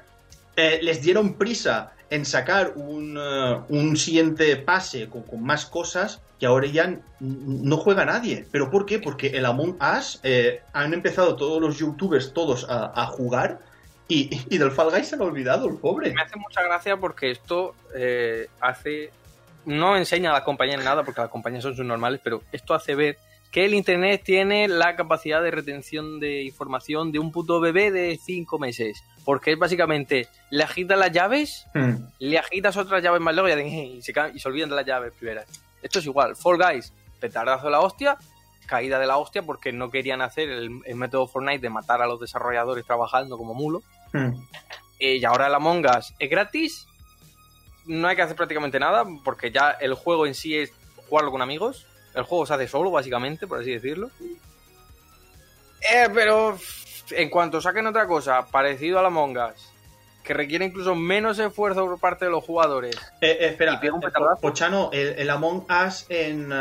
les 0.57 1.01
dieron 1.01 1.35
prisa 1.35 1.93
en 2.11 2.25
sacar 2.27 2.73
un, 2.77 3.17
un 3.17 3.97
siguiente 3.97 4.57
pase 4.57 5.09
con, 5.09 5.23
con 5.23 5.43
más 5.43 5.65
cosas 5.65 6.21
y 6.39 6.45
ahora 6.45 6.67
ya 6.67 6.99
no 7.21 7.77
juega 7.79 8.05
nadie. 8.05 8.45
¿Pero 8.51 8.71
por 8.71 8.85
qué? 8.85 8.99
Porque 8.99 9.29
el 9.29 9.47
Among 9.47 9.79
Us 9.81 10.21
han 10.75 10.93
empezado 10.93 11.37
todos 11.37 11.61
los 11.63 11.79
youtubers, 11.79 12.35
todos 12.35 12.67
a, 12.69 12.93
a 13.01 13.07
jugar 13.07 13.61
y, 14.11 14.29
y 14.51 14.59
del 14.59 14.71
Fall 14.71 14.91
Guys 14.91 15.09
se 15.09 15.15
han 15.15 15.23
olvidado, 15.23 15.69
el 15.69 15.77
pobre. 15.77 16.13
Me 16.13 16.21
hace 16.23 16.37
mucha 16.37 16.63
gracia 16.63 16.97
porque 16.97 17.31
esto 17.31 17.75
eh, 17.95 18.49
hace. 18.61 19.11
No 19.65 19.97
enseña 19.97 20.31
a 20.31 20.35
las 20.35 20.43
compañías 20.43 20.83
nada 20.85 21.03
porque 21.05 21.21
las 21.21 21.31
compañías 21.31 21.63
son 21.63 21.77
subnormales, 21.77 22.21
pero 22.23 22.43
esto 22.51 22.75
hace 22.75 22.95
ver 22.95 23.19
que 23.51 23.65
el 23.65 23.75
internet 23.75 24.23
tiene 24.25 24.69
la 24.69 24.95
capacidad 24.97 25.43
de 25.43 25.51
retención 25.51 26.21
de 26.21 26.43
información 26.43 27.11
de 27.13 27.19
un 27.19 27.33
puto 27.33 27.61
bebé 27.61 27.91
de 27.91 28.19
5 28.23 28.59
meses. 28.59 29.03
Porque 29.25 29.53
es 29.53 29.59
básicamente, 29.59 30.29
le 30.51 30.65
agitas 30.65 30.99
las 30.99 31.13
llaves, 31.13 31.67
Hmm. 31.75 31.97
le 32.19 32.39
agitas 32.39 32.77
otras 32.77 33.03
llaves 33.03 33.21
más 33.21 33.35
luego 33.35 33.49
y, 33.49 34.01
se, 34.03 34.13
y 34.35 34.39
se 34.39 34.49
olvidan 34.49 34.71
de 34.71 34.77
las 34.77 34.87
llaves 34.87 35.13
primeras. 35.19 35.47
Esto 35.83 35.99
es 35.99 36.07
igual. 36.07 36.37
Fall 36.37 36.59
Guys, 36.59 36.93
petardazo 37.21 37.67
de 37.67 37.71
la 37.73 37.81
hostia, 37.81 38.17
caída 38.71 39.01
de 39.01 39.07
la 39.09 39.19
hostia 39.19 39.43
porque 39.43 39.73
no 39.73 39.91
querían 39.91 40.23
hacer 40.23 40.49
el, 40.49 40.81
el 40.85 40.95
método 40.95 41.27
Fortnite 41.27 41.59
de 41.59 41.71
matar 41.71 42.01
a 42.01 42.07
los 42.07 42.21
desarrolladores 42.21 42.87
trabajando 42.87 43.37
como 43.37 43.53
mulo. 43.53 43.83
Hmm. 44.13 44.31
Eh, 45.01 45.17
y 45.17 45.25
ahora 45.25 45.49
el 45.49 45.55
Among 45.57 45.85
Us 45.87 46.15
es 46.21 46.31
gratis. 46.31 46.87
No 47.87 48.07
hay 48.07 48.15
que 48.15 48.23
hacer 48.23 48.37
prácticamente 48.37 48.79
nada 48.79 49.05
porque 49.25 49.51
ya 49.51 49.73
el 49.73 49.95
juego 49.95 50.25
en 50.25 50.37
sí 50.37 50.57
es 50.57 50.73
jugarlo 51.09 51.33
con 51.33 51.43
amigos. 51.43 51.89
El 52.15 52.23
juego 52.23 52.47
se 52.47 52.55
hace 52.55 52.69
solo, 52.69 52.93
básicamente, 52.93 53.49
por 53.49 53.61
así 53.61 53.73
decirlo. 53.73 54.11
Eh, 55.93 56.09
pero 56.15 56.57
en 57.11 57.29
cuanto 57.29 57.61
saquen 57.61 57.89
otra 57.89 58.07
cosa 58.07 58.47
parecido 58.47 59.01
al 59.01 59.07
Among 59.07 59.37
Us, 59.37 59.70
que 60.31 60.35
requiere 60.35 60.65
incluso 60.65 60.95
menos 60.95 61.41
esfuerzo 61.41 61.85
por 61.87 61.99
parte 61.99 62.27
de 62.27 62.31
los 62.31 62.45
jugadores, 62.45 62.95
Eh, 63.21 63.37
eh, 63.41 63.47
espera, 63.49 63.75
Y 63.75 63.79
pega 63.79 63.95
un 63.95 64.05
eh. 64.05 64.13
Pochano, 64.41 64.89
el, 64.93 65.09
el 65.19 65.29
Among 65.29 65.67
Us 65.69 66.07
en, 66.09 66.53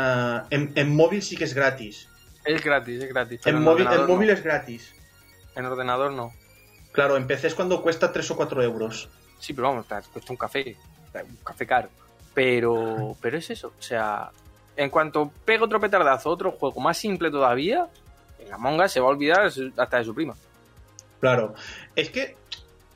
en, 0.50 0.72
en 0.74 0.96
móvil 0.96 1.22
sí 1.22 1.36
que 1.36 1.44
es 1.44 1.54
gratis. 1.54 2.08
es 2.44 2.64
gratis, 2.64 3.00
es 3.00 3.08
gratis. 3.08 3.46
En 3.46 3.62
móvil, 3.62 3.86
en 3.86 4.00
no. 4.00 4.08
móvil 4.08 4.30
es 4.30 4.42
gratis. 4.42 4.92
En 5.54 5.66
ordenador 5.66 6.10
no. 6.10 6.32
Claro, 6.90 7.16
en 7.16 7.28
PC 7.28 7.46
es 7.46 7.54
cuando 7.54 7.80
cuesta 7.80 8.10
3 8.12 8.32
o 8.32 8.36
4 8.36 8.60
euros. 8.64 9.08
Sí, 9.38 9.52
pero 9.52 9.68
vamos, 9.68 9.86
cuesta 9.86 10.32
un 10.32 10.36
café, 10.36 10.76
un 11.14 11.36
café 11.44 11.64
caro. 11.64 11.90
Pero, 12.34 13.16
pero 13.20 13.38
es 13.38 13.50
eso, 13.50 13.68
o 13.78 13.82
sea, 13.82 14.32
en 14.76 14.90
cuanto 14.90 15.30
pega 15.44 15.62
otro 15.64 15.78
petardazo, 15.78 16.28
otro 16.28 16.50
juego 16.50 16.80
más 16.80 16.98
simple 16.98 17.30
todavía, 17.30 17.86
el 18.44 18.52
Among 18.52 18.80
Us 18.80 18.90
se 18.90 18.98
va 18.98 19.06
a 19.06 19.10
olvidar 19.10 19.42
hasta 19.76 19.96
de 19.98 20.04
su 20.04 20.12
prima. 20.12 20.34
Claro. 21.20 21.54
Es 21.94 22.10
que, 22.10 22.36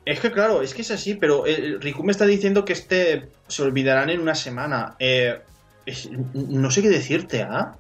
es 0.05 0.21
que 0.21 0.31
claro, 0.33 0.63
es 0.63 0.75
que 0.75 0.83
es 0.83 0.91
así, 0.91 1.15
pero 1.15 1.47
eh, 1.47 1.77
Riku 1.81 2.03
me 2.05 2.13
está 2.13 2.27
diciendo 2.27 2.65
que 2.65 2.73
este 2.75 3.29
se 3.49 3.63
olvidarán 3.63 4.11
en 4.11 4.21
una 4.21 4.35
semana. 4.35 4.97
Eh, 4.99 5.39
es- 5.87 6.11
no 6.11 6.71
sé 6.71 6.83
qué 6.83 6.89
decirte, 6.89 7.43
¿ah? 7.43 7.77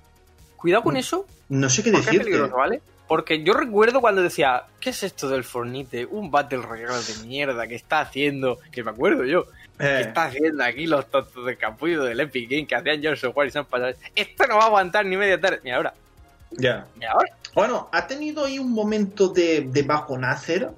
Cuidado 0.56 0.82
con 0.82 0.96
eso, 0.96 1.26
No 1.48 1.68
sé 1.68 1.82
qué 1.82 1.90
porque 1.90 2.00
es 2.00 2.06
decirte. 2.06 2.24
peligroso, 2.30 2.56
¿vale? 2.56 2.80
Porque 3.06 3.42
yo 3.44 3.52
recuerdo 3.52 4.00
cuando 4.00 4.22
decía, 4.22 4.62
¿qué 4.80 4.90
es 4.90 5.02
esto 5.02 5.28
del 5.28 5.44
Fornite? 5.44 6.06
Un 6.06 6.30
Battle 6.30 6.62
Royale 6.62 6.94
de 7.04 7.26
mierda 7.26 7.66
que 7.66 7.74
está 7.74 8.00
haciendo, 8.00 8.58
que 8.72 8.82
me 8.82 8.90
acuerdo 8.92 9.24
yo, 9.26 9.44
que 9.78 9.84
Eh, 9.86 10.00
está 10.00 10.24
haciendo 10.24 10.64
aquí 10.64 10.86
los 10.86 11.10
tontos 11.10 11.44
de 11.44 11.56
capullo 11.56 12.02
del 12.04 12.20
Epic 12.20 12.48
Game 12.48 12.66
que 12.66 12.74
hacían 12.76 13.02
George 13.02 13.26
War 13.28 13.46
y 13.46 13.50
son 13.50 13.66
pasados. 13.66 13.96
Esto 14.16 14.46
no 14.46 14.56
va 14.56 14.62
a 14.62 14.66
aguantar 14.68 15.04
ni 15.04 15.18
media 15.18 15.38
tarde. 15.38 15.60
Mira 15.62 15.76
ahora, 15.76 15.94
ya. 16.52 16.86
mira 16.96 17.10
ahora. 17.12 17.30
Bueno, 17.54 17.88
ha 17.92 18.06
tenido 18.06 18.46
ahí 18.46 18.58
un 18.58 18.72
momento 18.72 19.28
de, 19.28 19.68
de 19.70 19.82
bajo 19.82 20.16
nacer, 20.16 20.70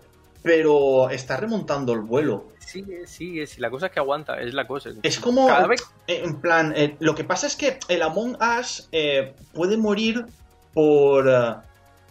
pero 0.47 1.11
está 1.11 1.36
remontando 1.36 1.92
el 1.92 2.03
vuelo. 2.03 2.53
Sigue, 2.61 3.09
sigue, 3.09 3.49
si 3.49 3.61
la 3.61 3.68
cosa 3.68 3.86
es 3.86 3.92
que 3.92 3.99
aguanta, 3.99 4.40
es 4.40 4.55
la 4.55 4.64
cosa. 4.64 4.90
Es 5.03 5.18
como, 5.18 5.49
Cada 5.49 5.66
vez 5.66 5.82
eh, 6.07 6.20
en 6.22 6.40
plan, 6.40 6.72
eh, 6.76 6.94
lo 7.01 7.16
que 7.16 7.24
pasa 7.24 7.49
es 7.49 7.57
que 7.57 7.80
el 7.88 8.01
Among 8.01 8.38
Us 8.40 8.88
eh, 8.92 9.34
puede 9.53 9.76
morir 9.76 10.24
por... 10.72 11.28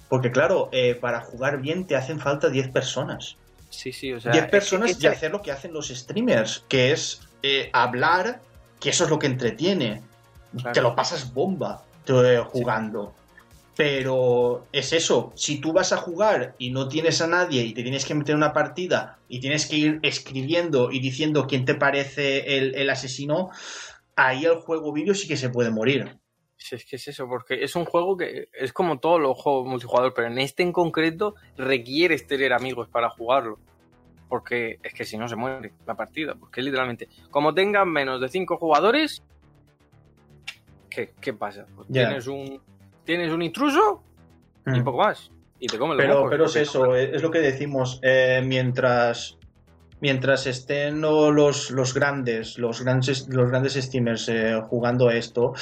porque 0.10 0.32
claro, 0.32 0.68
eh, 0.74 0.96
para 0.96 1.22
jugar 1.22 1.62
bien 1.62 1.88
te 1.88 1.96
hacen 1.96 2.20
falta 2.20 2.50
10 2.50 2.72
personas. 2.72 3.38
Sí, 3.70 3.94
sí, 3.94 4.12
o 4.12 4.20
sea. 4.20 4.34
10 4.34 4.44
es- 4.44 4.52
personas 4.52 4.92
es- 4.92 5.02
y 5.02 5.08
hacer 5.08 5.32
lo 5.32 5.42
que 5.42 5.54
hacen 5.54 5.72
los 5.72 5.88
streamers, 5.88 6.66
que 6.68 6.92
es 6.92 7.22
hablar, 7.72 8.42
que 8.82 8.90
eso 8.90 9.06
es 9.06 9.10
lo 9.10 9.18
que 9.18 9.28
entretiene. 9.28 10.02
Claro. 10.58 10.74
Te 10.74 10.82
lo 10.82 10.94
pasas 10.94 11.34
bomba 11.34 11.86
eh, 12.06 12.44
jugando. 12.46 13.16
Pero 13.76 14.68
es 14.72 14.94
eso, 14.94 15.34
si 15.36 15.60
tú 15.60 15.74
vas 15.74 15.92
a 15.92 15.98
jugar 15.98 16.56
y 16.58 16.72
no 16.72 16.88
tienes 16.88 17.22
a 17.22 17.28
nadie 17.28 17.64
y 17.64 17.74
te 17.74 17.84
tienes 17.84 18.06
que 18.06 18.16
meter 18.16 18.32
en 18.32 18.38
una 18.38 18.54
partida 18.54 19.20
y 19.28 19.42
tienes 19.42 19.66
que 19.66 19.76
ir 19.76 20.00
escribiendo 20.02 20.92
y 20.92 21.00
diciendo 21.00 21.46
quién 21.46 21.66
te 21.66 21.76
parece 21.76 22.58
el, 22.58 22.76
el 22.76 22.90
asesino, 22.90 23.50
ahí 24.16 24.46
el 24.46 24.56
juego 24.56 24.94
vídeo 24.94 25.14
sí 25.14 25.28
que 25.28 25.36
se 25.36 25.50
puede 25.50 25.72
morir. 25.72 26.18
Sí, 26.58 26.76
es 26.76 26.86
que 26.86 26.96
es 26.96 27.08
eso, 27.08 27.28
porque 27.28 27.64
es 27.64 27.76
un 27.76 27.86
juego 27.86 28.16
que 28.16 28.48
es 28.54 28.72
como 28.72 29.00
todos 29.00 29.20
los 29.20 29.38
juegos 29.38 29.68
multijugador, 29.68 30.14
pero 30.14 30.28
en 30.28 30.40
este 30.40 30.64
en 30.64 30.72
concreto 30.72 31.36
requieres 31.58 32.26
tener 32.28 32.54
amigos 32.54 32.88
para 32.88 33.10
jugarlo. 33.10 33.60
Porque 34.30 34.80
es 34.82 34.94
que 34.94 35.06
si 35.06 35.18
no 35.18 35.28
se 35.28 35.36
muere 35.36 35.74
la 35.86 35.96
partida. 35.96 36.34
Porque 36.34 36.62
literalmente, 36.62 37.08
como 37.30 37.54
tengan 37.54 37.92
menos 37.92 38.20
de 38.20 38.30
5 38.30 38.58
jugadores, 38.58 39.22
¿qué, 40.90 41.14
qué 41.22 41.34
pasa? 41.34 41.68
Pues 41.76 41.88
tienes 41.90 42.26
un 42.26 42.60
tienes 43.06 43.32
un 43.32 43.42
intruso 43.42 44.02
y 44.66 44.82
poco 44.82 44.98
más. 45.00 45.32
Y 45.60 45.68
te 45.68 45.78
comen 45.78 45.98
los 45.98 46.06
Mm. 46.06 46.08
Pero, 46.10 46.16
mocos, 46.20 46.32
pero 46.32 46.46
es 46.46 46.56
eso, 46.58 46.96
eh, 46.96 47.12
es 47.16 47.22
lo 47.22 47.32
que 47.32 47.40
decimos. 47.40 48.00
eh, 48.04 48.42
mientras 48.46 49.38
mientras 50.02 50.46
estén 50.46 51.00
lo- 51.02 51.32
los, 51.32 51.72
los 51.72 51.94
grandes, 51.94 52.58
los 52.60 52.84
grandes, 52.84 53.28
los 53.30 53.50
grandes 53.50 53.74
streamers 53.76 54.28
eh, 54.30 54.60
jugando 54.64 55.08
a 55.08 55.16
esto, 55.16 55.54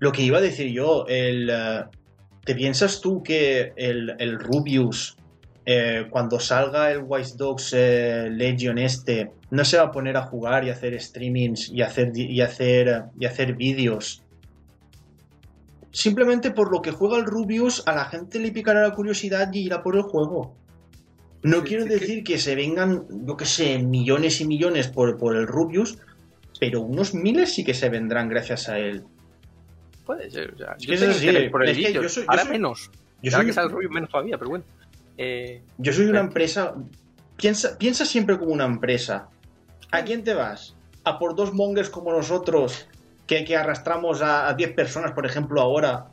lo 0.00 0.10
que 0.12 0.22
iba 0.22 0.38
a 0.38 0.40
decir 0.40 0.72
yo, 0.72 1.06
el, 1.08 1.50
¿te 2.44 2.54
piensas 2.54 3.00
tú 3.00 3.22
que 3.22 3.72
el, 3.76 4.14
el 4.18 4.38
Rubius, 4.40 5.16
eh, 5.64 6.06
cuando 6.10 6.38
salga 6.40 6.90
el 6.90 7.02
Wise 7.06 7.36
Dogs 7.38 7.72
eh, 7.74 8.28
Legion 8.30 8.78
este, 8.78 9.30
no 9.50 9.64
se 9.64 9.78
va 9.78 9.84
a 9.84 9.90
poner 9.92 10.16
a 10.16 10.22
jugar 10.22 10.64
y 10.64 10.70
hacer 10.70 11.00
streamings 11.00 11.70
y 11.70 11.82
hacer, 11.82 12.10
y 12.14 12.40
hacer, 12.40 13.04
y 13.18 13.24
hacer 13.26 13.54
vídeos? 13.54 14.22
Simplemente 16.00 16.50
por 16.50 16.70
lo 16.70 16.82
que 16.82 16.90
juega 16.90 17.16
el 17.16 17.24
Rubius, 17.24 17.82
a 17.86 17.94
la 17.94 18.04
gente 18.04 18.38
le 18.38 18.52
picará 18.52 18.82
la 18.82 18.94
curiosidad 18.94 19.50
y 19.54 19.60
irá 19.60 19.82
por 19.82 19.96
el 19.96 20.02
juego. 20.02 20.54
No 21.42 21.60
Sí, 21.60 21.68
quiero 21.68 21.86
decir 21.86 22.22
que... 22.22 22.36
se 22.36 22.54
vengan, 22.54 23.06
yo 23.26 23.34
que 23.34 23.46
sé, 23.46 23.78
millones 23.78 24.42
y 24.42 24.46
millones 24.46 24.88
por, 24.88 25.16
por 25.16 25.34
el 25.34 25.46
Rubius, 25.46 25.96
pero 26.60 26.82
unos 26.82 27.14
miles 27.14 27.54
sí 27.54 27.64
que 27.64 27.72
se 27.72 27.88
vendrán 27.88 28.28
gracias 28.28 28.68
a 28.68 28.78
él. 28.78 29.04
Puede 30.04 30.30
ser, 30.30 30.52
o 30.52 30.58
sea, 30.58 30.76
yo 30.78 30.92
es 30.92 31.00
así, 31.02 31.48
por 31.48 31.64
el 31.64 31.70
es 31.70 31.86
que 31.86 31.92
yo 31.94 32.06
soy- 32.10 32.24
yo 32.24 32.30
Ahora 32.30 32.42
soy- 32.42 32.52
menos. 32.52 32.90
Yo 33.22 33.30
Ahora 33.30 33.38
soy, 33.38 33.46
que 33.46 33.52
sale 33.54 33.66
el 33.68 33.72
Rubio 33.72 33.88
menos 33.90 34.10
todavía, 34.10 34.36
pero 34.36 34.50
bueno. 34.50 34.64
Eh, 35.16 35.62
yo 35.78 35.92
soy 35.94 36.04
una 36.08 36.18
Eh. 36.20 36.24
empresa. 36.24 36.74
Piensa, 37.38 37.78
piensa 37.78 38.04
siempre 38.04 38.38
como 38.38 38.52
una 38.52 38.66
empresa. 38.66 39.30
¿A 39.92 40.04
quién 40.04 40.22
te 40.24 40.34
vas? 40.34 40.76
¿A 41.04 41.18
por 41.18 41.34
dos 41.34 41.54
mongers 41.54 41.88
como 41.88 42.12
nosotros 42.12 42.86
que, 43.26 43.44
que 43.44 43.56
arrastramos 43.56 44.22
a, 44.22 44.48
a 44.48 44.54
10 44.54 44.72
personas, 44.74 45.12
por 45.12 45.26
ejemplo, 45.26 45.60
ahora? 45.60 46.06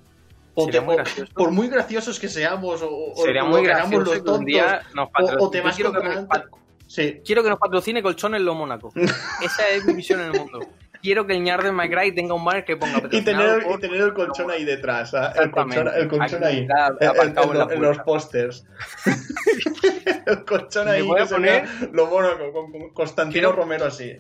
O 0.55 0.67
te- 0.67 0.81
muy 0.81 0.97
por 1.33 1.51
muy 1.51 1.67
graciosos 1.67 2.19
que 2.19 2.27
seamos, 2.29 2.81
o, 2.83 3.13
sería 3.23 3.43
o 3.43 3.47
muy 3.47 3.63
gracioso 3.63 4.05
los 4.11 4.17
un 4.19 4.23
tontos, 4.25 4.45
día 4.45 4.81
nos 4.93 5.09
o, 5.39 5.49
te 5.49 5.61
vas 5.61 5.75
quiero 5.75 5.91
que 5.91 5.99
Anta- 6.07 6.45
Sí, 6.85 7.21
Quiero 7.25 7.41
que 7.41 7.49
nos 7.49 7.57
patrocine 7.57 8.03
Colchones 8.03 8.41
Lo 8.41 8.53
Mónaco. 8.53 8.91
Esa 9.41 9.67
es 9.69 9.83
mi 9.85 9.93
visión 9.93 10.19
en 10.19 10.27
el 10.27 10.39
mundo. 10.39 10.59
quiero 11.01 11.25
que 11.25 11.33
el 11.33 11.41
ñar 11.41 11.63
de 11.63 11.71
Cry 11.89 12.13
tenga 12.13 12.35
un 12.35 12.45
banner 12.45 12.65
que 12.65 12.77
ponga 12.77 13.01
Y 13.11 13.21
tener, 13.23 13.65
y 13.67 13.77
tener 13.79 14.01
el 14.01 14.13
colchón 14.13 14.51
ahí 14.51 14.63
detrás, 14.63 15.13
¿ah? 15.15 15.33
el 15.41 15.49
colchón, 15.49 15.87
el 15.87 16.07
ahí, 16.43 16.59
está 16.61 16.89
en- 17.73 17.81
los 17.81 17.97
pósters. 17.99 18.65
el 20.27 20.45
colchón 20.45 20.87
ahí, 20.87 21.01
voy 21.01 21.21
a 21.21 21.25
poner- 21.25 21.67
lo 21.91 22.05
Mónaco, 22.07 22.51
con, 22.53 22.71
con 22.71 22.89
Constantino 22.91 23.33
Quiero- 23.49 23.51
Romero 23.53 23.85
así. 23.85 24.17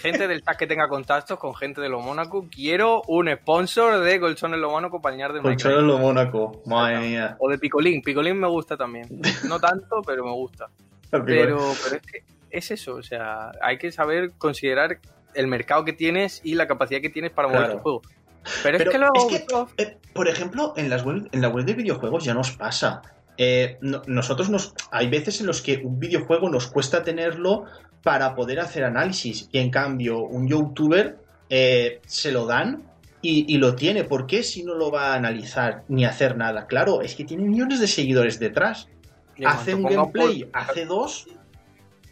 Gente 0.00 0.26
del 0.26 0.42
chat 0.42 0.56
que 0.56 0.66
tenga 0.66 0.88
contactos 0.88 1.38
con 1.38 1.54
gente 1.54 1.80
de 1.80 1.88
lo 1.88 2.00
Mónaco, 2.00 2.46
quiero 2.50 3.02
un 3.08 3.28
sponsor 3.30 4.00
de 4.00 4.18
colchones 4.18 4.58
lo 4.58 4.70
Mónaco 4.70 5.00
para 5.02 5.16
ñar 5.16 5.32
de 5.32 5.40
en 5.40 5.86
lo 5.86 5.98
Mónaco, 5.98 6.62
madre 6.64 6.98
mía. 7.00 7.36
O 7.38 7.50
de 7.50 7.58
Picolín. 7.58 8.00
Picolín 8.02 8.38
me 8.38 8.48
gusta 8.48 8.76
también. 8.76 9.06
No 9.48 9.60
tanto, 9.60 10.00
pero 10.06 10.24
me 10.24 10.32
gusta. 10.32 10.68
Pero, 11.10 11.58
pero 11.84 11.96
es 11.96 12.02
que 12.02 12.24
es 12.50 12.70
eso, 12.70 12.94
o 12.96 13.02
sea, 13.02 13.52
hay 13.60 13.76
que 13.78 13.92
saber 13.92 14.32
considerar 14.38 14.98
el 15.34 15.46
mercado 15.46 15.84
que 15.84 15.92
tienes 15.92 16.40
y 16.42 16.54
la 16.54 16.66
capacidad 16.66 17.00
que 17.00 17.10
tienes 17.10 17.30
para 17.32 17.48
mover 17.48 17.60
Claro. 17.64 17.76
tu 17.76 17.82
juego. 17.82 18.02
Pero, 18.62 18.78
Pero 18.78 18.84
es 18.84 18.90
que 18.90 18.98
luego 18.98 19.30
es 19.30 19.44
que- 19.76 19.82
Eh, 19.82 19.98
por 20.14 20.28
ejemplo, 20.28 20.72
en, 20.76 20.88
las 20.88 21.04
web, 21.04 21.28
en 21.32 21.40
la 21.42 21.48
web 21.48 21.64
de 21.64 21.74
videojuegos 21.74 22.24
ya 22.24 22.32
nos 22.32 22.52
pasa. 22.52 23.02
Eh, 23.38 23.78
no- 23.80 24.02
nosotros 24.06 24.48
nos. 24.50 24.74
Hay 24.90 25.08
veces 25.08 25.40
en 25.40 25.46
los 25.46 25.60
que 25.62 25.76
un 25.84 25.98
videojuego 25.98 26.48
nos 26.48 26.66
cuesta 26.68 27.02
tenerlo 27.02 27.64
para 28.02 28.34
poder 28.34 28.60
hacer 28.60 28.84
análisis. 28.84 29.48
Y 29.52 29.58
en 29.58 29.70
cambio, 29.70 30.20
un 30.20 30.48
youtuber 30.48 31.18
eh, 31.50 32.00
se 32.06 32.32
lo 32.32 32.46
dan 32.46 32.82
y, 33.22 33.52
y 33.52 33.58
lo 33.58 33.74
tiene. 33.74 34.04
¿Por 34.04 34.26
qué 34.26 34.42
si 34.42 34.62
no 34.64 34.74
lo 34.74 34.90
va 34.90 35.12
a 35.12 35.14
analizar 35.14 35.84
ni 35.88 36.04
hacer 36.04 36.36
nada? 36.36 36.66
Claro, 36.66 37.02
es 37.02 37.14
que 37.14 37.24
tiene 37.24 37.44
millones 37.44 37.80
de 37.80 37.86
seguidores 37.88 38.38
detrás. 38.38 38.88
y 39.36 39.44
Hace 39.44 39.74
un 39.74 39.82
gameplay, 39.84 40.48
hace 40.52 40.86
dos. 40.86 41.26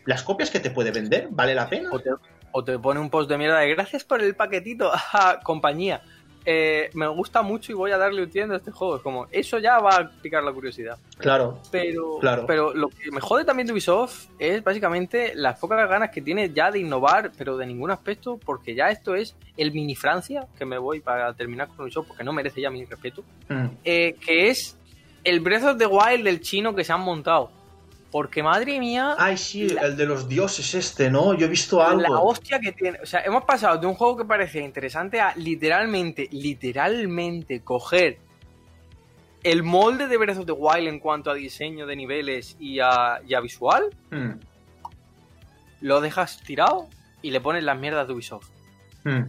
Las 0.04 0.22
copias 0.22 0.50
que 0.50 0.60
te 0.60 0.70
puede 0.70 0.90
vender, 0.90 1.28
¿vale 1.30 1.54
la 1.54 1.68
pena? 1.68 1.88
o 1.90 1.98
te, 1.98 2.10
o 2.52 2.62
te 2.64 2.78
pone 2.78 3.00
un 3.00 3.08
post 3.08 3.30
de 3.30 3.38
mierda 3.38 3.60
de 3.60 3.70
gracias 3.74 4.04
por 4.04 4.20
el 4.20 4.34
paquetito, 4.36 4.92
compañía. 5.42 6.02
Eh, 6.46 6.90
me 6.94 7.06
gusta 7.08 7.40
mucho 7.42 7.72
y 7.72 7.74
voy 7.74 7.90
a 7.92 7.96
darle 7.98 8.22
un 8.22 8.28
tiendo 8.30 8.54
a 8.54 8.58
este 8.58 8.70
juego. 8.70 8.96
Es 8.96 9.02
como, 9.02 9.26
eso 9.30 9.58
ya 9.58 9.78
va 9.78 9.96
a 9.96 10.10
picar 10.20 10.42
la 10.42 10.52
curiosidad. 10.52 10.98
Claro. 11.16 11.58
Pero, 11.70 12.18
Claro. 12.18 12.44
pero 12.46 12.74
lo 12.74 12.88
que 12.90 13.10
me 13.10 13.20
jode 13.20 13.44
también 13.44 13.66
de 13.66 13.72
Ubisoft 13.72 14.26
es 14.38 14.62
básicamente 14.62 15.32
las 15.34 15.58
pocas 15.58 15.88
ganas 15.88 16.10
que 16.10 16.20
tiene 16.20 16.50
ya 16.50 16.70
de 16.70 16.80
innovar, 16.80 17.32
pero 17.38 17.56
de 17.56 17.66
ningún 17.66 17.90
aspecto, 17.90 18.38
porque 18.44 18.74
ya 18.74 18.90
esto 18.90 19.14
es 19.14 19.34
el 19.56 19.72
mini 19.72 19.94
Francia, 19.94 20.46
que 20.58 20.66
me 20.66 20.76
voy 20.76 21.00
para 21.00 21.32
terminar 21.32 21.68
con 21.68 21.84
Ubisoft, 21.84 22.08
porque 22.08 22.24
no 22.24 22.32
merece 22.32 22.60
ya 22.60 22.70
mi 22.70 22.84
respeto, 22.84 23.22
Mm. 23.48 23.66
eh, 23.84 24.16
que 24.24 24.48
es 24.50 24.76
el 25.24 25.40
Breath 25.40 25.64
of 25.64 25.78
the 25.78 25.86
Wild 25.86 26.24
del 26.24 26.40
chino 26.42 26.74
que 26.74 26.84
se 26.84 26.92
han 26.92 27.00
montado. 27.00 27.50
Porque 28.14 28.44
madre 28.44 28.78
mía, 28.78 29.16
Ay, 29.18 29.36
sí, 29.36 29.70
La- 29.70 29.86
el 29.86 29.96
de 29.96 30.06
los 30.06 30.28
dioses 30.28 30.72
este, 30.76 31.10
¿no? 31.10 31.34
Yo 31.34 31.46
he 31.46 31.48
visto 31.48 31.82
algo. 31.82 32.00
la 32.00 32.20
hostia 32.20 32.60
que 32.60 32.70
tiene. 32.70 33.00
O 33.02 33.06
sea, 33.06 33.22
hemos 33.24 33.42
pasado 33.44 33.76
de 33.76 33.88
un 33.88 33.94
juego 33.94 34.16
que 34.18 34.24
parecía 34.24 34.62
interesante 34.62 35.20
a 35.20 35.34
literalmente, 35.34 36.28
literalmente 36.30 37.62
coger 37.62 38.18
el 39.42 39.64
molde 39.64 40.06
de 40.06 40.16
Breath 40.16 40.38
of 40.38 40.46
the 40.46 40.52
Wild 40.52 40.86
en 40.86 41.00
cuanto 41.00 41.28
a 41.28 41.34
diseño 41.34 41.86
de 41.86 41.96
niveles 41.96 42.56
y 42.60 42.78
a, 42.78 43.20
y 43.26 43.34
a 43.34 43.40
visual, 43.40 43.90
Mm. 44.12 44.34
lo 45.80 46.00
dejas 46.00 46.40
tirado 46.46 46.86
y 47.20 47.32
le 47.32 47.40
pones 47.40 47.64
las 47.64 47.76
mierdas 47.76 48.06
de 48.06 48.12
Ubisoft. 48.14 48.48
Mm. 49.02 49.22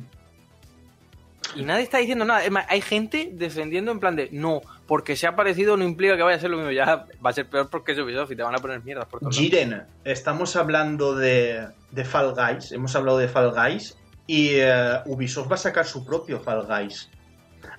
Y 1.55 1.63
nadie 1.63 1.81
está 1.85 1.97
diciendo 1.97 2.23
nada. 2.23 2.45
Es 2.45 2.51
más, 2.51 2.67
hay 2.69 2.81
gente 2.81 3.31
defendiendo 3.33 3.91
en 3.91 3.99
plan 3.99 4.15
de 4.15 4.29
no, 4.31 4.61
porque 4.87 5.15
se 5.15 5.27
ha 5.27 5.35
parecido 5.35 5.77
no 5.77 5.83
implica 5.83 6.15
que 6.15 6.23
vaya 6.23 6.37
a 6.37 6.39
ser 6.39 6.51
lo 6.51 6.57
mismo. 6.57 6.71
Ya 6.71 7.07
va 7.25 7.29
a 7.29 7.33
ser 7.33 7.49
peor 7.49 7.69
porque 7.69 7.93
es 7.93 7.99
Ubisoft 7.99 8.31
y 8.31 8.35
te 8.35 8.43
van 8.43 8.55
a 8.55 8.59
poner 8.59 8.83
mierdas 8.83 9.07
por 9.07 9.21
lados. 9.21 9.37
Jiren, 9.37 9.83
estamos 10.03 10.55
hablando 10.55 11.15
de, 11.15 11.67
de 11.91 12.05
Fall 12.05 12.33
Guys, 12.33 12.71
hemos 12.71 12.95
hablado 12.95 13.17
de 13.17 13.27
Fall 13.27 13.51
Guys 13.51 13.97
y 14.27 14.49
eh, 14.53 14.99
Ubisoft 15.05 15.51
va 15.51 15.55
a 15.55 15.59
sacar 15.59 15.85
su 15.85 16.05
propio 16.05 16.39
Fall 16.39 16.65
Guys. 16.65 17.09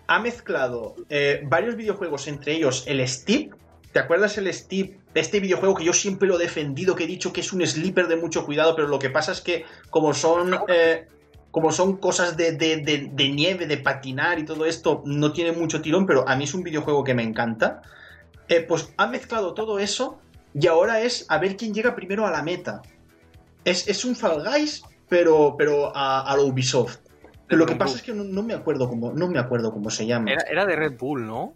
Ha 0.09 0.19
mezclado 0.19 0.97
eh, 1.09 1.43
varios 1.45 1.77
videojuegos, 1.77 2.27
entre 2.29 2.55
ellos 2.55 2.85
el 2.87 3.07
Steep. 3.07 3.53
¿Te 3.93 4.01
acuerdas 4.01 4.37
el 4.39 4.53
Steep? 4.53 4.99
Este 5.15 5.41
videojuego 5.41 5.75
que 5.75 5.85
yo 5.85 5.93
siempre 5.93 6.29
lo 6.29 6.37
he 6.39 6.43
defendido, 6.43 6.95
que 6.95 7.05
he 7.05 7.07
dicho 7.07 7.33
que 7.33 7.41
es 7.41 7.53
un 7.53 7.67
sleeper 7.67 8.07
de 8.09 8.17
mucho 8.17 8.45
cuidado, 8.45 8.77
pero 8.77 8.89
lo 8.89 8.99
que 8.99 9.11
pasa 9.11 9.33
es 9.33 9.41
que 9.41 9.65
como 9.91 10.13
son... 10.13 10.59
eh, 10.69 11.09
como 11.57 11.73
son 11.73 11.97
cosas 11.97 12.37
de, 12.37 12.53
de- 12.53 12.77
de- 12.83 13.09
de 13.15 13.29
nieve, 13.31 13.67
de 13.67 13.79
patinar 13.79 14.39
y 14.39 14.45
todo 14.45 14.67
esto, 14.67 15.03
no 15.07 15.33
tiene 15.33 15.53
mucho 15.53 15.81
tirón, 15.81 16.05
pero 16.05 16.29
a 16.29 16.37
mí 16.37 16.45
es 16.45 16.53
un 16.53 16.63
videojuego 16.63 17.03
que 17.03 17.15
me 17.15 17.23
encanta. 17.23 17.81
Eh, 18.47 18.61
pues 18.61 18.93
ha 18.99 19.07
mezclado 19.07 19.55
todo 19.55 19.79
eso 19.79 20.19
y 20.53 20.67
ahora 20.67 21.01
es 21.01 21.25
a 21.31 21.39
ver 21.39 21.57
quién 21.57 21.73
llega 21.73 21.95
primero 21.97 22.27
a 22.27 22.31
la 22.31 22.43
meta. 22.43 22.83
Es, 23.65 23.89
es 23.89 24.05
un 24.05 24.15
Fall 24.17 24.45
Guys, 24.45 24.83
pero, 25.09 25.55
pero 25.57 25.97
a, 25.97 26.31
a 26.31 26.37
lo 26.37 26.45
Ubisoft. 26.45 26.99
Pero 27.49 27.59
lo 27.61 27.65
que 27.65 27.75
pasa 27.77 27.93
Bull. 27.93 28.01
es 28.01 28.03
que 28.03 28.13
no, 28.13 28.23
no 28.25 28.43
me 28.43 28.53
acuerdo 28.53 28.87
cómo, 28.87 29.15
no 29.15 29.27
me 29.27 29.39
acuerdo 29.39 29.73
cómo 29.73 29.89
se 29.89 30.05
llama. 30.07 30.33
Era, 30.33 30.43
era 30.51 30.67
de 30.67 30.77
Red 30.77 30.99
Bull, 30.99 31.27
¿no? 31.27 31.55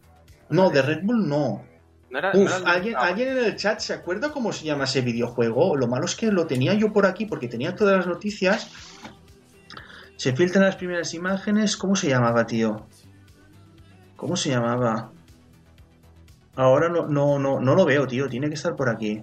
No, 0.48 0.70
de 0.70 0.80
Red 0.80 1.00
Bull 1.02 1.28
no. 1.28 1.62
No 2.08 2.18
era, 2.18 2.32
no 2.32 2.40
Uf, 2.40 2.46
era 2.48 2.56
el 2.56 2.64
de- 2.64 2.70
¿alguien, 2.70 2.94
ah, 2.96 3.00
alguien 3.02 3.28
en 3.36 3.44
el 3.44 3.54
chat 3.56 3.80
se 3.80 3.92
acuerda 3.92 4.32
cómo 4.32 4.50
se 4.54 4.64
llama 4.64 4.84
ese 4.84 5.02
videojuego? 5.02 5.76
Lo 5.76 5.88
malo 5.88 6.06
es 6.06 6.16
que 6.16 6.32
lo 6.32 6.46
tenía 6.46 6.72
yo 6.72 6.90
por 6.90 7.04
aquí 7.04 7.26
porque 7.26 7.48
tenía 7.48 7.76
todas 7.76 7.98
las 7.98 8.06
noticias. 8.06 8.70
Se 10.20 10.36
filtran 10.36 10.64
las 10.64 10.76
primeras 10.76 11.14
imágenes. 11.14 11.78
¿Cómo 11.78 11.96
se 11.96 12.10
llamaba, 12.10 12.46
tío? 12.46 12.86
¿Cómo 14.16 14.36
se 14.36 14.50
llamaba? 14.50 15.10
Ahora 16.56 16.90
no, 16.90 17.06
no, 17.06 17.38
no, 17.38 17.58
no 17.58 17.74
lo 17.74 17.86
veo, 17.86 18.06
tío. 18.06 18.28
Tiene 18.28 18.48
que 18.50 18.54
estar 18.54 18.76
por 18.76 18.90
aquí. 18.90 19.22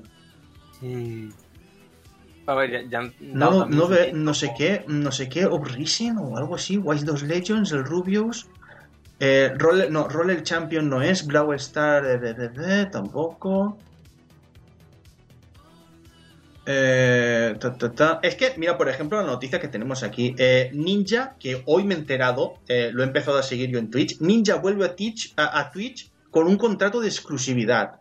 A 2.47 2.55
ver, 2.55 2.71
ya, 2.71 2.81
ya 2.89 2.97
han 2.97 3.13
No, 3.19 3.67
no, 3.67 3.87
ve- 3.87 4.11
no 4.11 4.33
sé 4.33 4.55
qué, 4.57 4.85
no 4.87 5.11
sé 5.11 5.29
qué, 5.29 5.45
Obrisen 5.45 6.17
o 6.17 6.35
algo 6.35 6.55
así, 6.55 6.79
Wise 6.79 7.05
2 7.05 7.21
Legends, 7.21 7.71
el 7.73 7.83
Rubius. 7.85 8.47
Eh, 9.19 9.53
Roll, 9.55 9.91
no, 9.93 10.07
Roll 10.07 10.31
el 10.31 10.41
Champion 10.41 10.89
no 10.89 11.03
es, 11.03 11.27
Blau 11.27 11.53
Star 11.53 12.01
de, 12.03 12.17
de- 12.17 12.33
de- 12.33 12.49
de, 12.49 12.85
tampoco. 12.87 13.77
Eh, 16.69 17.55
ta, 17.59 17.77
ta, 17.77 17.93
ta. 17.93 18.19
Es 18.21 18.35
que, 18.35 18.53
mira, 18.57 18.77
por 18.77 18.89
ejemplo, 18.89 19.19
la 19.21 19.25
noticia 19.25 19.59
que 19.59 19.69
tenemos 19.69 20.03
aquí. 20.03 20.35
Eh, 20.37 20.69
Ninja, 20.73 21.37
que 21.39 21.63
hoy 21.65 21.85
me 21.85 21.95
he 21.95 21.97
enterado, 21.97 22.59
eh, 22.67 22.89
lo 22.93 23.03
he 23.03 23.05
empezado 23.05 23.37
a 23.37 23.43
seguir 23.43 23.69
yo 23.69 23.79
en 23.79 23.89
Twitch. 23.89 24.19
Ninja 24.19 24.55
vuelve 24.55 24.85
a 24.85 24.95
Twitch, 24.95 25.33
a, 25.37 25.59
a 25.59 25.71
Twitch 25.71 26.11
con 26.29 26.45
un 26.45 26.57
contrato 26.57 26.99
de 26.99 27.07
exclusividad. 27.07 27.99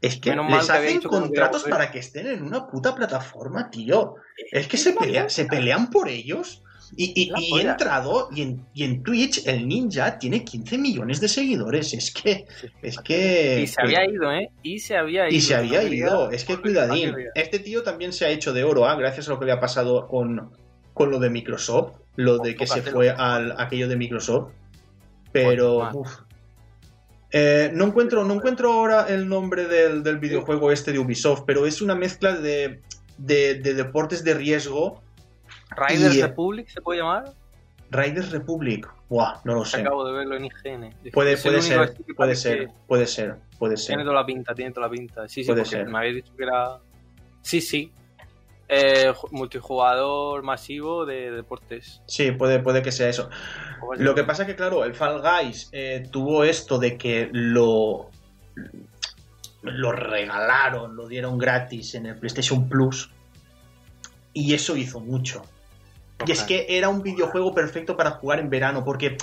Es 0.00 0.18
que 0.18 0.30
Menos 0.30 0.50
les 0.50 0.70
hacen 0.70 1.00
que 1.00 1.08
contratos 1.08 1.64
para 1.64 1.90
que 1.90 2.00
estén 2.00 2.26
en 2.26 2.42
una 2.42 2.66
puta 2.66 2.94
plataforma, 2.94 3.70
tío. 3.70 4.16
Es 4.50 4.66
que 4.66 4.76
se 4.76 4.92
pelean, 4.92 5.30
se 5.30 5.44
pelean 5.44 5.90
por 5.90 6.08
ellos. 6.08 6.62
Y, 6.96 7.12
y- 7.14 7.60
entrado 7.60 8.28
y 8.34 8.42
en, 8.42 8.64
y 8.74 8.84
en 8.84 9.02
Twitch 9.02 9.46
el 9.46 9.68
ninja 9.68 10.18
tiene 10.18 10.44
15 10.44 10.78
millones 10.78 11.20
de 11.20 11.28
seguidores. 11.28 11.92
Es 11.92 12.10
que. 12.10 12.46
Es 12.82 12.98
que. 12.98 13.60
Y 13.62 13.66
se 13.66 13.80
había 13.82 14.04
ido, 14.08 14.32
¿eh? 14.32 14.50
Y 14.62 14.78
se 14.78 14.96
había 14.96 15.28
ido. 15.28 15.36
Y 15.36 15.40
se 15.40 15.54
había 15.54 15.82
No 15.82 15.88
ido. 15.88 16.30
Es 16.30 16.44
que 16.44 16.56
cuidadín. 16.56 17.14
Este 17.34 17.58
tío 17.58 17.82
también 17.82 18.12
se 18.12 18.24
ha 18.24 18.30
hecho 18.30 18.52
de 18.52 18.64
oro, 18.64 18.86
¿ah? 18.86 18.94
gracias 18.96 19.28
a 19.28 19.32
lo 19.32 19.38
que 19.38 19.46
le 19.46 19.52
ha 19.52 19.60
pasado 19.60 20.08
con, 20.08 20.50
con 20.94 21.10
lo 21.10 21.18
de 21.18 21.30
Microsoft. 21.30 21.92
Lo 22.16 22.38
de 22.38 22.56
que 22.56 22.66
se 22.66 22.82
fue 22.82 23.10
al 23.10 23.54
aquello 23.58 23.86
de 23.88 23.96
Microsoft. 23.96 24.52
Pero. 25.32 25.90
Uf. 25.94 26.10
Eh, 27.30 27.70
no 27.74 27.84
encuentro, 27.84 28.24
no 28.24 28.32
encuentro 28.34 28.72
ahora 28.72 29.06
el 29.08 29.28
nombre 29.28 29.66
del, 29.66 30.02
del 30.02 30.18
videojuego 30.18 30.72
este 30.72 30.92
de 30.92 30.98
Ubisoft, 30.98 31.42
pero 31.46 31.66
es 31.66 31.82
una 31.82 31.94
mezcla 31.94 32.34
de, 32.34 32.80
de, 33.18 33.56
de 33.56 33.74
deportes 33.74 34.24
de 34.24 34.32
riesgo. 34.34 35.02
Riders 35.76 36.14
y- 36.14 36.22
Republic 36.22 36.68
se 36.68 36.80
puede 36.80 37.00
llamar. 37.00 37.32
Riders 37.90 38.30
Republic. 38.32 38.86
Buah, 39.08 39.40
no 39.44 39.54
lo 39.54 39.64
sé. 39.64 39.80
Acabo 39.80 40.04
de 40.06 40.12
verlo 40.12 40.36
en 40.36 40.44
IGN. 40.44 40.94
Puede, 41.12 41.32
Es 41.32 41.40
ser, 41.40 41.52
puede 41.52 41.62
ser, 42.36 42.70
puede 42.86 43.06
ser, 43.06 43.36
puede 43.58 43.76
ser. 43.78 43.86
Tiene 43.96 44.02
toda 44.04 44.16
la 44.16 44.26
pinta, 44.26 44.54
tiene 44.54 44.72
toda 44.72 44.86
la 44.88 44.92
pinta. 44.92 45.26
Sí, 45.28 45.42
sí, 45.42 45.46
Puede 45.50 45.64
ser. 45.64 45.86
me 45.88 45.98
habéis 45.98 46.16
dicho 46.16 46.36
que 46.36 46.42
era. 46.42 46.78
Sí, 47.40 47.60
sí. 47.62 47.90
Eh, 48.70 49.10
ju- 49.14 49.28
multijugador 49.30 50.42
masivo 50.42 51.06
de 51.06 51.30
deportes. 51.30 52.02
Sí, 52.06 52.32
puede, 52.32 52.58
puede 52.58 52.82
que 52.82 52.92
sea 52.92 53.08
eso. 53.08 53.30
Lo 53.96 54.14
que 54.14 54.24
pasa 54.24 54.44
que, 54.44 54.54
claro, 54.54 54.84
el 54.84 54.94
Fall 54.94 55.22
Guys 55.22 55.70
eh, 55.72 56.06
tuvo 56.10 56.44
esto 56.44 56.78
de 56.78 56.98
que 56.98 57.30
lo, 57.32 58.10
lo 59.62 59.92
regalaron, 59.92 60.94
lo 60.96 61.08
dieron 61.08 61.38
gratis 61.38 61.94
en 61.94 62.04
el 62.06 62.16
PlayStation 62.16 62.68
Plus. 62.68 63.10
Y 64.34 64.52
eso 64.52 64.76
hizo 64.76 65.00
mucho. 65.00 65.42
Y 66.26 66.32
es 66.32 66.42
que 66.42 66.66
era 66.68 66.88
un 66.88 67.02
videojuego 67.02 67.54
perfecto 67.54 67.96
para 67.96 68.10
jugar 68.12 68.40
en 68.40 68.50
verano, 68.50 68.84
porque 68.84 69.16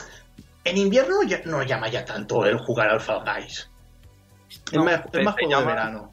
en 0.64 0.78
invierno 0.78 1.24
ya 1.24 1.42
no 1.46 1.62
llama 1.64 1.90
ya 1.90 2.06
tanto 2.06 2.46
el 2.46 2.58
jugar 2.58 2.90
al 2.90 3.02
Fall 3.02 3.24
Guys. 3.26 3.70
Es 4.68 4.74
No, 4.74 4.86
más, 4.86 5.02
es 5.12 5.24
más 5.24 5.34
juego 5.36 5.50
de 5.50 5.56
llama- 5.56 5.66
verano. 5.68 6.10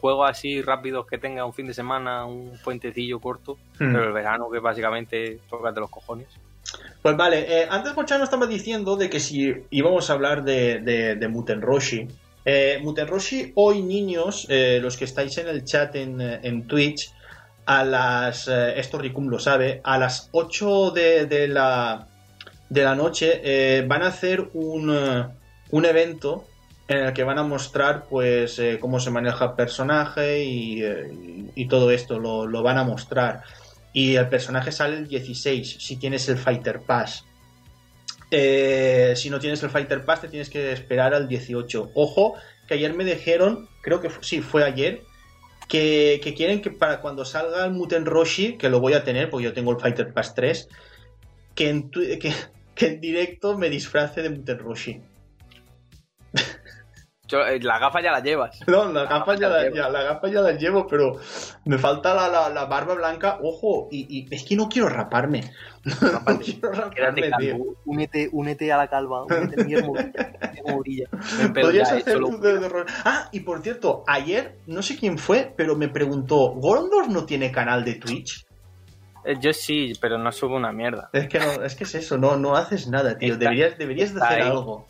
Juegos 0.00 0.28
así 0.30 0.60
rápidos 0.60 1.06
que 1.06 1.18
tenga 1.18 1.44
un 1.44 1.52
fin 1.54 1.68
de 1.68 1.74
semana, 1.74 2.26
un 2.26 2.58
puentecillo 2.64 3.20
corto. 3.20 3.54
Hmm. 3.78 3.92
Pero 3.92 4.04
el 4.08 4.12
verano, 4.12 4.50
que 4.50 4.58
básicamente 4.58 5.38
tócate 5.48 5.78
los 5.80 5.88
cojones. 5.90 6.26
Pues 7.00 7.16
vale, 7.16 7.62
eh, 7.62 7.66
antes 7.70 7.94
Mochano 7.96 8.24
estaba 8.24 8.46
diciendo 8.46 8.96
de 8.96 9.08
que 9.08 9.20
si 9.20 9.54
íbamos 9.70 10.10
a 10.10 10.14
hablar 10.14 10.42
de, 10.42 10.80
de, 10.80 11.14
de 11.14 11.28
Muten 11.28 11.62
Roshi. 11.62 12.08
Eh, 12.44 12.78
Muten 12.82 13.06
Roshi, 13.06 13.52
hoy 13.54 13.80
niños, 13.82 14.46
eh, 14.50 14.78
los 14.82 14.96
que 14.96 15.04
estáis 15.04 15.38
en 15.38 15.48
el 15.48 15.64
chat 15.64 15.94
en, 15.94 16.20
eh, 16.20 16.40
en 16.42 16.66
Twitch, 16.66 17.12
a 17.68 17.84
las, 17.84 18.48
eh, 18.48 18.80
esto 18.80 18.96
Ricum 18.96 19.28
lo 19.28 19.38
sabe, 19.38 19.82
a 19.84 19.98
las 19.98 20.30
8 20.32 20.90
de, 20.90 21.26
de 21.26 21.48
la, 21.48 22.08
de 22.70 22.82
la 22.82 22.94
noche 22.94 23.42
eh, 23.44 23.84
van 23.86 24.02
a 24.02 24.06
hacer 24.06 24.48
un, 24.54 24.90
eh, 24.90 25.26
un 25.70 25.84
evento 25.84 26.46
en 26.88 26.96
el 26.96 27.12
que 27.12 27.24
van 27.24 27.38
a 27.38 27.42
mostrar 27.42 28.06
pues 28.08 28.58
cómo 28.80 28.98
se 29.00 29.10
maneja 29.10 29.44
el 29.44 29.52
personaje 29.52 30.42
y, 30.44 30.82
y 31.54 31.68
todo 31.68 31.90
esto, 31.90 32.18
lo, 32.18 32.46
lo 32.46 32.62
van 32.62 32.78
a 32.78 32.84
mostrar. 32.84 33.42
Y 33.92 34.16
el 34.16 34.30
personaje 34.30 34.72
sale 34.72 34.96
el 34.96 35.06
16 35.06 35.76
si 35.78 35.96
tienes 35.96 36.26
el 36.30 36.38
Fighter 36.38 36.80
Pass. 36.80 37.26
Si 38.30 39.28
no 39.28 39.38
tienes 39.38 39.62
el 39.62 39.68
Fighter 39.68 40.06
Pass 40.06 40.22
te 40.22 40.28
tienes 40.28 40.48
que 40.48 40.72
esperar 40.72 41.12
al 41.12 41.28
18. 41.28 41.90
Ojo, 41.94 42.36
que 42.66 42.72
ayer 42.72 42.94
me 42.94 43.04
dijeron, 43.04 43.68
creo 43.82 44.00
que 44.00 44.08
sí, 44.22 44.40
fue 44.40 44.64
ayer, 44.64 45.02
que, 45.68 46.34
quieren 46.36 46.62
que 46.62 46.70
para 46.70 47.00
cuando 47.00 47.24
salga 47.24 47.64
el 47.64 47.72
Muten 47.72 48.06
Roshi, 48.06 48.56
que 48.56 48.70
lo 48.70 48.80
voy 48.80 48.94
a 48.94 49.04
tener 49.04 49.30
porque 49.30 49.44
yo 49.44 49.52
tengo 49.52 49.70
el 49.72 49.78
Fighter 49.78 50.12
Pass 50.12 50.34
3, 50.34 50.68
que 51.54 51.68
en, 51.68 51.90
que, 51.90 52.32
que 52.74 52.86
en 52.86 53.00
directo 53.00 53.56
me 53.56 53.70
disfrace 53.70 54.22
de 54.22 54.30
Muten 54.30 54.58
Roshi. 54.58 55.00
Yo, 57.28 57.46
eh, 57.46 57.60
la 57.60 57.78
gafa 57.78 58.00
ya 58.02 58.10
la 58.10 58.20
llevas. 58.20 58.58
No, 58.66 58.90
las 58.90 59.08
gafas 59.08 59.38
ya, 59.38 59.48
ya 59.48 59.54
la- 59.54 59.62
llevo. 59.64 59.76
ya- 59.76 59.88
las 59.90 60.04
gafas 60.04 60.32
ya 60.32 60.40
las 60.40 60.58
llevo, 60.58 60.86
pero 60.86 61.18
me 61.66 61.78
falta 61.78 62.14
la, 62.14 62.28
la- 62.28 62.48
la 62.48 62.64
barba 62.64 62.94
blanca. 62.94 63.38
Ojo, 63.42 63.88
y, 63.90 64.06
y 64.28 64.34
es 64.34 64.44
que 64.44 64.56
no 64.56 64.68
quiero 64.68 64.88
raparme. 64.88 65.42
No 66.28 66.38
quiero 66.40 66.72
raparme, 66.72 67.30
tío. 67.38 67.56
Únete, 67.84 68.28
únete 68.32 68.72
a 68.72 68.76
la 68.78 68.88
calva. 68.88 69.24
Únete 69.24 69.62
a 69.62 69.64
mi 69.64 69.74
Podrías 71.54 71.92
hacer 71.92 72.18
dedo 72.18 72.60
de 72.60 72.68
rol. 72.68 72.86
Ah, 73.04 73.28
y 73.32 73.40
por 73.40 73.62
cierto, 73.62 74.04
ayer, 74.06 74.56
no 74.66 74.82
sé 74.82 74.96
quién 74.96 75.18
fue, 75.18 75.52
pero 75.56 75.76
me 75.76 75.88
preguntó, 75.88 76.50
¿Gorondor 76.52 77.08
no 77.10 77.24
tiene 77.24 77.50
canal 77.52 77.84
de 77.84 77.94
Twitch? 77.94 78.46
Eh, 79.24 79.36
Yo 79.40 79.52
sí, 79.52 79.92
pero 80.00 80.18
no 80.18 80.30
subo 80.32 80.56
una 80.56 80.72
mierda. 80.72 81.10
Es 81.12 81.28
que 81.28 81.38
no, 81.38 81.62
es 81.64 81.74
que 81.74 81.84
es 81.84 81.94
eso, 81.94 82.18
no, 82.18 82.36
no 82.36 82.56
haces 82.56 82.88
nada, 82.88 83.16
tío. 83.18 83.34
Está- 83.34 83.44
Deberías, 83.44 83.78
deberías 83.78 84.14
de 84.14 84.20
hacer 84.22 84.42
ahí. 84.42 84.48
algo. 84.48 84.86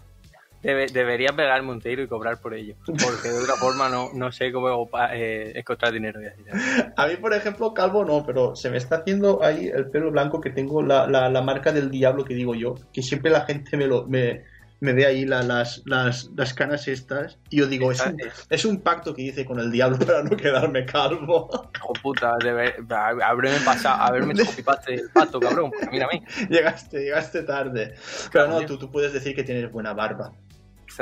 Debe- 0.63 0.89
debería 0.93 1.31
pegarme 1.37 1.71
un 1.71 1.81
tiro 1.81 2.03
y 2.03 2.09
cobrar 2.09 2.41
por 2.41 2.53
ello. 2.55 2.75
Porque 2.85 3.29
de 3.29 3.39
otra 3.39 3.55
forma 3.55 3.89
no, 3.89 4.11
no 4.15 4.33
sé 4.33 4.51
cómo 4.51 4.89
eh, 5.13 5.53
encontrar 5.55 5.93
dinero. 5.93 6.21
ya. 6.21 6.93
A 6.97 7.07
mí, 7.07 7.17
por 7.17 7.33
ejemplo, 7.33 7.73
calvo 7.75 8.05
no, 8.05 8.25
pero 8.27 8.57
se 8.57 8.69
me 8.69 8.77
está 8.77 8.97
haciendo 8.97 9.43
ahí 9.45 9.69
el 9.69 9.89
pelo 9.91 10.11
blanco 10.11 10.41
que 10.41 10.51
tengo 10.51 10.83
la, 10.83 11.07
la- 11.07 11.29
la 11.29 11.43
marca 11.43 11.71
del 11.73 11.91
diablo 11.91 12.25
que 12.25 12.35
digo 12.35 12.55
yo, 12.57 12.75
que 12.93 13.03
siempre 13.03 13.31
la 13.31 13.43
gente 13.43 13.77
me 13.77 13.87
lo 13.87 14.07
me, 14.07 14.43
me 14.81 14.93
ve 14.95 15.07
ahí 15.07 15.25
la- 15.25 15.43
las, 15.45 15.83
las, 15.87 16.31
las 16.37 16.55
canas 16.55 16.89
estas 16.89 17.39
y 17.51 17.59
yo 17.59 17.67
digo, 17.69 17.93
es 17.93 18.05
un, 18.05 18.17
es 18.51 18.65
un 18.65 18.81
pacto 18.81 19.15
que 19.15 19.23
hice 19.23 19.45
con 19.45 19.61
el 19.61 19.71
diablo 19.71 19.99
para 20.05 20.25
no 20.25 20.37
quedarme 20.37 20.85
calvo. 20.87 21.49
Hijo 21.77 21.93
puta, 22.03 22.35
debe, 22.43 22.75
haberme 22.91 23.61
pasado, 23.65 24.03
haberme 24.03 24.35
hecho 24.35 24.45
copy-paste 24.47 24.95
el 24.95 25.11
pato, 25.11 25.39
cabrón. 25.39 25.71
Porque 25.71 25.91
mírame. 25.93 26.25
llegaste, 26.51 26.99
llegaste 27.01 27.43
tarde. 27.45 27.95
Pero 28.33 28.49
no, 28.49 28.61
tú, 28.67 28.77
tú 28.77 28.91
puedes 28.91 29.13
decir 29.13 29.37
que 29.37 29.45
tienes 29.45 29.71
buena 29.71 29.93
barba. 29.95 30.33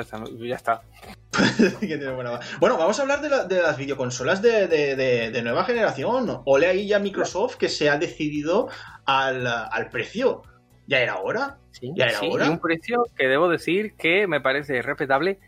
Ya 0.02 0.56
está. 0.56 0.82
Bueno, 2.60 2.78
vamos 2.78 2.98
a 2.98 3.02
hablar 3.02 3.20
de, 3.20 3.28
la- 3.28 3.44
de 3.44 3.60
las 3.62 3.76
videoconsolas 3.76 4.40
de, 4.42 4.66
de- 4.68 4.96
de- 4.96 5.30
de 5.30 5.42
nueva 5.42 5.64
generación. 5.64 6.42
Ole 6.44 6.66
ahí 6.66 6.86
ya 6.88 6.98
Microsoft 6.98 7.56
que 7.56 7.68
se 7.68 7.88
ha 7.90 7.98
decidido 7.98 8.68
al, 9.04 9.46
al 9.46 9.90
precio. 9.90 10.42
¿Ya 10.86 11.00
era 11.00 11.16
hora? 11.18 11.58
Sí, 11.72 11.90
¿Ya 11.96 12.04
era 12.04 12.18
sí, 12.20 12.28
hora? 12.30 12.46
y 12.46 12.48
un 12.48 12.58
precio 12.60 13.04
que 13.16 13.26
debo 13.26 13.48
decir 13.48 13.94
que 13.96 14.26
me 14.26 14.40
parece 14.40 14.80
respetable 14.82 15.38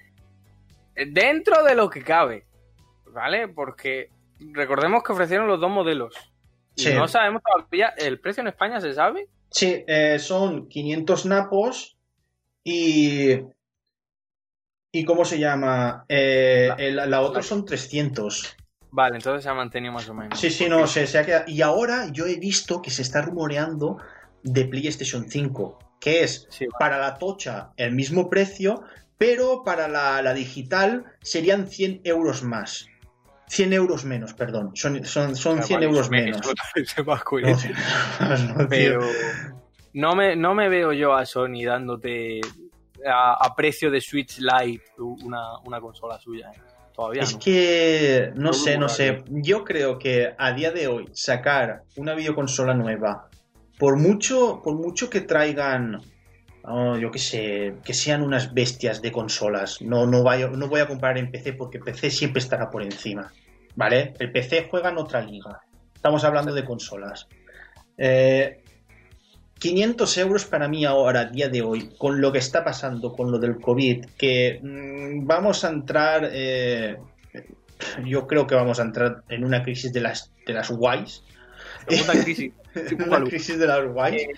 eh, 0.96 1.07
dentro 1.09 1.62
de 1.64 1.74
lo 1.74 1.88
que 1.88 2.03
cabe, 2.03 2.44
¿vale? 3.12 3.49
Porque 3.49 4.11
recordemos 4.53 5.03
que 5.05 5.12
ofrecieron 5.12 5.46
los 5.46 5.61
dos 5.61 5.70
modelos. 5.70 6.14
Y 6.76 6.82
Sí. 6.82 6.92
no 6.94 7.09
sabemos 7.09 7.42
todavía, 7.42 7.94
¿el 7.96 8.20
precio 8.20 8.40
en 8.42 8.49
España 8.49 8.80
se 8.80 8.92
sabe? 8.94 9.28
Sí, 9.51 9.84
eh, 9.86 10.18
son 10.18 10.68
500 10.68 11.26
napos 11.26 11.96
y... 12.64 13.34
¿Y 14.93 15.05
cómo 15.05 15.24
se 15.24 15.39
llama? 15.39 16.05
Eh, 16.09 16.70
el- 16.78 16.97
la 16.97 17.20
otra 17.20 17.43
son 17.43 17.64
300. 17.64 18.57
Vale, 18.91 19.16
entonces 19.16 19.43
se 19.45 19.51
ha 19.51 19.55
mantenido 19.55 19.93
más 19.93 20.09
o 20.09 20.14
menos. 20.14 20.41
Sí, 20.41 20.51
sí, 20.51 20.66
no, 20.68 20.86
se, 20.86 21.07
se 21.07 21.18
ha 21.18 21.26
quedado. 21.26 21.45
Y 21.47 21.61
ahora 21.61 22.09
yo 22.11 22.26
he 22.26 22.36
visto 22.36 22.80
que 22.80 22.91
se 22.91 23.03
está 23.03 23.20
rumoreando 23.20 23.99
de 24.43 24.64
PlayStation 24.64 25.28
5, 25.28 25.78
que 26.01 26.24
es 26.24 26.47
Sí, 26.51 26.66
vale. 26.66 26.78
para 26.78 26.99
la 26.99 27.18
tocha 27.18 27.70
el 27.76 27.93
mismo 27.93 28.30
precio, 28.30 28.82
pero 29.18 29.62
para 29.62 29.89
la, 29.89 30.22
la 30.22 30.32
digital 30.32 31.05
serían 31.20 31.66
100 31.68 32.01
euros 32.05 32.43
más. 32.43 32.86
100 33.49 33.72
euros 33.74 34.05
menos, 34.07 34.32
perdón. 34.32 34.70
Son, 34.74 35.05
son, 35.05 35.36
son 35.36 35.55
O 35.55 35.57
sea, 35.57 35.66
100 35.66 35.80
vale, 35.80 35.86
euros 35.91 36.11
menos. 36.11 36.41
No. 36.97 37.57
No, 38.57 38.68
pero 38.68 39.01
no 39.93 40.14
me, 40.14 40.34
no 40.36 40.55
me 40.55 40.68
veo 40.68 40.93
yo 40.93 41.14
a 41.14 41.26
Sony 41.26 41.64
dándote 41.64 42.41
a, 43.07 43.34
a 43.44 43.55
precio 43.55 43.90
de 43.90 44.01
Switch 44.01 44.38
Lite 44.38 44.84
una, 44.99 45.59
una 45.64 45.80
consola 45.80 46.18
suya. 46.18 46.51
¿eh? 46.55 46.61
Todavía 46.94 47.22
Es 47.22 47.34
no. 47.34 47.38
que 47.40 48.30
no 48.34 48.42
No 48.42 48.53
sé, 48.53 48.76
no 48.78 48.88
sé. 48.88 49.22
Yo 49.28 49.64
creo 49.64 49.99
que 49.99 50.34
a 50.36 50.53
día 50.53 50.70
de 50.72 50.88
hoy 50.88 51.09
sacar 51.12 51.82
una 51.96 52.14
videoconsola 52.14 52.74
nueva, 52.74 53.28
por 53.78 53.96
mucho, 53.96 54.61
por 54.64 54.74
mucho 54.74 55.09
que 55.09 55.20
traigan, 55.20 56.01
oh, 56.64 56.96
yo 56.96 57.11
qué 57.12 57.18
sé, 57.20 57.74
que 57.84 57.94
sean 57.94 58.22
unas 58.22 58.53
bestias 58.53 59.01
de 59.01 59.12
consolas, 59.12 59.80
no, 59.80 60.07
no, 60.07 60.24
vaya- 60.24 60.49
no 60.49 60.66
voy 60.68 60.80
a 60.80 60.88
comprar 60.88 61.16
en 61.18 61.30
PC 61.30 61.53
porque 61.53 61.78
PC 61.78 62.11
siempre 62.11 62.40
estará 62.40 62.68
por 62.70 62.82
encima. 62.82 63.32
¿Vale? 63.76 64.14
El 64.18 64.32
PC 64.32 64.66
juega 64.68 64.88
en 64.90 64.99
otra 64.99 65.20
liga. 65.20 65.61
Estamos 65.94 66.24
hablando 66.24 66.53
de 66.53 66.64
consolas. 66.64 67.28
Eh, 67.96 68.64
500 69.59 70.19
euros 70.19 70.45
para 70.45 70.69
mí 70.69 70.85
ahora, 70.85 71.21
a 71.21 71.25
día 71.27 71.49
de 71.49 71.63
hoy, 71.63 71.95
con 71.99 72.21
lo 72.21 72.31
que 72.33 72.39
está 72.39 72.65
pasando, 72.65 73.13
con 73.13 73.31
lo 73.31 73.39
del 73.39 73.61
COVID, 73.61 74.07
que 74.17 74.61
mm, 74.63 75.27
vamos 75.27 75.65
a 75.65 75.69
entrar, 75.71 76.29
eh, 76.33 76.97
yo 78.05 78.27
creo 78.27 78.47
que 78.47 78.55
vamos 78.55 78.79
a 78.81 78.83
entrar 78.83 79.23
en 79.29 79.45
una 79.45 79.63
crisis 79.63 79.93
de 79.93 80.01
las, 80.01 80.33
de 80.47 80.53
las 80.53 80.71
guays. 80.71 81.23
Segunda 81.89 82.23
crisis. 82.23 82.53
Una 83.07 83.25
crisis 83.25 83.59
de 83.59 83.67
las 83.67 83.85
guays. 83.87 84.23
Eh, 84.23 84.29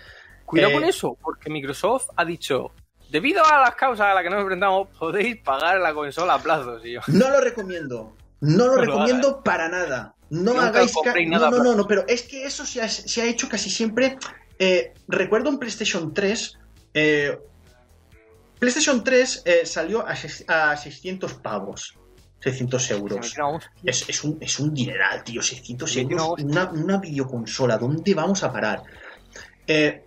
Cuidado 0.47 0.71
Eh, 0.71 0.75
con 0.75 0.85
eso, 0.85 1.17
porque 1.21 1.51
Microsoft 1.51 2.09
ha 2.17 2.25
dicho, 2.25 2.71
debido 3.11 3.45
a 3.45 3.61
las 3.61 3.75
causas 3.75 4.07
a 4.07 4.15
las 4.15 4.23
que 4.23 4.31
nos 4.31 4.41
enfrentamos, 4.41 4.89
podéis 4.99 5.37
pagar 5.43 5.79
la 5.81 5.93
consola 5.93 6.35
a 6.35 6.43
plazos. 6.43 6.83
Yo, 6.83 7.01
No 7.09 7.29
lo 7.31 7.41
recomiendo. 7.41 8.17
No 8.41 8.67
lo 8.67 8.67
No 8.67 8.77
lo 8.77 8.81
recomiendo 8.81 9.43
para 9.43 9.69
nada. 9.69 10.15
No 10.31 10.55
Nunca 10.55 10.69
hagáis 10.69 10.95
no, 10.95 11.03
nada 11.29 11.51
no, 11.51 11.57
para- 11.57 11.63
no, 11.71 11.75
no, 11.77 11.87
pero 11.87 12.05
es 12.07 12.23
que 12.23 12.45
eso 12.45 12.65
se 12.65 12.81
ha, 12.81 12.89
se 12.89 13.21
ha 13.21 13.27
hecho 13.27 13.49
casi 13.49 13.69
siempre. 13.69 14.17
Eh, 14.61 14.93
recuerdo 15.09 15.49
en 15.49 15.59
PlayStation 15.59 16.15
3. 16.15 16.59
eh, 16.95 17.37
PlayStation 18.61 19.03
3 19.03 19.43
eh, 19.47 19.61
salió 19.65 20.07
a, 20.07 20.13
a 20.13 20.77
600 20.77 21.35
pavos. 21.35 21.97
600 22.41 22.83
se 22.83 22.95
me 22.95 23.01
euros. 23.01 23.35
Es, 23.85 24.09
es 24.09 24.23
un, 24.25 24.39
es 24.41 24.61
un 24.61 24.73
dineral, 24.73 25.25
tío. 25.25 25.43
600 25.43 25.91
Sí, 25.91 26.01
euros. 26.01 26.35
Una, 26.43 26.71
una 26.71 26.99
videoconsola. 26.99 27.77
¿Dónde 27.79 28.15
vamos 28.15 28.43
a 28.45 28.53
parar? 28.53 28.83
Eh, 29.67 30.05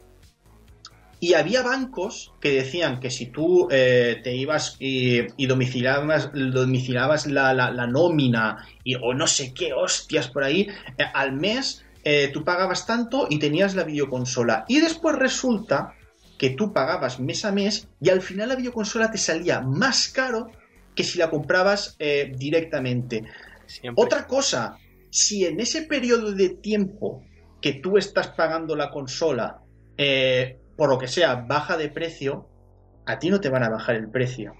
y 1.19 1.35
había 1.35 1.61
bancos 1.63 2.33
que 2.41 2.51
decían 2.51 2.99
que 2.99 3.09
si 3.09 3.27
tú 3.27 3.67
eh, 3.71 4.19
te 4.23 4.35
ibas 4.35 4.75
y, 4.79 5.19
y 5.37 5.45
domiciliabas, 5.47 6.31
domiciliabas 6.33 7.27
la, 7.27 7.53
la- 7.53 7.71
la 7.71 7.87
nómina 7.87 8.67
y, 8.83 8.95
o 8.95 9.13
no 9.13 9.25
sé 9.25 9.53
qué 9.53 9.71
hostias 9.73 10.27
por 10.27 10.43
ahí, 10.43 10.67
eh, 10.97 11.05
al 11.13 11.31
mes 11.33 11.85
eh, 12.03 12.29
tú 12.33 12.43
pagabas 12.43 12.85
tanto 12.85 13.27
y 13.29 13.39
tenías 13.39 13.75
la 13.75 13.83
videoconsola. 13.83 14.65
Y 14.67 14.79
después 14.79 15.15
resulta 15.15 15.95
que 16.37 16.51
tú 16.51 16.73
pagabas 16.73 17.19
mes 17.19 17.45
a 17.45 17.51
mes 17.51 17.87
y 18.01 18.09
al 18.09 18.21
final 18.21 18.49
la 18.49 18.55
videoconsola 18.55 19.11
te 19.11 19.17
salía 19.17 19.61
más 19.61 20.09
caro 20.09 20.51
que 20.95 21.03
si 21.03 21.17
la 21.17 21.29
comprabas 21.29 21.95
eh, 21.99 22.31
directamente. 22.35 23.23
Siempre. 23.65 24.03
Otra 24.03 24.27
cosa, 24.27 24.77
si 25.09 25.45
en 25.45 25.59
ese 25.59 25.83
periodo 25.83 26.33
de 26.33 26.49
tiempo 26.49 27.23
que 27.61 27.73
tú 27.73 27.97
estás 27.97 28.27
pagando 28.29 28.75
la 28.75 28.91
consola, 28.91 29.61
eh, 29.97 30.59
por 30.75 30.89
lo 30.89 30.97
que 30.97 31.07
sea, 31.07 31.35
baja 31.35 31.77
de 31.77 31.89
precio, 31.89 32.49
a 33.05 33.19
ti 33.19 33.29
no 33.29 33.39
te 33.39 33.49
van 33.49 33.63
a 33.63 33.69
bajar 33.69 33.95
el 33.95 34.09
precio. 34.09 34.53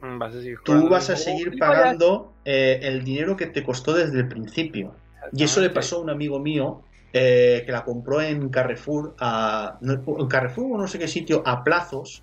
Mm, 0.00 0.18
Vas 0.18 0.34
a 0.34 0.40
seguir 0.40 0.58
Tú 0.64 0.72
jugando 0.72 0.90
vas 0.90 1.10
a 1.10 1.16
seguir 1.16 1.58
pagando 1.58 2.34
eh, 2.44 2.80
el 2.82 3.04
dinero 3.04 3.36
que 3.36 3.46
te 3.46 3.62
costó 3.62 3.94
desde 3.94 4.18
el 4.18 4.28
principio. 4.28 4.96
Y 5.32 5.44
eso 5.44 5.60
le 5.60 5.70
pasó 5.70 5.96
a 5.96 6.00
un 6.02 6.10
amigo 6.10 6.38
mío 6.40 6.82
eh, 7.12 7.62
que 7.66 7.72
la 7.72 7.84
compró 7.84 8.20
en 8.22 8.48
Carrefour, 8.50 9.14
a, 9.18 9.78
en 9.82 10.28
Carrefour 10.28 10.72
o 10.76 10.78
no 10.78 10.86
sé 10.88 10.98
qué 10.98 11.08
sitio, 11.08 11.42
a 11.46 11.62
plazos. 11.64 12.22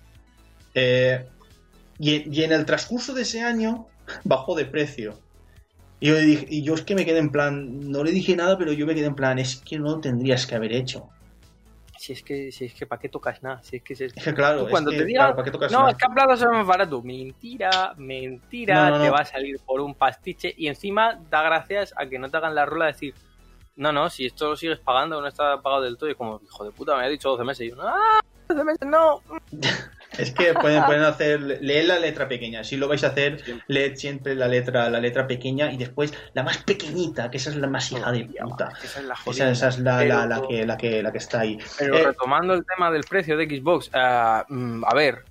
eh, 0.74 1.26
y, 1.98 2.38
y 2.40 2.44
en 2.44 2.52
el 2.52 2.64
transcurso 2.64 3.14
de 3.14 3.22
ese 3.22 3.40
año 3.42 3.86
bajó 4.24 4.54
de 4.54 4.66
precio. 4.66 5.24
Y 6.00 6.08
yo, 6.08 6.14
le 6.14 6.22
dije- 6.22 6.46
y 6.48 6.62
yo 6.62 6.74
es 6.74 6.82
que 6.82 6.94
me 6.94 7.04
quedé 7.04 7.18
en 7.18 7.30
plan, 7.32 7.90
no 7.90 8.04
le 8.04 8.12
dije 8.12 8.36
nada, 8.36 8.56
pero 8.58 8.72
yo 8.72 8.86
me 8.86 8.94
quedé 8.94 9.06
en 9.06 9.14
plan, 9.16 9.38
es 9.38 9.62
que 9.64 9.78
no 9.78 9.86
lo 9.96 10.00
tendrías 10.00 10.46
que 10.46 10.54
haber 10.54 10.72
hecho. 10.72 11.10
Si 11.98 12.12
es 12.12 12.22
que, 12.22 12.52
si 12.52 12.66
es 12.66 12.74
que 12.74 12.86
¿para 12.86 13.00
qué 13.00 13.08
tocas 13.08 13.42
nada? 13.42 13.60
Si 13.62 13.76
es 13.76 13.82
que, 13.82 13.96
si 13.96 14.04
es 14.04 14.16
Es 14.16 14.22
que 14.22 14.32
claro, 14.32 14.60
Tú 14.60 14.64
es 14.66 14.70
cuando 14.70 14.92
que, 14.92 14.98
te 14.98 15.04
diga, 15.04 15.18
claro, 15.18 15.34
¿para 15.36 15.44
qué 15.44 15.50
tocas 15.50 15.72
No, 15.72 15.78
nada? 15.80 15.90
es 15.90 15.96
que 15.96 16.06
a 16.06 16.08
plazo 16.08 16.44
es 16.44 16.50
más 16.52 16.66
barato. 16.66 17.02
Mentira, 17.02 17.92
mentira, 17.96 18.90
No, 18.90 18.98
no, 18.98 19.04
te 19.04 19.10
va 19.10 19.18
a 19.18 19.24
salir 19.24 19.58
por 19.66 19.80
un 19.80 19.94
pastiche 19.94 20.54
y 20.56 20.68
encima 20.68 21.18
da 21.28 21.42
gracias 21.42 21.92
a 21.96 22.06
que 22.06 22.18
no 22.20 22.30
te 22.30 22.36
hagan 22.36 22.54
la 22.54 22.64
rola 22.66 22.86
de 22.86 22.92
decir, 22.92 23.14
no, 23.74 23.92
no, 23.92 24.08
si 24.10 24.26
esto 24.26 24.50
lo 24.50 24.56
sigues 24.56 24.78
pagando, 24.78 25.20
no 25.20 25.26
está 25.26 25.60
pagado 25.60 25.82
del 25.82 25.96
todo, 25.98 26.08
y 26.08 26.14
como, 26.14 26.40
hijo 26.44 26.64
de 26.64 26.70
puta, 26.70 26.96
me 26.96 27.04
ha 27.04 27.08
dicho 27.08 27.30
12 27.30 27.44
meses, 27.44 27.66
y 27.66 27.70
yo, 27.70 27.76
¡ah! 27.82 28.20
12 28.48 28.64
meses, 28.64 28.88
no. 28.88 29.20
Es 30.18 30.32
que 30.32 30.52
pueden, 30.54 30.84
pueden 30.84 31.02
hacer, 31.04 31.40
leed 31.40 31.86
la 31.86 31.98
letra 31.98 32.28
pequeña. 32.28 32.64
Si 32.64 32.76
lo 32.76 32.88
vais 32.88 33.04
a 33.04 33.08
hacer, 33.08 33.42
leed 33.68 33.94
siempre 33.96 34.34
la 34.34 34.48
letra, 34.48 34.90
la 34.90 35.00
letra 35.00 35.26
pequeña 35.26 35.70
y 35.72 35.76
después 35.76 36.12
la 36.34 36.42
más 36.42 36.58
pequeñita, 36.58 37.30
que 37.30 37.36
esa 37.36 37.50
es 37.50 37.56
la 37.56 37.68
más 37.68 37.90
hija 37.92 38.10
de 38.12 38.24
puta. 38.24 38.72
Esa 38.82 38.98
es 39.00 39.04
la 39.06 39.14
Esa, 39.14 39.22
jodida. 39.22 39.50
esa 39.50 39.68
es 39.68 39.78
la, 39.78 39.98
Pero- 39.98 40.14
la, 40.16 40.26
la 40.26 40.42
que, 40.48 40.66
la, 40.66 40.76
que, 40.76 41.02
la 41.02 41.12
que 41.12 41.18
está 41.18 41.40
ahí. 41.40 41.58
Pero 41.78 41.96
Eh, 41.96 42.04
retomando 42.04 42.54
el 42.54 42.64
tema 42.66 42.90
del 42.90 43.04
precio 43.04 43.36
de 43.36 43.44
Xbox, 43.46 43.90
ah, 43.94 44.44
mm, 44.48 44.84
a 44.84 44.94
ver, 44.94 45.24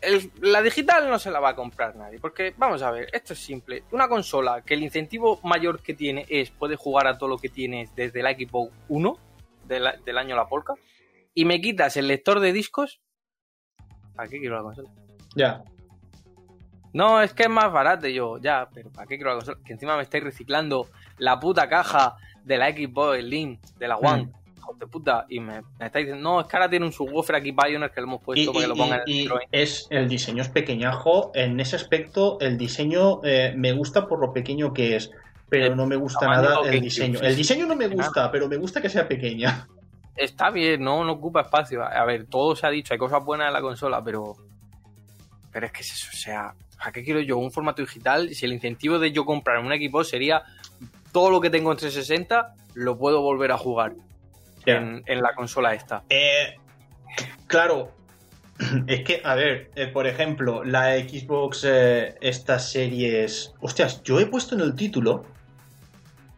el- 0.00 0.30
la 0.40 0.62
digital 0.62 1.08
no 1.10 1.18
se 1.18 1.30
la 1.30 1.40
va 1.40 1.50
a 1.50 1.56
comprar 1.56 1.96
nadie, 1.96 2.20
porque 2.20 2.54
vamos 2.56 2.82
a 2.82 2.90
ver, 2.92 3.08
esto 3.12 3.32
es 3.32 3.40
simple. 3.40 3.82
Una 3.90 4.06
consola 4.08 4.62
que 4.62 4.74
el 4.74 4.82
incentivo 4.84 5.40
mayor 5.42 5.82
que 5.82 5.94
tiene 5.94 6.24
es 6.28 6.50
puede 6.50 6.76
jugar 6.76 7.08
a 7.08 7.18
todo 7.18 7.28
lo 7.28 7.38
que 7.38 7.48
tienes 7.48 7.94
desde 7.96 8.22
la 8.22 8.30
Xbox 8.32 8.72
1 8.88 9.18
de 9.66 9.80
la- 9.80 9.96
del 10.04 10.16
año 10.16 10.36
La 10.36 10.46
Polka 10.48 10.74
y 11.34 11.44
me 11.44 11.60
quitas 11.60 11.96
el 11.96 12.06
lector 12.08 12.38
de 12.40 12.52
discos, 12.52 13.00
¿para 14.18 14.28
qué 14.28 14.38
quiero 14.40 14.56
la 14.56 14.62
consola? 14.62 14.88
Ya. 15.36 15.62
No, 16.92 17.20
es 17.22 17.32
que 17.34 17.44
es 17.44 17.48
más 17.48 17.70
barato 17.72 18.08
y 18.08 18.14
yo, 18.14 18.38
ya, 18.38 18.68
pero 18.74 18.90
¿para 18.90 19.06
qué 19.06 19.14
quiero 19.16 19.30
la 19.30 19.36
consola? 19.36 19.58
Que 19.64 19.74
encima 19.74 19.96
me 19.96 20.02
estáis 20.02 20.24
reciclando 20.24 20.88
la 21.18 21.38
puta 21.38 21.68
caja 21.68 22.16
de 22.44 22.58
la 22.58 22.70
Xbox 22.70 23.20
Slim, 23.20 23.58
de 23.78 23.88
la 23.88 23.96
One. 23.96 24.24
Mm. 24.24 24.32
De 24.78 24.86
puta, 24.86 25.24
y 25.30 25.40
me, 25.40 25.62
me 25.78 25.86
estáis 25.86 26.06
diciendo, 26.06 26.30
no, 26.30 26.40
es 26.42 26.46
que 26.46 26.56
ahora 26.56 26.68
tiene 26.68 26.84
un 26.84 26.92
subwoofer 26.92 27.36
aquí 27.36 27.52
Pioneer 27.52 27.90
que 27.90 28.00
lo 28.02 28.06
hemos 28.06 28.20
Y, 28.20 28.24
puesto 28.24 28.52
para 28.52 28.62
que 28.64 28.68
lo 28.68 28.74
y- 28.74 28.78
pongan 28.78 29.00
en 29.00 29.08
y- 29.14 29.20
el 29.22 29.28
Citroën. 29.30 29.40
es 29.50 29.86
el 29.90 30.08
diseño 30.08 30.42
es 30.42 30.48
pequeñajo. 30.50 31.30
En 31.34 31.58
ese 31.60 31.76
aspecto, 31.76 32.38
el 32.40 32.58
diseño 32.58 33.20
eh, 33.24 33.54
me 33.56 33.72
gusta 33.72 34.06
por 34.06 34.18
lo 34.20 34.32
pequeño 34.34 34.74
que 34.74 34.96
es, 34.96 35.10
pero 35.48 35.66
El 35.68 35.76
no 35.76 35.86
me 35.86 35.96
gusta 35.96 36.26
nada 36.26 36.58
el 36.66 36.80
diseño. 36.82 37.18
El 37.20 37.34
diseño 37.36 37.66
no 37.66 37.76
me 37.76 37.88
gusta, 37.88 38.30
pero 38.30 38.46
me 38.48 38.56
gusta 38.58 38.82
que 38.82 38.90
sea 38.90 39.08
pequeña. 39.08 39.66
Está 40.18 40.50
bien, 40.50 40.82
no, 40.82 41.04
no 41.04 41.12
ocupa 41.12 41.42
espacio. 41.42 41.82
A 41.82 42.04
ver, 42.04 42.26
todo 42.26 42.56
se 42.56 42.66
ha 42.66 42.70
dicho, 42.70 42.92
hay 42.92 42.98
cosas 42.98 43.24
buenas 43.24 43.48
en 43.48 43.52
la 43.52 43.60
consola, 43.60 44.02
pero. 44.02 44.36
Pero 45.50 45.66
es 45.66 45.72
que 45.72 45.80
es 45.80 45.92
eso, 45.92 46.08
o 46.12 46.16
sea, 46.16 46.54
¿a 46.78 46.92
qué 46.92 47.02
quiero 47.02 47.20
yo? 47.20 47.38
Un 47.38 47.50
formato 47.50 47.80
digital, 47.80 48.28
si 48.34 48.44
el 48.44 48.52
incentivo 48.52 48.98
de 48.98 49.12
yo 49.12 49.24
comprar 49.24 49.58
un 49.58 49.72
equipo 49.72 50.04
sería 50.04 50.42
todo 51.10 51.30
lo 51.30 51.40
que 51.40 51.50
tengo 51.50 51.72
en 51.72 51.78
360, 51.78 52.54
lo 52.74 52.98
puedo 52.98 53.22
volver 53.22 53.52
a 53.52 53.58
jugar 53.58 53.94
en, 54.66 55.02
en 55.06 55.22
la 55.22 55.34
consola 55.34 55.72
esta. 55.74 56.04
Eh, 56.10 56.56
claro, 57.46 57.92
es 58.86 59.04
que, 59.04 59.20
a 59.24 59.34
ver, 59.34 59.70
eh, 59.74 59.86
por 59.86 60.06
ejemplo, 60.06 60.64
la 60.64 60.96
Xbox, 60.96 61.64
eh, 61.64 62.16
estas 62.20 62.70
series. 62.70 63.54
Hostias, 63.60 64.02
yo 64.02 64.20
he 64.20 64.26
puesto 64.26 64.54
en 64.54 64.60
el 64.62 64.74
título. 64.74 65.24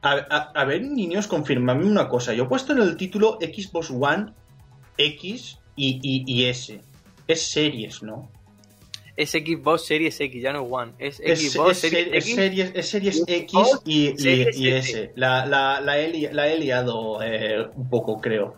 A, 0.03 0.13
a- 0.13 0.53
a 0.55 0.65
ver, 0.65 0.83
niños, 0.83 1.27
confirmadme 1.27 1.85
una 1.87 2.09
cosa. 2.09 2.33
Yo 2.33 2.45
he 2.45 2.49
puesto 2.49 2.73
en 2.73 2.79
el 2.81 2.97
título 2.97 3.39
Xbox 3.41 3.91
One, 3.91 4.33
X 4.97 5.59
y, 5.77 6.01
y- 6.03 6.25
y 6.27 6.45
S. 6.47 6.81
Es 7.27 7.43
series, 7.51 8.03
¿no? 8.03 8.31
Es 9.17 9.31
Xbox 9.33 9.85
Series 9.85 10.19
X, 10.19 10.43
ya 10.43 10.53
no 10.53 10.63
es 10.65 10.69
One. 10.71 10.93
Es 10.99 11.17
Xbox 11.19 11.73
es 11.73 11.79
Series 11.79 12.05
ser- 12.07 12.15
es 12.17 12.25
X. 12.25 12.35
series, 12.35 12.73
es 12.75 12.89
series 12.89 13.17
y 13.27 13.33
X 13.35 13.53
y, 13.85 14.07
S. 14.09 14.77
S. 14.79 15.13
La, 15.17 15.45
la- 15.45 15.81
la 15.83 15.99
he, 15.99 16.09
li- 16.09 16.29
la 16.33 16.49
he 16.49 16.59
liado 16.59 17.23
eh, 17.23 17.67
un 17.75 17.91
poco, 17.91 18.19
creo. 18.21 18.57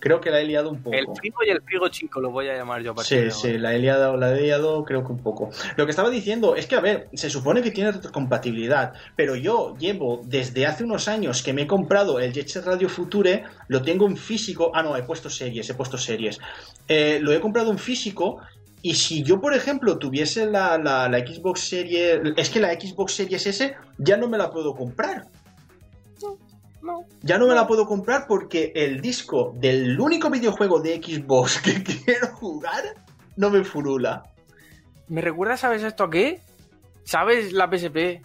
Creo 0.00 0.20
que 0.20 0.30
la 0.30 0.40
he 0.40 0.44
liado 0.44 0.70
un 0.70 0.82
poco. 0.82 0.96
El 0.96 1.06
frigo 1.14 1.36
y 1.46 1.50
el 1.50 1.62
frigo 1.62 1.88
chico 1.88 2.20
lo 2.20 2.30
voy 2.30 2.48
a 2.48 2.54
llamar 2.56 2.82
yo 2.82 2.92
a 2.98 3.04
Sí, 3.04 3.16
de 3.16 3.30
sí, 3.30 3.58
la 3.58 3.74
he 3.74 3.78
liado, 3.78 4.16
la 4.16 4.34
he 4.36 4.40
liado 4.40 4.84
creo 4.84 5.04
que 5.04 5.12
un 5.12 5.22
poco. 5.22 5.50
Lo 5.76 5.84
que 5.84 5.90
estaba 5.90 6.10
diciendo 6.10 6.56
es 6.56 6.66
que, 6.66 6.74
a 6.74 6.80
ver, 6.80 7.08
se 7.12 7.28
supone 7.30 7.62
que 7.62 7.70
tiene 7.70 7.92
retrocompatibilidad, 7.92 8.92
pero 9.14 9.36
yo 9.36 9.76
llevo 9.78 10.22
desde 10.24 10.66
hace 10.66 10.84
unos 10.84 11.06
años 11.08 11.42
que 11.42 11.52
me 11.52 11.62
he 11.62 11.66
comprado 11.66 12.18
el 12.18 12.32
Jet 12.32 12.48
Set 12.48 12.64
Radio 12.64 12.88
Future, 12.88 13.44
lo 13.68 13.82
tengo 13.82 14.06
en 14.06 14.16
físico. 14.16 14.72
Ah, 14.74 14.82
no, 14.82 14.96
he 14.96 15.02
puesto 15.02 15.28
series, 15.28 15.68
he 15.70 15.74
puesto 15.74 15.98
series. 15.98 16.38
Eh, 16.88 17.18
lo 17.20 17.32
he 17.32 17.40
comprado 17.40 17.70
en 17.70 17.78
físico. 17.78 18.38
Y 18.82 18.94
si 18.94 19.22
yo, 19.22 19.42
por 19.42 19.52
ejemplo, 19.52 19.98
tuviese 19.98 20.46
la, 20.46 20.78
la- 20.78 21.06
la 21.06 21.18
Xbox 21.18 21.60
Series. 21.68 22.20
Es 22.36 22.48
que 22.48 22.60
la 22.60 22.72
Xbox 22.72 23.12
Series 23.12 23.46
S 23.46 23.74
ya 23.98 24.16
no 24.16 24.26
me 24.26 24.38
la 24.38 24.50
puedo 24.50 24.74
comprar. 24.74 25.24
No. 26.82 27.04
Ya 27.22 27.36
no 27.38 27.46
me 27.46 27.54
la 27.54 27.66
puedo 27.66 27.86
comprar 27.86 28.26
porque 28.26 28.72
el 28.74 29.00
disco 29.00 29.52
del 29.56 29.98
único 30.00 30.30
videojuego 30.30 30.80
de 30.80 30.96
Xbox 30.96 31.60
que 31.62 31.82
quiero 31.82 32.28
jugar 32.34 32.82
no 33.36 33.50
me 33.50 33.64
furula. 33.64 34.24
¿Me 35.08 35.20
recuerda, 35.20 35.56
sabes 35.56 35.82
esto 35.82 36.04
a 36.04 36.10
qué? 36.10 36.40
¿Sabes 37.04 37.52
la 37.52 37.66
PSP? 37.70 38.22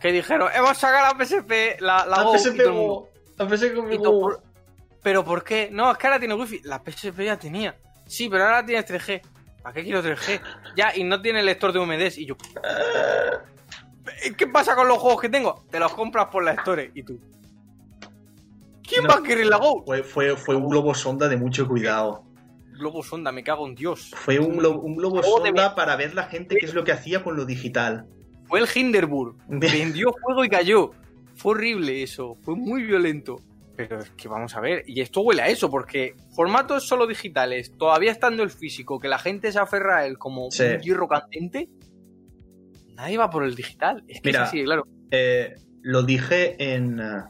Que 0.00 0.12
dijeron, 0.12 0.48
hemos 0.54 0.76
sacado 0.76 1.14
la 1.16 1.24
PSP, 1.24 1.80
la, 1.80 2.04
la 2.06 2.16
La 2.18 2.22
Go", 2.24 2.34
y 2.34 2.38
PSP 2.38 2.64
Go. 2.66 3.08
La 3.38 3.48
PSP 3.48 3.96
Go. 3.98 4.20
por- 4.20 4.42
¿Pero 5.02 5.24
por 5.24 5.44
qué? 5.44 5.68
No, 5.70 5.90
es 5.92 5.98
que 5.98 6.06
ahora 6.08 6.18
tiene 6.18 6.34
wifi. 6.34 6.60
La 6.64 6.82
PSP 6.84 7.20
ya 7.24 7.38
tenía. 7.38 7.76
Sí, 8.06 8.28
pero 8.28 8.44
ahora 8.44 8.64
tienes 8.66 8.84
3G. 8.90 9.22
¿Para 9.62 9.72
qué 9.74 9.84
quiero 9.84 10.02
3G? 10.02 10.40
Ya, 10.76 10.96
y 10.96 11.04
no 11.04 11.20
tiene 11.22 11.42
lector 11.44 11.72
de 11.72 11.78
humedad. 11.78 12.10
Y 12.16 12.26
yo... 12.26 12.36
¿Qué 14.36 14.46
pasa 14.46 14.74
con 14.74 14.88
los 14.88 14.98
juegos 14.98 15.20
que 15.20 15.28
tengo? 15.28 15.64
Te 15.70 15.78
los 15.78 15.92
compras 15.92 16.26
por 16.26 16.42
la 16.44 16.52
Store. 16.52 16.90
¿Y 16.94 17.02
tú? 17.02 17.20
¿Quién 18.88 19.02
No. 19.04 19.08
va 19.10 19.16
a 19.16 19.22
querer 19.22 19.46
la 19.46 19.56
Go? 19.58 19.82
Fue, 19.84 20.02
fue, 20.02 20.36
fue 20.36 20.56
un 20.56 20.68
globo 20.68 20.94
sonda 20.94 21.28
de 21.28 21.36
mucho 21.36 21.66
cuidado. 21.66 22.24
Globo 22.78 23.02
sonda, 23.02 23.32
me 23.32 23.42
cago 23.42 23.66
en 23.66 23.74
Dios. 23.74 24.10
Fue 24.14 24.38
un, 24.38 24.58
glo- 24.58 24.80
un 24.82 24.96
globo 24.96 25.22
sonda 25.22 25.74
para 25.74 25.96
ver 25.96 26.14
la 26.14 26.24
gente 26.24 26.56
qué 26.58 26.66
es 26.66 26.74
lo 26.74 26.84
que 26.84 26.92
hacía 26.92 27.22
con 27.24 27.36
lo 27.36 27.46
digital. 27.46 28.06
Fue 28.44 28.60
el 28.60 28.66
Hinderburg. 28.72 29.36
Vendió 29.48 30.12
juego 30.22 30.44
y 30.44 30.48
cayó. 30.48 30.90
Fue 31.34 31.52
horrible 31.52 32.02
eso. 32.02 32.36
Fue 32.42 32.54
muy 32.54 32.82
violento. 32.82 33.40
Pero 33.76 33.98
es 33.98 34.10
que 34.10 34.28
vamos 34.28 34.54
a 34.56 34.60
ver. 34.60 34.84
Y 34.86 35.00
esto 35.00 35.20
huele 35.20 35.42
a 35.42 35.48
eso, 35.48 35.70
porque 35.70 36.14
formatos 36.34 36.86
solo 36.88 37.06
digitales, 37.06 37.72
todavía 37.76 38.10
estando 38.12 38.42
el 38.42 38.50
físico, 38.50 38.98
que 38.98 39.08
la 39.08 39.18
gente 39.18 39.52
se 39.52 39.58
aferra 39.58 39.98
a 39.98 40.06
él 40.06 40.16
como 40.16 40.50
Sí. 40.50 40.62
un 40.62 40.78
hierro 40.80 41.08
candente, 41.08 41.68
nadie 42.94 43.18
va 43.18 43.28
por 43.30 43.44
el 43.44 43.54
digital. 43.54 44.02
Es 44.08 44.20
que 44.20 44.30
Mira. 44.30 44.42
es 44.44 44.48
así, 44.48 44.64
claro. 44.64 44.84
Eh, 45.10 45.54
lo 45.82 46.02
dije 46.02 46.56
en, 46.74 47.00
eh, 47.00 47.22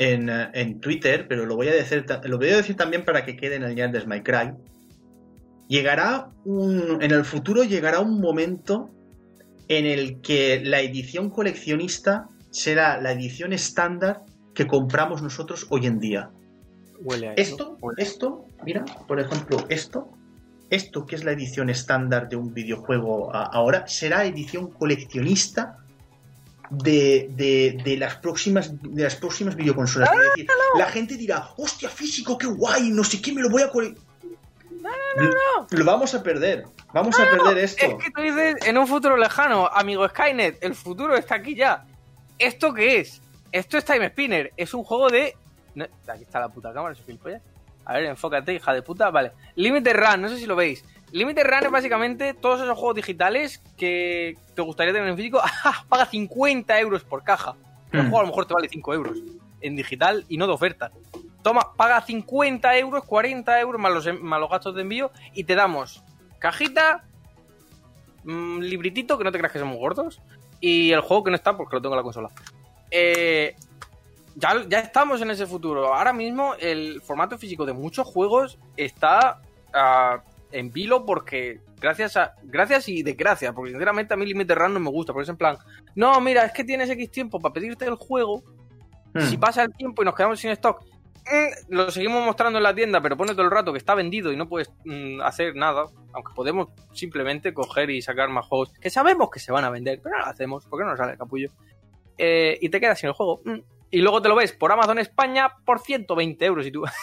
en, 0.00 0.30
eh, 0.30 0.48
en 0.54 0.80
Twitter, 0.80 1.26
pero 1.28 1.44
lo 1.44 1.56
voy 1.56 1.68
a 1.68 1.72
decir, 1.72 2.06
lo 2.24 2.38
voy 2.38 2.48
a 2.48 2.56
decir 2.56 2.74
también 2.74 3.04
para 3.04 3.24
que 3.24 3.36
quede 3.36 3.56
en 3.56 3.62
el 3.62 3.76
Yard 3.76 3.92
de 3.92 4.06
My 4.06 4.22
Cry. 4.22 4.52
Llegará 5.68 6.30
un, 6.44 7.02
en 7.02 7.10
el 7.10 7.24
futuro 7.24 7.62
llegará 7.64 8.00
un 8.00 8.18
momento 8.18 8.90
en 9.68 9.84
el 9.84 10.22
que 10.22 10.62
la 10.64 10.80
edición 10.80 11.28
coleccionista 11.28 12.28
será 12.50 13.00
la 13.00 13.12
edición 13.12 13.52
estándar 13.52 14.22
que 14.54 14.66
compramos 14.66 15.22
nosotros 15.22 15.66
hoy 15.68 15.86
en 15.86 16.00
día. 16.00 16.30
Huele 17.02 17.28
a 17.28 17.32
eso. 17.34 17.52
Esto, 17.52 17.78
Huele. 17.82 18.02
esto, 18.02 18.46
mira, 18.64 18.84
por 19.06 19.20
ejemplo, 19.20 19.58
esto, 19.68 20.08
esto 20.70 21.04
que 21.04 21.14
es 21.14 21.24
la 21.24 21.32
edición 21.32 21.68
estándar 21.68 22.30
de 22.30 22.36
un 22.36 22.54
videojuego 22.54 23.32
ahora, 23.34 23.86
será 23.86 24.24
edición 24.24 24.70
coleccionista 24.70 25.76
de, 26.70 27.28
de- 27.32 27.80
de 27.84 27.96
las 27.96 28.14
próximas 28.16 28.70
de 28.82 29.02
las 29.02 29.16
próximas 29.16 29.54
videoconsolas. 29.56 30.08
Decir, 30.10 30.46
la 30.78 30.86
gente 30.86 31.16
dirá, 31.16 31.50
hostia, 31.56 31.88
físico, 31.88 32.38
qué 32.38 32.46
guay, 32.46 32.90
no 32.90 33.04
sé 33.04 33.20
qué, 33.20 33.32
me 33.32 33.42
lo 33.42 33.50
voy 33.50 33.62
a 33.62 33.70
cole-". 33.70 33.94
Lo 35.70 35.84
vamos 35.84 36.14
a 36.14 36.22
perder. 36.22 36.64
Vamos 36.92 37.18
a 37.20 37.24
perder 37.30 37.58
esto. 37.58 37.84
Es 37.86 37.94
que 38.04 38.10
tú 38.10 38.20
dices 38.20 38.56
en 38.66 38.76
un 38.78 38.86
futuro 38.86 39.16
lejano, 39.16 39.68
amigo 39.68 40.08
Skynet, 40.08 40.58
el 40.62 40.74
futuro 40.74 41.14
está 41.16 41.36
aquí 41.36 41.54
ya. 41.54 41.84
¿Esto 42.38 42.72
qué 42.74 42.98
es? 43.00 43.20
Esto 43.52 43.78
es 43.78 43.84
Time 43.84 44.08
Spinner, 44.08 44.52
es 44.56 44.72
un 44.74 44.82
juego 44.84 45.08
de. 45.08 45.36
No, 45.74 45.84
aquí 46.08 46.22
está 46.22 46.40
la 46.40 46.48
puta 46.48 46.72
cámara, 46.72 46.94
gilipollas. 46.94 47.42
A 47.90 47.94
ver, 47.94 48.04
enfócate, 48.04 48.54
hija 48.54 48.72
de 48.72 48.82
puta. 48.82 49.10
Vale. 49.10 49.32
Limited 49.56 49.96
Run, 49.96 50.22
no 50.22 50.28
sé 50.28 50.38
si 50.38 50.46
lo 50.46 50.54
veis. 50.54 50.84
Limited 51.10 51.42
Run 51.44 51.64
es 51.64 51.70
básicamente 51.72 52.34
todos 52.34 52.60
esos 52.60 52.78
juegos 52.78 52.94
digitales 52.94 53.60
que 53.76 54.38
te 54.54 54.62
gustaría 54.62 54.92
tener 54.92 55.08
en 55.08 55.16
físico. 55.16 55.40
¡Ajá! 55.42 55.84
Paga 55.88 56.06
50 56.06 56.78
euros 56.78 57.02
por 57.02 57.24
caja. 57.24 57.56
El 57.90 58.02
Hmm. 58.02 58.10
juego 58.10 58.18
a 58.18 58.22
lo 58.22 58.28
mejor 58.28 58.46
te 58.46 58.54
vale 58.54 58.68
5 58.68 58.94
euros 58.94 59.18
en 59.60 59.74
digital 59.74 60.24
y 60.28 60.36
no 60.36 60.46
de 60.46 60.52
oferta. 60.52 60.92
Toma, 61.42 61.74
paga 61.76 62.00
50 62.00 62.78
euros, 62.78 63.02
40 63.04 63.58
euros 63.58 63.80
más 63.80 63.92
los, 63.92 64.20
más 64.20 64.38
los 64.38 64.50
gastos 64.50 64.76
de 64.76 64.82
envío 64.82 65.10
y 65.34 65.42
te 65.42 65.56
damos 65.56 66.00
cajita, 66.38 67.02
mm, 68.22 68.60
libritito, 68.60 69.18
que 69.18 69.24
no 69.24 69.32
te 69.32 69.38
creas 69.38 69.52
que 69.52 69.58
somos 69.58 69.78
gordos, 69.78 70.20
y 70.60 70.92
el 70.92 71.00
juego 71.00 71.24
que 71.24 71.30
no 71.30 71.36
está 71.36 71.56
porque 71.56 71.74
lo 71.74 71.82
tengo 71.82 71.94
en 71.94 71.98
la 71.98 72.02
consola. 72.04 72.30
Eh, 72.90 73.56
ya, 74.36 74.64
ya 74.68 74.78
estamos 74.80 75.20
en 75.22 75.30
ese 75.30 75.46
futuro. 75.46 75.94
Ahora 75.94 76.12
mismo 76.12 76.54
el 76.58 77.00
formato 77.02 77.38
físico 77.38 77.66
de 77.66 77.72
muchos 77.72 78.06
juegos 78.06 78.58
está 78.76 79.40
ah, 79.72 80.22
en 80.52 80.72
vilo 80.72 81.04
porque 81.04 81.60
gracias 81.80 82.16
a 82.16 82.34
gracias 82.42 82.88
y 82.88 83.02
desgracias, 83.02 83.54
porque 83.54 83.70
sinceramente 83.70 84.14
a 84.14 84.16
mí 84.16 84.26
Limited 84.26 84.54
Run 84.54 84.74
no 84.74 84.80
me 84.80 84.90
gusta, 84.90 85.12
porque 85.12 85.24
es 85.24 85.28
en 85.28 85.36
plan, 85.36 85.56
no, 85.94 86.20
mira, 86.20 86.44
es 86.44 86.52
que 86.52 86.64
tienes 86.64 86.90
X 86.90 87.10
tiempo 87.10 87.40
para 87.40 87.54
pedirte 87.54 87.86
el 87.86 87.94
juego, 87.94 88.42
Hmm. 89.12 89.22
si 89.22 89.36
pasa 89.36 89.64
el 89.64 89.74
tiempo 89.74 90.02
y 90.02 90.04
nos 90.04 90.14
quedamos 90.14 90.38
sin 90.38 90.50
stock, 90.50 90.82
mm, 90.84 91.74
lo 91.74 91.90
seguimos 91.90 92.24
mostrando 92.24 92.58
en 92.58 92.62
la 92.62 92.74
tienda, 92.74 93.00
pero 93.00 93.16
pone 93.16 93.32
todo 93.32 93.42
el 93.42 93.50
rato 93.50 93.72
que 93.72 93.78
está 93.78 93.94
vendido 93.94 94.32
y 94.32 94.36
no 94.36 94.48
puedes 94.48 94.70
mm, 94.84 95.20
hacer 95.22 95.56
nada, 95.56 95.86
aunque 96.12 96.32
podemos 96.34 96.68
simplemente 96.92 97.52
coger 97.52 97.90
y 97.90 98.02
sacar 98.02 98.28
más 98.28 98.46
juegos 98.46 98.72
que 98.80 98.90
sabemos 98.90 99.30
que 99.30 99.40
se 99.40 99.52
van 99.52 99.64
a 99.64 99.70
vender, 99.70 100.00
pero 100.02 100.16
no 100.16 100.24
lo 100.24 100.30
hacemos, 100.30 100.64
porque 100.66 100.84
no 100.84 100.90
nos 100.90 100.98
sale 100.98 101.12
el 101.12 101.18
capullo. 101.18 101.50
Eh, 102.18 102.58
y 102.60 102.68
te 102.68 102.80
quedas 102.80 102.98
sin 103.00 103.08
el 103.08 103.14
juego. 103.14 103.40
Mm, 103.44 103.58
Y 103.92 103.98
luego 104.02 104.22
te 104.22 104.28
lo 104.28 104.36
ves 104.36 104.52
por 104.52 104.70
Amazon 104.70 104.98
España 104.98 105.48
por 105.64 105.80
120 105.80 106.44
euros 106.44 106.66
y 106.66 106.70
tú... 106.72 106.84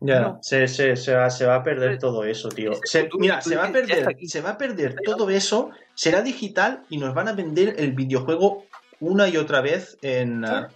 Ya, 0.00 0.20
No. 0.20 0.38
se, 0.42 0.68
se, 0.68 0.96
se 0.96 1.14
va, 1.14 1.30
se 1.30 1.44
va 1.46 1.56
a 1.56 1.62
perder 1.62 1.98
todo 1.98 2.24
eso, 2.24 2.48
tío. 2.50 2.72
Se- 2.84 3.08
mira, 3.18 3.40
se 3.40 3.56
va 3.56 3.64
a 3.66 3.72
perder, 3.72 4.16
se 4.26 4.40
va 4.40 4.50
a 4.50 4.58
perder 4.58 4.96
todo 5.04 5.28
eso, 5.30 5.70
será 5.94 6.22
digital 6.22 6.84
y 6.88 6.98
nos 6.98 7.14
van 7.14 7.28
a 7.28 7.32
vender 7.32 7.74
el 7.78 7.92
videojuego 7.92 8.64
una 9.00 9.28
y 9.28 9.36
otra 9.36 9.60
vez 9.60 9.96
en, 10.02 10.44
Sí. 10.44 10.52
eh, 10.52 10.66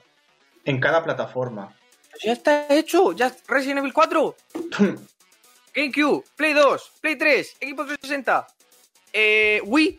en 0.67 0.81
cada 0.81 1.03
plataforma. 1.05 1.75
ya 2.23 2.33
está 2.33 2.67
hecho, 2.75 3.13
ya 3.13 3.35
Resident 3.49 3.79
Evil 3.81 3.93
4, 3.93 4.35
GameCube, 5.75 6.25
Play 6.37 6.53
2, 6.53 6.93
Play 7.01 7.17
3, 7.17 7.57
Xbox 7.61 7.87
360, 8.01 8.47
eh, 9.13 9.61
Wii 9.65 9.99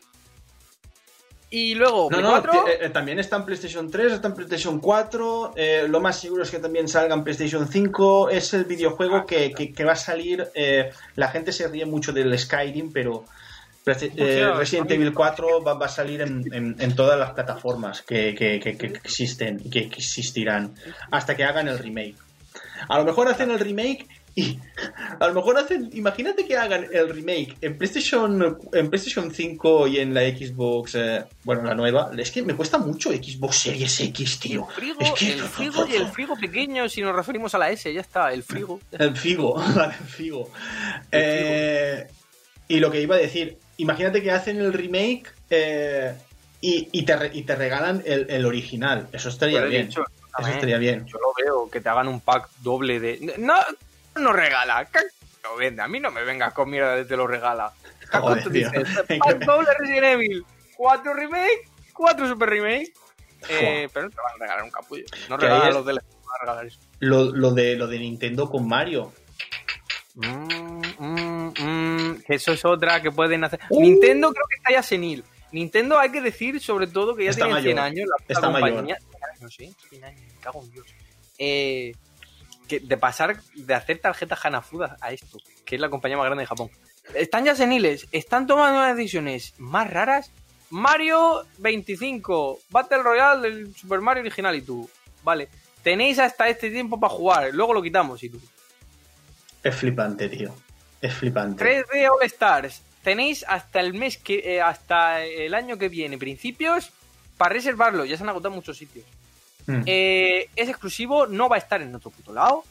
y 1.50 1.76
luego 1.76 2.04
No, 2.12 2.18
Play 2.18 2.22
no, 2.24 2.30
4. 2.30 2.52
que, 2.66 2.72
eh, 2.72 2.78
eh, 2.82 2.90
también 2.90 3.20
está 3.20 3.36
en 3.38 3.46
PlayStation 3.46 3.90
3, 3.90 4.14
está 4.14 4.28
en 4.28 4.34
PlayStation 4.36 4.80
4, 4.80 5.54
eh, 5.56 5.86
lo 5.88 6.02
más 6.02 6.20
seguro 6.20 6.44
es 6.44 6.52
que 6.52 6.60
también 6.60 6.88
salga 6.88 7.14
en 7.16 7.24
PlayStation 7.24 7.68
5, 7.68 8.30
es 8.30 8.54
el 8.54 8.66
videojuego 8.66 9.26
que, 9.26 9.52
que- 9.52 9.72
que 9.74 9.84
va 9.84 9.94
a 9.94 9.96
salir, 9.98 10.48
eh, 10.56 10.92
la 11.16 11.28
gente 11.30 11.52
se 11.52 11.68
ríe 11.68 11.86
mucho 11.86 12.12
del 12.12 12.38
Skyrim, 12.38 12.92
pero 12.92 13.26
eh, 13.88 14.52
Resident 14.58 14.90
Evil 14.92 15.14
4 15.14 15.62
va, 15.64 15.76
va 15.76 15.86
a 15.86 15.90
salir 15.90 16.22
en, 16.22 16.44
en- 16.52 16.76
en 16.80 16.96
todas 16.96 17.20
las 17.20 17.32
plataformas 17.34 18.02
que, 18.02 18.34
que- 18.34 18.60
que- 18.60 18.76
que 18.78 18.88
existen 18.88 19.62
y 19.64 19.70
que 19.70 19.80
existirán 19.80 20.74
hasta 21.12 21.36
que 21.36 21.44
hagan 21.44 21.68
el 21.68 21.78
remake. 21.78 22.16
A 22.90 22.98
lo 22.98 23.06
mejor 23.06 23.28
hacen 23.28 23.52
el 23.52 23.60
remake 23.60 24.08
y 24.38 24.60
a 25.22 25.28
lo 25.28 25.34
mejor 25.34 25.58
hacen, 25.58 25.90
imagínate 25.94 26.46
que 26.46 26.58
hagan 26.58 26.86
el 26.92 27.10
remake 27.10 27.56
en 27.62 27.78
PlayStation, 27.78 28.58
en 28.74 28.90
PlayStation 28.90 29.32
5 29.34 29.88
y 29.88 30.00
en 30.00 30.14
la 30.14 30.22
Xbox, 30.24 30.96
eh, 30.96 31.24
bueno, 31.46 31.64
la 31.64 31.74
nueva. 31.74 32.12
Es 32.18 32.32
que 32.32 32.44
me 32.44 32.54
cuesta 32.54 32.78
mucho 32.78 33.12
Xbox 33.12 33.56
Series 33.56 33.98
X, 34.02 34.40
tío. 34.40 34.68
El 34.70 34.74
frigo, 34.76 35.00
Es 35.02 35.12
que- 35.14 35.34
el 35.34 35.42
frigo 35.44 35.88
y 35.88 35.96
el 35.96 36.08
frigo 36.08 36.36
pequeño, 36.36 36.90
si 36.90 37.02
nos 37.02 37.16
referimos 37.16 37.56
a 37.56 37.60
la 37.60 37.70
S, 37.70 37.92
ya 37.94 38.02
está, 38.02 38.34
el 38.34 38.44
frigo. 38.44 38.82
El 38.92 39.12
vale, 39.12 39.14
el 40.02 40.06
Figo. 40.06 40.52
Eh, 41.12 42.08
y 42.68 42.80
lo 42.80 42.92
que 42.92 43.02
iba 43.02 43.16
a 43.16 43.20
decir, 43.20 43.58
imagínate 43.78 44.22
que 44.22 44.32
hacen 44.32 44.60
el 44.60 44.74
remake 44.74 45.32
eh, 45.50 46.14
y, 46.62 46.90
y 46.92 47.04
te, 47.06 47.14
y 47.34 47.44
te 47.44 47.56
regalan 47.56 48.02
el, 48.06 48.26
el 48.30 48.46
original. 48.46 49.08
Eso 49.14 49.30
estaría 49.30 49.60
Pues 49.60 49.70
bien. 49.72 49.88
dicho, 49.88 50.02
Eso 50.02 50.28
también, 50.36 50.54
estaría 50.56 50.78
bien. 50.78 51.06
Yo 51.06 51.18
lo 51.20 51.34
veo, 51.42 51.70
que 51.70 51.80
te 51.80 51.90
hagan 51.90 52.08
un 52.08 52.20
pack 52.20 52.50
doble 52.62 53.00
de... 53.00 53.34
No, 53.38 53.54
no 54.16 54.34
regala, 54.34 54.86
¿qué 54.86 55.00
lo 55.44 55.56
vende? 55.56 55.82
A 55.82 55.88
mí 55.88 56.00
no 56.00 56.12
me 56.12 56.24
vengas 56.24 56.54
con 56.54 56.70
mierda 56.70 56.96
de 56.96 57.06
te 57.06 57.16
lo 57.18 57.28
regala. 57.28 57.72
¿Qué 58.12 58.18
Joder, 58.18 58.44
tío. 58.44 58.52
dices? 58.72 58.88
Resident 59.08 60.04
Evil, 60.06 60.46
cuatro 60.76 61.14
remake, 61.14 61.70
cuatro 61.94 62.28
super 62.28 62.50
remake, 62.50 62.94
eh, 63.50 63.88
pero 63.94 64.06
no 64.06 64.12
te 64.12 64.18
van 64.18 64.34
a 64.36 64.38
regalar 64.44 64.64
un 64.64 64.72
capullo. 64.72 65.06
No 65.30 65.38
regalan 65.38 65.74
los 65.74 65.86
de 65.86 65.94
la... 65.94 66.02
van 66.02 66.36
a 66.36 66.42
regalar 66.42 66.66
eso. 66.66 66.80
Lo, 67.00 67.26
lo 67.26 67.52
de, 67.52 67.76
lo 67.76 67.88
de 67.88 68.00
Nintendo 68.00 68.50
con 68.50 68.68
Mario. 68.68 69.12
Mm, 70.16 70.82
mm, 70.98 71.54
mm, 71.60 72.22
que 72.26 72.36
eso 72.36 72.54
es 72.54 72.64
otra 72.64 73.02
que 73.02 73.12
pueden 73.12 73.44
hacer. 73.44 73.60
Uh. 73.70 73.82
Nintendo 73.82 74.32
creo 74.32 74.46
que 74.48 74.56
está 74.56 74.72
ya 74.72 74.82
senil. 74.84 75.24
Nintendo 75.52 76.00
hay 76.00 76.10
que 76.12 76.22
decir, 76.22 76.60
sobre 76.60 76.88
todo, 76.88 77.16
que 77.16 77.26
ya 77.26 77.30
Está 77.32 77.46
tiene 77.46 77.62
100 77.62 77.76
mayor. 77.76 77.86
años. 77.92 78.10
La 78.10 78.34
Está 78.34 78.50
mayor. 78.50 78.70
compañía. 78.70 78.98
100 78.98 79.24
años, 79.42 79.56
sí, 79.56 79.76
100 79.90 80.04
años, 80.04 80.22
cago 80.42 80.64
en 80.64 80.72
Dios. 80.72 80.88
Eh, 81.38 81.94
que 82.68 82.80
de 82.80 82.98
pasar, 82.98 83.42
de 83.54 83.74
hacer 83.74 84.00
tarjetas 84.00 84.44
Hanafuda 84.44 84.98
a 85.02 85.12
esto, 85.12 85.38
que 85.66 85.76
es 85.76 85.82
la 85.82 85.90
compañía 85.90 86.18
más 86.18 86.26
grande 86.26 86.44
de 86.44 86.48
Japón. 86.48 86.70
Están 87.14 87.46
ya 87.46 87.56
seniles, 87.56 88.08
están 88.12 88.48
tomando 88.48 88.80
unas 88.80 88.98
decisiones 88.98 89.54
más 89.58 89.90
raras. 89.90 90.32
Mario 90.72 91.46
25, 91.60 92.60
Battle 92.70 93.04
Royale 93.04 93.50
del 93.50 93.76
Super 93.76 94.02
Mario 94.02 94.22
original 94.22 94.56
y 94.56 94.62
tú. 94.62 94.90
Vale, 95.24 95.48
tenéis 95.84 96.20
hasta 96.20 96.48
este 96.50 96.70
tiempo 96.72 97.00
para 97.00 97.14
jugar, 97.14 97.54
luego 97.54 97.74
lo 97.74 97.82
quitamos 97.82 98.24
y 98.24 98.30
tú. 98.30 98.42
Es 99.64 99.76
flipante, 99.76 100.30
tío. 100.30 100.54
Es 101.02 101.14
flipante. 101.14 101.64
3D 101.64 102.10
All 102.10 102.24
Stars. 102.26 102.82
Tenéis 103.04 103.46
hasta 103.48 103.80
el 103.80 103.94
mes 103.94 104.18
que. 104.18 104.56
eh, 104.56 104.62
hasta 104.62 105.24
el 105.24 105.54
año 105.54 105.78
que 105.78 105.90
viene, 105.90 106.18
principios, 106.18 106.92
para 107.38 107.54
reservarlo. 107.54 108.06
Ya 108.06 108.18
se 108.18 108.24
han 108.24 108.30
agotado 108.30 108.54
muchos 108.54 108.78
sitios. 108.78 109.06
Mm. 109.68 109.82
Eh, 109.86 110.50
es 110.56 110.70
exclusivo, 110.70 111.28
no 111.28 111.50
va 111.50 111.56
a 111.56 111.60
estar 111.60 111.82
en 111.82 111.94
otro 111.96 112.12
puto 112.12 112.34
lado. 112.34 112.64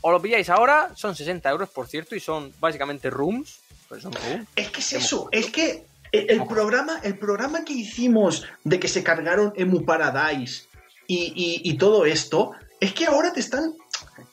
O 0.00 0.10
lo 0.10 0.20
pilláis 0.20 0.48
ahora, 0.50 0.90
son 0.94 1.16
60 1.16 1.48
euros, 1.50 1.68
por 1.70 1.86
cierto, 1.88 2.14
y 2.14 2.20
son 2.20 2.52
básicamente 2.60 3.10
rooms. 3.10 3.60
Pues 3.88 4.02
son 4.02 4.12
rooms. 4.12 4.46
Es 4.56 4.70
que 4.70 4.80
es 4.80 4.92
Hemos 4.92 5.04
eso, 5.04 5.28
es 5.32 5.46
que 5.50 5.84
el, 6.12 6.30
el 6.30 6.46
programa, 6.46 7.00
el 7.02 7.18
programa 7.18 7.64
que 7.64 7.72
hicimos 7.72 8.44
de 8.64 8.78
que 8.78 8.88
se 8.88 9.02
cargaron 9.02 9.52
Emu 9.56 9.84
Paradise 9.84 10.64
y, 11.06 11.32
y- 11.34 11.70
y 11.70 11.76
todo 11.78 12.04
esto, 12.06 12.52
es 12.80 12.92
que 12.92 13.06
ahora 13.06 13.32
te 13.32 13.40
están. 13.40 13.72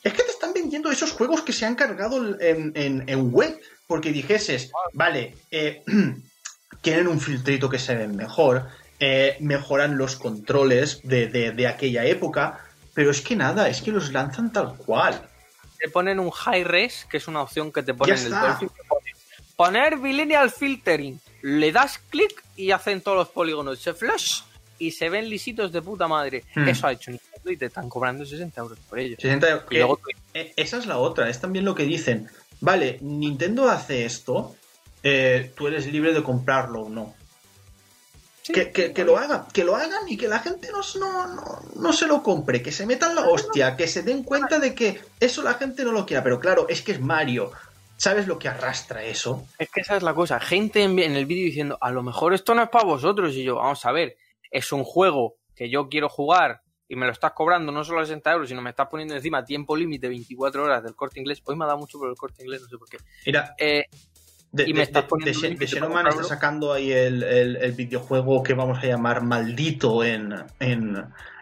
Es 0.02 0.12
que 0.12 0.22
te 0.22 0.30
están 0.30 0.52
vendiendo 0.52 0.90
esos 0.90 1.12
juegos 1.12 1.42
que 1.42 1.52
se 1.52 1.64
han 1.66 1.74
cargado 1.74 2.38
en, 2.40 2.72
en- 2.74 3.08
en 3.08 3.32
web. 3.32 3.58
Porque 3.86 4.12
dijeses, 4.12 4.70
vale, 4.94 5.36
eh, 5.50 5.82
tienen 6.82 7.06
un 7.08 7.20
filtrito 7.20 7.68
que 7.68 7.78
se 7.78 7.94
ven 7.94 8.16
mejor, 8.16 8.68
eh, 9.00 9.36
mejoran 9.40 9.98
los 9.98 10.16
controles 10.16 11.00
de, 11.02 11.26
de- 11.28 11.52
de 11.52 11.66
aquella 11.66 12.04
época, 12.04 12.60
pero 12.94 13.10
es 13.10 13.20
que 13.20 13.36
nada, 13.36 13.68
es 13.68 13.82
que 13.82 13.90
los 13.90 14.12
lanzan 14.12 14.52
tal 14.52 14.76
cual. 14.76 15.20
Te 15.78 15.88
ponen 15.90 16.18
un 16.20 16.30
high 16.30 16.64
res, 16.64 17.06
que 17.10 17.16
es 17.18 17.28
una 17.28 17.42
opción 17.42 17.72
que 17.72 17.82
te 17.82 17.92
ponen 17.94 18.16
en 18.18 18.24
el 18.26 18.30
pone, 18.88 19.12
Poner 19.56 19.96
Bilineal 19.98 20.50
Filtering. 20.50 21.20
Le 21.42 21.70
das 21.72 21.98
clic 21.98 22.42
y 22.56 22.70
hacen 22.70 23.00
todos 23.02 23.16
los 23.18 23.28
polígonos. 23.28 23.78
Se 23.78 23.92
flash 23.94 24.40
y 24.78 24.90
se 24.90 25.08
ven 25.10 25.28
lisitos 25.28 25.70
de 25.72 25.82
puta 25.82 26.08
madre. 26.08 26.42
Hmm. 26.54 26.66
Eso 26.68 26.86
ha 26.86 26.92
hecho 26.92 27.10
Nintendo 27.10 27.50
y 27.50 27.56
te 27.56 27.66
están 27.66 27.88
cobrando 27.88 28.24
60 28.24 28.60
euros 28.60 28.78
por 28.88 28.98
ello. 28.98 29.16
60 29.20 29.64
Y 29.70 29.76
luego 29.76 29.96
tú- 29.98 30.08
Eh, 30.32 30.52
esa 30.56 30.78
es 30.78 30.86
la 30.86 30.98
otra, 30.98 31.28
es 31.28 31.40
también 31.40 31.64
lo 31.64 31.74
que 31.74 31.84
dicen. 31.84 32.28
Vale, 32.60 32.98
Nintendo 33.02 33.68
hace 33.68 34.04
esto, 34.06 34.56
eh, 35.02 35.52
tú 35.56 35.68
eres 35.68 35.86
libre 35.86 36.12
de 36.14 36.22
comprarlo 36.22 36.82
o 36.82 36.88
no. 36.88 37.14
Sí. 38.46 38.52
Que, 38.52 38.70
que- 38.72 38.92
que 38.92 39.04
lo 39.04 39.16
hagan, 39.16 39.46
que 39.54 39.64
lo 39.64 39.74
hagan 39.74 40.06
y 40.06 40.18
que 40.18 40.28
la 40.28 40.38
gente 40.38 40.68
no, 40.70 40.80
no, 41.00 41.26
no, 41.34 41.60
no 41.76 41.92
se 41.94 42.06
lo 42.06 42.22
compre, 42.22 42.60
que 42.62 42.70
se 42.72 42.84
metan 42.84 43.14
la 43.14 43.26
hostia, 43.26 43.74
que 43.74 43.88
se 43.88 44.02
den 44.02 44.22
cuenta 44.22 44.58
de 44.58 44.74
que 44.74 45.00
eso 45.18 45.42
la 45.42 45.54
gente 45.54 45.82
no 45.82 45.92
lo 45.92 46.04
quiera. 46.04 46.22
Pero 46.22 46.38
claro, 46.38 46.66
es 46.68 46.82
que 46.82 46.92
es 46.92 47.00
Mario. 47.00 47.50
¿Sabes 47.96 48.26
lo 48.26 48.38
que 48.38 48.48
arrastra 48.48 49.02
eso? 49.02 49.46
Es 49.58 49.70
que 49.70 49.80
esa 49.80 49.96
es 49.96 50.02
la 50.02 50.12
cosa. 50.14 50.40
Gente 50.40 50.82
en, 50.82 50.98
en 50.98 51.16
el 51.16 51.24
vídeo 51.24 51.46
diciendo, 51.46 51.78
a 51.80 51.90
lo 51.90 52.02
mejor 52.02 52.34
esto 52.34 52.54
no 52.54 52.62
es 52.62 52.68
para 52.68 52.84
vosotros. 52.84 53.32
Y 53.34 53.44
yo, 53.44 53.54
vamos 53.56 53.82
a 53.86 53.92
ver, 53.92 54.18
es 54.50 54.70
un 54.72 54.84
juego 54.84 55.36
que 55.56 55.70
yo 55.70 55.88
quiero 55.88 56.10
jugar 56.10 56.60
y 56.86 56.96
me 56.96 57.06
lo 57.06 57.12
estás 57.12 57.32
cobrando 57.32 57.72
no 57.72 57.82
solo 57.82 58.00
a 58.00 58.04
60 58.04 58.30
euros, 58.32 58.48
sino 58.50 58.60
me 58.60 58.70
estás 58.70 58.88
poniendo 58.88 59.14
encima 59.14 59.42
tiempo 59.42 59.74
límite 59.74 60.06
24 60.08 60.64
horas 60.64 60.82
del 60.82 60.94
corte 60.94 61.18
inglés. 61.18 61.40
Hoy 61.44 61.56
me 61.56 61.64
ha 61.64 61.68
dado 61.68 61.78
mucho 61.78 61.98
por 61.98 62.10
el 62.10 62.16
corte 62.16 62.42
inglés, 62.42 62.60
no 62.60 62.68
sé 62.68 62.76
por 62.76 62.88
qué. 62.90 62.98
Mira, 63.24 63.54
Eh, 63.56 63.84
de, 64.54 64.70
Y 64.70 64.72
me 64.72 64.82
estás 64.82 65.04
poniendo 65.04 65.40
de 65.40 65.54
de 65.56 65.66
Xenoman 65.66 66.06
está 66.06 66.22
sacando 66.22 66.72
ahí 66.72 66.92
el, 66.92 67.24
el- 67.24 67.56
el 67.56 67.72
videojuego 67.72 68.42
que 68.44 68.54
vamos 68.54 68.78
a 68.78 68.86
llamar 68.86 69.20
maldito 69.22 70.04
en, 70.04 70.32
en, 70.60 70.96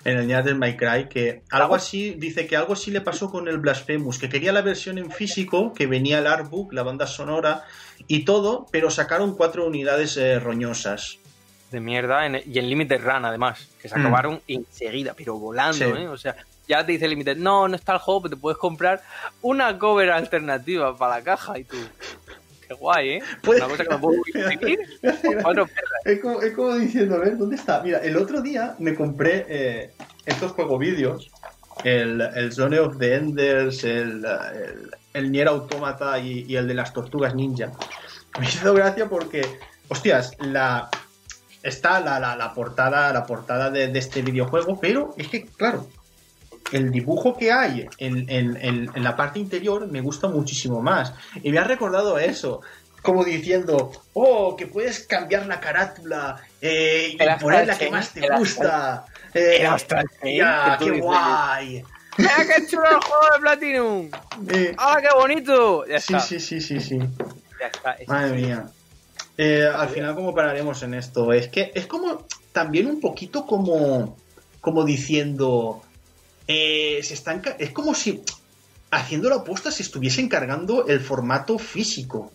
en 0.05 0.19
el 0.19 0.27
Night 0.29 0.55
My 0.57 0.77
Cry, 0.79 1.09
que 1.11 1.43
algo 1.51 1.75
así, 1.75 2.15
dice 2.19 2.47
que 2.47 2.57
algo 2.57 2.73
así 2.73 2.91
le 2.91 3.03
pasó 3.03 3.31
con 3.31 3.49
el 3.49 3.59
Blasphemous, 3.59 4.19
que 4.19 4.31
quería 4.31 4.51
la 4.51 4.63
versión 4.63 4.97
en 4.97 5.11
físico, 5.11 5.75
que 5.75 5.87
venía 5.87 6.21
el 6.21 6.27
artbook, 6.27 6.73
la 6.73 6.83
banda 6.85 7.07
sonora 7.07 7.65
y 8.09 8.25
todo, 8.25 8.67
pero 8.73 8.91
sacaron 8.91 9.37
cuatro 9.37 9.67
unidades 9.67 10.17
eh, 10.17 10.41
roñosas. 10.41 11.19
de 11.71 11.81
mierda 11.81 12.27
en- 12.27 12.43
y 12.47 12.59
en 12.59 12.69
Limited 12.69 13.01
Run 13.03 13.25
además, 13.27 13.69
que 13.81 13.89
se 13.89 13.97
Mm. 13.97 14.01
acabaron 14.01 14.41
enseguida, 14.49 15.15
pero 15.17 15.39
volando, 15.39 15.75
Sí. 15.97 16.03
¿eh? 16.03 16.09
O 16.09 16.17
sea, 16.19 16.35
ya 16.69 16.85
te 16.85 16.93
dice 16.93 17.09
Limited, 17.09 17.37
no, 17.39 17.67
no 17.69 17.77
está 17.77 17.93
el 17.95 17.99
juego, 17.99 18.23
pero 18.23 18.37
te 18.37 18.41
puedes 18.41 18.59
comprar 18.59 19.03
una 19.43 19.79
cover 19.79 20.11
alternativa 20.11 20.97
para 20.97 21.17
la 21.19 21.25
caja 21.25 21.59
y 21.59 21.65
tú. 21.65 21.77
Qué 22.73 22.79
guay, 22.79 23.09
¿eh? 23.11 23.23
Puedes- 23.43 23.62
Una 23.62 23.70
cosa 23.70 23.85
que 23.85 23.91
me 23.91 23.99
puedo 23.99 24.16
por 24.23 25.43
cuatro 25.43 25.66
perras. 25.66 26.01
Es 26.05 26.20
como, 26.20 26.43
es 26.43 26.53
como 26.55 26.75
diciendo, 26.77 27.16
a 27.16 27.18
ver, 27.18 27.37
¿dónde 27.37 27.57
está? 27.57 27.81
Mira, 27.83 27.99
el 27.99 28.16
otro 28.16 28.41
día 28.41 28.75
me 28.79 28.95
compré 28.95 29.45
eh, 29.49 29.91
estos 30.27 30.53
juegos 30.53 30.79
vídeos, 30.79 31.31
el, 31.85 32.20
el 32.20 32.53
Zone 32.53 32.79
of 32.79 32.99
the 32.99 33.14
Enders, 33.14 33.85
el, 33.85 34.25
el, 34.25 34.91
el 35.14 35.31
Nier 35.33 35.49
Automata 35.49 36.18
y, 36.18 36.45
y 36.49 36.57
el 36.57 36.66
de 36.68 36.75
las 36.75 36.93
Tortugas 36.93 37.35
Ninja. 37.35 37.73
Me 38.39 38.47
hizo 38.47 38.73
gracia 38.73 39.09
porque, 39.09 39.43
hostias, 39.89 40.35
la, 40.41 40.89
está 41.62 42.01
la, 42.01 42.18
la, 42.18 42.37
la 42.37 42.55
portada, 42.55 43.12
la 43.12 43.27
portada 43.27 43.70
de, 43.70 43.89
de 43.89 43.99
este 43.99 44.23
videojuego, 44.23 44.79
pero 44.81 45.14
es 45.18 45.29
que, 45.29 45.45
claro, 45.45 45.87
el 46.77 46.91
dibujo 46.91 47.37
que 47.37 47.53
hay 47.53 47.87
en, 47.99 48.29
en- 48.29 48.57
en- 48.57 48.91
en 48.95 49.05
la 49.05 49.16
parte 49.16 49.39
interior 49.39 49.87
me 49.89 50.01
gusta 50.01 50.29
muchísimo 50.29 50.81
más. 50.83 51.12
Y 51.43 51.51
me 51.51 51.59
ha 51.59 51.64
recordado 51.64 52.18
eso. 52.18 52.61
Como 53.03 53.25
diciendo, 53.25 53.91
oh, 54.12 54.55
que 54.57 54.68
puedes 54.68 55.01
cambiar 55.01 55.47
la 55.47 55.59
carátula 55.59 56.37
eh, 56.61 57.16
y 57.18 57.23
El 57.23 57.37
poner 57.41 57.66
la 57.66 57.73
que 57.75 57.81
Chain, 57.87 57.93
más 57.93 58.12
te 58.12 58.25
el 58.25 58.37
gusta. 58.39 59.07
Eh, 59.35 59.57
el 59.61 59.66
Astral 59.66 60.07
Chain, 60.20 60.37
ya, 60.39 60.77
que 60.79 60.85
tú 60.85 60.93
qué 60.93 61.01
guay. 61.01 61.83
¡Mira 62.18 62.31
qué 62.47 62.66
chulo 62.66 62.85
el 62.89 62.97
juego 63.03 63.25
de 63.35 63.41
Platinum! 63.41 64.11
Eh, 64.51 64.75
¡Ah, 64.79 64.99
qué 65.01 65.09
bonito! 65.18 65.85
Ya 65.87 65.99
sí, 65.99 66.12
está. 66.14 66.20
sí, 66.27 66.39
sí, 66.39 66.61
sí, 66.61 66.79
sí. 66.81 66.99
Ya 67.59 67.66
está. 67.66 67.93
Es 67.93 68.07
Madre 68.09 68.33
así. 68.35 68.43
mía. 68.47 68.66
Eh, 69.39 69.66
al 69.75 69.89
final, 69.89 70.14
¿cómo 70.14 70.33
pararemos 70.35 70.83
en 70.85 70.95
esto? 70.95 71.33
Es 71.33 71.49
que 71.49 71.73
es 71.75 71.87
como 71.87 72.27
también 72.53 72.87
un 72.87 73.01
poquito 73.01 73.47
como 73.47 74.16
como 74.61 74.85
diciendo, 74.85 75.83
eh, 76.55 77.03
se 77.03 77.14
están, 77.14 77.42
es 77.59 77.70
como 77.70 77.94
si 77.94 78.20
haciendo 78.90 79.28
la 79.30 79.36
apuesta 79.36 79.70
se 79.70 79.82
estuviesen 79.82 80.28
cargando 80.28 80.86
el 80.86 81.00
formato 81.00 81.59
físico. 81.59 82.30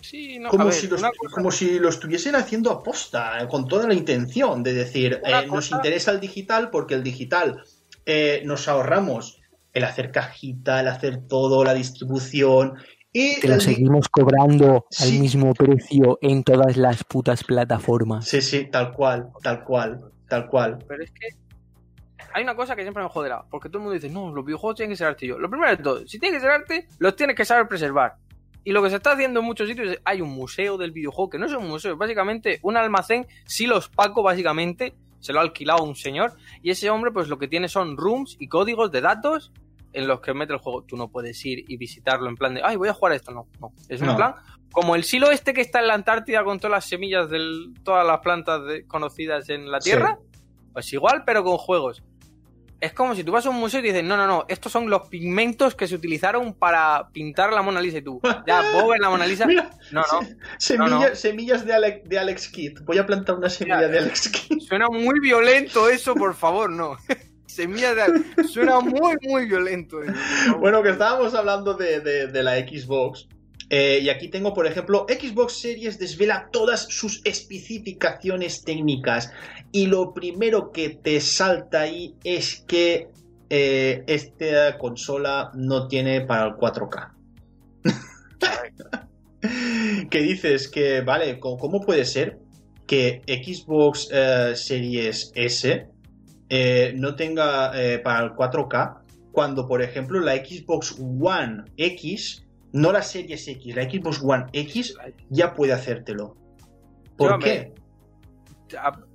Sí, 0.00 0.38
no, 0.38 0.48
como, 0.50 0.64
ver, 0.66 0.74
si 0.74 0.86
lo, 0.88 0.96
una 0.98 1.08
estu- 1.08 1.16
cosa- 1.18 1.34
como 1.34 1.50
si 1.50 1.78
lo 1.78 1.88
estuviesen 1.88 2.34
haciendo 2.34 2.70
aposta, 2.70 3.40
eh, 3.40 3.48
con 3.48 3.66
toda 3.66 3.86
la 3.86 3.94
intención 3.94 4.62
de 4.62 4.74
decir, 4.74 5.20
eh, 5.24 5.46
nos 5.46 5.70
interesa 5.70 6.10
el 6.10 6.20
digital 6.20 6.70
porque 6.70 6.94
el 6.94 7.02
digital 7.02 7.62
eh, 8.04 8.42
nos 8.44 8.68
ahorramos 8.68 9.38
el 9.72 9.84
hacer 9.84 10.10
cajita, 10.10 10.80
el 10.80 10.88
hacer 10.88 11.26
todo, 11.26 11.64
la 11.64 11.74
distribución 11.74 12.74
y 13.12 13.40
Te 13.40 13.48
lo 13.48 13.54
el 13.54 13.60
seguimos 13.60 14.08
cobrando 14.08 14.86
al 15.00 15.12
mismo 15.12 15.54
precio 15.54 16.18
en 16.20 16.42
todas 16.44 16.76
las 16.76 17.02
putas 17.04 17.42
plataformas. 17.44 18.28
Sí, 18.28 18.42
sí, 18.42 18.66
tal 18.70 18.92
cual, 18.92 19.30
tal 19.42 19.64
cual, 19.64 20.00
tal 20.28 20.48
cual. 20.48 20.84
Pero 20.86 21.02
es 21.04 21.10
que 21.12 21.28
hay 22.34 22.42
una 22.42 22.54
cosa 22.56 22.74
que 22.76 22.82
siempre 22.82 23.02
me 23.02 23.08
joderá, 23.08 23.44
porque 23.50 23.68
todo 23.68 23.78
el 23.78 23.84
mundo 23.84 23.94
dice, 23.94 24.10
no, 24.10 24.34
los 24.34 24.44
videojuegos 24.44 24.76
tienen 24.76 24.90
que 24.92 24.96
ser 24.96 25.06
arte. 25.06 25.24
Y 25.24 25.28
yo, 25.28 25.38
lo 25.38 25.48
primero 25.48 25.70
de 25.74 25.82
todo, 25.82 26.06
si 26.06 26.18
tiene 26.18 26.36
que 26.36 26.40
ser 26.40 26.50
arte, 26.50 26.88
los 26.98 27.16
tienes 27.16 27.36
que 27.36 27.44
saber 27.44 27.66
preservar. 27.68 28.16
Y 28.64 28.72
lo 28.72 28.82
que 28.82 28.90
se 28.90 28.96
está 28.96 29.12
haciendo 29.12 29.40
en 29.40 29.46
muchos 29.46 29.68
sitios 29.68 29.88
es, 29.92 30.00
hay 30.04 30.20
un 30.20 30.30
museo 30.30 30.76
del 30.76 30.90
videojuego, 30.92 31.30
que 31.30 31.38
no 31.38 31.46
es 31.46 31.52
un 31.52 31.68
museo, 31.68 31.92
es 31.92 31.98
básicamente 31.98 32.58
un 32.62 32.76
almacén, 32.76 33.26
silos 33.46 33.88
Paco, 33.88 34.22
básicamente, 34.22 34.94
se 35.20 35.32
lo 35.32 35.38
ha 35.38 35.42
alquilado 35.42 35.84
un 35.84 35.94
señor, 35.96 36.32
y 36.62 36.70
ese 36.70 36.90
hombre, 36.90 37.10
pues 37.12 37.28
lo 37.28 37.38
que 37.38 37.48
tiene 37.48 37.68
son 37.68 37.96
rooms 37.96 38.36
y 38.38 38.48
códigos 38.48 38.90
de 38.90 39.00
datos 39.00 39.52
en 39.92 40.08
los 40.08 40.20
que 40.20 40.34
mete 40.34 40.52
el 40.52 40.58
juego. 40.58 40.82
Tú 40.82 40.96
no 40.96 41.08
puedes 41.08 41.44
ir 41.46 41.64
y 41.68 41.76
visitarlo 41.76 42.28
en 42.28 42.34
plan 42.36 42.54
de, 42.54 42.62
ay, 42.64 42.76
voy 42.76 42.88
a 42.88 42.94
jugar 42.94 43.12
a 43.12 43.16
esto. 43.16 43.30
No, 43.30 43.46
no. 43.60 43.72
Es 43.88 44.00
un 44.00 44.08
No. 44.08 44.16
plan 44.16 44.34
como 44.72 44.96
el 44.96 45.04
silo 45.04 45.30
este 45.30 45.54
que 45.54 45.60
está 45.60 45.78
en 45.78 45.86
la 45.86 45.94
Antártida 45.94 46.42
con 46.42 46.58
todas 46.58 46.72
las 46.72 46.84
semillas 46.86 47.30
de 47.30 47.38
todas 47.84 48.04
las 48.04 48.18
plantas 48.18 48.64
de- 48.66 48.84
conocidas 48.88 49.48
en 49.50 49.70
la 49.70 49.80
Sí. 49.80 49.90
Tierra. 49.90 50.18
Pues 50.72 50.92
igual, 50.92 51.22
pero 51.24 51.44
con 51.44 51.56
juegos. 51.58 52.02
Es 52.80 52.92
como 52.92 53.14
si 53.14 53.24
tú 53.24 53.32
vas 53.32 53.46
a 53.46 53.50
un 53.50 53.56
museo 53.56 53.80
y 53.80 53.82
te 53.84 53.88
dicen, 53.88 54.06
no, 54.06 54.16
no, 54.16 54.26
no, 54.26 54.44
estos 54.48 54.70
son 54.70 54.90
los 54.90 55.08
pigmentos 55.08 55.74
que 55.74 55.88
se 55.88 55.94
utilizaron 55.94 56.52
para 56.52 57.08
pintar 57.12 57.52
la 57.52 57.62
Mona 57.62 57.80
Lisa 57.80 57.98
y 57.98 58.02
tú. 58.02 58.20
Ya, 58.46 58.62
puedo 58.72 58.88
ver 58.88 59.00
la 59.00 59.08
Mona 59.08 59.26
Lisa. 59.26 59.46
Mira, 59.46 59.70
No, 59.90 60.02
no. 60.12 60.20
se- 60.58 60.76
No, 60.76 60.86
no. 60.88 60.98
semilla- 61.00 61.14
semillas 61.14 61.64
de 61.64 61.72
Alex, 61.72 62.08
de 62.08 62.18
Alex 62.18 62.48
Kidd. 62.48 62.80
Voy 62.82 62.98
a 62.98 63.06
plantar 63.06 63.36
una 63.36 63.48
semilla 63.48 63.76
Mira, 63.76 63.88
de 63.88 63.98
Alex 64.00 64.28
Kidd. 64.28 64.60
Suena 64.68 64.88
muy 64.88 65.18
violento 65.20 65.88
eso, 65.88 66.14
por 66.14 66.34
favor, 66.34 66.68
no. 66.70 66.96
Semillas 67.46 67.94
de... 67.94 68.44
Suena 68.48 68.80
muy, 68.80 69.14
muy 69.22 69.46
violento 69.46 70.02
eso. 70.02 70.12
Bueno, 70.58 70.82
que 70.82 70.90
estábamos 70.90 71.34
hablando 71.34 71.74
de, 71.74 72.00
de- 72.00 72.26
de 72.26 72.42
la 72.42 72.56
Xbox. 72.56 73.28
Eh, 73.70 74.00
y 74.02 74.08
aquí 74.08 74.28
tengo, 74.28 74.52
por 74.52 74.66
ejemplo, 74.66 75.06
Xbox 75.08 75.60
Series 75.60 75.98
desvela 75.98 76.48
todas 76.52 76.86
sus 76.88 77.22
especificaciones 77.24 78.62
técnicas. 78.62 79.32
Y 79.72 79.86
lo 79.86 80.12
primero 80.12 80.70
que 80.70 80.90
te 80.90 81.20
salta 81.20 81.82
ahí 81.82 82.14
es 82.24 82.64
que 82.66 83.08
eh, 83.50 84.04
esta 84.06 84.78
consola 84.78 85.50
no 85.54 85.88
tiene 85.88 86.20
para 86.22 86.46
el 86.46 86.54
4K. 86.54 87.12
que 90.10 90.18
dices 90.20 90.68
que, 90.68 91.00
vale, 91.00 91.40
¿cómo, 91.40 91.80
puede 91.80 92.04
ser 92.04 92.38
que 92.86 93.22
Xbox 93.26 94.08
eh, 94.12 94.52
Series 94.54 95.32
S 95.34 95.88
no 96.94 97.16
tenga 97.16 97.72
para 98.04 98.26
el 98.26 98.32
4K 98.32 98.98
cuando, 99.32 99.66
por 99.66 99.82
ejemplo, 99.82 100.20
la 100.20 100.36
Xbox 100.36 100.96
One 101.00 101.64
X, 101.76 102.43
no 102.74 102.92
la 102.92 103.00
Series 103.02 103.48
X, 103.48 103.74
la 103.74 103.82
Xbox 103.90 104.20
One 104.22 104.46
X 104.52 104.94
ya 105.30 105.54
puede 105.54 105.72
hacértelo. 105.72 106.36
¿Por 107.16 107.30
Yo, 107.32 107.38
qué? 107.38 107.72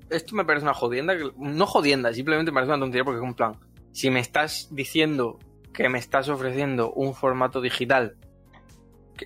esto 0.10 0.36
me 0.36 0.46
parece 0.46 0.64
una 0.66 0.74
jodienda, 0.74 1.14
no 1.38 1.66
jodienda, 1.66 2.14
simplemente 2.14 2.52
me 2.52 2.56
parece 2.56 2.72
una 2.74 2.80
tontería 2.80 3.04
porque 3.04 3.20
es 3.20 3.24
un 3.24 3.34
plan. 3.36 3.54
Si 3.92 4.10
me 4.10 4.20
estás 4.20 4.70
diciendo 4.72 5.40
que 5.74 5.90
me 5.90 6.00
estás 6.00 6.30
ofreciendo 6.30 6.92
un 6.94 7.14
formato 7.14 7.62
digital 7.62 8.16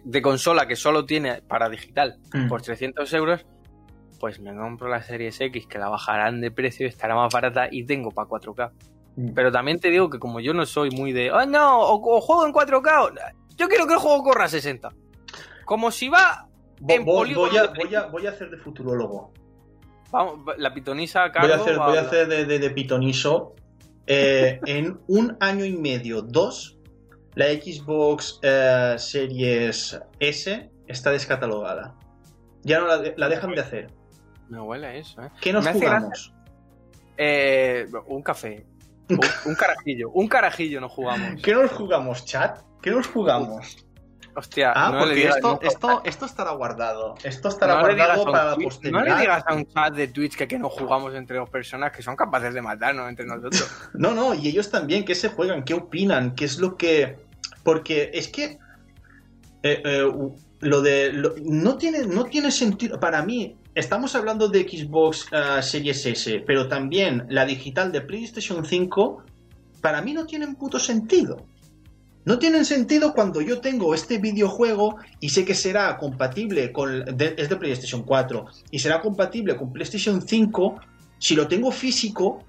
de 0.04 0.22
consola 0.22 0.68
que 0.68 0.76
solo 0.76 1.06
tiene 1.06 1.42
para 1.44 1.70
digital 1.70 2.18
Mm. 2.34 2.48
por 2.50 2.62
300 2.62 3.14
euros, 3.14 3.46
pues 4.20 4.40
me 4.40 4.56
compro 4.56 4.88
la 4.90 5.04
Series 5.04 5.40
X 5.40 5.68
que 5.68 5.78
la 5.78 5.90
bajarán 5.90 6.42
de 6.42 6.50
precio, 6.50 6.88
estará 6.88 7.14
más 7.16 7.32
barata 7.32 7.68
y 7.72 7.84
tengo 7.86 8.10
para 8.12 8.28
4K. 8.28 8.72
Mm. 9.16 9.34
Pero 9.36 9.52
también 9.52 9.80
te 9.80 9.90
digo 9.90 10.10
que 10.10 10.18
como 10.18 10.40
yo 10.40 10.54
no 10.54 10.66
soy 10.66 10.90
muy 10.90 11.12
de, 11.12 11.32
oh 11.32 11.46
no, 11.46 11.80
o, 11.82 12.18
o 12.18 12.22
juego 12.22 12.46
en 12.48 12.54
4K, 12.54 13.04
o- 13.04 13.12
yo 13.58 13.68
quiero 13.68 13.88
que 13.88 13.93
el 13.93 13.99
juego 13.99 14.24
corra 14.24 14.45
a 14.45 14.49
60. 14.49 14.89
Como 15.66 15.91
si 15.91 16.10
va, 16.10 16.47
Vo- 16.80 16.93
en 16.95 17.06
vo- 17.06 17.16
polígono 17.18 17.49
voy, 17.49 17.58
a, 17.58 17.68
voy, 17.68 17.95
a, 17.95 18.06
voy 18.08 18.28
a 18.28 18.32
hacer 18.32 18.49
de 18.49 18.58
futurólogo. 18.58 19.32
vamos, 20.12 20.39
la 20.58 20.74
pitonisa 20.74 21.22
Voy 21.22 21.30
a 21.30 21.32
Carlos 21.34 21.62
hacer, 21.62 21.78
voy 21.78 21.97
a 21.97 22.01
hacer 22.01 22.28
de, 22.28 22.45
de- 22.45 22.60
de 22.60 22.70
pitoniso. 22.72 23.56
Eh, 24.06 24.60
en 24.66 24.99
un 25.08 25.38
año 25.39 25.64
y 25.66 25.78
medio, 25.78 26.22
dos, 26.22 26.78
la 27.36 27.45
Xbox 27.47 28.39
eh, 28.43 28.95
Series 28.97 29.99
S 30.20 30.70
está 30.88 31.12
descatalogada. 31.12 31.95
Ya 32.64 32.80
no 32.80 32.88
la, 32.88 32.97
de- 32.97 33.14
la 33.18 33.30
dejan 33.30 33.51
de 33.56 33.62
hacer. 33.62 33.88
Me 34.49 34.60
huele 34.60 34.99
eso, 34.99 35.22
¿eh? 35.22 35.30
¿Qué 35.41 35.51
nos 35.54 35.66
jugamos? 35.68 36.34
Eh, 37.18 37.88
un 38.08 38.22
café. 38.22 38.66
Un, 39.20 39.51
un 39.51 39.55
carajillo. 39.55 40.09
Un 40.11 40.28
carajillo 40.28 40.82
nos 40.82 40.91
jugamos. 40.91 41.41
¿Qué 41.41 41.53
nos 41.53 41.72
jugamos, 41.72 42.26
chat? 42.26 42.59
¿Qué 42.82 42.91
nos 42.91 43.07
jugamos? 43.07 43.78
Hostia, 44.36 44.74
Ah, 44.76 44.89
no 44.89 44.93
le 44.93 44.99
porque 45.03 45.16
digas, 45.16 45.36
esto, 45.36 45.47
no, 45.47 45.59
esto, 45.70 46.01
esto 46.05 46.26
estará 46.26 46.51
guardado. 46.53 47.14
Esto 47.24 47.49
estará 47.49 47.76
no 47.76 47.82
guardado 47.82 48.26
para 48.26 48.45
la 48.45 48.55
posteridad. 48.55 48.99
no 48.99 49.05
le 49.05 49.22
digas 49.22 49.43
a 49.45 49.53
un 49.53 49.66
chat 49.68 49.93
de 49.93 50.07
Twitch 50.07 50.36
que, 50.36 50.47
que 50.47 50.57
nos 50.57 50.74
jugamos 50.74 51.14
entre 51.14 51.38
dos 51.38 51.49
personas 51.51 51.91
que 51.91 52.01
son 52.01 52.16
capaces 52.16 52.51
de 52.53 52.61
matarnos 52.61 53.07
entre 53.09 53.26
nosotros. 53.28 53.70
No, 53.93 54.11
no, 54.16 54.34
y 54.34 54.47
ellos 54.47 54.72
también, 54.72 55.05
¿qué 55.05 55.14
se 55.14 55.30
juegan? 55.30 55.64
¿Qué 55.64 55.76
opinan? 55.76 56.34
¿Qué 56.34 56.45
es 56.45 56.57
lo 56.57 56.76
que...? 56.78 57.20
Porque 57.64 58.09
es 58.14 58.28
que 58.28 58.57
eh, 59.64 59.82
eh, 59.86 60.11
lo 60.61 60.82
de... 60.82 61.14
lo- 61.14 61.36
no, 61.43 61.78
tiene, 61.78 61.99
no 62.07 62.26
tiene 62.26 62.49
sentido... 62.49 62.99
Para 62.99 63.22
mí, 63.22 63.55
estamos 63.76 64.16
hablando 64.16 64.48
de 64.50 64.62
Xbox 64.68 65.28
eh, 65.32 65.62
Series 65.62 66.06
S, 66.06 66.44
pero 66.46 66.68
también 66.68 67.26
la 67.30 67.46
digital 67.46 67.92
de 67.92 68.02
PlayStation 68.02 68.66
5, 68.66 69.24
para 69.82 70.02
mí 70.02 70.14
no 70.14 70.26
tienen 70.26 70.56
puto 70.56 70.80
sentido. 70.80 71.46
No 72.26 72.40
tienen 72.40 72.64
sentido 72.64 73.14
cuando 73.14 73.42
yo 73.42 73.60
tengo 73.60 73.94
este 73.94 74.18
videojuego 74.18 74.96
y 75.20 75.30
sé 75.30 75.44
que 75.44 75.54
será 75.56 75.98
compatible 75.98 76.72
con... 76.72 77.04
es 77.20 77.50
de 77.50 77.56
PlayStation 77.58 78.04
4 78.04 78.46
y 78.72 78.80
será 78.80 79.02
compatible 79.02 79.58
con 79.58 79.74
PlayStation 79.74 80.22
5. 80.22 80.80
Si 81.18 81.36
lo 81.36 81.48
tengo 81.48 81.72
físico, 81.72 82.44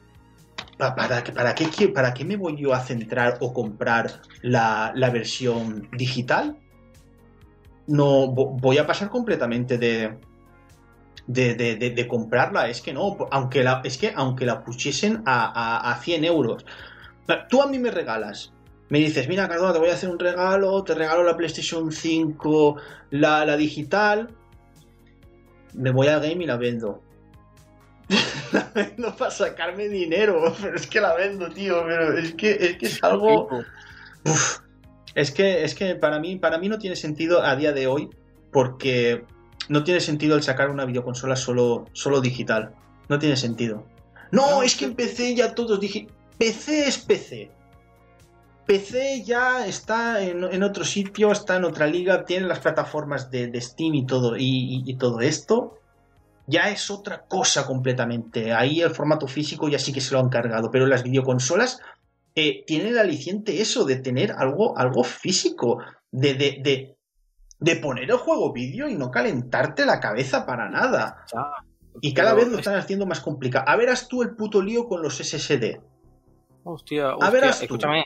Pa- 0.78 0.94
¿Para, 0.94 1.22
qué- 1.22 1.32
para, 1.32 1.54
qué, 1.54 1.88
¿Para 1.88 2.14
qué 2.14 2.24
me 2.24 2.36
voy 2.36 2.56
yo 2.56 2.72
a 2.74 2.80
centrar 2.80 3.38
o 3.40 3.52
comprar 3.52 4.20
la, 4.42 4.92
la 4.94 5.10
versión 5.10 5.88
digital? 5.96 6.56
No, 7.86 8.26
vo- 8.32 8.56
voy 8.60 8.78
a 8.78 8.86
pasar 8.86 9.08
completamente 9.08 9.78
de, 9.78 10.16
de, 11.26 11.54
de- 11.54 11.76
de- 11.76 11.90
de 11.90 12.08
comprarla. 12.08 12.68
Es 12.68 12.80
que 12.80 12.92
no, 12.92 13.16
aunque 13.30 13.62
la, 13.64 13.80
es 13.84 13.98
que 13.98 14.12
aunque 14.14 14.46
la 14.46 14.64
pusiesen 14.64 15.22
a, 15.26 15.44
a, 15.46 15.92
a 15.92 15.96
100 16.00 16.24
euros. 16.24 16.64
Tú 17.48 17.62
a 17.62 17.66
mí 17.66 17.78
me 17.78 17.90
regalas. 17.90 18.52
Me 18.90 18.98
dices, 18.98 19.28
mira, 19.28 19.48
Cardona, 19.48 19.72
te 19.72 19.78
voy 19.78 19.88
a 19.88 19.94
hacer 19.94 20.10
un 20.10 20.18
regalo, 20.18 20.84
te 20.84 20.94
regalo 20.94 21.24
la 21.24 21.36
PlayStation 21.36 21.90
5, 21.90 22.76
la, 23.10 23.44
la 23.46 23.56
digital. 23.56 24.28
Me 25.72 25.90
voy 25.90 26.06
al 26.08 26.20
game 26.20 26.44
y 26.44 26.46
la 26.46 26.56
vendo. 26.56 27.02
la 28.52 28.70
vendo 28.74 29.16
para 29.16 29.30
sacarme 29.30 29.88
dinero, 29.88 30.54
pero 30.62 30.76
es 30.76 30.86
que 30.86 31.00
la 31.00 31.14
vendo, 31.14 31.48
tío, 31.48 31.82
pero 31.86 32.16
es 32.18 32.34
que 32.34 32.52
es, 32.52 32.76
que 32.76 32.86
es 32.86 33.02
algo... 33.02 33.48
Uf, 34.26 34.58
es 35.14 35.30
que, 35.30 35.64
es 35.64 35.74
que 35.74 35.94
para 35.94 36.18
mí, 36.20 36.36
para 36.36 36.58
mí 36.58 36.68
no 36.68 36.78
tiene 36.78 36.96
sentido 36.96 37.42
a 37.42 37.56
día 37.56 37.72
de 37.72 37.86
hoy, 37.86 38.10
porque 38.52 39.24
no 39.68 39.84
tiene 39.84 40.00
sentido 40.00 40.36
el 40.36 40.42
sacar 40.42 40.70
una 40.70 40.84
videoconsola 40.84 41.36
solo, 41.36 41.86
solo 41.92 42.20
digital. 42.20 42.74
No 43.08 43.18
tiene 43.18 43.36
sentido. 43.36 43.84
No, 44.30 44.62
es 44.62 44.74
que 44.76 44.86
en 44.86 44.94
PC 44.94 45.34
ya 45.34 45.54
todos 45.54 45.78
dije. 45.80 46.06
PC 46.38 46.88
es 46.88 46.98
PC. 46.98 47.50
PC 48.66 49.22
ya 49.24 49.66
está 49.66 50.22
en, 50.22 50.42
en 50.44 50.62
otro 50.62 50.84
sitio, 50.84 51.30
está 51.32 51.56
en 51.56 51.64
otra 51.64 51.86
liga, 51.86 52.24
tiene 52.24 52.46
las 52.46 52.60
plataformas 52.60 53.30
de, 53.30 53.48
de 53.48 53.60
Steam 53.60 53.94
y 53.94 54.06
todo, 54.06 54.36
y, 54.36 54.42
y- 54.44 54.82
y 54.86 54.96
todo 54.96 55.20
esto. 55.20 55.78
Ya 56.46 56.70
es 56.70 56.90
otra 56.90 57.24
cosa 57.26 57.66
completamente. 57.66 58.52
Ahí 58.52 58.80
el 58.80 58.90
formato 58.90 59.26
físico 59.26 59.68
ya 59.68 59.78
sí 59.78 59.92
que 59.92 60.00
se 60.00 60.12
lo 60.14 60.20
han 60.20 60.28
cargado, 60.28 60.70
pero 60.70 60.86
las 60.86 61.02
videoconsolas 61.02 61.80
eh, 62.34 62.64
tienen 62.66 62.88
el 62.88 62.98
aliciente 62.98 63.60
eso 63.62 63.84
de 63.84 63.96
tener 63.96 64.32
algo, 64.32 64.76
algo 64.78 65.04
físico, 65.04 65.78
de, 66.10 66.34
de, 66.34 66.58
de, 66.62 66.93
de 67.64 67.76
poner 67.76 68.10
el 68.10 68.18
juego 68.18 68.52
vídeo 68.52 68.88
y 68.88 68.94
no 68.94 69.10
calentarte 69.10 69.86
la 69.86 69.98
cabeza 69.98 70.44
para 70.44 70.68
nada. 70.68 71.24
Y 72.02 72.12
cada 72.12 72.34
vez 72.34 72.48
lo 72.48 72.58
están 72.58 72.76
haciendo 72.76 73.06
más 73.06 73.20
complicado. 73.20 73.64
A 73.66 73.76
verás 73.76 74.06
tú 74.06 74.22
el 74.22 74.36
puto 74.36 74.60
lío 74.60 74.86
con 74.86 75.00
los 75.02 75.16
SSD. 75.16 75.80
Hostia, 76.64 77.08
A 77.08 77.14
hostia, 77.16 77.30
verás 77.30 77.58
tú. 77.58 77.64
escúchame. 77.64 78.04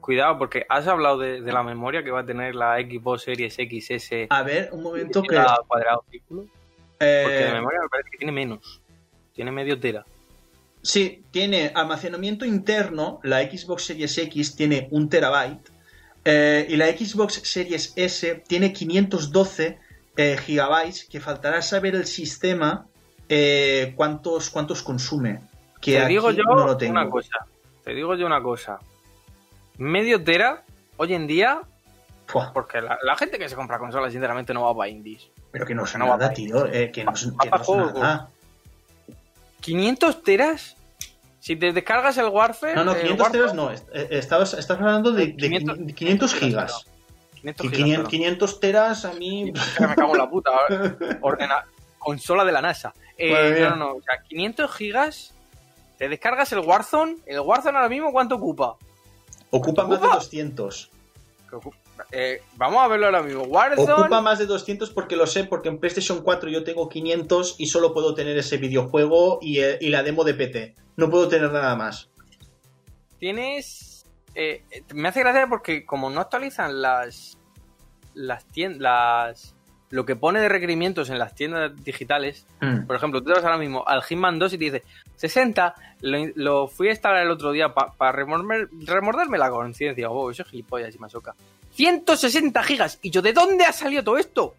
Cuidado, 0.00 0.38
porque 0.38 0.64
has 0.68 0.86
hablado 0.86 1.18
de, 1.18 1.42
de 1.42 1.52
la 1.52 1.64
memoria 1.64 2.04
que 2.04 2.12
va 2.12 2.20
a 2.20 2.24
tener 2.24 2.54
la 2.54 2.76
Xbox 2.76 3.22
Series 3.22 3.54
XS 3.54 4.28
A 4.30 4.42
ver, 4.42 4.70
un 4.72 4.82
momento 4.82 5.22
que... 5.22 5.36
cuadrado 5.66 6.04
círculo. 6.08 6.42
Porque 6.42 7.00
eh, 7.00 7.44
de 7.46 7.52
memoria 7.52 7.80
me 7.82 7.88
parece 7.88 8.10
que 8.10 8.18
tiene 8.18 8.32
menos. 8.32 8.80
Tiene 9.32 9.50
medio 9.50 9.78
tera. 9.78 10.06
Sí, 10.82 11.24
tiene 11.32 11.72
almacenamiento 11.74 12.44
interno, 12.44 13.18
la 13.24 13.40
Xbox 13.42 13.86
Series 13.86 14.16
X 14.16 14.54
tiene 14.54 14.86
un 14.92 15.08
terabyte 15.08 15.68
eh, 16.24 16.66
y 16.68 16.76
la 16.76 16.86
Xbox 16.86 17.34
Series 17.44 17.92
S 17.96 18.42
tiene 18.46 18.72
512 18.72 19.78
eh, 20.16 20.36
gigabytes, 20.44 21.04
que 21.04 21.20
faltará 21.20 21.62
saber 21.62 21.94
el 21.94 22.06
sistema 22.06 22.86
eh, 23.28 23.92
cuántos, 23.96 24.50
cuántos 24.50 24.82
consume. 24.82 25.40
Que 25.80 25.98
te 26.00 26.06
digo 26.06 26.30
yo 26.32 26.42
no 26.44 26.66
lo 26.66 26.76
tengo. 26.76 26.92
una 26.92 27.08
cosa. 27.08 27.46
Te 27.84 27.94
digo 27.94 28.14
yo 28.16 28.26
una 28.26 28.42
cosa. 28.42 28.78
Medio 29.78 30.22
tera, 30.24 30.64
hoy 30.96 31.14
en 31.14 31.26
día, 31.26 31.60
Fua, 32.26 32.52
porque 32.52 32.80
la, 32.80 32.98
la 33.02 33.16
gente 33.16 33.38
que 33.38 33.48
se 33.48 33.54
compra 33.54 33.78
consolas, 33.78 34.12
sinceramente, 34.12 34.52
no 34.52 34.62
va 34.64 34.76
para 34.76 34.90
indies. 34.90 35.28
pero 35.52 35.64
que 35.64 35.74
no 35.74 35.84
es 35.84 35.96
no 35.96 36.06
va 36.08 36.16
nada, 36.16 36.28
pa' 36.28 36.34
tío. 36.34 36.66
eh, 36.66 36.90
que 36.90 37.04
no 37.04 37.12
Va 37.12 37.16
que 37.44 37.50
no 37.50 37.88
es 37.88 37.94
nada. 37.94 38.28
500 39.60 40.22
teras. 40.22 40.76
Si 41.48 41.56
te 41.56 41.72
descargas 41.72 42.18
el 42.18 42.26
Warfare. 42.26 42.74
No, 42.74 42.84
no, 42.84 42.92
el 42.92 43.00
500 43.00 43.20
Warzone, 43.22 43.40
teras 43.40 43.54
no. 43.54 43.72
eh, 43.98 44.08
Estabas, 44.10 44.52
estás 44.52 44.78
hablando 44.78 45.12
de, 45.12 45.28
de 45.28 45.34
500 45.36 45.76
500, 45.94 45.94
500 45.96 46.34
gigas. 46.34 46.84
500 47.36 47.64
Y 47.64 47.68
gigas, 47.70 47.78
500, 47.78 47.96
perdón. 47.96 48.10
500 48.10 48.60
teras 48.60 49.04
a 49.06 49.12
mí. 49.14 49.52
Me 49.80 49.94
cago 49.94 50.12
en 50.12 50.18
la 50.18 50.28
puta. 50.28 50.50
Ordena... 51.22 51.64
Consola 51.98 52.44
de 52.44 52.52
la 52.52 52.60
NASA. 52.60 52.92
Eh, 53.16 53.60
no, 53.62 53.70
no, 53.70 53.76
no. 53.76 53.90
O 53.94 54.02
sea, 54.02 54.20
500 54.28 54.70
gigas. 54.74 55.34
Te 55.96 56.10
descargas 56.10 56.52
el 56.52 56.58
Warzone. 56.58 57.16
El 57.24 57.40
Warzone 57.40 57.78
ahora 57.78 57.88
mismo, 57.88 58.12
¿cuánto 58.12 58.34
ocupa? 58.34 58.76
Ocupa 59.48 59.84
más 59.84 60.00
de 60.00 60.06
¿Ocupa? 60.06 60.14
200. 60.16 60.90
Que 61.48 61.56
ocupa- 61.56 61.78
eh, 62.12 62.42
vamos 62.56 62.80
a 62.82 62.88
verlo 62.88 63.06
ahora 63.06 63.22
mismo. 63.22 63.42
Warzone. 63.42 63.92
Ocupa 63.92 64.20
más 64.20 64.38
de 64.38 64.46
200 64.46 64.90
porque 64.90 65.16
lo 65.16 65.26
sé, 65.26 65.44
porque 65.44 65.68
en 65.68 65.78
PlayStation 65.78 66.22
4 66.22 66.50
yo 66.50 66.64
tengo 66.64 66.88
500 66.88 67.56
y 67.58 67.66
solo 67.66 67.92
puedo 67.92 68.14
tener 68.14 68.36
ese 68.38 68.56
videojuego 68.56 69.38
y, 69.42 69.60
eh, 69.60 69.78
y 69.80 69.88
la 69.90 70.02
demo 70.02 70.24
de 70.24 70.34
PT. 70.34 70.74
No 70.96 71.10
puedo 71.10 71.28
tener 71.28 71.50
nada 71.52 71.76
más. 71.76 72.10
Tienes. 73.18 74.04
eh, 74.34 74.62
me 74.94 75.08
hace 75.08 75.20
gracia 75.20 75.46
porque, 75.48 75.84
como 75.84 76.10
no 76.10 76.20
actualizan 76.20 76.80
las. 76.80 77.38
Las 78.14 78.46
tiendas. 78.46 79.54
Lo 79.90 80.04
que 80.04 80.16
pone 80.16 80.40
de 80.40 80.48
requerimientos 80.50 81.08
en 81.08 81.18
las 81.18 81.34
tiendas 81.34 81.72
digitales. 81.82 82.46
Mm. 82.60 82.86
Por 82.86 82.96
ejemplo, 82.96 83.20
tú 83.20 83.26
te 83.28 83.32
vas 83.32 83.44
ahora 83.44 83.56
mismo 83.56 83.86
al 83.88 84.02
Hitman 84.02 84.38
2 84.38 84.52
y 84.52 84.58
te 84.58 84.64
dice 84.64 84.82
60. 85.16 85.74
Lo, 86.02 86.18
lo 86.34 86.68
fui 86.68 86.88
a 86.88 86.90
instalar 86.90 87.22
el 87.22 87.30
otro 87.30 87.52
día 87.52 87.72
para 87.72 88.12
remorderme 88.12 89.38
la 89.38 89.50
conciencia. 89.50 90.10
Oh, 90.10 90.30
eso 90.30 90.42
es 90.42 90.48
gilipollas 90.48 90.94
y 90.94 90.98
masoca. 90.98 91.34
160 91.72 92.62
gigas. 92.64 92.98
Y 93.02 93.10
yo, 93.10 93.22
¿de 93.22 93.32
dónde 93.32 93.64
ha 93.64 93.72
salido 93.72 94.04
todo 94.04 94.18
esto? 94.18 94.54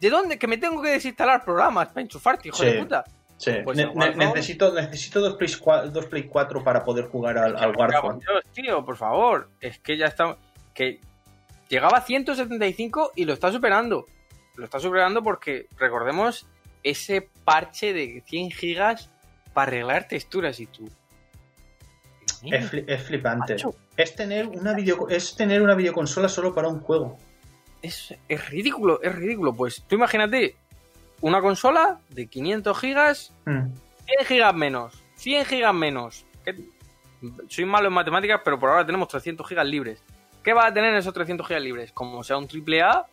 ¿De 0.00 0.10
dónde? 0.10 0.38
Que 0.38 0.46
me 0.46 0.58
tengo 0.58 0.80
que 0.82 0.90
desinstalar 0.90 1.44
programas 1.44 1.88
para 1.88 2.02
enchufarte, 2.02 2.48
hijo 2.48 2.58
Sí. 2.58 2.66
de 2.66 2.78
puta. 2.80 3.04
Sí. 3.38 3.52
Pues 3.64 3.76
Ne- 3.76 3.94
ne- 3.94 4.14
necesito, 4.16 4.72
necesito 4.74 5.20
dos, 5.20 5.36
Play 5.36 5.50
4, 5.58 5.90
dos 5.90 6.06
Play 6.06 6.24
4 6.24 6.62
para 6.62 6.84
poder 6.84 7.06
jugar 7.06 7.38
al, 7.38 7.56
al 7.56 7.74
Warzone. 7.76 8.18
Dios, 8.20 8.44
tío, 8.52 8.84
por 8.84 8.96
favor. 8.96 9.48
Es 9.60 9.78
que 9.78 9.96
ya 9.96 10.06
está. 10.06 10.36
Que 10.74 11.00
llegaba 11.68 11.98
a 11.98 12.02
175 12.02 13.12
y 13.16 13.24
lo 13.24 13.32
está 13.32 13.50
superando. 13.52 14.06
Lo 14.58 14.64
está 14.64 14.78
superando 14.80 15.22
porque, 15.22 15.68
recordemos, 15.78 16.46
ese 16.82 17.28
parche 17.44 17.92
de 17.92 18.22
100 18.26 18.50
gigas 18.50 19.10
para 19.54 19.68
arreglar 19.70 20.08
texturas 20.08 20.60
y 20.60 20.66
tú. 20.66 20.88
Es, 22.42 22.70
fli- 22.72 22.84
es 22.86 23.02
flipante. 23.04 23.54
macho, 23.54 23.74
Es 23.96 24.14
tener, 24.14 24.46
una 24.48 24.74
video, 24.74 25.08
es 25.08 25.34
tener 25.36 25.62
una 25.62 25.74
videoconsola 25.74 26.28
solo 26.28 26.54
para 26.54 26.68
un 26.68 26.80
juego. 26.80 27.18
es, 27.82 28.14
es 28.28 28.50
ridículo, 28.50 29.00
es 29.02 29.14
ridículo. 29.14 29.52
Pues 29.54 29.82
tú 29.88 29.94
imagínate 29.96 30.56
una 31.20 31.40
consola 31.40 32.00
de 32.10 32.26
500 32.26 32.78
gigas, 32.78 33.32
Mm. 33.46 33.68
100 34.06 34.26
gigas 34.26 34.54
menos, 34.54 35.02
100 35.16 35.44
gigas 35.46 35.74
menos. 35.74 36.24
Soy 37.48 37.64
malo 37.64 37.88
en 37.88 37.94
matemáticas, 37.94 38.40
pero 38.44 38.58
por 38.58 38.70
ahora 38.70 38.86
tenemos 38.86 39.08
300 39.08 39.46
gigas 39.46 39.66
libres. 39.66 40.02
¿Qué 40.42 40.52
va 40.52 40.66
a 40.66 40.72
tener 40.74 40.94
esos 40.94 41.12
300 41.14 41.46
gigas 41.46 41.62
libres? 41.62 41.92
Como 41.92 42.22
sea 42.22 42.36
un 42.38 42.46
triple 42.48 42.82
A, 42.82 43.06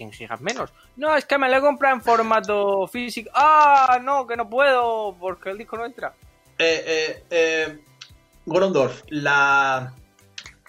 100 0.00 0.12
gigas 0.12 0.40
menos. 0.40 0.70
No, 0.96 1.14
es 1.14 1.26
que 1.26 1.36
me 1.36 1.50
lo 1.50 1.56
he 1.56 1.60
comprado 1.60 1.94
en 1.96 2.00
formato 2.00 2.86
físico. 2.86 3.30
Ah, 3.34 3.98
no, 4.02 4.26
que 4.26 4.34
no 4.34 4.48
puedo 4.48 5.14
porque 5.20 5.50
el 5.50 5.58
disco 5.58 5.76
no 5.76 5.84
entra. 5.84 6.14
Eh, 6.58 6.84
eh, 6.86 7.24
eh, 7.30 7.78
Gorondorf, 8.46 9.02
la. 9.08 9.92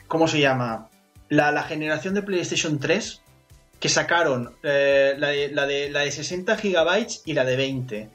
¿Cómo 0.07 0.27
se 0.27 0.41
llama? 0.41 0.89
La, 1.29 1.51
la 1.53 1.63
generación 1.63 2.13
de 2.13 2.23
PlayStation 2.23 2.77
3 2.77 3.21
que 3.79 3.87
sacaron 3.87 4.53
eh, 4.63 5.13
la, 5.17 5.29
de, 5.29 5.47
la, 5.49 5.65
de, 5.65 5.89
la 5.89 6.01
de 6.01 6.11
60 6.11 6.57
gigabytes 6.57 7.21
y 7.25 7.33
la 7.33 7.45
de 7.45 7.55
20. 7.55 8.09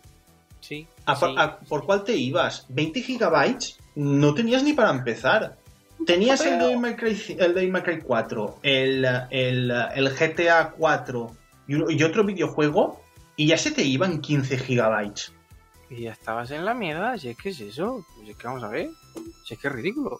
Sí. 0.60 0.86
¿A, 1.06 1.16
sí. 1.16 1.34
a- 1.38 1.58
¿Por 1.60 1.86
cuál 1.86 2.04
te 2.04 2.12
ibas? 2.14 2.66
¿20 2.68 3.02
gigabytes? 3.02 3.78
No 3.94 4.34
tenías 4.34 4.62
ni 4.62 4.74
para 4.74 4.90
empezar. 4.90 5.56
Tenías 6.04 6.40
el 6.44 6.58
Devil 6.58 6.78
May 6.78 6.94
Cry, 6.96 7.36
el 7.38 7.54
Devil 7.54 7.70
May 7.72 7.82
Cry 7.82 8.00
4, 8.02 8.58
el, 8.62 9.04
el, 9.30 9.70
el 9.94 10.08
GTA 10.10 10.70
4 10.76 11.36
y, 11.68 11.74
uno- 11.74 11.90
y 11.90 12.02
otro 12.02 12.24
videojuego 12.24 13.00
y 13.36 13.46
ya 13.46 13.56
se 13.58 13.70
te 13.70 13.82
iban 13.82 14.20
15 14.20 14.58
gigabytes. 14.58 15.32
Y 15.88 16.02
ya 16.02 16.12
estabas 16.12 16.50
en 16.50 16.64
la 16.64 16.74
mierda. 16.74 17.16
Si 17.16 17.28
es 17.28 17.36
que 17.36 17.50
es 17.50 17.60
eso. 17.60 18.04
Si 18.24 18.30
es 18.30 18.36
que 18.36 18.46
vamos 18.46 18.62
a 18.64 18.68
ver. 18.68 18.88
Si 19.44 19.54
es 19.54 19.60
que 19.60 19.68
es 19.68 19.72
ridículo. 19.74 20.18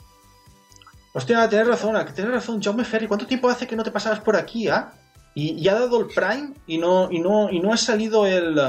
Hostia, 1.12 1.48
tienes 1.48 1.66
razón, 1.66 1.96
tienes 2.14 2.32
razón, 2.32 2.62
Jaume 2.62 2.84
Ferry. 2.84 3.06
¿Cuánto 3.08 3.26
tiempo 3.26 3.48
hace 3.48 3.66
que 3.66 3.74
no 3.76 3.82
te 3.82 3.90
pasabas 3.90 4.20
por 4.20 4.36
aquí, 4.36 4.68
ah? 4.68 4.92
Y, 5.34 5.52
y 5.54 5.68
ha 5.68 5.74
dado 5.74 6.00
el 6.00 6.06
Prime 6.06 6.52
y 6.66 6.78
no, 6.78 7.08
y 7.10 7.20
no, 7.20 7.50
y 7.50 7.60
no 7.60 7.72
ha 7.72 7.76
salido 7.76 8.26
el, 8.26 8.60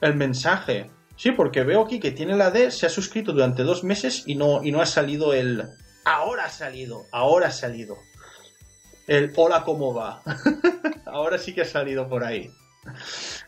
el 0.00 0.14
mensaje. 0.14 0.90
Sí, 1.16 1.32
porque 1.32 1.62
veo 1.62 1.82
aquí 1.82 1.98
que 2.00 2.10
tiene 2.12 2.36
la 2.36 2.50
D, 2.50 2.70
se 2.70 2.86
ha 2.86 2.90
suscrito 2.90 3.32
durante 3.32 3.62
dos 3.62 3.82
meses 3.82 4.22
y 4.26 4.34
no, 4.34 4.62
y 4.62 4.72
no 4.72 4.80
ha 4.80 4.86
salido 4.86 5.32
el. 5.34 5.64
Ahora 6.06 6.44
ha 6.44 6.50
salido, 6.50 7.04
ahora 7.10 7.48
ha 7.48 7.50
salido. 7.50 7.98
El 9.08 9.32
hola, 9.36 9.64
¿cómo 9.64 9.92
va? 9.92 10.22
ahora 11.06 11.36
sí 11.36 11.52
que 11.52 11.62
ha 11.62 11.66
salido 11.66 12.08
por 12.08 12.22
ahí. 12.24 12.48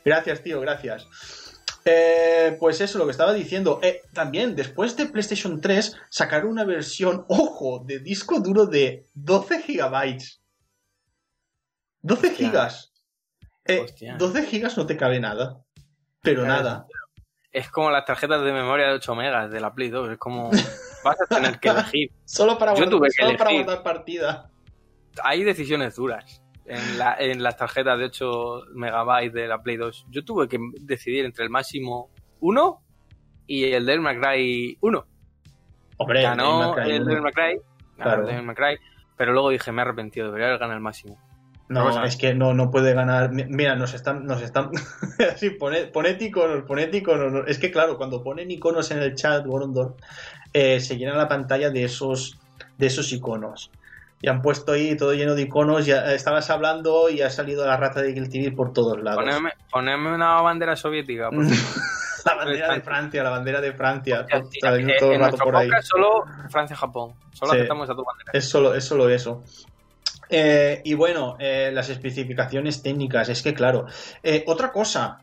Gracias, 0.04 0.42
tío, 0.42 0.60
gracias. 0.60 1.06
Eh, 1.84 2.56
pues 2.58 2.80
eso, 2.80 2.98
lo 2.98 3.04
que 3.04 3.12
estaba 3.12 3.32
diciendo. 3.32 3.78
Eh, 3.82 4.02
también, 4.12 4.56
después 4.56 4.96
de 4.96 5.06
PlayStation 5.06 5.60
3, 5.60 5.96
sacaron 6.10 6.50
una 6.50 6.64
versión, 6.64 7.24
ojo, 7.28 7.84
de 7.86 8.00
disco 8.00 8.40
duro 8.40 8.66
de 8.66 9.06
12 9.14 9.62
gigabytes. 9.62 10.40
12 12.02 12.26
Hostia. 12.28 12.46
gigas. 12.46 12.92
Eh, 13.64 13.80
Hostia. 13.84 14.16
12 14.18 14.46
gigas 14.46 14.76
no 14.76 14.84
te 14.86 14.96
cabe 14.96 15.20
nada. 15.20 15.60
Pero 16.22 16.42
Claro. 16.42 16.62
nada. 16.64 16.86
Es 17.52 17.70
como 17.70 17.90
las 17.92 18.04
tarjetas 18.04 18.42
de 18.42 18.52
memoria 18.52 18.88
de 18.88 18.94
8 18.94 19.14
megas 19.14 19.50
de 19.50 19.60
la 19.60 19.72
Play 19.74 19.90
2. 19.90 20.10
Es 20.10 20.18
como. 20.18 20.50
Vas 21.04 21.16
a 21.20 21.26
tener 21.34 21.58
que 21.60 21.68
elegir. 21.68 22.10
Solo 22.24 22.58
para, 22.58 22.74
Yo 22.74 22.84
que 23.00 23.10
solo 23.10 23.36
para 23.36 23.52
guardar 23.52 23.82
partida. 23.82 24.50
hay 25.22 25.42
decisiones 25.44 25.96
duras 25.96 26.42
en, 26.66 26.98
la- 26.98 27.16
en 27.18 27.42
las 27.42 27.56
tarjetas 27.56 27.98
de 27.98 28.04
8 28.06 28.62
megabytes 28.74 29.32
de 29.32 29.48
la 29.48 29.62
Play 29.62 29.76
2. 29.76 30.06
Yo 30.10 30.24
tuve 30.24 30.48
que 30.48 30.58
decidir 30.80 31.24
entre 31.24 31.44
el 31.44 31.50
máximo 31.50 32.10
1 32.40 32.82
y 33.46 33.64
el 33.72 33.86
del 33.86 34.00
McRae 34.00 34.76
1. 34.80 35.06
Hombre, 35.98 36.22
Ganó 36.22 36.76
el 36.78 37.02
uno. 37.02 37.10
del 37.12 37.22
McRae, 37.22 37.60
ganó 37.96 38.24
Claro. 38.26 38.28
el 38.28 38.78
pero 39.16 39.32
luego 39.32 39.50
dije, 39.50 39.72
me 39.72 39.80
he 39.80 39.84
arrepentido, 39.84 40.26
debería 40.26 40.46
haber 40.46 40.60
ganado 40.60 40.76
el 40.76 40.82
máximo. 40.82 41.18
No, 41.68 42.04
es 42.04 42.16
que 42.16 42.32
no, 42.34 42.54
no 42.54 42.70
puede 42.70 42.94
ganar. 42.94 43.30
Mi- 43.32 43.44
Mira, 43.44 43.74
nos 43.74 43.92
están, 43.92 44.24
nos 44.24 44.40
están. 44.40 44.70
Así, 45.34 45.50
poned, 45.50 45.90
poned 45.90 46.18
iconos, 46.20 46.62
poned 46.64 46.94
iconos. 46.94 47.32
no- 47.32 47.44
Es 47.46 47.58
que 47.58 47.70
claro, 47.70 47.98
cuando 47.98 48.22
ponen 48.22 48.50
iconos 48.50 48.90
en 48.90 48.98
el 49.00 49.14
chat, 49.16 49.44
Gorondor, 49.44 49.96
eh, 50.60 50.80
se 50.80 50.96
llena 50.96 51.14
la 51.14 51.28
pantalla 51.28 51.70
de 51.70 51.84
esos, 51.84 52.36
de 52.78 52.86
esos 52.86 53.12
iconos. 53.12 53.70
Y 54.20 54.28
han 54.28 54.42
puesto 54.42 54.72
ahí 54.72 54.96
todo 54.96 55.14
lleno 55.14 55.36
de 55.36 55.42
iconos. 55.42 55.86
Ya 55.86 56.12
estabas 56.12 56.50
hablando 56.50 57.08
y 57.08 57.22
ha 57.22 57.30
salido 57.30 57.64
la 57.64 57.76
rata 57.76 58.02
de 58.02 58.12
Guilty 58.12 58.40
Gear 58.42 58.54
por 58.56 58.72
todos 58.72 59.00
lados. 59.00 59.24
Ponedme 59.70 60.12
una 60.12 60.40
bandera 60.42 60.74
soviética. 60.74 61.30
la 62.24 62.34
bandera 62.34 62.74
de 62.74 62.80
Francia, 62.80 63.22
la 63.22 63.30
bandera 63.30 63.60
de 63.60 63.72
Francia. 63.72 64.26
Todo- 64.26 64.50
eh, 64.78 64.96
todo 64.98 65.10
el 65.10 65.14
en 65.16 65.20
rato 65.20 65.36
por 65.36 65.54
ahí. 65.54 65.70
solo 65.82 66.24
Francia-Japón. 66.50 67.12
Solo 67.32 67.52
Sí. 67.52 67.58
aceptamos 67.58 67.88
a 67.88 67.94
tu 67.94 68.04
bandera. 68.04 68.30
Es 68.32 68.48
solo, 68.48 68.74
es 68.74 68.84
solo 68.84 69.08
eso. 69.08 69.44
Eh, 70.28 70.82
y 70.84 70.94
bueno, 70.94 71.36
eh, 71.38 71.70
las 71.72 71.88
especificaciones 71.88 72.82
técnicas, 72.82 73.28
es 73.28 73.40
que 73.42 73.54
claro. 73.54 73.86
Eh, 74.22 74.42
otra 74.48 74.72
cosa, 74.72 75.20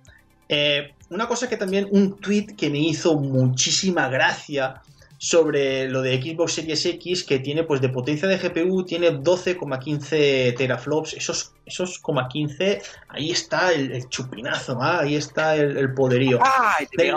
una 1.10 1.28
cosa 1.28 1.50
que 1.50 1.58
también, 1.58 1.88
un 1.92 2.18
tweet 2.20 2.56
que 2.58 2.70
me 2.70 2.78
hizo 2.80 3.16
muchísima 3.16 4.08
gracia 4.08 4.82
sobre 5.18 5.88
lo 5.90 6.02
de 6.02 6.22
Xbox 6.22 6.54
Series 6.54 6.86
X, 6.86 7.24
que 7.24 7.40
tiene 7.40 7.64
pues 7.64 7.82
de 7.82 7.90
potencia 7.90 8.28
de 8.28 8.38
GPU, 8.38 8.84
tiene 8.84 9.12
12,15 9.12 10.56
teraflops, 10.58 11.14
esos, 11.14 11.54
esos 11.66 12.02
15, 12.30 12.82
ahí 13.10 13.32
está 13.32 13.72
el, 13.74 13.92
el 13.92 14.10
chupinazo, 14.10 14.82
¿ah? 14.82 15.00
ahí 15.02 15.16
está 15.16 15.56
el, 15.56 15.78
el 15.78 15.94
poderío. 15.94 16.40
¡Ay! 16.44 16.88
Te 16.96 17.04
De-. 17.04 17.12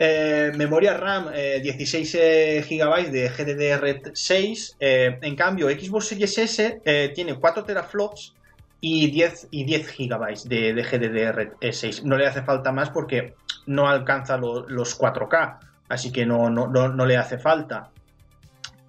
Eh, 0.00 0.52
memoria 0.54 0.94
RAM 0.94 1.30
eh, 1.34 1.58
16 1.60 2.14
eh, 2.20 2.64
GB 2.68 3.10
de 3.10 3.30
GDDR6. 3.30 4.76
eh, 4.78 5.18
en 5.22 5.34
cambio, 5.34 5.68
Xbox 5.68 6.06
Series 6.06 6.38
S 6.38 6.80
eh, 6.84 7.12
tiene 7.14 7.34
4 7.34 7.64
teraflops 7.64 8.32
y 8.80 9.10
10, 9.10 9.48
y 9.50 9.64
10 9.64 9.96
GB 9.98 10.44
de, 10.44 10.72
de 10.72 10.84
GDDR6. 10.84 12.02
No 12.04 12.16
le 12.16 12.28
hace 12.28 12.42
falta 12.42 12.70
más 12.70 12.90
porque 12.90 13.34
no 13.66 13.88
alcanza 13.88 14.36
lo- 14.36 14.68
los 14.68 14.96
4K, 14.96 15.58
así 15.88 16.12
que 16.12 16.26
no, 16.26 16.50
no, 16.50 16.66
no, 16.68 16.88
no 16.88 17.06
le 17.06 17.16
hace 17.16 17.38
falta. 17.38 17.90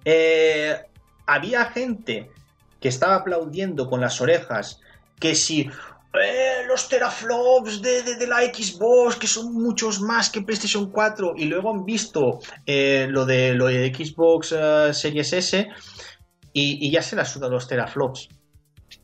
Eh, 0.04 0.76
había 1.26 1.66
gente 1.66 2.30
que 2.80 2.88
estaba 2.88 3.16
aplaudiendo 3.16 3.88
con 3.88 4.00
las 4.00 4.20
orejas 4.20 4.80
que 5.18 5.34
si 5.34 5.68
eh, 6.14 6.62
los 6.66 6.88
teraflops 6.88 7.82
de, 7.82 8.02
de- 8.02 8.16
de 8.16 8.26
la 8.26 8.38
Xbox, 8.40 9.16
que 9.16 9.26
son 9.26 9.52
muchos 9.52 10.00
más 10.00 10.30
que 10.30 10.42
PlayStation 10.42 10.90
4, 10.90 11.34
y 11.36 11.44
luego 11.44 11.70
han 11.70 11.84
visto 11.84 12.40
eh, 12.66 13.06
lo, 13.10 13.26
de, 13.26 13.54
lo 13.54 13.66
de 13.66 13.94
Xbox 13.94 14.52
eh, 14.58 14.94
Series 14.94 15.32
S 15.34 15.68
y, 16.52 16.86
y 16.86 16.90
ya 16.90 17.02
se 17.02 17.14
la 17.16 17.24
sudan 17.24 17.50
los 17.52 17.68
teraflops. 17.68 18.28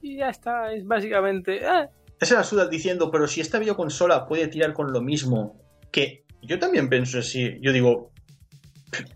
Y 0.02 0.16
ya 0.18 0.30
está, 0.30 0.72
es 0.72 0.84
básicamente. 0.86 1.58
eh, 1.64 1.88
Ya 2.20 2.26
se 2.26 2.34
la 2.34 2.42
sudan 2.42 2.70
diciendo, 2.70 3.10
pero 3.10 3.28
si 3.28 3.40
esta 3.40 3.58
videoconsola 3.58 4.26
puede 4.26 4.48
tirar 4.48 4.72
con 4.72 4.92
lo 4.92 5.00
mismo, 5.00 5.60
que 5.92 6.24
yo 6.46 6.58
también 6.58 6.88
pienso 6.88 7.18
así, 7.18 7.58
yo 7.60 7.72
digo, 7.72 8.12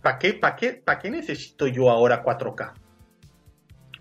¿para 0.03 0.19
qué, 0.19 0.35
para 0.35 0.57
qué, 0.57 0.73
para 0.75 0.99
qué 0.99 1.11
necesito 1.11 1.67
yo 1.67 1.91
ahora 1.91 2.23
4K? 2.23 2.73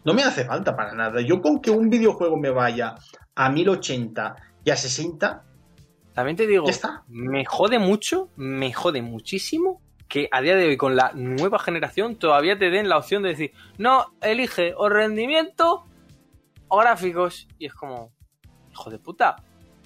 No 0.04 0.14
me 0.14 0.24
hace 0.24 0.46
falta 0.46 0.76
para 0.76 0.94
nada. 0.94 1.22
Yo 1.22 1.42
con 1.42 1.62
que 1.62 1.72
un 1.72 1.90
videojuego 1.90 2.38
me 2.38 2.50
vaya 2.50 2.96
a 3.36 3.50
1080 3.50 4.36
y 4.64 4.72
a 4.72 4.76
60, 4.76 5.44
También 6.14 6.38
te 6.38 6.48
digo, 6.48 6.68
está. 6.68 7.04
me 7.08 7.46
jode 7.46 7.80
mucho, 7.80 8.30
me 8.36 8.74
jode 8.74 9.02
muchísimo 9.02 9.82
que 10.08 10.28
a 10.32 10.42
día 10.42 10.56
de 10.56 10.66
hoy 10.66 10.78
con 10.78 10.96
la 10.96 11.12
nueva 11.14 11.60
generación 11.60 12.18
todavía 12.18 12.58
te 12.58 12.72
den 12.72 12.90
la 12.90 12.98
opción 12.98 13.22
de 13.22 13.30
decir, 13.30 13.52
no, 13.78 14.16
elige 14.22 14.74
o 14.76 14.90
rendimiento 14.90 15.86
o 16.68 16.78
gráficos. 16.80 17.48
Y 17.60 17.68
es 17.68 17.74
como, 17.74 18.12
hijo 18.72 18.90
de 18.90 18.98
puta, 18.98 19.36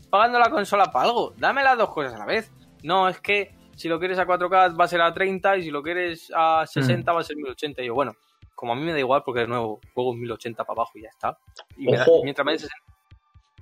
pagando 0.09 0.39
la 0.39 0.49
consola 0.49 0.85
para 0.91 1.05
algo, 1.09 1.33
dame 1.37 1.63
las 1.63 1.77
dos 1.77 1.89
cosas 1.89 2.13
a 2.13 2.19
la 2.19 2.25
vez. 2.25 2.51
No, 2.83 3.09
es 3.09 3.19
que 3.19 3.55
si 3.75 3.87
lo 3.89 3.97
quieres 3.99 4.19
a 4.19 4.25
4K 4.27 4.79
va 4.79 4.85
a 4.85 4.87
ser 4.87 5.01
a 5.01 5.13
30 5.13 5.57
y 5.57 5.63
si 5.63 5.71
lo 5.71 5.81
quieres 5.81 6.31
a 6.35 6.65
60 6.67 7.11
va 7.11 7.21
a 7.21 7.23
ser 7.23 7.35
1080. 7.37 7.81
Y 7.81 7.87
yo, 7.87 7.93
bueno, 7.95 8.15
como 8.55 8.73
a 8.73 8.75
mí 8.75 8.83
me 8.83 8.91
da 8.93 8.99
igual 8.99 9.23
porque 9.25 9.41
de 9.41 9.47
nuevo 9.47 9.79
juego 9.93 10.13
en 10.13 10.19
1080 10.21 10.63
para 10.63 10.75
abajo 10.77 10.91
y 10.95 11.01
ya 11.03 11.09
está. 11.09 11.37
Y 11.77 11.85
me 11.87 11.97
da- 11.97 12.03
Ojo. 12.03 12.23
mientras 12.23 12.45
me 12.45 12.51
den 12.51 12.59
60. 12.59 12.83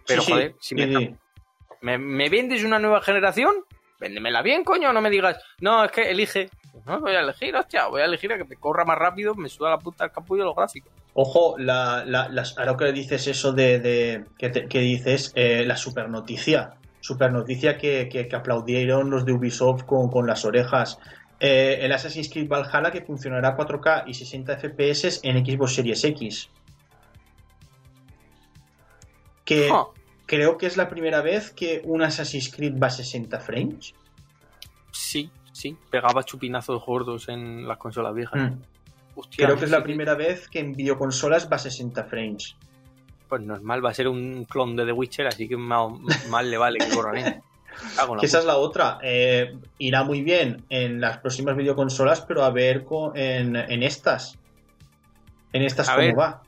Pero 0.08 0.22
Sí, 0.22 0.26
sí, 0.28 0.32
joder, 0.34 0.56
si 0.60 0.76
me, 0.76 0.88
sí. 0.98 1.16
¿Me, 1.82 1.98
me 1.98 2.30
vendes 2.30 2.64
una 2.64 2.80
nueva 2.80 3.02
generación? 3.02 3.54
Véndemela 4.00 4.42
bien, 4.42 4.64
coño, 4.64 4.92
no 4.92 5.00
me 5.02 5.10
digas, 5.12 5.38
no, 5.60 5.84
es 5.86 5.92
que 5.92 6.10
elige. 6.10 6.50
No, 6.88 7.00
voy 7.00 7.12
a 7.14 7.20
elegir, 7.20 7.56
hostia, 7.56 7.88
voy 7.88 8.02
a 8.02 8.06
elegir 8.06 8.34
a 8.34 8.38
que 8.38 8.46
me 8.46 8.56
corra 8.56 8.84
más 8.84 8.98
rápido, 8.98 9.36
me 9.36 9.48
suda 9.50 9.70
la 9.70 9.78
puta 9.80 10.06
el 10.06 10.12
capullo 10.12 10.44
los 10.44 10.56
gráficos. 10.56 10.92
Ojo, 11.14 11.56
la, 11.60 12.04
la- 12.06 12.28
las- 12.30 12.58
ahora 12.58 12.76
que 12.78 12.92
dices 12.92 13.28
eso 13.28 13.52
de, 13.54 13.80
de- 13.80 14.26
que, 14.40 14.50
te- 14.50 14.68
que 14.68 14.80
dices 14.80 15.32
eh, 15.36 15.64
la 15.68 15.78
super 15.78 16.10
noticia, 16.10 16.72
super 17.02 17.32
noticia 17.34 17.78
que, 17.78 18.08
que- 18.10 18.28
que 18.30 18.36
aplaudieron 18.36 19.10
los 19.10 19.26
de 19.26 19.34
Ubisoft 19.34 19.84
con, 19.84 20.10
con 20.10 20.26
las 20.26 20.46
orejas. 20.46 20.98
Eh, 21.40 21.80
el 21.82 21.92
Assassin's 21.92 22.30
Creed 22.30 22.48
Valhalla 22.48 22.92
que 22.92 23.02
funcionará 23.02 23.50
a 23.50 23.58
4K 23.58 24.04
y 24.08 24.14
60 24.14 24.58
FPS 24.58 25.20
en 25.24 25.44
Xbox 25.46 25.74
Series 25.74 26.04
X. 26.06 26.50
Que 29.44 29.70
creo 30.26 30.58
que 30.58 30.68
es 30.68 30.78
la 30.78 30.88
primera 30.88 31.22
vez 31.22 31.52
que 31.52 31.82
un 31.84 32.04
Assassin's 32.04 32.50
Creed 32.56 32.76
va 32.82 32.88
a 32.88 32.92
60 32.92 33.40
frames. 33.40 33.94
sí, 34.92 35.30
sí, 35.52 35.76
pegaba 35.90 36.24
chupinazos 36.24 36.84
gordos 36.86 37.28
en 37.30 37.68
las 37.68 37.78
consolas 37.78 38.14
viejas. 38.16 38.52
Mm. 38.52 38.62
Hostia, 39.16 39.46
Creo 39.46 39.58
que 39.58 39.66
es 39.66 39.72
la 39.72 39.84
primera 39.84 40.16
vez 40.16 40.48
que 40.48 40.60
en 40.60 40.72
videoconsolas 40.74 41.50
va 41.52 41.58
a 41.58 41.60
60 41.60 42.04
frames. 42.06 42.56
Pues 43.32 43.44
normal, 43.44 43.86
va 43.86 43.92
a 43.92 43.94
ser 43.94 44.10
un 44.10 44.44
clon 44.44 44.76
de 44.76 44.86
The 44.86 44.92
Witcher, 44.92 45.26
así 45.26 45.48
que 45.48 45.56
más, 45.56 45.90
más 46.30 46.44
le 46.44 46.58
vale 46.58 46.80
que 46.80 46.86
Que 48.20 48.26
esa 48.26 48.40
es 48.40 48.46
la 48.46 48.58
otra. 48.58 49.00
Eh, 49.02 49.58
irá 49.78 50.04
muy 50.04 50.22
bien 50.22 50.66
en 50.68 51.00
las 51.00 51.20
próximas 51.20 51.56
videoconsolas, 51.56 52.20
pero 52.20 52.44
a 52.44 52.50
ver 52.50 52.86
en, 53.16 53.56
en 53.56 53.84
estas. 53.84 54.38
En 55.54 55.62
estas 55.62 55.88
A 55.88 55.96
cómo 55.96 56.08
ver. 56.08 56.20
va. 56.20 56.42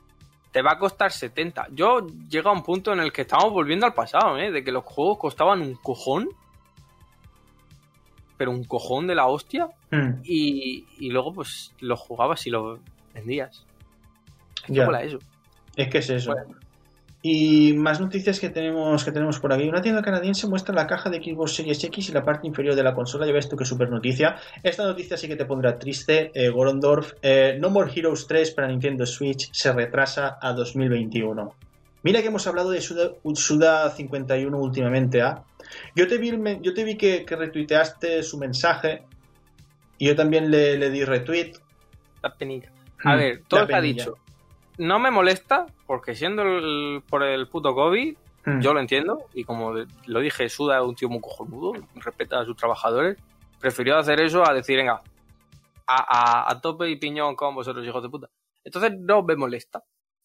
Te 0.52 0.60
va 0.60 0.72
a 0.72 0.78
costar 0.78 1.10
70. 1.10 1.68
Yo 1.70 2.06
llega 2.28 2.50
a 2.50 2.52
un 2.52 2.62
punto 2.62 2.92
en 2.92 3.00
el 3.00 3.14
que 3.14 3.22
estamos 3.22 3.50
volviendo 3.50 3.86
al 3.86 3.94
pasado, 3.94 4.36
¿eh? 4.36 4.50
De 4.50 4.62
que 4.62 4.70
los 4.70 4.84
juegos 4.84 5.16
costaban 5.16 5.62
un 5.62 5.76
cojón. 5.76 6.28
Pero 8.36 8.50
un 8.50 8.64
cojón 8.64 9.06
de 9.06 9.14
la 9.14 9.24
hostia. 9.24 9.68
Mm, 9.90 10.20
y, 10.22 10.84
y 10.98 11.08
luego 11.08 11.32
pues 11.32 11.72
lo 11.80 11.96
jugabas 11.96 12.46
y 12.46 12.50
lo 12.50 12.78
vendías. 13.14 13.64
¿Qué 14.66 14.74
ya. 14.74 14.84
mola 14.84 15.02
eso? 15.02 15.18
Es 15.76 15.88
que 15.88 15.96
es 15.96 16.10
eso. 16.10 16.34
Bueno. 16.34 16.63
Y 17.26 17.72
más 17.72 18.02
noticias 18.02 18.38
que 18.38 18.50
tenemos 18.50 19.02
que 19.02 19.10
tenemos 19.10 19.40
por 19.40 19.50
aquí. 19.50 19.66
Una 19.66 19.80
tienda 19.80 20.02
canadiense 20.02 20.46
muestra 20.46 20.74
la 20.74 20.86
caja 20.86 21.08
de 21.08 21.22
Xbox 21.24 21.54
Series 21.54 21.82
X 21.82 22.10
y 22.10 22.12
la 22.12 22.22
parte 22.22 22.46
inferior 22.46 22.74
de 22.74 22.82
la 22.82 22.94
consola. 22.94 23.26
Ya 23.26 23.32
ves 23.32 23.48
tú 23.48 23.56
qué 23.56 23.64
super 23.64 23.88
noticia. 23.88 24.36
Esta 24.62 24.84
noticia 24.84 25.16
sí 25.16 25.26
que 25.26 25.34
te 25.34 25.46
pondrá 25.46 25.78
triste, 25.78 26.30
eh, 26.34 26.50
Gorondorf. 26.50 27.14
Eh, 27.22 27.56
no 27.58 27.70
More 27.70 27.90
Heroes 27.96 28.26
3 28.26 28.50
para 28.50 28.68
Nintendo 28.68 29.06
Switch 29.06 29.48
se 29.52 29.72
retrasa 29.72 30.36
a 30.38 30.52
2021. 30.52 31.54
Mira 32.02 32.20
que 32.20 32.28
hemos 32.28 32.46
hablado 32.46 32.68
de 32.70 32.82
Suda, 32.82 33.12
Suda 33.32 33.88
51 33.88 34.58
últimamente, 34.58 35.22
¿ah? 35.22 35.42
Yo 35.96 36.06
te 36.06 36.18
vi, 36.18 36.28
el 36.28 36.38
men- 36.38 36.62
yo 36.62 36.74
te 36.74 36.84
vi 36.84 36.96
que, 36.98 37.24
que 37.24 37.36
retuiteaste 37.36 38.22
su 38.22 38.36
mensaje 38.36 39.02
y 39.96 40.08
yo 40.08 40.14
también 40.14 40.50
le, 40.50 40.76
le 40.76 40.90
di 40.90 41.02
retweet. 41.06 41.52
La. 42.22 42.34
A 43.02 43.14
Mm, 43.14 43.18
ver, 43.18 43.42
todo 43.48 43.60
el 43.60 43.66
que 43.66 43.74
ha 43.74 43.80
dicho. 43.80 44.18
No 44.78 44.98
me 44.98 45.10
molesta, 45.10 45.66
porque 45.86 46.14
siendo 46.14 46.42
el- 46.42 47.02
por 47.08 47.22
el 47.22 47.48
puto 47.48 47.74
COVID, 47.74 48.16
Mm. 48.46 48.60
yo 48.60 48.74
lo 48.74 48.80
entiendo. 48.80 49.24
Y 49.32 49.44
como 49.44 49.72
lo 50.06 50.20
dije, 50.20 50.48
Suda 50.48 50.78
es 50.78 50.84
un 50.84 50.94
tío 50.94 51.08
muy 51.08 51.20
cojonudo, 51.20 51.72
respeta 51.94 52.40
a 52.40 52.44
sus 52.44 52.56
trabajadores. 52.56 53.16
Prefirió 53.60 53.96
hacer 53.96 54.20
eso 54.20 54.46
a 54.48 54.52
decir, 54.52 54.76
venga, 54.76 55.00
a, 55.86 55.96
a- 56.46 56.50
a 56.50 56.60
tope 56.60 56.88
y 56.90 56.96
piñón 56.96 57.36
con 57.36 57.54
vosotros, 57.54 57.86
hijos 57.86 58.02
de 58.02 58.08
puta. 58.08 58.28
Entonces 58.64 58.92
no 58.98 59.22
me 59.22 59.36
molesta. 59.36 59.82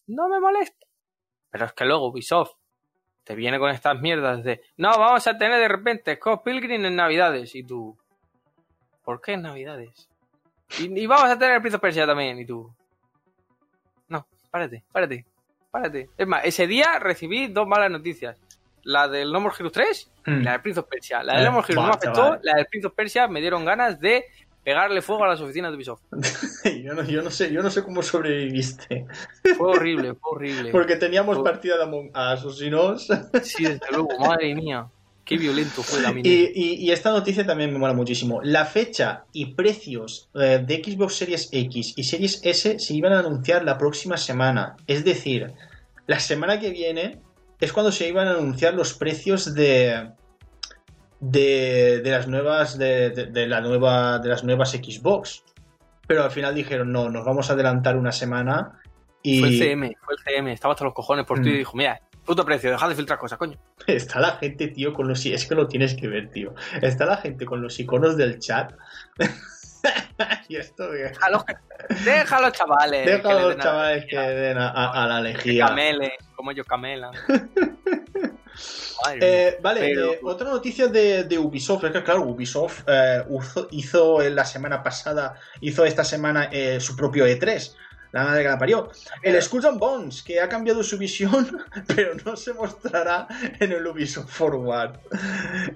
No 0.08 0.28
me 0.28 0.40
molesta. 0.40 0.86
Pero 1.50 1.64
es 1.66 1.72
que 1.72 1.84
luego 1.84 2.08
Ubisoft 2.08 2.52
te 3.24 3.34
viene 3.34 3.58
con 3.58 3.70
estas 3.70 4.00
mierdas 4.00 4.42
de, 4.42 4.60
no, 4.76 4.90
vamos 4.98 5.26
a 5.26 5.38
tener 5.38 5.58
de 5.60 5.68
repente 5.68 6.16
Scott 6.16 6.42
Pilgrim 6.44 6.84
en 6.84 6.96
Navidades. 6.96 7.54
Y 7.54 7.62
tú, 7.64 7.96
¿por 9.04 9.20
qué 9.20 9.32
en 9.34 9.42
Navidades? 9.42 10.08
Y, 10.78 11.00
y 11.00 11.06
vamos 11.06 11.30
a 11.30 11.38
tener 11.38 11.56
el 11.56 11.60
Prince 11.60 11.76
of 11.76 11.82
Persia 11.82 12.06
también. 12.06 12.38
Y 12.38 12.46
tú, 12.46 12.74
párate, 14.50 14.82
párate, 14.92 15.24
párate. 15.70 16.08
Es 16.16 16.26
más, 16.26 16.44
ese 16.44 16.66
día 16.66 16.98
recibí 16.98 17.48
dos 17.48 17.66
malas 17.66 17.90
noticias. 17.90 18.36
La 18.82 19.08
del 19.08 19.30
No 19.30 19.40
More 19.40 19.54
Heroes 19.58 19.72
3 19.72 20.10
y 20.26 20.30
Mm. 20.30 20.42
la 20.44 20.52
del 20.52 20.60
Prince 20.62 20.80
of 20.80 20.86
Persia. 20.88 21.22
La 21.22 21.34
del 21.34 21.42
Eh, 21.42 21.44
No 21.46 21.52
More 21.52 21.66
Heroes 21.68 21.86
no 21.86 21.92
afectó, 21.92 22.38
la 22.42 22.54
del 22.54 22.66
Prince 22.66 22.86
of 22.86 22.94
Persia 22.94 23.28
me 23.28 23.40
dieron 23.40 23.64
ganas 23.64 24.00
de 24.00 24.24
pegarle 24.64 25.00
fuego 25.02 25.24
a 25.24 25.28
las 25.28 25.40
oficinas 25.40 25.70
de 25.70 25.76
Ubisoft. 25.76 26.02
yo, 26.84 26.94
no, 26.94 27.02
yo 27.04 27.22
no 27.22 27.30
sé, 27.30 27.52
yo 27.52 27.62
no 27.62 27.70
sé 27.70 27.82
cómo 27.82 28.02
sobreviviste. 28.02 29.06
Fue 29.56 29.68
horrible, 29.68 30.14
fue 30.14 30.32
horrible. 30.32 30.70
Porque 30.72 30.96
teníamos 30.96 31.38
partida 31.40 31.76
de 31.76 31.82
Among 31.84 32.10
Us, 32.14 32.44
o 32.44 32.50
si 32.50 32.70
no. 32.70 32.98
Sí, 32.98 33.64
desde 33.64 33.80
luego, 33.90 34.08
madre 34.18 34.54
mía. 34.54 34.86
Qué 35.30 35.38
violento 35.38 35.82
fue 35.82 36.02
la 36.02 36.10
Y, 36.10 36.14
mini. 36.14 36.28
y- 36.28 36.74
y 36.86 36.90
esta 36.90 37.10
noticia 37.10 37.46
también 37.46 37.72
me 37.72 37.78
mola 37.78 37.94
muchísimo. 37.94 38.40
La 38.42 38.66
fecha 38.66 39.24
y 39.32 39.54
precios 39.54 40.28
eh, 40.34 40.62
de 40.66 40.82
Xbox 40.84 41.14
Series 41.14 41.48
X 41.52 41.94
y 41.96 42.02
Series 42.04 42.40
S 42.44 42.78
se 42.80 42.94
iban 42.94 43.12
a 43.14 43.20
anunciar 43.20 43.64
la 43.64 43.78
próxima 43.78 44.16
semana. 44.18 44.76
Es 44.86 45.04
decir, 45.04 45.52
la 46.06 46.18
semana 46.20 46.58
que 46.60 46.70
viene 46.70 47.20
es 47.60 47.72
cuando 47.72 47.92
se 47.92 48.08
iban 48.08 48.26
a 48.28 48.32
anunciar 48.32 48.74
los 48.74 48.92
precios 48.94 49.54
de. 49.54 50.10
De, 51.22 52.00
de 52.02 52.10
las 52.10 52.26
nuevas 52.28 52.78
de, 52.78 53.10
de- 53.10 53.26
de 53.26 53.46
la 53.46 53.60
nueva 53.60 54.18
de 54.20 54.30
las 54.30 54.42
nuevas 54.42 54.70
Xbox 54.70 55.44
pero 56.06 56.24
al 56.24 56.30
final 56.30 56.54
dijeron 56.54 56.90
no 56.92 57.10
nos 57.10 57.26
vamos 57.26 57.50
a 57.50 57.52
adelantar 57.52 57.96
una 57.98 58.10
semana 58.10 58.80
y 59.22 59.38
Fue 59.40 59.48
el 59.48 59.58
CM, 59.58 59.96
fue 60.02 60.14
el 60.14 60.20
CM. 60.24 60.50
Estaba 60.54 60.72
hasta 60.72 60.84
los 60.86 60.94
cojones 60.94 61.26
por 61.26 61.42
ti 61.42 61.50
Mm. 61.50 61.52
y 61.52 61.58
dijo, 61.58 61.76
mira, 61.76 62.00
puto 62.30 62.44
precio, 62.44 62.70
dejad 62.70 62.88
de 62.88 62.94
filtrar 62.94 63.18
cosas, 63.18 63.36
coño. 63.38 63.58
Está 63.88 64.20
la 64.20 64.36
gente, 64.36 64.68
tío, 64.68 64.92
con 64.94 65.08
los... 65.08 65.26
Es 65.26 65.46
que 65.46 65.56
lo 65.56 65.66
tienes 65.66 65.96
que 65.96 66.06
ver, 66.06 66.30
tío. 66.30 66.54
Está 66.80 67.04
la 67.04 67.16
gente 67.16 67.44
con 67.44 67.60
los 67.60 67.80
iconos 67.80 68.16
del 68.16 68.38
chat. 68.38 68.72
y 70.48 70.54
esto 70.54 70.92
de... 70.92 71.08
Déjalos, 71.08 71.42
déjalos 72.04 72.52
chavales. 72.52 73.04
Deja 73.04 73.28
que 73.28 73.34
den 73.48 73.58
chavales 73.58 74.04
que 74.08 74.16
den 74.16 74.58
a, 74.58 74.68
a- 74.68 75.02
a 75.02 75.06
la 75.08 75.16
que 75.32 75.38
lejía. 75.38 75.66
camelen, 75.66 76.12
como. 76.36 76.52
Madre 79.04 79.16
mía. 79.16 79.26
Eh, 79.26 79.58
vale, 79.60 79.80
Pero- 79.80 80.12
eh, 80.12 80.20
otra 80.22 80.50
noticia 80.50 80.86
de, 80.86 81.24
de 81.24 81.36
Ubisoft, 81.38 81.82
es 81.84 81.90
que 81.90 82.04
claro, 82.04 82.22
Ubisoft 82.22 82.84
eh, 82.86 83.24
hizo, 83.28 83.66
hizo 83.72 84.22
en 84.22 84.36
la 84.36 84.44
semana 84.44 84.84
pasada, 84.84 85.34
hizo 85.60 85.84
esta 85.84 86.04
semana 86.04 86.48
su 86.78 86.94
propio 86.94 87.26
E3, 87.26 87.74
la 88.12 88.24
madre 88.24 88.42
que 88.42 88.48
la 88.48 88.58
parió. 88.58 88.88
El 89.22 89.40
Skulls 89.40 89.64
and 89.66 89.78
Bones, 89.78 90.22
que 90.22 90.40
ha 90.40 90.48
cambiado 90.48 90.82
su 90.82 90.98
visión, 90.98 91.46
pero 91.86 92.12
no 92.24 92.36
se 92.36 92.52
mostrará 92.54 93.26
en 93.60 93.72
el 93.72 93.86
Ubisoft 93.86 94.30
Forward. 94.30 94.98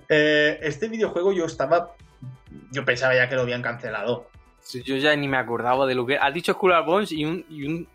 Eh, 0.09 0.59
este 0.63 0.89
videojuego 0.89 1.33
yo 1.33 1.45
estaba, 1.47 1.95
yo 2.73 2.85
pensaba 2.85 3.15
ya 3.15 3.29
que 3.29 3.35
lo 3.37 3.43
habían 3.43 3.63
cancelado. 3.63 4.29
Yo 4.85 4.97
ya 4.97 5.15
ni 5.15 5.29
me 5.29 5.37
acordaba 5.37 5.87
de 5.87 5.95
lo 5.95 6.07
que. 6.07 6.17
Has 6.17 6.33
dicho 6.33 6.53
Skull 6.55 6.73
and 6.73 6.87
Bones 6.87 7.13
y 7.13 7.25
un, 7.25 7.45
y 7.51 7.67
un, 7.67 7.87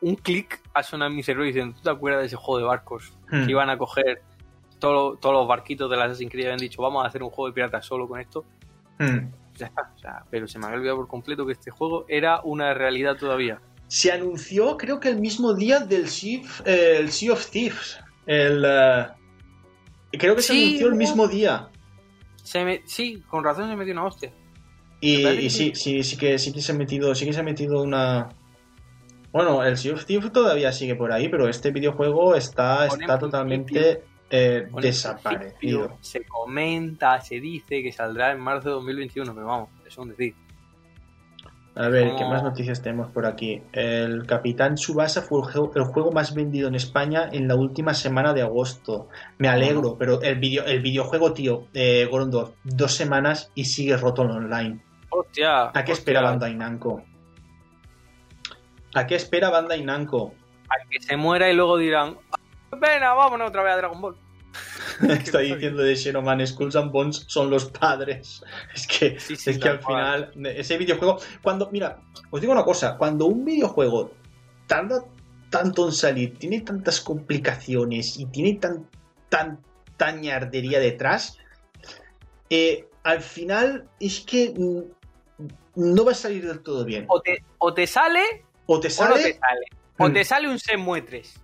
un 0.00 0.16
clic 0.16 0.60
ha 0.74 0.82
sonado 0.82 1.10
en 1.10 1.16
mi 1.16 1.22
cerebro 1.22 1.44
diciendo: 1.46 1.74
¿Tú 1.76 1.82
te 1.82 1.90
acuerdas 1.90 2.20
de 2.22 2.26
ese 2.26 2.36
juego 2.36 2.58
de 2.58 2.64
barcos 2.64 3.12
Hmm. 3.30 3.44
que 3.44 3.50
iban 3.50 3.70
a 3.70 3.76
coger 3.78 4.22
todo- 4.78 5.16
todos 5.16 5.34
los 5.34 5.48
barquitos 5.48 5.90
de 5.90 5.96
la 5.96 6.04
Assassin's 6.04 6.30
Creed 6.30 6.44
habían 6.46 6.58
dicho, 6.60 6.80
vamos 6.80 7.04
a 7.04 7.08
hacer 7.08 7.22
un 7.24 7.30
juego 7.30 7.48
de 7.48 7.54
piratas 7.54 7.84
solo 7.86 8.06
con 8.06 8.20
esto. 8.20 8.44
Hmm. 8.98 9.30
Ya 9.56 9.66
está. 9.66 10.24
Pero 10.30 10.46
se 10.46 10.58
me 10.58 10.66
había 10.66 10.78
olvidado 10.78 10.98
por 10.98 11.08
completo 11.08 11.44
que 11.46 11.52
este 11.52 11.70
juego 11.70 12.04
era 12.08 12.40
una 12.42 12.72
realidad 12.74 13.16
todavía. 13.16 13.58
Se 13.88 14.10
anunció, 14.10 14.76
creo 14.76 14.98
que 15.00 15.08
el 15.08 15.20
mismo 15.20 15.54
día 15.54 15.80
del 15.80 16.08
Sea, 16.08 16.40
eh, 16.64 16.96
el 16.98 17.10
sea 17.12 17.32
of 17.34 17.46
Thieves. 17.50 17.98
El, 18.26 18.64
eh, 18.66 19.06
creo 20.12 20.34
que 20.34 20.42
se 20.42 20.52
Sí, 20.54 20.64
anunció 20.66 20.86
el 20.88 20.94
mismo 20.96 21.28
día. 21.28 21.68
Se 22.42 22.64
me- 22.64 22.82
sí, 22.86 23.22
con 23.28 23.44
razón 23.44 23.68
se 23.68 23.76
metió 23.76 23.92
una 23.92 24.04
hostia. 24.06 24.32
Y, 25.00 25.50
sí, 25.50 25.72
sí, 25.74 26.02
sí 26.02 26.16
que 26.16 26.38
sí 26.38 26.52
que 26.52 26.60
se 26.60 26.72
ha 26.72 26.74
metido, 26.74 27.14
sí 27.14 27.26
que 27.26 27.32
se 27.32 27.40
ha 27.40 27.44
metido 27.44 27.82
una. 27.82 28.28
Bueno, 29.30 29.62
el 29.62 29.76
Sea 29.76 29.92
of 29.94 30.04
Thieves 30.06 30.32
todavía 30.32 30.72
sigue 30.72 30.94
por 30.94 31.12
ahí, 31.12 31.28
pero 31.28 31.48
este 31.48 31.70
videojuego 31.70 32.34
está, 32.34 32.86
está 32.86 33.14
en 33.14 33.20
totalmente 33.20 34.02
eh, 34.30 34.66
desaparecido. 34.80 35.96
Se 36.00 36.24
comenta, 36.24 37.20
se 37.20 37.38
dice 37.40 37.82
que 37.82 37.92
saldrá 37.92 38.32
en 38.32 38.40
marzo 38.40 38.68
de 38.70 38.74
2021, 38.76 39.34
pero 39.34 39.46
vamos, 39.46 39.68
es 39.86 39.96
un 39.98 40.08
decir. 40.08 40.34
A 41.78 41.90
ver, 41.90 42.16
¿qué 42.16 42.24
más 42.24 42.42
noticias 42.42 42.80
tenemos 42.80 43.10
por 43.10 43.26
aquí? 43.26 43.62
El 43.72 44.26
Capitán 44.26 44.76
Tsubasa 44.76 45.20
fue 45.20 45.42
el 45.74 45.84
juego, 45.84 46.10
más 46.10 46.34
vendido 46.34 46.68
en 46.68 46.74
España 46.74 47.28
en 47.30 47.48
la 47.48 47.54
última 47.54 47.92
semana 47.92 48.32
de 48.32 48.40
agosto. 48.40 49.10
Me 49.36 49.48
alegro, 49.48 49.98
pero 49.98 50.22
el, 50.22 50.36
video, 50.36 50.64
el 50.64 50.80
videojuego, 50.80 51.34
tío, 51.34 51.66
eh, 51.74 52.08
Gorondor, 52.10 52.54
dos 52.64 52.94
semanas 52.94 53.52
y 53.54 53.66
sigue 53.66 53.94
roto 53.98 54.22
en 54.22 54.30
online. 54.30 54.84
Hostia. 55.10 55.70
¿A 55.74 55.84
qué 55.84 55.92
espera 55.92 56.22
Bandai 56.22 56.54
Namco? 56.54 57.02
¿A 58.94 59.06
qué 59.06 59.16
espera 59.16 59.50
Bandai 59.50 59.84
Namco? 59.84 60.32
A 60.70 60.88
que 60.88 60.98
se 61.02 61.18
muera 61.18 61.50
y 61.50 61.54
luego 61.54 61.76
dirán, 61.76 62.16
venga, 62.72 63.12
vámonos 63.12 63.50
otra 63.50 63.62
vez 63.62 63.74
a 63.74 63.76
Dragon 63.76 64.00
Ball. 64.00 64.16
Está 65.08 65.40
diciendo 65.40 65.82
de 65.82 65.94
Xenoman, 65.96 66.46
Skulls 66.46 66.76
and 66.76 66.90
Bones 66.92 67.24
son 67.28 67.50
los 67.50 67.66
padres. 67.66 68.42
Es 68.74 68.86
que, 68.86 69.18
Sí, 69.20 69.36
sí, 69.36 69.50
es 69.50 69.58
que 69.58 69.68
al 69.68 69.80
cual. 69.80 70.30
final, 70.32 70.46
ese 70.56 70.78
videojuego, 70.78 71.18
cuando, 71.42 71.68
mira, 71.70 71.98
os 72.30 72.40
digo 72.40 72.52
una 72.52 72.64
cosa, 72.64 72.96
cuando 72.96 73.26
un 73.26 73.44
videojuego 73.44 74.12
tarda 74.66 75.04
tanto 75.50 75.86
en 75.86 75.92
salir, 75.92 76.36
tiene 76.38 76.60
tantas 76.62 77.00
complicaciones 77.00 78.16
y 78.18 78.26
tiene 78.26 78.54
tan, 78.54 78.88
tan, 79.28 79.60
tan 79.96 80.20
ñardería 80.20 80.80
detrás, 80.80 81.38
eh, 82.50 82.88
al 83.04 83.20
final 83.22 83.88
es 84.00 84.20
que 84.20 84.52
mm, 84.56 85.44
no 85.94 86.04
va 86.04 86.12
a 86.12 86.14
salir 86.14 86.46
del 86.46 86.60
todo 86.62 86.84
bien. 86.84 87.04
O 87.08 87.20
te, 87.20 87.44
o 87.58 87.72
te 87.74 87.86
sale 87.86 88.44
O 88.66 88.80
te 88.80 88.88
o 88.88 88.90
no 88.90 88.96
sale, 89.16 89.22
te 89.22 89.38
sale. 89.38 89.66
O 89.98 90.08
Mm. 90.08 90.12
te 90.12 90.24
sale 90.24 90.48
un 90.50 90.56
Shenmue 90.56 91.02
3. 91.02 91.34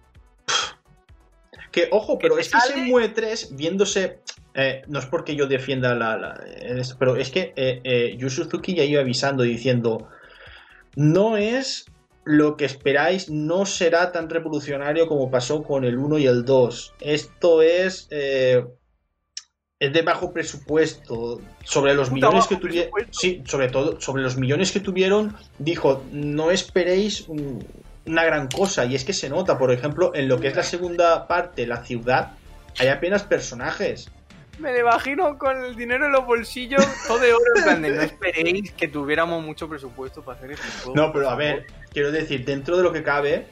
Que 1.73 1.89
ojo, 1.91 2.19
pero 2.19 2.39
es 2.39 2.49
que 2.51 2.59
sale- 2.61 2.75
Shenmue 2.75 3.09
3, 3.09 3.57
viéndose, 3.57 4.21
eh, 4.55 4.83
no 4.87 4.99
es 5.01 5.07
porque 5.07 5.35
yo 5.35 5.47
defienda 5.47 5.95
la, 5.95 6.17
la- 6.17 6.41
es- 6.61 6.95
pero 6.95 7.17
es 7.17 7.31
que 7.31 7.53
eh, 7.57 7.81
eh, 7.83 8.15
Yu 8.19 8.31
Suzuki 8.31 8.75
ya 8.75 8.85
iba 8.85 9.01
avisando 9.01 9.43
diciendo, 9.43 10.09
no 10.95 11.37
es 11.37 11.87
lo 12.25 12.57
que 12.57 12.67
esperáis, 12.67 13.29
no 13.31 13.67
será 13.67 14.13
tan 14.13 14.29
revolucionario 14.31 15.09
como 15.09 15.31
pasó 15.31 15.63
con 15.65 15.85
el 15.85 15.99
1 15.99 16.19
y 16.19 16.27
el 16.27 16.45
2. 16.45 16.95
Esto 17.01 17.63
es... 17.63 18.07
eh, 18.11 18.65
es 19.81 19.93
de 19.93 20.03
bajo 20.03 20.33
presupuesto. 20.33 21.41
Sobre 21.65 21.95
los 21.95 22.13
millones 22.13 22.47
que 22.47 22.55
tuvieron. 22.55 22.93
Sí, 23.11 23.43
sobre 23.47 23.69
todo, 23.69 24.01
sobre 24.01 24.23
los 24.23 24.37
millones 24.37 24.71
que 24.71 24.79
tuvieron, 24.79 25.35
dijo, 25.59 26.05
no 26.13 26.53
esperéis 26.53 27.27
una 28.07 28.25
gran 28.25 28.49
cosa. 28.49 28.85
Y 28.85 28.95
es 28.95 29.05
que 29.05 29.13
se 29.13 29.29
nota, 29.29 29.59
por 29.59 29.73
ejemplo, 29.73 30.13
en 30.15 30.29
lo 30.29 30.41
que 30.41 30.49
es 30.49 30.57
la 30.57 30.63
segunda 30.63 31.27
parte, 31.27 31.67
la 31.67 31.85
ciudad, 31.85 32.33
hay 32.79 32.89
apenas 32.89 33.23
personajes. 33.23 34.11
Me 34.59 34.73
lo 34.73 34.81
imagino 34.81 35.39
con 35.39 35.65
el 35.65 35.75
dinero 35.77 36.07
en 36.07 36.13
los 36.13 36.27
bolsillos, 36.27 36.85
todo 37.09 37.19
de 37.19 37.33
oro. 37.33 37.43
En 37.57 37.63
plan 37.63 37.83
de, 37.83 37.91
no 37.91 38.03
esperéis 38.03 38.73
que 38.73 38.89
tuviéramos 38.89 39.43
mucho 39.43 39.69
presupuesto 39.69 40.23
para 40.23 40.39
hacer 40.39 40.53
este 40.53 40.67
juego. 40.83 40.95
No, 40.95 41.13
pero 41.13 41.31
a 41.31 41.35
ver, 41.35 41.67
quiero 41.93 42.13
decir, 42.13 42.45
dentro 42.45 42.77
de 42.77 42.83
lo 42.83 42.93
que 42.93 43.03
cabe, 43.03 43.47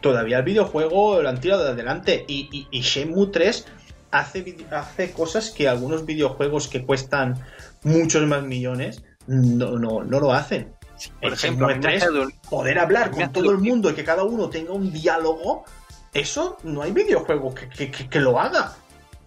todavía 0.00 0.38
el 0.38 0.44
videojuego 0.44 1.22
lo 1.22 1.28
han 1.28 1.40
tirado 1.40 1.64
de 1.64 1.70
adelante. 1.70 2.24
Y, 2.28 2.48
y, 2.52 2.68
y 2.70 2.82
Shenmue 2.82 3.28
3 3.28 3.66
hace, 4.10 4.56
hace 4.70 5.12
cosas 5.12 5.50
que 5.50 5.68
algunos 5.68 6.04
videojuegos 6.04 6.68
que 6.68 6.84
cuestan 6.84 7.42
muchos 7.82 8.26
más 8.26 8.42
millones 8.42 9.02
no, 9.26 9.78
no, 9.78 10.04
no 10.04 10.20
lo 10.20 10.32
hacen. 10.32 10.73
Por 11.20 11.32
ejemplo, 11.32 11.66
a 11.66 11.70
Shenmue 11.70 11.74
mí 11.74 11.74
me 11.74 11.80
3, 11.80 12.02
hace 12.02 12.12
dol- 12.12 12.34
poder 12.48 12.78
hablar 12.78 13.10
con 13.10 13.32
todo 13.32 13.50
el 13.50 13.58
mundo 13.58 13.90
y 13.90 13.94
que 13.94 14.04
cada 14.04 14.22
uno 14.24 14.48
tenga 14.48 14.72
un 14.72 14.92
diálogo, 14.92 15.64
eso 16.12 16.58
no 16.62 16.82
hay 16.82 16.92
videojuego 16.92 17.54
que, 17.54 17.68
que- 17.68 17.90
que- 17.90 18.08
que 18.08 18.20
lo 18.20 18.38
haga. 18.40 18.72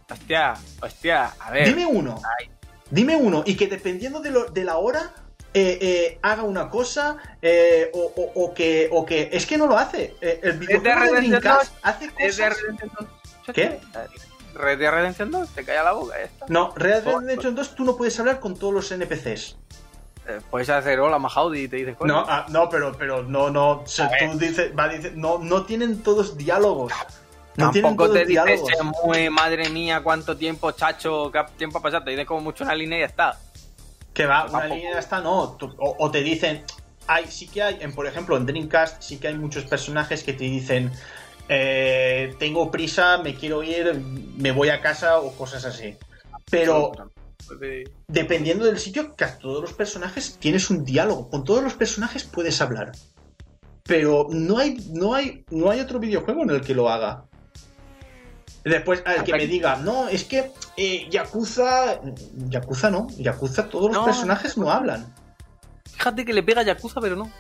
Hostia, 0.10 0.54
hostia, 0.82 1.34
a 1.40 1.52
ver. 1.52 1.68
Dime 1.68 1.86
uno. 1.86 2.20
Ay. 2.40 2.50
Dime 2.90 3.16
uno. 3.18 3.44
Y 3.46 3.56
que 3.56 3.68
dependiendo 3.68 4.22
de, 4.22 4.32
lo- 4.32 4.46
de 4.46 4.64
la 4.64 4.78
hora, 4.78 5.14
eh, 5.54 5.78
eh, 5.82 6.20
haga 6.22 6.44
una 6.44 6.70
cosa 6.70 7.18
eh, 7.42 7.90
o, 7.94 8.00
o- 8.16 8.44
o 8.46 8.54
que, 8.54 8.88
o 8.92 9.06
que. 9.06 9.30
Es 9.34 9.46
que 9.46 9.58
no 9.58 9.68
lo 9.68 9.78
hace. 9.78 10.16
Eh, 10.22 10.40
el 10.44 10.54
videojuego 10.54 11.02
de 11.16 11.22
Dreamcast 11.28 11.74
hace 11.82 12.06
Red 12.08 12.16
Dead 12.18 12.28
cosas. 12.30 12.62
Redemption 12.62 12.92
2. 13.00 13.56
¿Qué? 13.56 13.80
Red 14.54 14.80
Dead 14.80 14.92
Redemption 14.92 15.32
2, 15.32 15.50
te 15.50 15.64
calla 15.66 15.84
la 15.84 15.92
boca, 15.92 16.16
ya 16.18 16.24
está. 16.24 16.46
No, 16.50 16.74
Red 16.76 17.04
Dead 17.04 17.16
Redemption 17.18 17.54
2 17.56 17.76
tú 17.76 17.84
no 17.84 17.96
puedes 17.98 18.18
hablar 18.20 18.40
con 18.40 18.56
todos 18.58 18.74
los 18.74 18.92
NPCs. 18.92 19.58
Eh, 20.28 20.42
puedes 20.50 20.70
hacer 20.70 21.00
hola, 21.00 21.18
Mahaudi, 21.20 21.62
y 21.62 21.68
te 21.68 21.78
dices 21.78 21.96
cosas. 21.96 22.14
No, 22.14 22.26
ah, 22.28 22.46
no, 22.50 22.70
pero, 22.70 22.92
pero 22.98 23.24
no, 23.24 23.50
no. 23.50 23.84
se- 23.86 24.04
tú 24.20 24.38
dices, 24.38 24.72
va, 24.78 24.90
dice, 24.90 25.12
no, 25.16 25.38
no 25.40 25.64
tienen 25.66 26.04
todos 26.04 26.36
diálogos. 26.38 26.92
No 27.56 27.72
tienen 27.72 27.90
Tampoco 27.92 28.10
todos 28.10 28.20
te 28.20 28.26
dices, 28.26 28.62
muy 29.06 29.30
madre 29.30 29.70
mía, 29.70 30.02
cuánto 30.04 30.36
tiempo, 30.38 30.72
chacho, 30.74 31.32
qué 31.32 31.44
tiempo 31.58 31.80
ha 31.80 31.82
pasado. 31.82 32.04
Te 32.04 32.12
dices 32.12 32.26
como 32.26 32.42
mucho 32.42 32.64
una 32.64 32.76
línea 32.76 32.98
y 33.00 33.02
ya 33.02 33.08
está. 33.08 33.40
Que 34.14 34.26
va, 34.26 34.44
una 34.46 34.52
Tampoco. 34.60 34.76
línea 34.76 35.00
esta 35.00 35.22
no. 35.22 35.52
Tú- 35.58 35.74
o, 35.80 35.96
o 35.98 36.12
te 36.12 36.22
dicen. 36.22 36.64
Hay, 37.08 37.26
sí 37.28 37.48
que 37.48 37.64
hay, 37.64 37.78
en, 37.80 37.94
por 37.96 38.06
ejemplo, 38.06 38.36
en 38.36 38.46
Dreamcast 38.46 39.02
sí 39.02 39.18
que 39.18 39.30
hay 39.30 39.38
muchos 39.38 39.64
personajes 39.64 40.24
que 40.24 40.34
te 40.34 40.44
dicen. 40.44 40.92
eh, 41.50 42.36
tengo 42.38 42.70
prisa, 42.70 43.18
me 43.20 43.34
quiero 43.34 43.64
ir, 43.64 43.94
me 44.36 44.52
voy 44.52 44.68
a 44.70 44.82
casa 44.82 45.20
o 45.20 45.32
cosas 45.32 45.64
así. 45.64 45.96
Pero 46.52 46.92
dependiendo 48.08 48.66
del 48.66 48.78
sitio, 48.80 49.16
que 49.16 49.24
a 49.24 49.38
todos 49.38 49.62
los 49.62 49.74
personajes 49.74 50.38
tienes 50.40 50.70
un 50.70 50.84
diálogo. 50.84 51.30
Con 51.30 51.44
todos 51.44 51.64
los 51.64 51.74
personajes 51.74 52.24
puedes 52.24 52.62
hablar. 52.62 52.92
Pero 53.84 54.28
no 54.30 54.58
hay, 54.58 54.78
no 54.94 55.14
hay, 55.14 55.46
no 55.50 55.70
hay 55.70 55.80
otro 55.80 56.00
videojuego 56.00 56.44
en 56.44 56.50
el 56.50 56.62
que 56.62 56.76
lo 56.76 56.90
haga. 56.90 57.26
Después, 58.64 59.02
al 59.06 59.24
que 59.24 59.32
me 59.32 59.48
diga, 59.48 59.78
no, 59.78 60.10
es 60.10 60.26
que 60.26 60.52
eh, 60.76 61.08
Yakuza. 61.10 62.02
Yakuza 62.50 62.90
no, 62.92 63.08
Yakuza 63.18 63.70
todos 63.70 63.86
los 63.92 63.98
No, 64.00 64.06
personajes 64.06 64.58
no 64.58 64.70
hablan. 64.70 65.14
Fíjate 65.94 66.26
que 66.26 66.34
le 66.34 66.44
pega 66.44 66.62
a 66.62 66.66
Yakuza, 66.66 67.00
pero 67.00 67.16
no. 67.16 67.32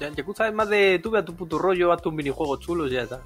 Ya- 0.00 0.08
Yakuza 0.10 0.48
es 0.48 0.54
más 0.54 0.68
de 0.70 0.98
tú 1.02 1.10
ve 1.10 1.18
a 1.18 1.24
tu 1.24 1.34
puto 1.36 1.58
rollo, 1.58 1.92
haz 1.92 2.00
tus 2.00 2.14
minijuegos 2.14 2.60
chulos 2.60 2.90
y 2.90 2.94
ya 2.94 3.02
está. 3.02 3.20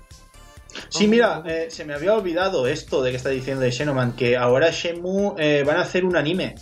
Sí, 0.88 1.06
mira, 1.08 1.42
eh, 1.46 1.68
se 1.70 1.84
me 1.84 1.94
había 1.94 2.14
olvidado 2.14 2.66
esto 2.66 3.02
de 3.02 3.10
que 3.10 3.16
está 3.16 3.30
diciendo 3.30 3.62
de 3.62 3.72
Xenoman, 3.72 4.12
que 4.12 4.36
ahora 4.36 4.70
Shenmue 4.70 5.34
eh, 5.38 5.64
van 5.66 5.76
a 5.76 5.82
hacer 5.82 6.04
un 6.04 6.16
anime. 6.16 6.54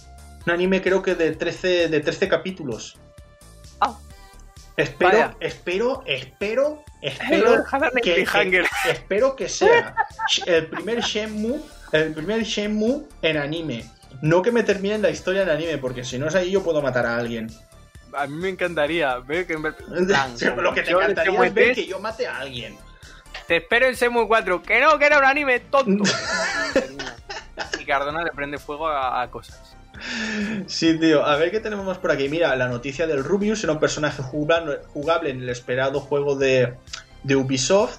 Un 0.46 0.52
anime 0.52 0.80
creo 0.82 1.02
que 1.02 1.14
de 1.14 1.32
13, 1.32 1.88
de 1.88 2.00
13 2.00 2.28
capítulos. 2.28 2.98
Ah. 3.80 3.98
Espero, 4.76 5.10
Vaya. 5.10 5.36
espero, 5.40 6.02
espero, 6.06 6.84
espero 7.00 7.64
que, 8.02 8.24
que- 8.24 8.64
espero 8.90 9.34
que 9.36 9.48
sea 9.48 9.94
el 10.46 10.66
primer 10.66 11.00
Shenmue, 11.00 11.60
el 11.92 12.12
primer 12.12 12.42
Shenmue 12.42 13.02
en 13.22 13.36
anime. 13.38 13.84
No 14.22 14.42
que 14.42 14.52
me 14.52 14.62
terminen 14.62 15.02
la 15.02 15.10
historia 15.10 15.42
en 15.42 15.50
anime, 15.50 15.78
porque 15.78 16.04
si 16.04 16.18
no 16.18 16.28
es 16.28 16.34
ahí 16.34 16.50
yo 16.50 16.62
puedo 16.62 16.80
matar 16.82 17.06
a 17.06 17.16
alguien. 17.16 17.50
A 18.12 18.26
mí 18.26 18.36
me 18.36 18.48
encantaría 18.48 19.18
ver 19.18 19.46
que 19.46 19.54
en 19.54 19.62
plan, 19.62 19.74
Lo 20.62 20.72
que 20.72 20.82
te 20.82 20.90
encantaría 20.92 21.32
es 21.44 21.54
ver 21.54 21.64
3, 21.64 21.74
que 21.76 21.86
yo 21.86 21.98
mate 21.98 22.26
a 22.26 22.38
alguien. 22.38 22.76
Te 23.46 23.58
espero 23.58 23.86
en 23.86 23.94
Shenmue 23.94 24.26
4. 24.26 24.62
Que 24.62 24.80
no, 24.80 24.98
que 24.98 25.06
era 25.06 25.18
un 25.18 25.24
anime 25.24 25.60
tonto. 25.60 26.04
y 27.80 27.84
Cardona 27.84 28.24
le 28.24 28.30
prende 28.32 28.58
fuego 28.58 28.88
a, 28.88 29.22
a 29.22 29.30
cosas. 29.30 29.76
Sí, 30.66 30.98
tío. 30.98 31.24
A 31.24 31.36
ver 31.36 31.50
qué 31.50 31.60
tenemos 31.60 31.86
más 31.86 31.98
por 31.98 32.10
aquí. 32.10 32.28
Mira, 32.28 32.54
la 32.56 32.68
noticia 32.68 33.06
del 33.06 33.24
Rubius 33.24 33.62
era 33.64 33.72
un 33.72 33.80
personaje 33.80 34.22
jugable, 34.22 34.78
jugable 34.92 35.30
en 35.30 35.42
el 35.42 35.48
esperado 35.48 36.00
juego 36.00 36.36
de, 36.36 36.74
de 37.22 37.36
Ubisoft. 37.36 37.98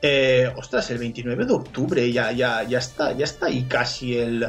Eh, 0.00 0.52
ostras, 0.56 0.90
el 0.90 0.98
29 0.98 1.44
de 1.44 1.52
octubre 1.52 2.12
ya, 2.12 2.30
ya, 2.30 2.62
ya 2.62 2.78
está, 2.78 3.12
ya 3.12 3.24
está 3.24 3.46
ahí 3.46 3.64
casi 3.64 4.16
el, 4.16 4.48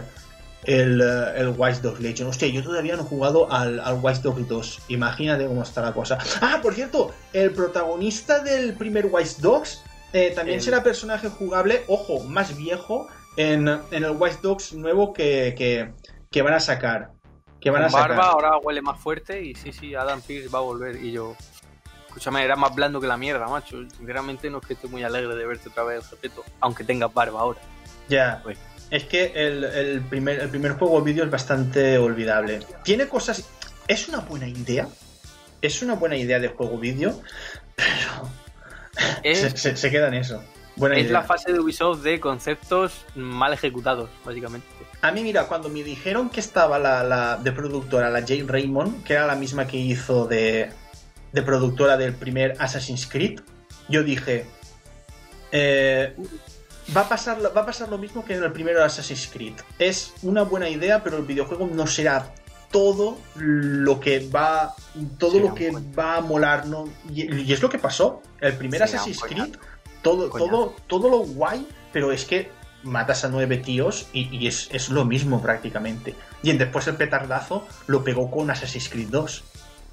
el, 0.63 1.01
eh, 1.01 1.33
el 1.37 1.49
Watch 1.49 1.77
Dogs 1.77 1.99
Legion. 1.99 2.29
Hostia, 2.29 2.47
yo 2.49 2.63
todavía 2.63 2.95
no 2.95 3.01
he 3.01 3.05
jugado 3.05 3.51
al, 3.51 3.79
al 3.79 3.95
Watch 3.95 4.17
Dogs 4.17 4.47
2. 4.47 4.81
Imagínate 4.89 5.47
cómo 5.47 5.63
está 5.63 5.81
la 5.81 5.93
cosa. 5.93 6.19
Ah, 6.41 6.59
por 6.61 6.75
cierto, 6.75 7.11
el 7.33 7.51
protagonista 7.51 8.39
del 8.39 8.73
primer 8.73 9.07
Watch 9.07 9.37
Dogs 9.37 9.83
eh, 10.13 10.31
también 10.35 10.57
El- 10.59 10.63
será 10.63 10.83
personaje 10.83 11.29
jugable, 11.29 11.83
ojo, 11.87 12.19
más 12.23 12.55
viejo, 12.57 13.07
en, 13.37 13.67
en 13.67 14.03
el 14.03 14.11
Watch 14.11 14.41
Dogs 14.41 14.73
nuevo 14.73 15.13
que, 15.13 15.53
que, 15.57 15.91
que 16.31 16.41
van 16.41 16.53
a 16.53 16.59
sacar. 16.59 17.11
Que 17.59 17.69
van 17.69 17.83
a 17.83 17.89
sacar. 17.89 18.09
barba 18.09 18.27
ahora 18.29 18.57
huele 18.57 18.81
más 18.81 18.99
fuerte 18.99 19.41
y 19.41 19.53
sí, 19.55 19.71
sí, 19.73 19.93
Adam 19.95 20.21
Pearce 20.21 20.47
va 20.49 20.59
a 20.59 20.61
volver. 20.61 20.95
Y 21.03 21.11
yo, 21.11 21.35
escúchame, 22.07 22.43
era 22.43 22.55
más 22.55 22.73
blando 22.73 23.01
que 23.01 23.07
la 23.07 23.17
mierda, 23.17 23.47
macho. 23.47 23.77
Sinceramente 23.97 24.49
no 24.49 24.59
es 24.59 24.65
que 24.67 24.73
esté 24.73 24.87
muy 24.87 25.03
alegre 25.03 25.35
de 25.35 25.45
verte 25.45 25.69
otra 25.69 25.83
vez, 25.83 26.09
respeto, 26.09 26.43
aunque 26.61 26.83
tengas 26.83 27.13
barba 27.13 27.41
ahora. 27.41 27.59
Ya. 28.07 28.39
Pues- 28.43 28.57
Es 28.89 29.03
que 29.05 29.33
el, 29.35 29.63
el 29.65 30.01
primer, 30.01 30.39
el 30.39 30.49
primer 30.49 30.71
juego 30.73 31.01
vídeo 31.01 31.23
es 31.23 31.29
bastante 31.29 31.97
olvidable. 31.97 32.59
Tiene 32.83 33.07
cosas. 33.07 33.47
Es 33.87 34.07
una 34.07 34.19
buena 34.19 34.47
idea. 34.47 34.87
Es 35.61 35.81
una 35.81 35.95
buena 35.95 36.15
idea 36.15 36.39
de 36.39 36.47
juego 36.47 36.77
vídeo. 36.77 37.21
Pero. 37.75 38.29
Es, 39.23 39.39
Se, 39.39 39.57
se- 39.57 39.77
se 39.77 39.91
queda 39.91 40.07
en 40.07 40.15
eso. 40.15 40.43
Buena 40.75 40.95
es 40.95 41.03
idea. 41.03 41.13
la 41.13 41.23
fase 41.23 41.51
de 41.51 41.59
Ubisoft 41.59 42.01
de 42.03 42.19
conceptos 42.19 43.05
mal 43.15 43.51
ejecutados, 43.53 44.09
básicamente. 44.25 44.65
A 45.01 45.11
mí, 45.11 45.23
mira, 45.23 45.47
cuando 45.47 45.67
me 45.69 45.83
dijeron 45.83 46.29
que 46.29 46.39
estaba 46.39 46.79
la, 46.79 47.03
la 47.03 47.37
de 47.37 47.51
productora, 47.51 48.09
la 48.09 48.21
Jane 48.21 48.45
Raymond, 48.47 49.03
que 49.03 49.13
era 49.13 49.25
la 49.27 49.35
misma 49.35 49.67
que 49.67 49.77
hizo 49.77 50.25
de, 50.27 50.69
de 51.31 51.41
productora 51.41 51.97
del 51.97 52.13
primer 52.13 52.55
Assassin's 52.59 53.07
Creed, 53.07 53.39
yo 53.89 54.03
dije, 54.03 54.45
eh, 55.51 56.15
va, 56.95 57.01
a 57.01 57.09
pasar, 57.09 57.39
lo- 57.41 57.53
va 57.53 57.61
a 57.61 57.65
pasar 57.65 57.89
lo 57.89 57.97
mismo 57.97 58.23
que 58.23 58.35
en 58.35 58.43
el 58.43 58.51
primero 58.51 58.83
Assassin's 58.83 59.27
Creed. 59.31 59.53
Es 59.79 60.13
una 60.21 60.43
buena 60.43 60.69
idea, 60.69 61.03
pero 61.03 61.17
el 61.17 61.23
videojuego 61.23 61.67
no 61.71 61.87
será 61.87 62.33
todo 62.71 63.17
lo 63.35 63.99
que 63.99 64.27
va 64.29 64.75
todo 65.17 65.39
lo 65.39 65.53
que 65.55 65.71
va 65.97 66.17
a 66.17 66.21
molar 66.21 66.67
¿no? 66.67 66.87
y, 67.11 67.41
y 67.43 67.53
es 67.53 67.61
lo 67.61 67.69
que 67.69 67.79
pasó 67.79 68.21
el 68.39 68.53
primer 68.53 68.81
un 68.81 68.85
Assassin's. 68.85 69.21
Creed 69.21 69.55
todo, 70.01 70.29
todo, 70.29 70.75
todo 70.87 71.09
lo 71.09 71.17
guay, 71.19 71.67
pero 71.91 72.11
es 72.11 72.25
que 72.25 72.51
matas 72.83 73.25
a 73.25 73.27
nueve 73.29 73.57
tíos 73.57 74.07
y, 74.13 74.33
y 74.35 74.47
es, 74.47 74.69
es 74.71 74.87
lo 74.89 75.03
mismo 75.03 75.41
prácticamente. 75.41 76.15
Y 76.41 76.51
en- 76.51 76.57
después 76.57 76.87
el 76.87 76.95
petardazo 76.95 77.67
lo 77.87 78.03
pegó 78.03 78.31
con 78.31 78.49
Assassin's 78.49 78.87
Creed 78.87 79.09
2. 79.09 79.43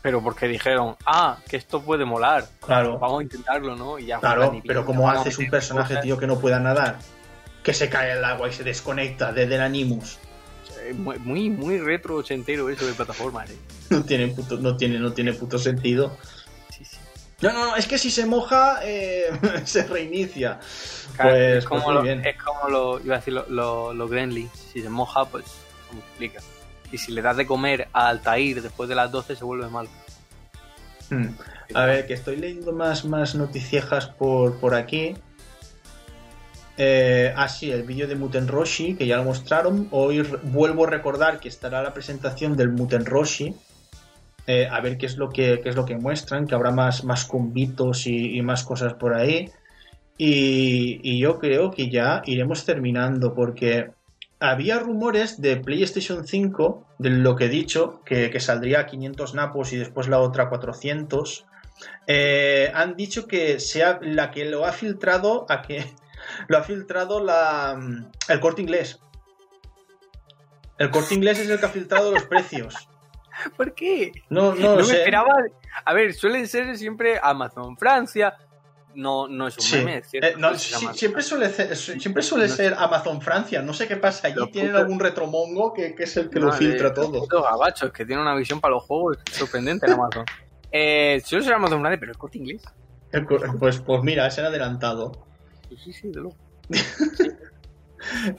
Pero 0.03 0.23
porque 0.23 0.47
dijeron, 0.47 0.95
ah, 1.05 1.39
que 1.49 1.57
esto 1.57 1.83
puede 1.83 2.05
molar. 2.05 2.47
Claro, 2.65 2.99
Vamos 3.01 3.19
a 3.19 3.23
intentarlo, 3.25 3.75
¿no? 3.75 3.99
Y 3.99 4.07
ya 4.07 4.21
claro, 4.21 4.45
y 4.55 4.61
pero 4.61 4.83
pillan, 4.83 4.85
¿cómo 4.85 5.03
vamos 5.03 5.19
a 5.19 5.21
haces 5.23 5.39
un 5.39 5.51
personaje, 5.51 5.97
tío, 5.97 6.17
que 6.17 6.29
no 6.29 6.39
pueda 6.39 6.61
nadar? 6.61 6.99
Que 7.65 7.75
se 7.75 7.89
cae 7.91 8.13
al 8.13 8.25
agua 8.25 8.49
y 8.49 8.53
se 8.53 8.63
desconecta 8.63 9.33
desde 9.33 9.57
el 9.57 9.61
Animus. 9.63 10.21
Eh, 10.91 10.95
Muy, 10.95 11.51
muy, 11.51 11.79
retro 11.79 12.17
ochentero 12.17 12.69
eso 12.71 12.87
de 12.87 12.93
plataformas, 12.93 13.51
eh. 13.51 13.57
No 13.91 14.03
tiene 14.05 14.29
puto, 14.29 14.57
no 14.59 14.77
tiene, 14.77 14.99
no 14.99 15.13
tiene 15.13 15.33
puto 15.33 15.59
sentido. 15.59 16.17
Sí, 16.71 16.85
sí. 16.85 16.97
No, 17.41 17.53
no, 17.53 17.67
no, 17.71 17.77
es 17.77 17.87
que 17.87 17.99
si 17.99 18.11
se 18.11 18.27
moja, 18.27 18.81
eh, 18.83 19.31
se 19.65 19.85
reinicia. 19.87 20.59
Claro, 21.17 21.31
Pues, 21.31 21.57
es 21.59 21.65
como, 21.65 21.81
pues 21.83 21.87
muy 21.87 21.95
lo, 21.95 22.03
bien. 22.03 22.27
es 22.27 22.37
como 22.43 22.69
lo, 22.71 23.01
iba 23.05 23.15
a 23.15 23.19
decir, 23.19 23.35
lo, 23.35 23.47
lo, 23.49 23.95
lo 23.95 24.09
Gremlins. 24.09 24.51
Si 24.73 24.83
se 24.83 24.89
moja, 24.89 25.25
pues 25.27 25.45
se 25.45 25.95
multiplica. 25.95 26.41
Y 26.93 26.99
si 26.99 27.13
le 27.13 27.21
das 27.23 27.37
de 27.37 27.47
comer 27.47 27.89
a 27.93 28.09
Altair 28.09 28.63
después 28.63 28.89
de 28.89 28.95
las 28.95 29.11
12, 29.11 29.35
se 29.37 29.45
vuelve 29.45 29.69
malo. 29.69 29.89
Hmm. 31.11 31.29
A 31.75 31.85
ver, 31.85 32.07
que 32.07 32.15
estoy 32.15 32.37
leyendo 32.37 32.73
más, 32.73 33.05
más 33.05 33.35
noticiejas 33.35 34.07
por, 34.07 34.59
por 34.59 34.75
aquí. 34.75 35.17
Eh, 36.79 37.33
ah, 37.35 37.49
sí, 37.49 37.71
el 37.71 37.85
vídeo 37.85 38.07
de 38.07 38.17
Muten 38.17 38.49
Roshi, 38.49 38.95
que 38.95 39.07
ya 39.07 39.17
lo 39.17 39.25
mostraron. 39.25 39.89
Hoy 39.91 40.23
vuelvo 40.43 40.87
a 40.87 40.91
recordar 40.91 41.41
que 41.41 41.49
estará 41.49 41.83
la 41.83 41.95
presentación 41.95 42.57
del 42.57 42.71
Muten 42.71 43.07
Roshi. 43.07 43.55
Eh, 44.47 44.69
a 44.71 44.81
ver 44.81 44.97
qué 44.97 45.07
es 45.07 45.17
lo 45.17 45.31
que, 45.31 45.61
qué 45.63 45.71
es 45.71 45.77
lo 45.77 45.85
que 45.85 45.97
muestran, 45.97 46.47
que 46.47 46.55
habrá 46.55 46.71
más, 46.71 47.03
más 47.03 47.25
combitos 47.25 48.07
y, 48.07 48.41
más 48.43 48.63
cosas 48.63 48.95
por 48.95 49.15
ahí. 49.15 49.51
Y, 50.19 51.19
yo 51.19 51.39
creo 51.39 51.71
que 51.71 51.91
ya 51.91 52.23
iremos 52.27 52.65
terminando, 52.65 53.35
porque 53.35 53.91
había 54.39 54.79
rumores 54.79 55.41
de 55.41 55.57
PlayStation 55.57 56.27
5, 56.27 56.87
de 56.99 57.11
lo 57.11 57.37
que 57.37 57.47
he 57.47 57.49
dicho, 57.49 58.03
que, 58.05 58.31
que 58.31 58.39
saldría 58.39 58.81
a 58.81 58.87
500 58.87 59.35
napos 59.35 59.73
y 59.73 59.79
después 59.79 60.09
la 60.09 60.21
otra 60.21 60.45
a 60.45 60.49
400. 60.49 61.47
Eh, 62.07 62.71
han 62.73 62.97
dicho 62.97 63.27
que 63.27 63.59
sea 63.61 63.99
la 64.03 64.31
que 64.31 64.45
lo 64.45 64.65
ha 64.65 64.73
filtrado 64.73 65.47
a 65.49 65.63
que 65.63 65.85
lo 66.49 66.59
ha 66.59 66.63
filtrado 66.63 67.23
la, 67.23 67.79
el 68.29 68.41
corte 68.41 68.63
inglés. 68.63 69.01
El 70.79 70.91
corte 70.91 71.15
inglés 71.15 71.39
es 71.39 71.49
el 71.49 71.59
que 71.59 71.67
ha 71.67 71.71
filtrado 71.71 72.13
los 72.13 72.25
precios. 72.25 72.75
¿Por 73.57 73.75
qué? 73.75 74.13
No, 74.29 74.55
no, 74.55 74.71
No, 74.71 74.77
me 74.77 74.85
sé. 74.85 74.99
esperaba. 74.99 75.33
A 75.85 75.93
ver, 75.95 76.15
suelen 76.15 76.47
ser 76.49 76.77
siempre 76.77 77.19
Amazon 77.23 77.77
Francia. 77.77 78.37
No, 78.95 79.29
no 79.29 79.47
es 79.47 79.57
un 79.59 79.63
Sí. 79.63 79.77
meme, 79.77 80.03
cierto. 80.05 80.27
Eh, 80.29 80.35
no, 80.39 80.51
es 80.53 80.63
sí, 80.63 80.75
Amazon. 80.75 80.95
siempre 80.97 81.23
suele, 81.23 81.49
ser, 81.51 81.77
siempre 81.77 82.23
suele 82.23 82.49
ser 82.49 82.75
Amazon 82.79 83.21
Francia. 83.21 83.61
No 83.61 83.75
sé 83.75 83.87
qué 83.87 83.97
pasa 83.99 84.29
allí. 84.29 84.37
Los 84.37 84.51
Tienen 84.51 84.75
algún 84.75 84.99
retromongo 84.99 85.75
que, 85.75 85.95
que 85.95 86.05
es 86.05 86.17
el 86.17 86.31
que 86.31 86.41
lo 86.41 86.51
filtra 86.53 86.89
los 86.89 86.95
todo. 86.95 87.21
putos 87.21 87.43
gabachos 87.43 87.93
que 87.93 88.07
tiene 88.07 88.23
una 88.23 88.35
visión 88.35 88.59
para 88.59 88.73
los 88.75 88.85
juegos 88.85 89.19
sorprendente 89.33 89.87
en 89.87 89.93
Amazon. 89.93 90.25
Eh, 90.73 91.23
suele 91.25 91.45
ser 91.45 91.55
Amazon 91.55 91.81
Francia, 91.81 91.99
pero 91.99 92.13
es 92.13 92.19
corte 92.19 92.37
inglés. 92.39 92.63
El 93.13 93.25
Pues, 93.25 93.79
pues 93.81 94.03
mira, 94.03 94.29
se 94.31 94.41
han 94.41 94.49
adelantado. 94.49 95.26
Sí, 95.69 95.77
sí, 95.85 95.93
sí, 95.93 96.09
de 96.11 96.21
luego. 96.21 96.37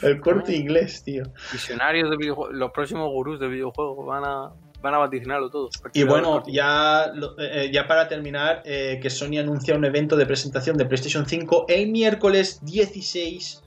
El 0.01 0.21
corte 0.21 0.55
inglés, 0.55 1.03
tío. 1.03 1.23
Visionarios 1.51 2.09
de 2.09 2.17
videojuegos, 2.17 2.55
los 2.55 2.71
próximos 2.71 3.09
gurús 3.11 3.39
de 3.39 3.47
videojuegos 3.47 4.05
van 4.05 4.23
a, 4.23 4.51
van 4.81 4.93
a 4.93 4.97
vaticinarlo 4.99 5.49
todo. 5.49 5.69
Y 5.93 6.03
bueno, 6.03 6.43
ya, 6.47 7.11
lo- 7.13 7.35
eh, 7.39 7.69
ya 7.71 7.87
para 7.87 8.07
terminar, 8.07 8.61
eh, 8.65 8.99
que 9.01 9.09
Sony 9.09 9.39
anuncia 9.39 9.75
un 9.75 9.83
evento 9.85 10.15
de 10.15 10.25
presentación 10.25 10.77
de 10.77 10.85
PlayStation 10.85 11.25
5 11.25 11.65
el 11.67 11.89
miércoles 11.91 12.59
16 12.63 13.63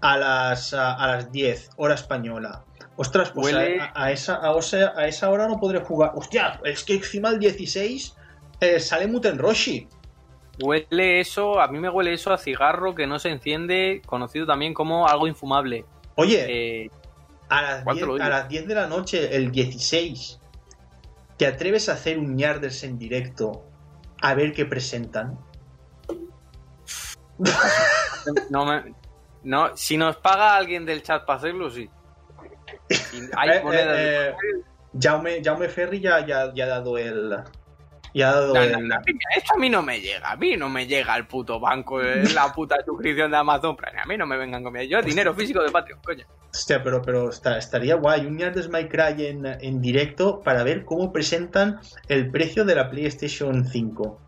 a 0.00 0.16
las, 0.18 0.74
a, 0.74 0.94
a 0.94 1.06
las 1.16 1.30
10, 1.32 1.70
hora 1.76 1.94
española. 1.94 2.64
Ostras, 2.96 3.30
pues 3.30 3.54
Huele- 3.54 3.78
a, 3.80 3.92
a 3.94 4.10
esa, 4.12 4.36
a, 4.42 4.58
esa, 4.58 4.98
a 4.98 5.06
esa 5.06 5.30
hora 5.30 5.46
no 5.46 5.60
podré 5.60 5.80
jugar. 5.80 6.12
Hostia, 6.14 6.60
es 6.64 6.82
que 6.82 6.94
encima 6.94 7.28
el 7.28 7.38
16 7.38 8.14
eh, 8.60 8.80
sale 8.80 9.06
Muten 9.06 9.38
Roshi. 9.38 9.86
Huele 10.60 11.20
eso, 11.20 11.60
a 11.60 11.68
mí 11.68 11.78
me 11.78 11.88
huele 11.90 12.12
eso 12.14 12.32
a 12.32 12.38
cigarro 12.38 12.94
que 12.94 13.06
no 13.06 13.18
se 13.18 13.28
enciende, 13.30 14.00
conocido 14.06 14.46
también 14.46 14.72
como 14.74 15.06
algo 15.06 15.26
infumable. 15.26 15.84
Oye, 16.14 16.84
Eh, 16.84 16.90
a, 17.48 17.62
las 17.62 17.84
¿cuánto 17.84 17.98
10, 17.98 18.06
lo 18.08 18.14
digo? 18.14 18.24
a 18.24 18.28
las 18.28 18.48
10 18.48 18.66
de 18.66 18.74
la 18.74 18.86
noche, 18.86 19.36
el 19.36 19.50
16, 19.52 20.40
¿te 21.36 21.46
atreves 21.46 21.88
a 21.88 21.92
hacer 21.92 22.18
un 22.18 22.38
Yarders 22.38 22.82
en 22.84 22.98
directo 22.98 23.64
a 24.22 24.34
ver 24.34 24.52
qué 24.52 24.64
presentan? 24.64 25.38
no 28.50 28.64
me, 28.64 28.94
no, 29.42 29.76
si 29.76 29.96
nos 29.96 30.16
paga 30.16 30.56
alguien 30.56 30.84
del 30.86 31.02
chat 31.02 31.24
para 31.26 31.38
hacerlo, 31.38 31.70
sí. 31.70 31.88
Hay 33.36 33.50
Eh, 33.58 33.62
eh, 33.72 34.28
eh, 34.30 34.34
Jaume, 34.98 35.42
Jaume 35.44 35.68
Ferri 35.68 36.00
ya, 36.00 36.24
ya, 36.26 36.52
ya 36.54 36.64
ha 36.64 36.68
dado 36.68 36.96
el. 36.96 37.36
Ha 38.22 38.32
dado 38.32 38.54
no, 38.54 38.60
a 38.60 38.98
mí- 39.00 39.18
esto 39.36 39.54
a 39.54 39.58
mí 39.58 39.68
no 39.68 39.82
me 39.82 40.00
llega, 40.00 40.30
a 40.30 40.36
mí 40.36 40.56
no 40.56 40.68
me 40.68 40.86
llega 40.86 41.16
el 41.16 41.26
puto 41.26 41.60
banco, 41.60 42.00
eh, 42.00 42.22
la 42.34 42.52
puta 42.52 42.76
suscripción 42.84 43.30
de 43.30 43.36
Amazon 43.36 43.76
Prime, 43.76 44.00
a 44.00 44.06
mí 44.06 44.16
no 44.16 44.26
me 44.26 44.36
vengan 44.36 44.62
con 44.62 44.74
Yo 44.74 45.02
dinero 45.02 45.34
físico 45.34 45.62
de 45.62 45.70
Patreon, 45.70 46.00
coño. 46.04 46.24
Hostia, 46.52 46.82
pero, 46.82 47.02
pero 47.02 47.28
está- 47.28 47.58
estaría 47.58 47.96
guay. 47.96 48.24
Un 48.24 48.38
Yardes 48.38 48.68
My 48.70 48.88
Cry 48.88 49.26
en, 49.26 49.44
en 49.44 49.80
directo 49.82 50.40
para 50.40 50.62
ver 50.62 50.84
cómo 50.86 51.12
presentan 51.12 51.78
el 52.08 52.30
precio 52.30 52.64
de 52.64 52.74
la 52.74 52.88
PlayStation 52.90 53.64
5. 53.66 54.20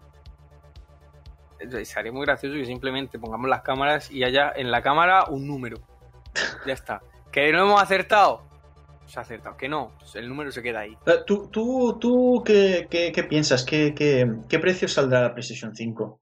Sería 1.85 2.13
muy 2.13 2.25
gracioso 2.25 2.55
que 2.57 2.65
simplemente 2.67 3.19
pongamos 3.19 3.49
las 3.49 3.63
cámaras 3.63 4.11
y 4.11 4.23
haya 4.25 4.53
en 4.55 4.71
la 4.71 4.83
cámara 4.83 5.25
un 5.29 5.47
número. 5.47 5.79
Ya 6.67 6.75
está. 6.75 7.01
¿Que 7.33 7.51
no 7.53 7.63
hemos 7.65 7.83
acertado? 7.83 8.48
Se 9.09 9.19
ha 9.19 9.23
acertado. 9.23 9.57
Que 9.57 9.69
no, 9.69 9.93
pues 9.99 10.15
el 10.17 10.29
número 10.29 10.53
se 10.53 10.63
queda 10.63 10.81
ahí. 10.81 10.97
Eh, 11.07 11.13
¿Tú, 11.27 11.49
tú, 11.51 11.99
tú 12.01 12.43
qué, 12.45 12.87
qué- 12.89 13.11
qué 13.11 13.25
piensas? 13.25 13.65
¿Qué, 13.65 13.93
qué, 13.95 14.31
qué 14.49 14.59
precio 14.61 14.87
saldrá 14.87 15.23
la 15.23 15.33
PlayStation 15.35 15.75
5? 15.75 16.21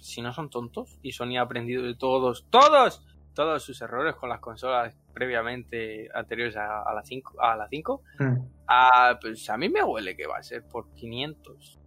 Si 0.00 0.22
no 0.22 0.32
son 0.32 0.50
tontos 0.50 0.98
y 1.02 1.12
Sony 1.12 1.36
ha 1.38 1.42
aprendido 1.42 1.82
de 1.82 1.94
todos, 1.94 2.46
todos, 2.50 3.04
todos 3.34 3.62
sus 3.62 3.80
errores 3.80 4.14
con 4.16 4.28
las 4.28 4.40
consolas 4.40 4.96
previamente 5.14 6.08
anteriores 6.14 6.56
a, 6.56 6.82
a 6.82 6.94
la 6.94 7.02
5, 7.02 7.40
a 7.40 7.56
la 7.56 7.66
5, 7.68 8.02
Hmm. 8.18 8.36
ah, 8.68 9.18
pues 9.20 9.48
a 9.50 9.56
mí 9.56 9.68
me 9.68 9.82
huele 9.82 10.16
que 10.16 10.26
va 10.26 10.38
a 10.38 10.42
ser 10.42 10.62
por 10.64 10.92
500. 10.94 11.78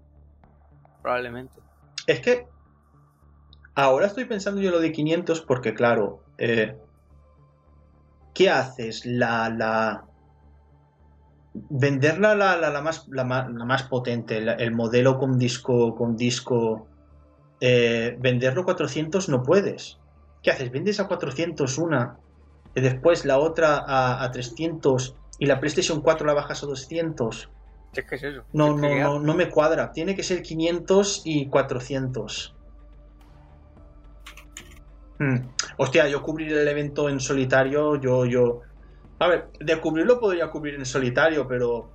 Probablemente. 1.02 1.60
Es 2.08 2.20
que 2.22 2.48
ahora 3.76 4.08
estoy 4.08 4.26
pensando 4.26 4.62
yo 4.62 4.72
lo 4.72 4.80
de 4.80 4.92
500 4.92 5.42
porque, 5.42 5.74
claro, 5.74 6.24
eh, 6.38 6.78
¿qué 8.34 8.50
haces? 8.50 9.06
La, 9.06 9.50
la... 9.50 10.06
Venderla 11.54 12.36
la, 12.36 12.58
la, 12.58 12.72
la 12.72 12.82
más, 12.82 13.08
la, 13.10 13.24
más, 13.24 13.84
potente, 13.84 14.38
el, 14.38 14.50
el 14.50 14.72
modelo 14.72 15.20
con 15.20 15.38
disco, 15.38 15.96
con 15.96 16.18
disco, 16.18 16.88
eh, 17.62 18.18
venderlo 18.20 18.66
400 18.66 19.30
no 19.30 19.44
puedes. 19.44 20.00
¿Qué 20.42 20.52
haces? 20.52 20.72
Vendes 20.72 21.00
a 21.00 21.08
400 21.08 21.78
una 21.78 22.18
y 22.76 22.82
después 22.82 23.24
la 23.24 23.38
otra 23.38 23.78
a, 23.78 24.24
a 24.24 24.32
300 24.32 25.16
y 25.40 25.46
la 25.46 25.60
PlayStation 25.60 26.02
4 26.02 26.26
la 26.26 26.34
bajas 26.34 26.64
a 26.64 26.66
200. 26.66 27.50
Si 27.94 28.02
Es 28.02 28.24
eso. 28.24 28.44
No, 28.54 28.76
no, 28.76 28.96
no, 28.96 29.20
no 29.20 29.36
me 29.36 29.50
cuadra. 29.50 29.92
Tiene 29.92 30.16
que 30.16 30.24
ser 30.24 30.42
500 30.42 31.22
y 31.26 31.48
400. 31.48 32.56
Hmm. 35.20 35.38
Hostia, 35.78 36.08
yo 36.08 36.22
cubrir 36.22 36.52
el 36.54 36.68
evento 36.68 37.10
en 37.10 37.20
solitario, 37.20 37.96
yo, 38.00 38.26
yo... 38.26 38.62
A 39.20 39.28
ver, 39.28 39.48
de 39.60 39.80
cubrirlo 39.80 40.20
podría 40.20 40.50
cubrir 40.50 40.76
en 40.76 40.86
solitario, 40.86 41.48
pero 41.48 41.90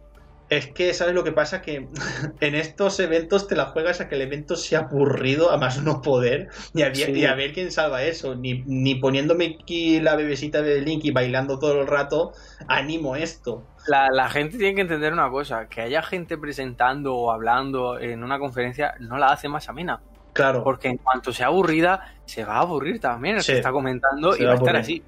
Es 0.51 0.67
que, 0.69 0.95
¿sabes 0.95 1.15
lo 1.15 1.25
que 1.25 1.33
pasa? 1.33 1.61
Que 1.61 1.89
en 2.41 2.55
estos 2.55 2.99
eventos 3.01 3.49
te 3.49 3.55
la 3.55 3.67
juegas 3.67 4.01
a 4.01 4.09
que 4.09 4.15
el 4.15 4.23
evento 4.23 4.57
sea 4.57 4.79
aburrido, 4.81 5.51
a 5.51 5.59
más 5.59 5.83
no 5.83 6.01
poder, 6.01 6.49
y 6.73 6.83
a, 6.83 6.95
Sí. 6.95 7.13
y 7.13 7.27
a 7.27 7.35
ver 7.35 7.53
quién 7.53 7.71
salva 7.71 8.03
eso. 8.03 8.35
Ni, 8.35 8.63
ni 8.67 8.95
poniéndome 8.95 9.59
aquí 9.63 10.01
la 10.01 10.17
bebesita 10.17 10.63
de 10.63 10.81
Link 10.81 11.05
y 11.05 11.11
bailando 11.11 11.59
todo 11.59 11.83
el 11.83 11.87
rato, 11.87 12.33
animo 12.67 13.15
esto. 13.17 13.63
La, 13.87 14.09
la 14.11 14.31
gente 14.31 14.57
tiene 14.57 14.75
que 14.75 14.81
entender 14.83 15.13
una 15.13 15.29
cosa, 15.31 15.69
que 15.69 15.83
haya 15.83 16.03
gente 16.03 16.39
presentando 16.39 17.15
o 17.15 17.31
hablando 17.31 17.99
en 17.99 18.23
una 18.25 18.39
conferencia 18.39 18.95
no 19.01 19.19
la 19.19 19.27
hace 19.29 19.49
más 19.51 19.69
amena, 19.69 20.01
Claro. 20.33 20.63
porque 20.63 20.89
en 20.89 20.99
cuanto 20.99 21.33
sea 21.33 21.47
aburrida, 21.47 22.15
se 22.25 22.45
va 22.45 22.57
a 22.57 22.61
aburrir 22.61 23.01
también 23.01 23.37
el 23.37 23.43
Sí. 23.43 23.53
que 23.53 23.59
está 23.59 23.73
comentando 23.73 24.33
Se 24.33 24.43
y 24.43 24.47
va 24.47 24.53
va 24.53 24.55
a 24.55 24.59
estar 24.59 24.77
así. 24.77 25.03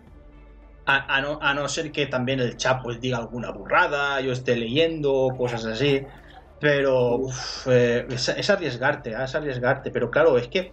A, 0.87 1.17
a 1.17 1.21
no, 1.21 1.39
a 1.41 1.55
no 1.55 1.69
ser 1.69 1.93
que 1.93 2.07
también 2.07 2.41
el 2.41 2.57
chat 2.57 2.83
pues 2.83 3.01
diga 3.01 3.19
alguna 3.19 3.51
burrada, 3.53 4.21
yo 4.21 4.33
esté 4.33 4.57
leyendo, 4.57 5.29
cosas 5.39 5.65
así. 5.67 6.03
Pero 6.59 7.17
uf, 7.17 7.67
eh, 7.69 8.07
es, 8.11 8.29
es 8.29 8.51
arriesgarte, 8.51 9.15
ah, 9.15 9.25
es 9.25 9.35
arriesgarte. 9.35 9.91
Pero 9.91 10.11
claro, 10.11 10.37
es 10.37 10.49
que. 10.49 10.73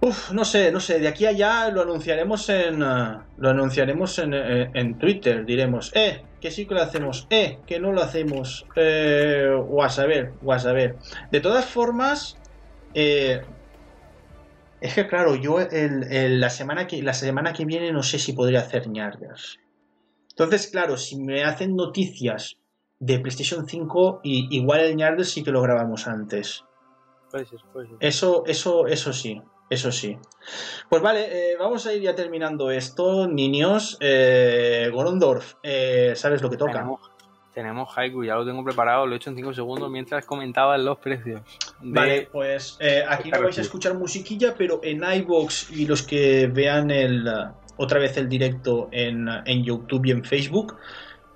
Uf, 0.00 0.30
no 0.32 0.44
sé, 0.44 0.70
no 0.70 0.78
sé. 0.80 1.00
De 1.00 1.08
aquí 1.08 1.26
a 1.26 1.30
allá 1.30 1.68
lo 1.70 1.82
anunciaremos 1.82 2.48
en. 2.48 2.82
ah, 2.82 3.24
lo 3.38 3.50
anunciaremos 3.50 4.18
en, 4.18 4.32
eh, 4.34 4.70
en 4.74 4.98
Twitter. 4.98 5.44
Diremos, 5.44 5.90
eh, 5.94 6.22
que 6.40 6.50
sí 6.50 6.66
que 6.66 6.74
lo 6.74 6.82
hacemos, 6.82 7.26
eh, 7.30 7.58
que 7.66 7.80
no 7.80 7.92
lo 7.92 8.02
hacemos. 8.02 8.66
Eh, 8.76 9.50
o 9.68 9.82
a 9.82 9.88
saber, 9.88 10.32
o 10.44 10.52
a 10.52 10.58
saber. 10.58 10.96
De 11.30 11.40
todas 11.40 11.64
formas, 11.64 12.38
eh, 12.96 13.44
es 14.80 14.94
que 14.94 15.06
claro, 15.06 15.34
yo 15.36 15.60
el- 15.60 16.04
el- 16.12 16.40
la, 16.40 16.50
semana 16.50 16.86
que, 16.86 17.02
la 17.02 17.14
semana 17.14 17.52
que 17.52 17.64
viene 17.64 17.92
no 17.92 18.02
sé 18.02 18.18
si 18.18 18.32
podría 18.32 18.60
hacer 18.60 18.88
ñardas. 18.88 19.56
Entonces, 20.30 20.68
claro, 20.68 20.96
si 20.96 21.16
me 21.20 21.44
hacen 21.44 21.76
noticias 21.76 22.56
de 22.98 23.18
PlayStation 23.20 23.66
5, 23.66 24.20
y, 24.22 24.54
igual 24.56 24.80
el 24.80 24.96
ñardas 24.96 25.28
sí 25.28 25.42
que 25.42 25.50
lo 25.50 25.62
grabamos 25.62 26.06
antes. 26.06 26.62
Puede 27.30 27.46
ser, 27.46 27.60
puede 27.72 27.88
ser. 27.88 27.96
Eso, 28.00 28.44
eso, 28.46 28.86
eso 28.86 29.12
sí, 29.12 29.40
eso 29.70 29.90
sí. 29.92 30.18
Pues 30.88 31.02
vale, 31.02 31.52
eh, 31.52 31.56
vamos 31.58 31.86
a 31.86 31.92
ir 31.94 32.02
ya 32.02 32.14
terminando 32.14 32.70
esto, 32.70 33.26
niños. 33.28 33.96
Eh, 34.00 34.90
Gorondorf, 34.92 35.54
eh, 35.62 36.12
¿sabes 36.16 36.42
lo 36.42 36.50
que 36.50 36.56
toca? 36.56 36.86
Tenemos 37.56 37.88
Haiku, 37.96 38.22
ya 38.22 38.34
lo 38.34 38.44
tengo 38.44 38.62
preparado, 38.62 39.06
lo 39.06 39.14
he 39.14 39.16
hecho 39.16 39.30
en 39.30 39.36
5 39.36 39.54
segundos 39.54 39.90
mientras 39.90 40.26
comentaban 40.26 40.84
los 40.84 40.98
precios. 40.98 41.40
de- 41.80 41.90
Vale, 41.90 42.28
pues 42.30 42.76
eh, 42.80 43.02
aquí 43.08 43.30
no 43.30 43.40
vais 43.42 43.56
a 43.56 43.62
escuchar 43.62 43.94
musiquilla, 43.94 44.54
pero 44.58 44.78
en 44.82 45.02
iBox 45.02 45.70
y 45.70 45.86
los 45.86 46.02
que 46.02 46.48
vean 46.48 46.90
el 46.90 47.26
uh, 47.26 47.52
otra 47.78 47.98
vez 47.98 48.14
el 48.18 48.28
directo 48.28 48.88
en, 48.92 49.26
en 49.46 49.64
YouTube 49.64 50.04
y 50.04 50.10
en 50.10 50.22
Facebook, 50.22 50.76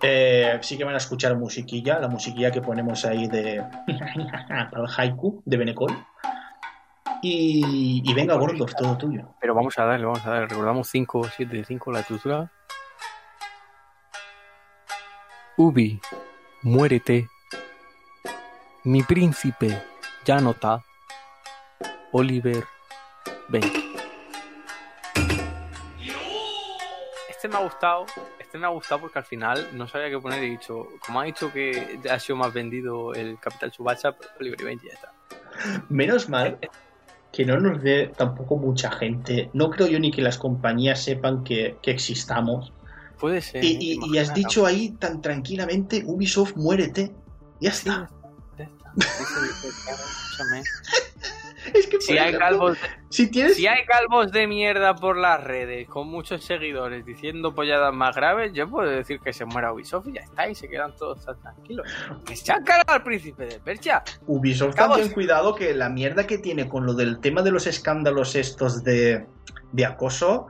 eh, 0.02 0.58
sí 0.60 0.76
que 0.76 0.84
van 0.84 0.92
a 0.94 0.98
escuchar 0.98 1.36
musiquilla, 1.38 1.98
la 1.98 2.08
musiquilla 2.08 2.50
que 2.50 2.60
ponemos 2.60 3.02
ahí 3.06 3.26
de 3.26 3.64
para 4.70 4.82
el 4.84 4.88
haiku 4.94 5.42
de 5.46 5.56
Benecol. 5.56 5.96
Y, 7.22 8.02
y 8.04 8.14
venga, 8.14 8.34
Gordor, 8.34 8.72
todo 8.74 8.96
tuyo. 8.98 9.22
Pero 9.40 9.54
vamos 9.54 9.78
a 9.78 9.84
darle, 9.84 10.04
vamos 10.04 10.24
a 10.26 10.30
darle. 10.30 10.48
Recordamos 10.48 10.86
5, 10.88 11.28
7, 11.36 11.64
5 11.66 11.92
la 11.92 12.00
estructura. 12.00 12.50
Ubi, 15.62 16.00
muérete. 16.62 17.28
Mi 18.84 19.02
príncipe 19.02 19.82
ya 20.24 20.40
no 20.40 20.52
está. 20.52 20.82
Oliver, 22.12 22.64
ven. 23.48 23.64
Este 27.28 27.46
me 27.46 27.56
ha 27.56 27.62
gustado, 27.62 28.06
este 28.38 28.56
me 28.56 28.64
ha 28.64 28.70
gustado 28.70 29.02
porque 29.02 29.18
al 29.18 29.26
final 29.26 29.68
no 29.74 29.86
sabía 29.86 30.08
qué 30.08 30.18
poner 30.18 30.42
y 30.42 30.46
he 30.46 30.50
dicho, 30.52 30.88
como 31.04 31.20
ha 31.20 31.24
dicho 31.24 31.52
que 31.52 32.00
ha 32.10 32.18
sido 32.18 32.36
más 32.36 32.54
vendido 32.54 33.12
el 33.12 33.38
Capital 33.38 33.70
Subasa, 33.70 34.12
pues 34.12 34.30
Oliver 34.40 34.62
y 34.62 34.64
Benji 34.64 34.86
ya 34.86 34.94
está. 34.94 35.12
Menos 35.90 36.30
mal 36.30 36.56
que 37.30 37.44
no 37.44 37.60
nos 37.60 37.82
ve 37.82 38.10
tampoco 38.16 38.56
mucha 38.56 38.90
gente. 38.90 39.50
No 39.52 39.68
creo 39.68 39.88
yo 39.88 40.00
ni 40.00 40.10
que 40.10 40.22
las 40.22 40.38
compañías 40.38 41.02
sepan 41.04 41.44
que, 41.44 41.76
que 41.82 41.90
existamos. 41.90 42.72
Puede 43.20 43.40
ser. 43.42 43.62
Y, 43.62 43.68
y- 43.68 43.76
y 43.80 43.94
Imagina, 43.94 44.22
has 44.22 44.34
dicho 44.34 44.66
ahí 44.66 44.90
tan 44.92 45.20
tranquilamente, 45.20 46.02
Ubisoft, 46.06 46.56
muérete. 46.56 47.12
Ya 47.60 47.70
está. 47.70 48.10
Es 51.74 51.86
que, 51.86 52.00
Si 52.00 52.16
hay 52.16 52.34
si 53.10 53.26
tienes... 53.30 53.54
si 53.56 53.66
hay 53.66 53.84
calvos 53.84 54.32
de 54.32 54.46
mierda 54.46 54.94
por 54.94 55.16
las 55.18 55.44
redes 55.44 55.86
con 55.88 56.08
muchos 56.08 56.42
seguidores 56.42 57.04
diciendo 57.04 57.54
polladas 57.54 57.92
más 57.94 58.16
graves, 58.16 58.52
yo 58.54 58.68
puedo 58.68 58.88
decir 58.90 59.20
que 59.20 59.32
se 59.34 59.44
muera 59.44 59.72
Ubisoft 59.72 60.08
y 60.08 60.14
ya 60.14 60.22
está, 60.22 60.48
y 60.48 60.54
se 60.54 60.68
quedan 60.68 60.96
todos 60.96 61.24
tan 61.24 61.38
tranquilos. 61.40 61.86
Que 62.24 62.34
se 62.34 62.50
han 62.50 62.64
cargado 62.64 62.94
al 62.94 63.02
príncipe 63.02 63.44
de 63.46 63.60
Persia. 63.60 64.02
Ubisoft 64.26 64.74
también 64.74 65.12
cuidado 65.12 65.54
que 65.54 65.74
la 65.74 65.90
mierda 65.90 66.26
que 66.26 66.38
tiene 66.38 66.66
con 66.66 66.86
lo 66.86 66.94
del 66.94 67.20
tema 67.20 67.42
de 67.42 67.50
los 67.52 67.66
escándalos 67.66 68.34
estos 68.36 68.82
de, 68.82 69.26
de 69.72 69.84
acoso, 69.84 70.46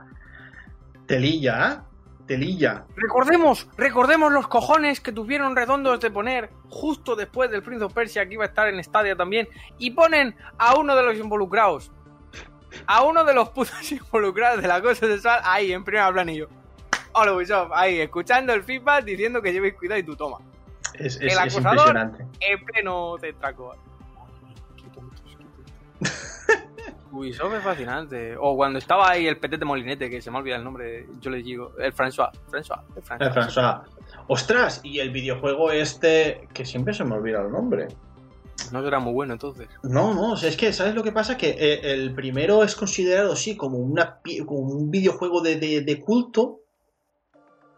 telilla, 1.07 1.73
¿eh? 1.73 1.90
Telilla. 2.31 2.85
Recordemos, 2.95 3.67
recordemos 3.77 4.31
los 4.31 4.47
cojones 4.47 5.01
que 5.01 5.11
tuvieron 5.11 5.53
redondos 5.53 5.99
de 5.99 6.09
poner 6.11 6.49
justo 6.69 7.17
después 7.17 7.51
del 7.51 7.61
Prince 7.61 7.83
of 7.83 7.93
Persia 7.93 8.25
que 8.25 8.35
iba 8.35 8.45
a 8.45 8.47
estar 8.47 8.69
en 8.69 8.81
Stadia 8.81 9.17
también 9.17 9.49
y 9.77 9.91
ponen 9.91 10.33
a 10.57 10.75
uno 10.75 10.95
de 10.95 11.03
los 11.03 11.17
involucrados. 11.17 11.91
A 12.87 13.03
uno 13.03 13.25
de 13.25 13.33
los 13.33 13.49
putos 13.49 13.91
involucrados 13.91 14.61
de 14.61 14.67
la 14.69 14.81
cosa 14.81 15.07
sexual 15.07 15.41
ahí 15.43 15.73
en 15.73 15.83
primer 15.83 16.13
planillo. 16.13 16.47
Hola 17.11 17.33
Ubisoft, 17.33 17.71
ahí 17.73 17.99
escuchando 17.99 18.53
el 18.53 18.63
feedback 18.63 19.03
diciendo 19.03 19.41
que 19.41 19.51
llevéis 19.51 19.73
cuidado 19.73 19.99
y 19.99 20.03
tu 20.03 20.15
toma. 20.15 20.37
Es, 20.93 21.17
El 21.19 21.27
es- 21.27 21.37
es 21.37 21.55
impresionante. 21.57 22.25
En 22.39 22.63
pleno 22.63 23.15
tetraco. 23.19 23.75
Ubisoft 27.11 27.53
es 27.55 27.63
fascinante. 27.63 28.35
O 28.39 28.55
cuando 28.55 28.79
estaba 28.79 29.09
ahí 29.11 29.27
el 29.27 29.37
petete 29.37 29.65
molinete, 29.65 30.09
que 30.09 30.21
se 30.21 30.31
me 30.31 30.37
ha 30.37 30.39
olvidado 30.39 30.59
el 30.59 30.65
nombre, 30.65 31.05
yo 31.19 31.29
le 31.29 31.43
digo, 31.43 31.73
el 31.79 31.93
François. 31.93 32.31
François, 32.49 32.81
el 32.95 33.03
François. 33.03 33.27
Eh, 33.27 33.31
François. 33.31 33.81
Ostras, 34.27 34.81
y 34.83 34.99
el 34.99 35.11
videojuego 35.11 35.71
este, 35.71 36.47
que 36.53 36.65
siempre 36.65 36.93
se 36.93 37.03
me 37.03 37.15
olvida 37.15 37.41
el 37.41 37.51
nombre. 37.51 37.87
No 38.71 38.83
será 38.83 38.99
muy 38.99 39.11
bueno 39.13 39.33
entonces. 39.33 39.67
No, 39.83 40.13
no, 40.13 40.35
es 40.35 40.55
que, 40.55 40.71
¿sabes 40.71 40.93
lo 40.95 41.03
que 41.03 41.11
pasa? 41.11 41.35
Que 41.35 41.49
eh, 41.49 41.91
el 41.93 42.13
primero 42.13 42.63
es 42.63 42.75
considerado, 42.75 43.35
sí, 43.35 43.57
como, 43.57 43.77
una, 43.79 44.19
como 44.45 44.59
un 44.61 44.91
videojuego 44.91 45.41
de, 45.41 45.55
de- 45.57 45.81
de 45.81 45.99
culto. 45.99 46.59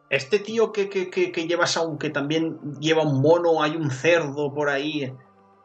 Este 0.10 0.38
tío 0.39 0.72
que, 0.72 0.89
que, 0.89 1.10
que, 1.10 1.31
que 1.31 1.47
llevas 1.47 1.76
aún, 1.77 1.97
que 1.97 2.11
también 2.11 2.60
lleva 2.80 3.01
un 3.01 3.19
mono, 3.22 3.64
hay 3.64 3.76
un 3.76 3.89
cerdo 3.89 4.53
por 4.53 4.69
ahí, 4.69 5.11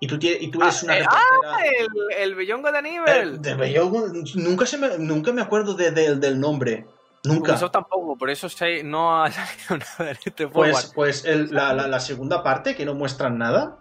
y 0.00 0.06
tú, 0.06 0.18
tienes, 0.18 0.42
y 0.42 0.48
tú 0.50 0.62
eres 0.62 0.82
una 0.82 0.96
eh, 0.98 1.00
reportera. 1.00 1.58
El, 1.66 1.88
el 2.22 2.34
Bellongo 2.34 2.70
de 2.72 2.78
Aníbal. 2.78 3.42
de- 3.42 3.72
yo 3.72 3.90
nunca, 4.36 4.64
se 4.66 4.78
me, 4.78 4.98
nunca 4.98 5.32
me 5.32 5.42
acuerdo 5.42 5.74
de- 5.74 5.90
de- 5.90 6.16
del 6.16 6.38
nombre. 6.38 6.86
Nunca. 7.24 7.52
Ubisoft 7.52 7.72
tampoco, 7.72 8.16
por 8.16 8.30
eso 8.30 8.48
no 8.84 9.22
ha 9.22 9.30
salido 9.32 9.76
nada 9.78 10.10
en 10.12 10.18
este. 10.24 10.46
Pues, 10.48 10.92
pues 10.94 11.24
el- 11.24 11.52
la, 11.52 11.72
la- 11.72 11.88
la 11.88 12.00
segunda 12.00 12.42
parte, 12.42 12.76
que 12.76 12.84
no 12.84 12.94
muestran 12.94 13.38
nada. 13.38 13.76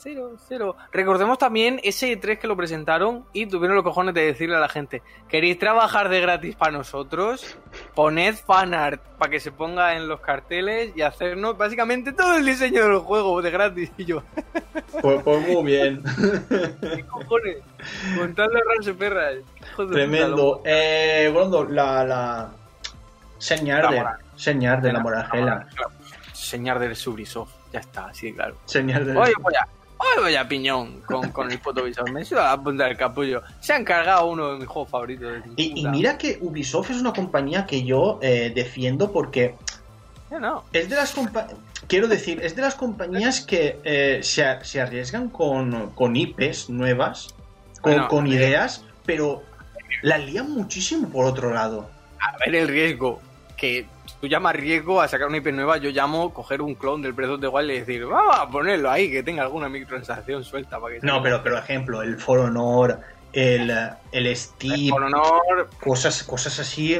Cero, 0.00 0.36
cero. 0.46 0.76
Recordemos 0.92 1.38
también 1.38 1.80
ese 1.82 2.12
E3 2.12 2.38
que 2.38 2.46
lo 2.46 2.56
presentaron 2.56 3.24
y 3.32 3.46
tuvieron 3.46 3.74
los 3.76 3.84
cojones 3.84 4.14
de 4.14 4.26
decirle 4.26 4.56
a 4.56 4.60
la 4.60 4.68
gente, 4.68 5.02
¿queréis 5.28 5.58
trabajar 5.58 6.08
de 6.08 6.20
gratis 6.20 6.54
para 6.54 6.72
nosotros? 6.72 7.58
Poned 7.94 8.36
fanart 8.36 9.02
para 9.18 9.30
que 9.30 9.40
se 9.40 9.50
ponga 9.50 9.96
en 9.96 10.06
los 10.06 10.20
carteles 10.20 10.92
y 10.96 11.02
hacernos 11.02 11.58
básicamente 11.58 12.12
todo 12.12 12.36
el 12.36 12.46
diseño 12.46 12.84
del 12.84 12.98
juego 12.98 13.42
de 13.42 13.50
gratis. 13.50 13.90
Y 13.98 14.04
yo, 14.04 14.22
Pues, 15.00 15.22
pues 15.22 15.48
muy 15.48 15.64
bien. 15.64 16.02
¿qué 16.80 17.04
cojones? 17.04 17.58
Montando 18.16 18.58
rancho 18.60 18.96
perras. 18.96 19.34
Tremendo. 19.90 20.62
Eh, 20.64 21.30
Gondo, 21.32 21.64
la, 21.64 22.04
la... 22.04 22.52
Señar 23.38 23.90
de, 23.90 24.04
señar 24.36 24.82
de 24.82 24.92
la 24.92 25.00
morajela. 25.00 25.68
Señor 26.32 26.78
del 26.78 26.96
Ubisoft. 27.06 27.52
Ya 27.72 27.80
está, 27.80 28.06
así 28.06 28.32
claro. 28.32 28.56
Señar 28.64 29.04
de... 29.04 29.16
Oye, 29.16 29.32
pues 29.42 29.54
ya. 29.54 29.77
Oye, 30.00 30.22
vaya 30.22 30.48
piñón 30.48 31.00
con, 31.02 31.30
con 31.32 31.50
el 31.50 31.58
puto 31.58 31.82
visor. 31.84 32.10
Me 32.12 32.24
suda 32.24 32.44
la 32.44 32.62
punta 32.62 32.84
del 32.84 32.96
capullo. 32.96 33.42
Se 33.60 33.72
han 33.72 33.84
cargado 33.84 34.26
uno 34.26 34.52
de 34.52 34.58
mis 34.60 34.66
juegos 34.68 34.90
favoritos. 34.90 35.32
de 35.32 35.42
Y, 35.56 35.80
y 35.80 35.88
mira 35.88 36.16
que 36.16 36.38
Ubisoft 36.40 36.90
es 36.90 36.98
una 37.00 37.12
compañía 37.12 37.66
que 37.66 37.82
yo 37.84 38.18
eh, 38.22 38.52
defiendo 38.54 39.10
porque 39.12 39.54
no. 40.30 40.64
es 40.72 40.88
de 40.88 40.96
las 40.96 41.14
quiero 41.88 42.06
decir, 42.06 42.40
es 42.42 42.54
de 42.54 42.62
las 42.62 42.74
compañías 42.74 43.40
que 43.40 43.80
eh, 43.82 44.20
se, 44.22 44.44
a- 44.44 44.62
se 44.64 44.80
arriesgan 44.80 45.30
con, 45.30 45.90
con 45.90 46.14
IPs 46.14 46.68
nuevas, 46.70 47.34
con, 47.80 47.92
Bueno, 47.92 48.08
con 48.08 48.26
eh. 48.26 48.30
ideas, 48.36 48.84
pero 49.04 49.42
la 50.02 50.18
lían 50.18 50.50
muchísimo 50.50 51.08
por 51.08 51.24
otro 51.24 51.52
lado. 51.52 51.90
A 52.20 52.36
ver 52.44 52.54
el 52.54 52.68
riesgo. 52.68 53.20
Que 53.56 53.86
tú 54.20 54.26
llamas 54.26 54.54
riesgo 54.56 55.00
a 55.00 55.08
sacar 55.08 55.28
una 55.28 55.38
IP 55.38 55.48
nueva, 55.52 55.76
yo 55.78 55.90
llamo 55.90 56.32
coger 56.32 56.62
un 56.62 56.74
clon 56.74 57.02
del 57.02 57.12
Breath 57.12 57.30
of 57.32 57.40
the 57.40 57.48
Wild 57.48 57.70
y 57.70 57.80
decir, 57.80 58.06
vamos 58.06 58.36
a 58.38 58.48
ponerlo 58.48 58.90
ahí, 58.90 59.10
que 59.10 59.22
tenga 59.22 59.42
alguna 59.42 59.68
microtransacción 59.68 60.44
suelta 60.44 60.80
para 60.80 60.94
que 60.94 61.06
No, 61.06 61.22
pero, 61.22 61.42
pero 61.42 61.58
ejemplo, 61.58 62.02
el 62.02 62.16
For 62.18 62.38
Honor, 62.38 63.00
el, 63.32 63.70
el 63.70 64.26
El 64.26 64.36
Steam, 64.36 64.88
For 64.88 65.02
Honor, 65.02 65.70
cosas, 65.80 66.22
cosas 66.22 66.58
así. 66.58 66.94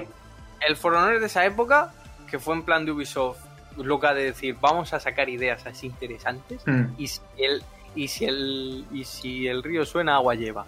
el 0.66 0.76
For 0.76 0.94
Honor 0.94 1.14
es 1.14 1.20
de 1.20 1.26
esa 1.26 1.44
época, 1.44 1.92
que 2.30 2.38
fue 2.38 2.54
en 2.54 2.62
plan 2.62 2.84
de 2.84 2.92
Ubisoft. 2.92 3.38
loca 3.76 4.12
de 4.14 4.24
decir, 4.24 4.56
vamos 4.60 4.92
a 4.92 5.00
sacar 5.00 5.28
ideas 5.28 5.66
así 5.66 5.86
interesantes. 5.86 6.62
Mm. 6.66 6.84
Y 6.98 7.06
si 7.08 7.20
el, 7.38 7.62
y 7.94 8.08
si 8.08 8.24
el, 8.24 8.84
y 8.92 9.04
si 9.04 9.46
el 9.48 9.62
río 9.62 9.86
suena, 9.86 10.16
agua 10.16 10.34
lleva. 10.34 10.66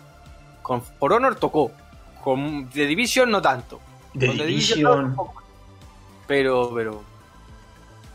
Con 0.62 0.82
For 0.82 1.12
Honor 1.12 1.36
tocó. 1.36 1.72
Con 2.22 2.68
The 2.70 2.86
Division 2.86 3.30
no 3.30 3.40
tanto. 3.42 3.80
The 4.18 4.26
Con 4.28 4.36
Division. 4.38 5.16
Pero, 6.30 6.70
pero. 6.72 7.02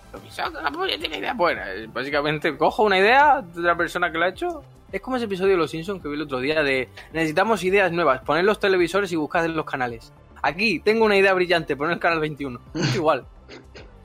pero 0.10 0.24
me 0.24 0.32
saca 0.32 0.62
una 0.62 0.72
puñetera 0.72 1.18
idea 1.18 1.34
buena. 1.34 1.70
Eh, 1.74 1.88
Básicamente, 1.88 2.58
cojo 2.58 2.84
una 2.84 2.98
idea 2.98 3.42
de 3.42 3.62
la 3.62 3.76
persona 3.76 4.10
que 4.10 4.18
la 4.18 4.28
ha 4.28 4.30
hecho. 4.30 4.64
Es 4.90 5.02
como 5.02 5.18
ese 5.18 5.26
episodio 5.26 5.52
de 5.52 5.58
Los 5.58 5.72
Simpsons 5.72 6.02
que 6.02 6.08
vi 6.08 6.16
el 6.16 6.22
otro 6.22 6.40
día 6.40 6.64
de 6.64 6.88
necesitamos 7.12 7.62
ideas 7.66 7.92
nuevas, 7.92 8.22
poner 8.22 8.46
los 8.46 8.58
televisores 8.58 9.12
y 9.12 9.18
buscad 9.18 9.44
en 9.44 9.58
los 9.58 9.66
canales. 9.66 10.14
Aquí 10.42 10.80
tengo 10.80 11.04
una 11.04 11.18
idea 11.18 11.34
brillante, 11.34 11.76
poner 11.76 11.96
el 11.96 12.00
canal 12.00 12.22
21. 12.22 12.58
Es 12.76 12.96
igual. 12.96 13.26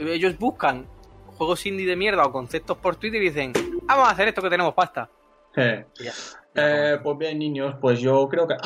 Ellos 0.00 0.36
buscan 0.36 0.86
juegos 1.38 1.64
indie 1.66 1.86
de 1.86 1.94
mierda 1.94 2.24
o 2.24 2.32
conceptos 2.32 2.78
por 2.78 2.96
Twitter 2.96 3.22
y 3.22 3.26
dicen, 3.26 3.52
vamos 3.84 4.08
a 4.08 4.10
hacer 4.10 4.26
esto 4.26 4.42
que 4.42 4.50
tenemos 4.50 4.74
pasta. 4.74 5.08
Ya. 5.54 5.86
Eh, 6.56 6.98
pues 7.00 7.16
bien, 7.16 7.38
niños, 7.38 7.76
pues 7.80 8.00
yo 8.00 8.28
creo 8.28 8.48
que. 8.48 8.56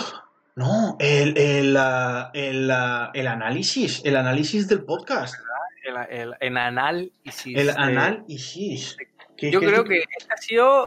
No, 0.57 0.97
el, 1.01 1.37
el, 1.37 1.77
el, 2.35 2.71
el 3.15 3.27
análisis, 3.27 4.03
el 4.05 4.17
análisis 4.17 4.69
del 4.69 4.85
podcast. 4.85 5.35
El, 6.11 6.35
el, 6.41 6.57
análisis. 6.57 7.57
El 7.59 7.71
análisis. 7.71 8.97
¿Qué- 9.37 9.51
Yo 9.51 9.59
creo 9.61 9.85
que 9.85 10.05
esta 10.17 10.35
ha 10.35 10.37
sido 10.37 10.87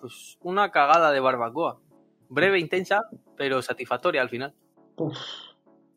pues, 0.00 0.36
una 0.40 0.70
cagada 0.70 1.12
de 1.12 1.20
barbacoa. 1.20 1.78
Breve, 2.28 2.58
intensa, 2.58 3.02
pero 3.36 3.62
satisfactoria 3.62 4.20
al 4.20 4.28
final. 4.28 4.52
Uf, 4.96 5.16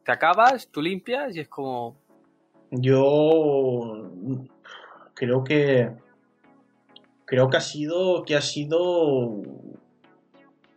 Te 0.03 0.11
acabas, 0.11 0.67
tú 0.69 0.81
limpias 0.81 1.35
y 1.35 1.39
es 1.39 1.49
como. 1.49 1.99
yo 2.69 4.11
creo 5.15 5.43
que. 5.43 5.91
Creo 7.25 7.49
que 7.49 7.57
ha 7.57 7.61
sido. 7.61 8.23
Que 8.23 8.35
ha 8.35 8.41
sido. 8.41 9.41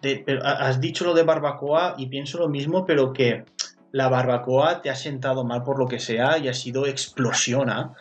De- 0.03 0.23
pero 0.25 0.45
ha- 0.45 0.69
has 0.69 0.81
dicho 0.81 1.05
lo 1.05 1.15
de 1.15 1.23
barbacoa 1.23 1.95
y 1.99 2.07
pienso 2.07 2.39
lo 2.39 2.49
mismo, 2.49 2.85
pero 2.87 3.13
que 3.13 3.45
la 3.93 4.09
barbacoa 4.09 4.83
te 4.83 4.91
ha 4.91 4.95
sentado 4.95 5.45
mal 5.45 5.63
por 5.63 5.79
lo 5.79 5.87
que 5.87 5.99
sea 5.99 6.39
y 6.39 6.49
ha 6.49 6.55
sido 6.55 6.87
explosiona. 6.87 7.95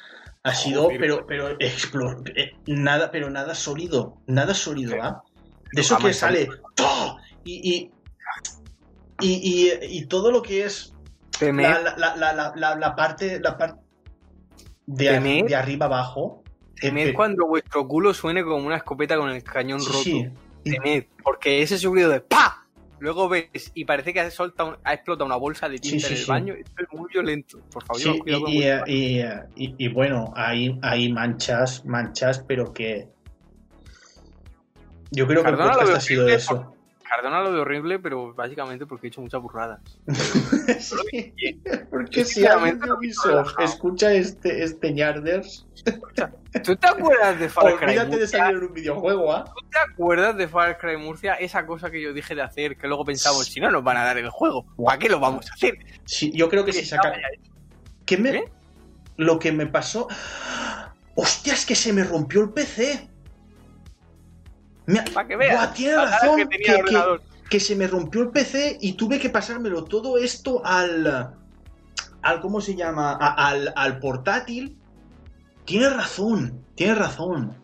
Ha 0.44 0.54
sido, 0.54 0.84
Joder. 0.84 1.00
pero, 1.00 1.26
pero, 1.28 1.58
explo- 1.60 2.22
eh, 2.36 2.52
nada, 2.68 3.12
pero 3.12 3.30
nada 3.30 3.54
sólido, 3.56 4.18
nada 4.28 4.54
sólido, 4.54 4.96
¿ah? 5.02 5.24
De 5.74 5.82
eso 5.82 5.98
que 5.98 6.14
sale 6.14 6.48
¡toh! 6.76 7.18
y, 7.44 7.70
y, 7.74 7.92
y, 9.20 9.72
y- 9.74 9.98
y 9.98 10.06
todo 10.06 10.32
lo 10.32 10.42
que 10.42 10.64
es 10.66 10.94
la, 11.42 11.80
la, 11.82 11.96
la, 11.98 12.16
la, 12.16 12.34
la, 12.34 12.54
la- 12.56 12.76
la 12.76 12.96
parte, 12.96 13.40
la 13.42 13.58
parte 13.58 13.80
de, 14.86 15.10
ar- 15.10 15.22
Temed- 15.24 15.48
de 15.48 15.56
arriba 15.56 15.86
abajo. 15.88 16.44
Temed 16.80 17.08
eh, 17.08 17.14
cuando 17.14 17.46
vuestro 17.48 17.88
culo 17.88 18.14
suene 18.14 18.44
como 18.44 18.58
una 18.66 18.78
escopeta 18.78 19.18
con 19.18 19.30
el 19.30 19.44
cañón 19.44 19.82
sí, 19.82 19.88
roto. 19.88 20.04
sí. 20.04 20.30
Porque 21.24 21.62
ese 21.62 21.78
sonido 21.78 22.10
de 22.10 22.22
¡pa! 22.22 22.64
Luego 23.00 23.30
ves 23.30 23.50
y 23.76 23.86
parece 23.86 24.12
que 24.12 24.20
ha, 24.22 24.32
soltado 24.32 24.80
ha 24.84 24.94
explotado 24.94 25.26
una 25.26 25.36
bolsa 25.36 25.70
de 25.70 25.78
tinta 25.78 26.00
Sí, 26.00 26.00
sí, 26.00 26.08
en 26.08 26.14
el 26.14 26.24
sí. 26.24 26.30
baño. 26.30 26.54
Esto 26.56 26.84
es 26.84 27.00
muy 27.00 27.08
violento. 27.14 27.60
Por 27.72 27.84
favor, 27.84 28.02
y, 28.26 28.34
y, 28.88 29.20
y- 29.56 29.76
y- 29.78 29.88
bueno, 29.90 30.34
hay, 30.36 30.80
hay 30.82 31.12
manchas, 31.12 31.86
manchas, 31.86 32.44
pero 32.48 32.74
que. 32.74 33.08
Yo 35.12 35.28
creo 35.28 35.44
que 35.44 35.50
el 35.50 35.56
podcast 35.58 35.94
ha 35.94 36.00
sido 36.00 36.28
eso. 36.28 36.74
Cardona 37.08 37.42
lo 37.42 37.52
veo 37.52 37.62
horrible, 37.62 38.00
pero 38.00 38.34
básicamente 38.34 38.86
porque 38.86 39.08
he 39.08 39.10
hecho 39.10 39.22
muchas 39.22 39.42
burradas. 39.42 39.80
Sí, 40.80 41.34
porque 41.90 42.22
Es 42.22 42.28
que 42.28 42.34
si 42.34 42.46
alguien 42.46 42.80
de 42.80 42.92
Ubisoft 42.92 43.60
escucha 43.60 44.12
este, 44.12 44.64
este 44.64 44.94
ñarders, 44.94 45.66
¿Tú 46.64 46.76
te 46.76 46.88
acuerdas 46.88 47.40
de 47.40 47.50
Far 47.50 47.76
Cry 47.78 47.86
olvídate 47.98 48.18
de 48.18 48.28
salir 48.28 48.58
en 48.58 48.64
un 48.64 48.74
videojuego, 48.74 49.32
¿ah? 49.32 49.46
¿Tú 49.46 49.66
te 49.70 49.80
acuerdas 49.80 50.36
de 50.38 50.48
Far 50.48 50.78
Cry 50.78 50.98
Murcia? 50.98 51.36
Esa 51.36 51.66
cosa 51.66 51.90
que 51.90 52.02
yo 52.02 52.14
dije 52.14 52.36
de 52.36 52.42
hacer, 52.42 52.78
que 52.78 52.88
luego 52.88 53.06
pensamos, 53.06 53.46
si 53.46 53.60
no 53.60 53.72
nos 53.72 53.84
van 53.84 53.98
a 53.98 54.04
dar 54.04 54.18
el 54.18 54.30
juego, 54.30 54.66
¿para 54.84 54.98
qué 54.98 55.10
lo 55.10 55.20
vamos 55.20 55.50
a 55.50 55.54
hacer? 55.54 55.78
Sí, 56.06 56.32
yo 56.34 56.50
creo 56.50 56.66
que 56.66 56.74
si 56.74 56.86
saca. 56.86 57.14
¿Qué 58.06 58.18
me... 58.18 58.32
¿Qué? 58.32 58.44
Lo 59.18 59.40
que 59.40 59.52
me 59.52 59.68
pasó. 59.68 60.08
¡Hostias, 61.16 61.66
que 61.66 61.76
se 61.76 61.94
me 61.94 62.04
rompió 62.04 62.42
el 62.42 62.52
PC! 62.52 63.10
Me... 64.88 65.02
Para 65.14 65.28
que 65.28 65.36
veas. 65.36 65.56
Buah, 65.56 65.74
tiene 65.74 65.96
razón. 65.96 66.38
que 66.38 66.46
tenía 66.58 66.84
que- 67.50 67.60
se 67.62 67.76
me 67.76 67.88
rompió 67.88 68.22
el 68.24 68.30
PC 68.32 68.78
y 68.82 68.94
tuve 68.94 69.20
que 69.20 69.30
pasármelo 69.30 69.84
todo 69.86 70.18
esto 70.18 70.62
al. 70.66 71.34
al 72.22 72.42
¿Cómo 72.42 72.60
se 72.60 72.76
llama? 72.76 73.12
A- 73.14 73.50
al, 73.50 73.72
al 73.76 74.00
portátil. 74.00 74.78
Tienes 75.66 75.96
razón, 75.96 76.66
tienes 76.76 76.98
razón. 76.98 77.64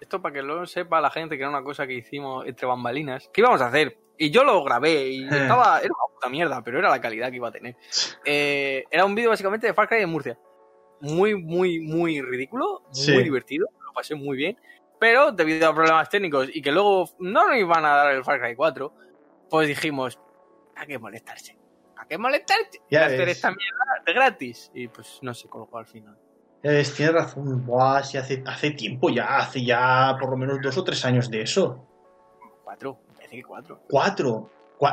Esto 0.00 0.20
para 0.22 0.34
que 0.34 0.42
lo 0.42 0.66
sepa 0.66 1.00
la 1.00 1.10
gente, 1.10 1.36
que 1.36 1.42
era 1.42 1.50
una 1.50 1.62
cosa 1.64 1.86
que 1.86 1.94
hicimos 1.94 2.46
entre 2.46 2.66
bambalinas. 2.66 3.28
¿Qué 3.32 3.40
íbamos 3.40 3.60
a 3.60 3.68
hacer? 3.68 3.98
Y 4.18 4.30
yo 4.30 4.44
lo 4.44 4.62
grabé 4.64 5.08
y 5.08 5.24
Eh. 5.24 5.28
estaba. 5.30 5.78
Era 5.80 5.88
una 5.88 6.14
puta 6.14 6.28
mierda, 6.28 6.62
pero 6.62 6.78
era 6.78 6.88
la 6.90 7.00
calidad 7.00 7.30
que 7.30 7.36
iba 7.36 7.48
a 7.48 7.52
tener. 7.52 7.76
Eh, 8.24 8.84
era 8.90 9.04
un 9.04 9.14
vídeo 9.14 9.30
básicamente 9.30 9.66
de 9.66 9.74
Far 9.74 9.88
Cry 9.88 10.02
en 10.02 10.10
Murcia. 10.10 10.38
Muy, 11.00 11.34
muy, 11.34 11.78
muy 11.80 12.20
ridículo, 12.22 12.82
Sí. 12.90 13.12
muy 13.12 13.22
divertido, 13.24 13.68
lo 13.84 13.92
pasé 13.92 14.14
muy 14.14 14.36
bien. 14.36 14.56
Pero 14.98 15.32
debido 15.32 15.68
a 15.68 15.74
problemas 15.74 16.08
técnicos 16.08 16.48
y 16.52 16.62
que 16.62 16.72
luego 16.72 17.08
no 17.18 17.48
nos 17.48 17.56
iban 17.56 17.84
a 17.84 17.90
dar 17.90 18.14
el 18.14 18.24
Far 18.24 18.40
Cry 18.40 18.56
4, 18.56 18.92
pues 19.50 19.68
dijimos, 19.68 20.18
¿a 20.74 20.86
qué 20.86 20.98
molestarse? 20.98 21.58
¿A 21.96 22.06
qué 22.06 22.18
molestarse? 22.18 22.80
Ya 22.90 23.02
Y 23.02 23.14
hacer 23.14 23.28
esta 23.28 23.48
mierda 23.48 24.02
de 24.04 24.12
gratis. 24.12 24.70
Y 24.74 24.88
pues 24.88 25.18
no 25.22 25.34
se 25.34 25.48
colocó 25.48 25.78
al 25.78 25.86
final. 25.86 26.16
Ves, 26.62 26.94
tienes 26.94 27.14
razón. 27.14 27.64
Buah, 27.64 28.02
sí, 28.02 28.18
hace, 28.18 28.42
hace 28.46 28.70
tiempo 28.72 29.10
ya, 29.10 29.38
hace 29.38 29.64
ya 29.64 30.16
por 30.18 30.30
lo 30.30 30.36
menos 30.36 30.60
dos 30.60 30.76
o 30.78 30.84
tres 30.84 31.04
años 31.04 31.30
de 31.30 31.42
eso. 31.42 31.86
Cuatro, 32.64 32.98
parece 33.14 33.36
que 33.36 33.42
cuatro. 33.44 33.80
Cuatro. 33.88 34.50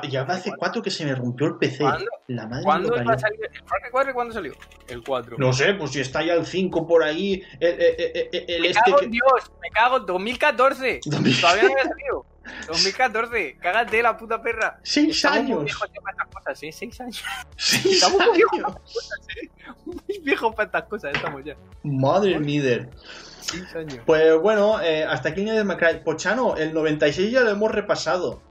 Ya 0.10 0.22
hace 0.22 0.51
cuatro 0.57 0.81
que 0.81 0.89
se 0.89 1.05
me 1.05 1.14
rompió 1.14 1.47
el 1.47 1.55
PC. 1.57 1.80
¿Cuándo? 1.84 2.05
La 2.27 2.47
madre 2.47 2.64
¿Cuándo 2.64 3.01
iba 3.01 3.14
a 3.14 3.19
salir 3.19 3.39
el 3.43 3.60
Far 3.68 3.81
Cry 3.81 3.91
4 3.91 4.14
cuándo 4.14 4.34
salió? 4.34 4.53
El 4.88 5.03
4. 5.03 5.35
No 5.38 5.51
sé, 5.51 5.73
pues 5.73 5.91
si 5.91 5.99
está 5.99 6.23
ya 6.23 6.34
el 6.34 6.45
5 6.45 6.88
por 6.88 7.03
ahí, 7.03 7.43
el, 7.60 7.69
el- 7.81 7.95
el- 8.31 8.45
el- 8.47 8.61
me 8.61 8.68
este 8.69 8.80
cago 8.85 8.97
que... 8.97 9.05
en 9.05 9.11
Dios, 9.11 9.51
me 9.61 9.69
cago 9.72 9.97
en 9.97 10.05
2014. 10.05 10.99
2000. 11.05 11.41
Todavía 11.41 11.64
no 11.64 11.69
había 11.72 11.84
salido. 11.89 12.26
2014, 12.68 13.57
cágate 13.61 14.01
la 14.03 14.18
puta 14.18 14.41
perra. 14.41 14.80
Seis 14.84 15.15
Estamos 15.15 15.43
muy 15.43 15.51
años. 15.53 15.64
viejos 15.65 15.89
ya 15.93 16.01
para 16.01 16.11
estas 16.23 16.27
cosas, 16.35 16.64
¿eh? 16.64 16.72
Seis 16.72 17.01
años. 17.01 17.23
Seis 17.57 17.85
Estamos 17.85 18.26
muy 18.26 18.35
viejos 18.38 18.53
años. 18.53 18.73
para 18.73 18.84
estas 18.85 18.93
cosas, 18.93 19.27
¿eh? 19.35 19.49
Muy 19.85 20.19
viejos 20.23 20.55
para 20.55 20.65
estas 20.65 20.84
cosas, 20.84 21.14
estamos 21.15 21.43
ya. 21.45 21.55
Madre 21.84 22.39
mía. 22.39 22.89
Seis 23.41 23.76
años. 23.76 23.99
Pues 24.05 24.38
bueno, 24.41 24.81
eh, 24.81 25.03
hasta 25.03 25.30
aquí 25.30 25.41
el 25.41 25.55
de 25.55 25.64
Macray. 25.64 26.03
Pochano, 26.03 26.55
el 26.57 26.73
96 26.73 27.31
ya 27.31 27.41
lo 27.41 27.49
hemos 27.51 27.72
repasado. 27.72 28.41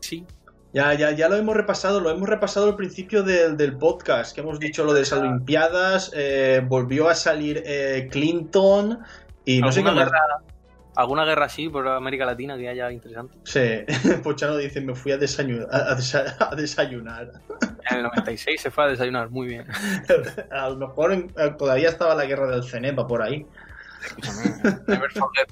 Sí. 0.00 0.24
Ya, 0.72 0.94
ya, 0.94 1.10
ya 1.10 1.28
lo 1.28 1.34
hemos 1.36 1.56
repasado, 1.56 1.98
lo 2.00 2.10
hemos 2.10 2.28
repasado 2.28 2.66
al 2.68 2.76
principio 2.76 3.24
del, 3.24 3.56
del 3.56 3.76
podcast, 3.76 4.34
que 4.34 4.40
hemos 4.40 4.60
dicho 4.60 4.84
lo 4.84 4.92
de 4.92 5.00
las 5.00 5.12
Olimpiadas, 5.12 6.12
eh, 6.14 6.62
volvió 6.64 7.08
a 7.08 7.14
salir 7.16 7.62
eh, 7.66 8.08
Clinton 8.10 9.00
y 9.44 9.60
no 9.60 9.72
sé 9.72 9.82
qué 9.82 9.88
¿Alguna, 9.88 10.04
más. 10.04 10.12
guerra, 10.12 10.26
alguna 10.94 11.24
guerra 11.24 11.46
así 11.46 11.68
por 11.68 11.88
América 11.88 12.24
Latina 12.24 12.56
que 12.56 12.68
haya 12.68 12.88
interesante. 12.92 13.36
Sí, 13.42 13.84
Pochano 14.22 14.56
dice, 14.56 14.80
me 14.80 14.94
fui 14.94 15.10
a, 15.10 15.16
desayunar. 15.18 15.66
A, 15.72 15.96
desa- 15.96 16.36
a 16.52 16.54
desayunar. 16.54 17.32
En 17.90 17.96
el 17.96 18.02
96 18.04 18.60
se 18.60 18.70
fue 18.70 18.84
a 18.84 18.86
desayunar, 18.88 19.28
muy 19.30 19.48
bien. 19.48 19.66
A 20.52 20.68
lo 20.68 20.76
mejor 20.76 21.12
en- 21.12 21.32
eh, 21.36 21.52
todavía 21.58 21.88
estaba 21.88 22.14
la 22.14 22.26
guerra 22.26 22.46
del 22.48 22.62
Cenepa 22.62 23.08
por 23.08 23.22
ahí. 23.22 23.44
Never 24.86 25.10
forget 25.12 25.48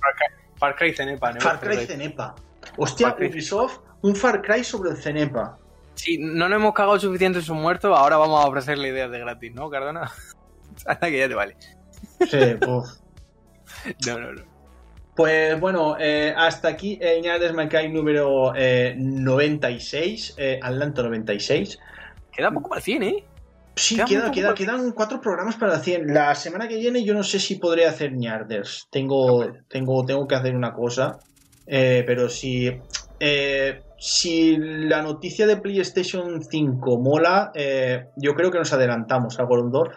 Far 0.59 0.75
Cry, 0.77 0.93
Cenepa. 0.95 1.33
Far 1.41 1.59
Cry. 1.61 1.87
Cenepa. 1.87 2.35
Hostia. 2.77 3.17
Ubisoft, 3.19 3.81
un 4.03 4.15
Far 4.15 4.43
Cry 4.43 4.65
sobre 4.65 4.91
el 4.91 4.97
Cenepa. 4.97 5.59
Si 5.95 6.19
no 6.19 6.49
nos 6.49 6.57
hemos 6.57 6.75
cagado 6.75 6.99
suficiente 7.01 7.41
en 7.41 7.45
sus 7.45 7.57
muertos, 7.57 7.97
ahora 7.97 8.17
vamos 8.17 8.45
a 8.45 8.49
ofrecerle 8.49 8.89
ideas 8.89 9.11
de 9.11 9.19
gratis, 9.19 9.53
¿no, 9.55 9.69
Cardona? 9.69 10.11
Hasta 10.87 11.09
que 11.09 11.19
ya 11.19 11.29
te 11.29 11.35
vale. 11.35 11.57
Sí, 12.29 12.39
uf. 12.67 12.89
No, 14.07 14.19
no, 14.19 14.33
no. 14.33 14.43
Pues 15.15 15.59
bueno, 15.59 15.97
eh, 15.99 16.33
hasta 16.37 16.69
aquí 16.69 16.97
el 17.01 17.23
Ñades 17.23 17.53
Mankind 17.53 17.93
número 17.93 18.53
eh, 18.55 18.95
96, 18.97 20.35
eh, 20.39 20.61
Atlanta 20.63 21.03
96. 21.03 21.79
Queda 22.31 22.53
poco 22.53 22.69
para 22.69 22.79
el 22.79 22.85
100, 22.85 23.03
¿eh? 23.03 23.25
Sí, 23.75 23.97
Queda 23.97 24.31
queda, 24.31 24.55
quedan 24.55 24.93
cuatro 24.93 25.21
programas 25.21 25.57
para 25.57 25.73
la 25.73 25.81
100. 25.81 26.15
La 26.15 26.35
semana 26.37 26.69
que 26.69 26.77
viene 26.77 27.05
yo 27.05 27.15
no 27.15 27.25
sé 27.25 27.41
si 27.41 27.57
podré 27.57 27.87
hacer 27.87 28.13
Ñarders. 28.13 28.87
Tengo, 28.91 29.45
tengo, 29.69 30.05
tengo 30.05 30.27
que 30.29 30.37
hacer 30.37 30.55
una 30.55 30.73
cosa. 30.73 31.19
Eh, 31.69 32.03
pero 32.07 32.29
si, 32.29 32.81
eh, 33.21 33.83
si 33.99 34.57
la 34.57 35.03
noticia 35.03 35.47
de 35.47 35.59
PlayStation 35.59 36.43
5 36.43 36.99
mola, 36.99 37.53
eh, 37.55 38.07
yo 38.17 38.35
creo 38.35 38.51
que 38.51 38.59
nos 38.59 38.73
adelantamos 38.73 39.39
a 39.39 39.45
Gorondorf. 39.45 39.95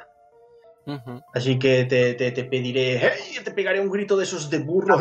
Ujú. 0.85 1.21
Así 1.33 1.57
que 1.57 1.85
te, 1.85 2.15
te, 2.15 2.31
te 2.31 2.43
pediré, 2.43 2.97
¡hey! 2.97 3.39
te 3.43 3.51
pegaré 3.51 3.79
un 3.79 3.89
grito 3.89 4.17
de 4.17 4.23
esos 4.23 4.49
de 4.49 4.59
burro. 4.59 4.99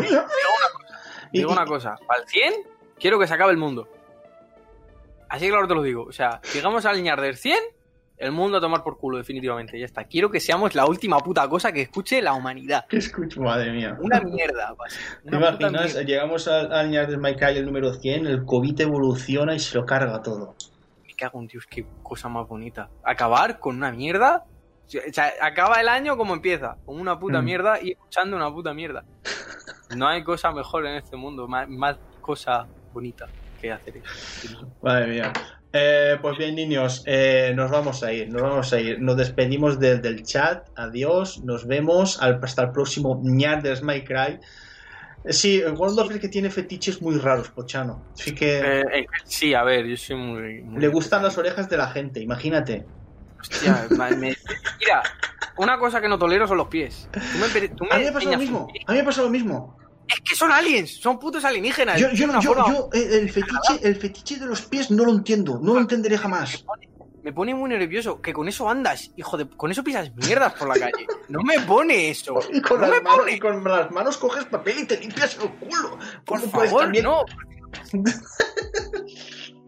Digo 1.33 1.53
una 1.53 1.65
cosa, 1.65 1.97
el 2.19 2.29
100 2.29 2.55
quiero 2.99 3.19
que 3.19 3.27
se 3.27 3.35
acabe 3.35 3.53
el 3.53 3.59
mundo. 3.59 3.89
Así 5.29 5.49
claro 5.49 5.67
te 5.67 5.75
lo 5.75 5.83
digo. 5.83 6.05
O 6.05 6.13
sea, 6.13 6.41
llegamos 6.53 6.85
al 6.87 7.03
ñar 7.03 7.21
del 7.21 7.37
100, 7.37 7.59
El 8.21 8.33
mundo 8.33 8.59
a 8.59 8.61
tomar 8.61 8.83
por 8.83 8.99
culo, 8.99 9.17
definitivamente. 9.17 9.79
Ya 9.79 9.87
está. 9.87 10.05
Quiero 10.05 10.31
que 10.31 10.41
seamos 10.41 10.75
la 10.75 10.85
última 10.87 11.19
puta 11.21 11.49
cosa 11.49 11.73
que 11.73 11.81
escuche 11.83 12.21
la 12.21 12.35
humanidad. 12.35 12.85
¿Qué 12.89 12.99
escucho? 12.99 13.41
Madre 13.41 13.73
mía. 13.73 13.97
Una 13.99 14.21
mierda, 14.21 14.75
pues. 14.77 14.99
¿Te 15.29 15.35
imaginas? 15.35 15.73
mierda. 15.73 16.03
Llegamos 16.03 16.47
al, 16.47 16.91
Ñar 16.91 17.09
de 17.11 17.17
Maikai, 17.17 17.57
el 17.57 17.65
número 17.65 17.95
100, 17.95 18.27
el 18.27 18.45
COVID 18.45 18.79
evoluciona 18.83 19.55
y 19.55 19.59
se 19.59 19.79
lo 19.79 19.87
carga 19.87 20.21
todo. 20.23 20.55
Me 21.07 21.15
cago 21.15 21.41
en 21.41 21.47
Dios, 21.47 21.67
qué 21.67 21.87
cosa 22.03 22.29
más 22.29 22.47
bonita. 22.47 22.91
Acabar 23.03 23.59
con 23.59 23.77
una 23.77 23.91
mierda. 23.91 24.45
O 24.87 25.13
sea, 25.13 25.33
acaba 25.41 25.81
el 25.81 25.89
año 25.89 26.17
como 26.19 26.35
empieza, 26.35 26.77
con 26.85 27.01
una 27.01 27.19
puta 27.19 27.41
Mm. 27.41 27.45
mierda 27.45 27.81
y 27.81 27.93
escuchando 27.93 28.37
una 28.37 28.53
puta 28.53 28.75
mierda. 28.75 29.05
No 29.97 30.07
hay 30.09 30.23
cosa 30.25 30.53
mejor 30.53 30.85
en 30.87 30.97
este 30.97 31.17
mundo, 31.17 31.49
más, 31.49 31.69
más 31.69 31.97
cosa 32.21 32.67
bonita 32.93 33.29
que 33.61 33.73
hacer 33.73 33.97
eso. 33.97 34.67
Madre 34.83 35.07
mía. 35.07 35.33
Eh, 35.73 36.17
pues 36.21 36.37
bien, 36.37 36.57
niños, 36.57 37.05
eh, 37.07 37.53
nos 37.55 37.71
vamos 37.71 38.03
a 38.03 38.13
ir, 38.13 38.29
nos 38.29 38.43
vamos 38.43 38.73
a 38.73 38.81
ir. 38.81 39.01
Nos 39.01 39.17
despedimos 39.17 39.79
del, 39.79 40.03
del 40.03 40.25
chat. 40.25 40.67
Adiós, 40.75 41.43
nos 41.45 41.67
vemos 41.67 42.21
al- 42.21 42.41
hasta 42.43 42.63
el 42.63 42.71
próximo 42.73 43.21
Ñar 43.23 43.63
de 43.63 43.77
Smite 43.77 44.05
Cry. 44.05 44.39
Sí, 45.29 45.63
Gondorf 45.63 46.11
es 46.13 46.21
que 46.21 46.29
tiene 46.29 46.51
fetiches 46.51 47.01
muy 47.03 47.19
raros, 47.19 47.51
Pochano. 47.51 48.03
Así 48.19 48.35
que 48.35 48.59
Eh, 48.59 48.85
eh, 48.95 49.07
sí, 49.25 49.55
a 49.55 49.63
ver, 49.63 49.87
yo 49.87 49.97
soy 49.97 50.17
muy... 50.17 50.63
muy- 50.63 50.81
le 50.81 50.89
gustan 50.89 51.23
las 51.23 51.39
orejas 51.39 51.69
de 51.69 51.77
la 51.77 51.89
gente, 51.89 52.21
imagínate. 52.21 52.85
Hostia, 53.39 53.87
me- 54.17 54.35
Mira, 54.81 55.03
una 55.57 55.79
cosa 55.79 56.01
que 56.01 56.09
no 56.09 56.19
tolero 56.19 56.49
son 56.49 56.57
los 56.57 56.69
pies. 56.69 57.09
Tú 57.13 57.39
me, 57.39 57.49
pe- 57.61 57.69
tú 57.69 57.85
me 57.85 57.95
A 57.95 57.99
mí 57.99 58.05
me 58.07 58.13
pasa 58.13 58.31
lo 58.31 58.39
mismo, 58.39 58.69
a 58.87 58.93
mí 58.93 58.99
me 58.99 59.05
pasa 59.05 59.23
lo 59.23 59.31
mismo. 59.31 59.77
Es 60.13 60.21
que 60.23 60.35
son 60.35 60.51
aliens, 60.51 60.91
son 61.01 61.19
putos 61.19 61.45
alienígenas. 61.45 61.99
Yo, 62.01 62.11
yo, 62.13 62.27
yo, 62.41 62.89
eh, 62.93 63.09
el, 63.21 63.31
fetiche, 63.31 63.79
el 63.83 63.97
fetiche 63.97 64.37
de 64.39 64.47
los 64.47 64.63
pies 64.63 64.91
no 64.91 65.05
lo 65.05 65.13
entiendo, 65.13 65.59
no 65.63 65.75
lo 65.75 65.81
entenderé 65.81 66.19
jamás. 66.19 66.65
Me 67.23 67.33
pone 67.35 67.55
muy 67.55 67.69
nervioso 67.69 68.21
que 68.23 68.33
con 68.33 68.49
eso 68.49 68.69
andas, 68.69 69.11
hijo 69.17 69.37
de... 69.37 69.47
Con 69.47 69.71
eso 69.71 69.85
pisas 69.85 70.11
mierdas 70.17 70.55
por 70.55 70.69
la 70.69 70.75
calle. 70.79 71.07
No 71.29 71.43
me 71.43 71.61
pone 71.61 72.09
eso. 72.11 72.41
Y 72.53 72.63
con, 72.63 72.81
no 72.81 72.87
las 72.87 72.97
me 72.97 73.01
manos, 73.03 73.19
pone. 73.21 73.33
y 73.35 73.39
con 73.39 73.63
las 73.63 73.91
manos 73.91 74.17
coges 74.17 74.47
papel 74.47 74.81
y 74.81 74.87
te 74.87 74.99
limpias 74.99 75.37
el 75.37 75.51
culo. 75.51 75.99
Por 76.25 76.41
¿Cómo 76.41 76.51
puedes 76.53 76.71
favor, 76.71 76.85
también- 76.85 77.05
no. 77.05 77.25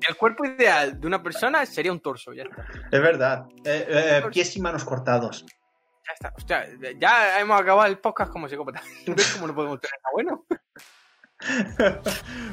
El 0.08 0.16
cuerpo 0.16 0.44
ideal 0.44 0.98
de 1.00 1.06
una 1.06 1.22
persona 1.22 1.64
sería 1.64 1.92
un 1.92 2.00
torso, 2.00 2.32
ya 2.32 2.42
está. 2.42 2.66
Es 2.90 3.00
verdad. 3.00 3.44
Eh, 3.64 3.86
eh, 3.88 4.22
pies 4.32 4.56
y 4.56 4.60
manos 4.60 4.84
cortados. 4.84 5.46
Ya 6.98 7.40
hemos 7.40 7.60
acabado 7.60 7.88
el 7.88 7.98
podcast 7.98 8.32
como 8.32 8.48
psicópata. 8.48 8.82
¿Ves 9.06 9.32
cómo 9.34 9.46
no 9.46 9.54
podemos 9.54 9.80
tener 9.80 10.00
bueno? 10.12 10.44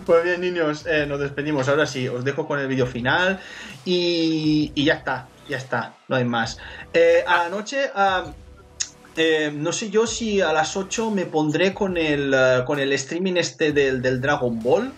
Pues 0.06 0.24
bien, 0.24 0.42
niños, 0.42 0.88
eh, 0.88 1.06
nos 1.06 1.20
despedimos. 1.20 1.70
Ahora 1.70 1.86
sí, 1.86 2.08
os 2.08 2.26
dejo 2.26 2.48
con 2.48 2.60
el 2.60 2.68
vídeo 2.68 2.88
final 2.88 3.40
y, 3.86 4.74
ya 4.84 4.96
está, 4.96 5.28
ya 5.48 5.58
está, 5.58 5.94
no 6.08 6.16
hay 6.16 6.26
más. 6.26 6.58
Eh, 6.92 7.24
a 7.28 7.44
la 7.44 7.50
noche, 7.50 7.92
ah, 7.94 8.34
eh, 9.16 9.52
no 9.54 9.74
sé 9.74 9.90
yo 9.90 10.08
si 10.08 10.40
a 10.42 10.54
las 10.54 10.78
8 10.78 11.12
me 11.12 11.26
pondré 11.26 11.74
con 11.74 11.98
el, 11.98 12.34
eh, 12.34 12.64
con 12.66 12.80
el 12.80 12.94
streaming 12.94 13.34
este 13.36 13.74
del, 13.74 14.02
del 14.02 14.22
Dragon 14.22 14.58
Ball. 14.62 14.94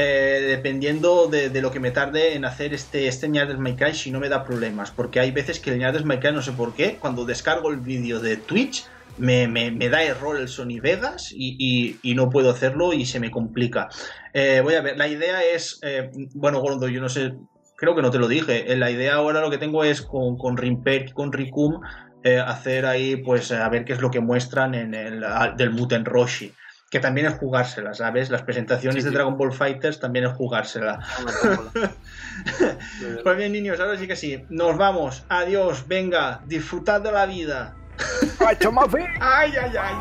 Eh, 0.00 0.44
dependiendo 0.46 1.26
de, 1.26 1.50
lo 1.60 1.72
que 1.72 1.80
me 1.80 1.90
tarde 1.90 2.34
en 2.36 2.44
hacer 2.44 2.72
este, 2.72 3.08
este 3.08 3.28
Ñar 3.28 3.48
del 3.48 3.58
Minecraft, 3.58 3.96
si 3.96 4.12
no 4.12 4.20
me 4.20 4.28
da 4.28 4.44
problemas. 4.44 4.92
Porque 4.92 5.18
hay 5.18 5.32
veces 5.32 5.58
que 5.58 5.70
el 5.72 5.78
Ñar 5.78 5.92
del 5.92 6.04
Minecraft, 6.04 6.36
no 6.36 6.42
sé 6.42 6.52
por 6.52 6.72
qué, 6.72 6.98
cuando 7.00 7.24
descargo 7.24 7.68
el 7.70 7.80
vídeo 7.80 8.20
de 8.20 8.36
Twitch, 8.36 8.84
me, 9.16 9.48
me- 9.48 9.88
da 9.88 10.04
error 10.04 10.38
el 10.38 10.46
Sony 10.46 10.78
Vegas 10.80 11.32
y, 11.32 11.98
y- 12.00 12.14
no 12.14 12.30
puedo 12.30 12.50
hacerlo 12.50 12.92
y 12.92 13.06
se 13.06 13.18
me 13.18 13.32
complica. 13.32 13.88
Eh, 14.32 14.60
voy 14.62 14.74
a 14.74 14.82
ver, 14.82 14.96
la 14.96 15.08
idea 15.08 15.42
es, 15.42 15.80
eh, 15.82 16.10
bueno, 16.34 16.60
Gordo, 16.60 16.86
yo 16.88 17.00
no 17.00 17.08
sé, 17.08 17.32
creo 17.76 17.96
que 17.96 18.02
no 18.02 18.12
te 18.12 18.20
lo 18.20 18.28
dije, 18.28 18.76
la 18.76 18.92
idea 18.92 19.14
ahora 19.14 19.40
lo 19.40 19.50
que 19.50 19.58
tengo 19.58 19.82
es 19.82 20.02
con, 20.02 20.36
con 20.38 20.56
Rimper 20.56 21.12
con 21.12 21.32
Rikum 21.32 21.80
eh, 22.22 22.38
hacer 22.38 22.86
ahí, 22.86 23.16
pues, 23.16 23.50
a 23.50 23.68
ver 23.68 23.84
qué 23.84 23.94
es 23.94 24.00
lo 24.00 24.10
que 24.12 24.20
muestran 24.20 24.74
en 24.74 24.94
el 24.94 25.24
del 25.56 25.70
Muten 25.70 26.04
Roshi. 26.04 26.52
Que 26.90 27.00
también 27.00 27.26
es 27.26 27.34
jugársela, 27.34 27.92
¿sabes? 27.92 28.30
Las 28.30 28.42
presentaciones 28.42 29.02
Sí, 29.04 29.10
de. 29.10 29.14
Dragon 29.14 29.36
Ball 29.36 29.52
Fighters 29.52 30.00
también 30.00 30.24
es 30.26 30.32
jugársela. 30.32 31.00
Pues 33.24 33.36
bien, 33.36 33.50
niños, 33.52 33.80
ahora 33.80 33.98
sí 33.98 34.06
que 34.06 34.14
sí. 34.14 34.44
Nos 34.48 34.76
vamos. 34.76 35.24
Adiós. 35.28 35.86
Venga, 35.88 36.40
disfrutad 36.46 37.00
de 37.00 37.10
la 37.10 37.26
vida. 37.26 37.74
¡Macho 38.40 38.70
más 38.70 38.88
fe! 38.90 39.06
¡Ay, 39.20 39.52
ay, 39.60 39.72
ay! 39.76 39.94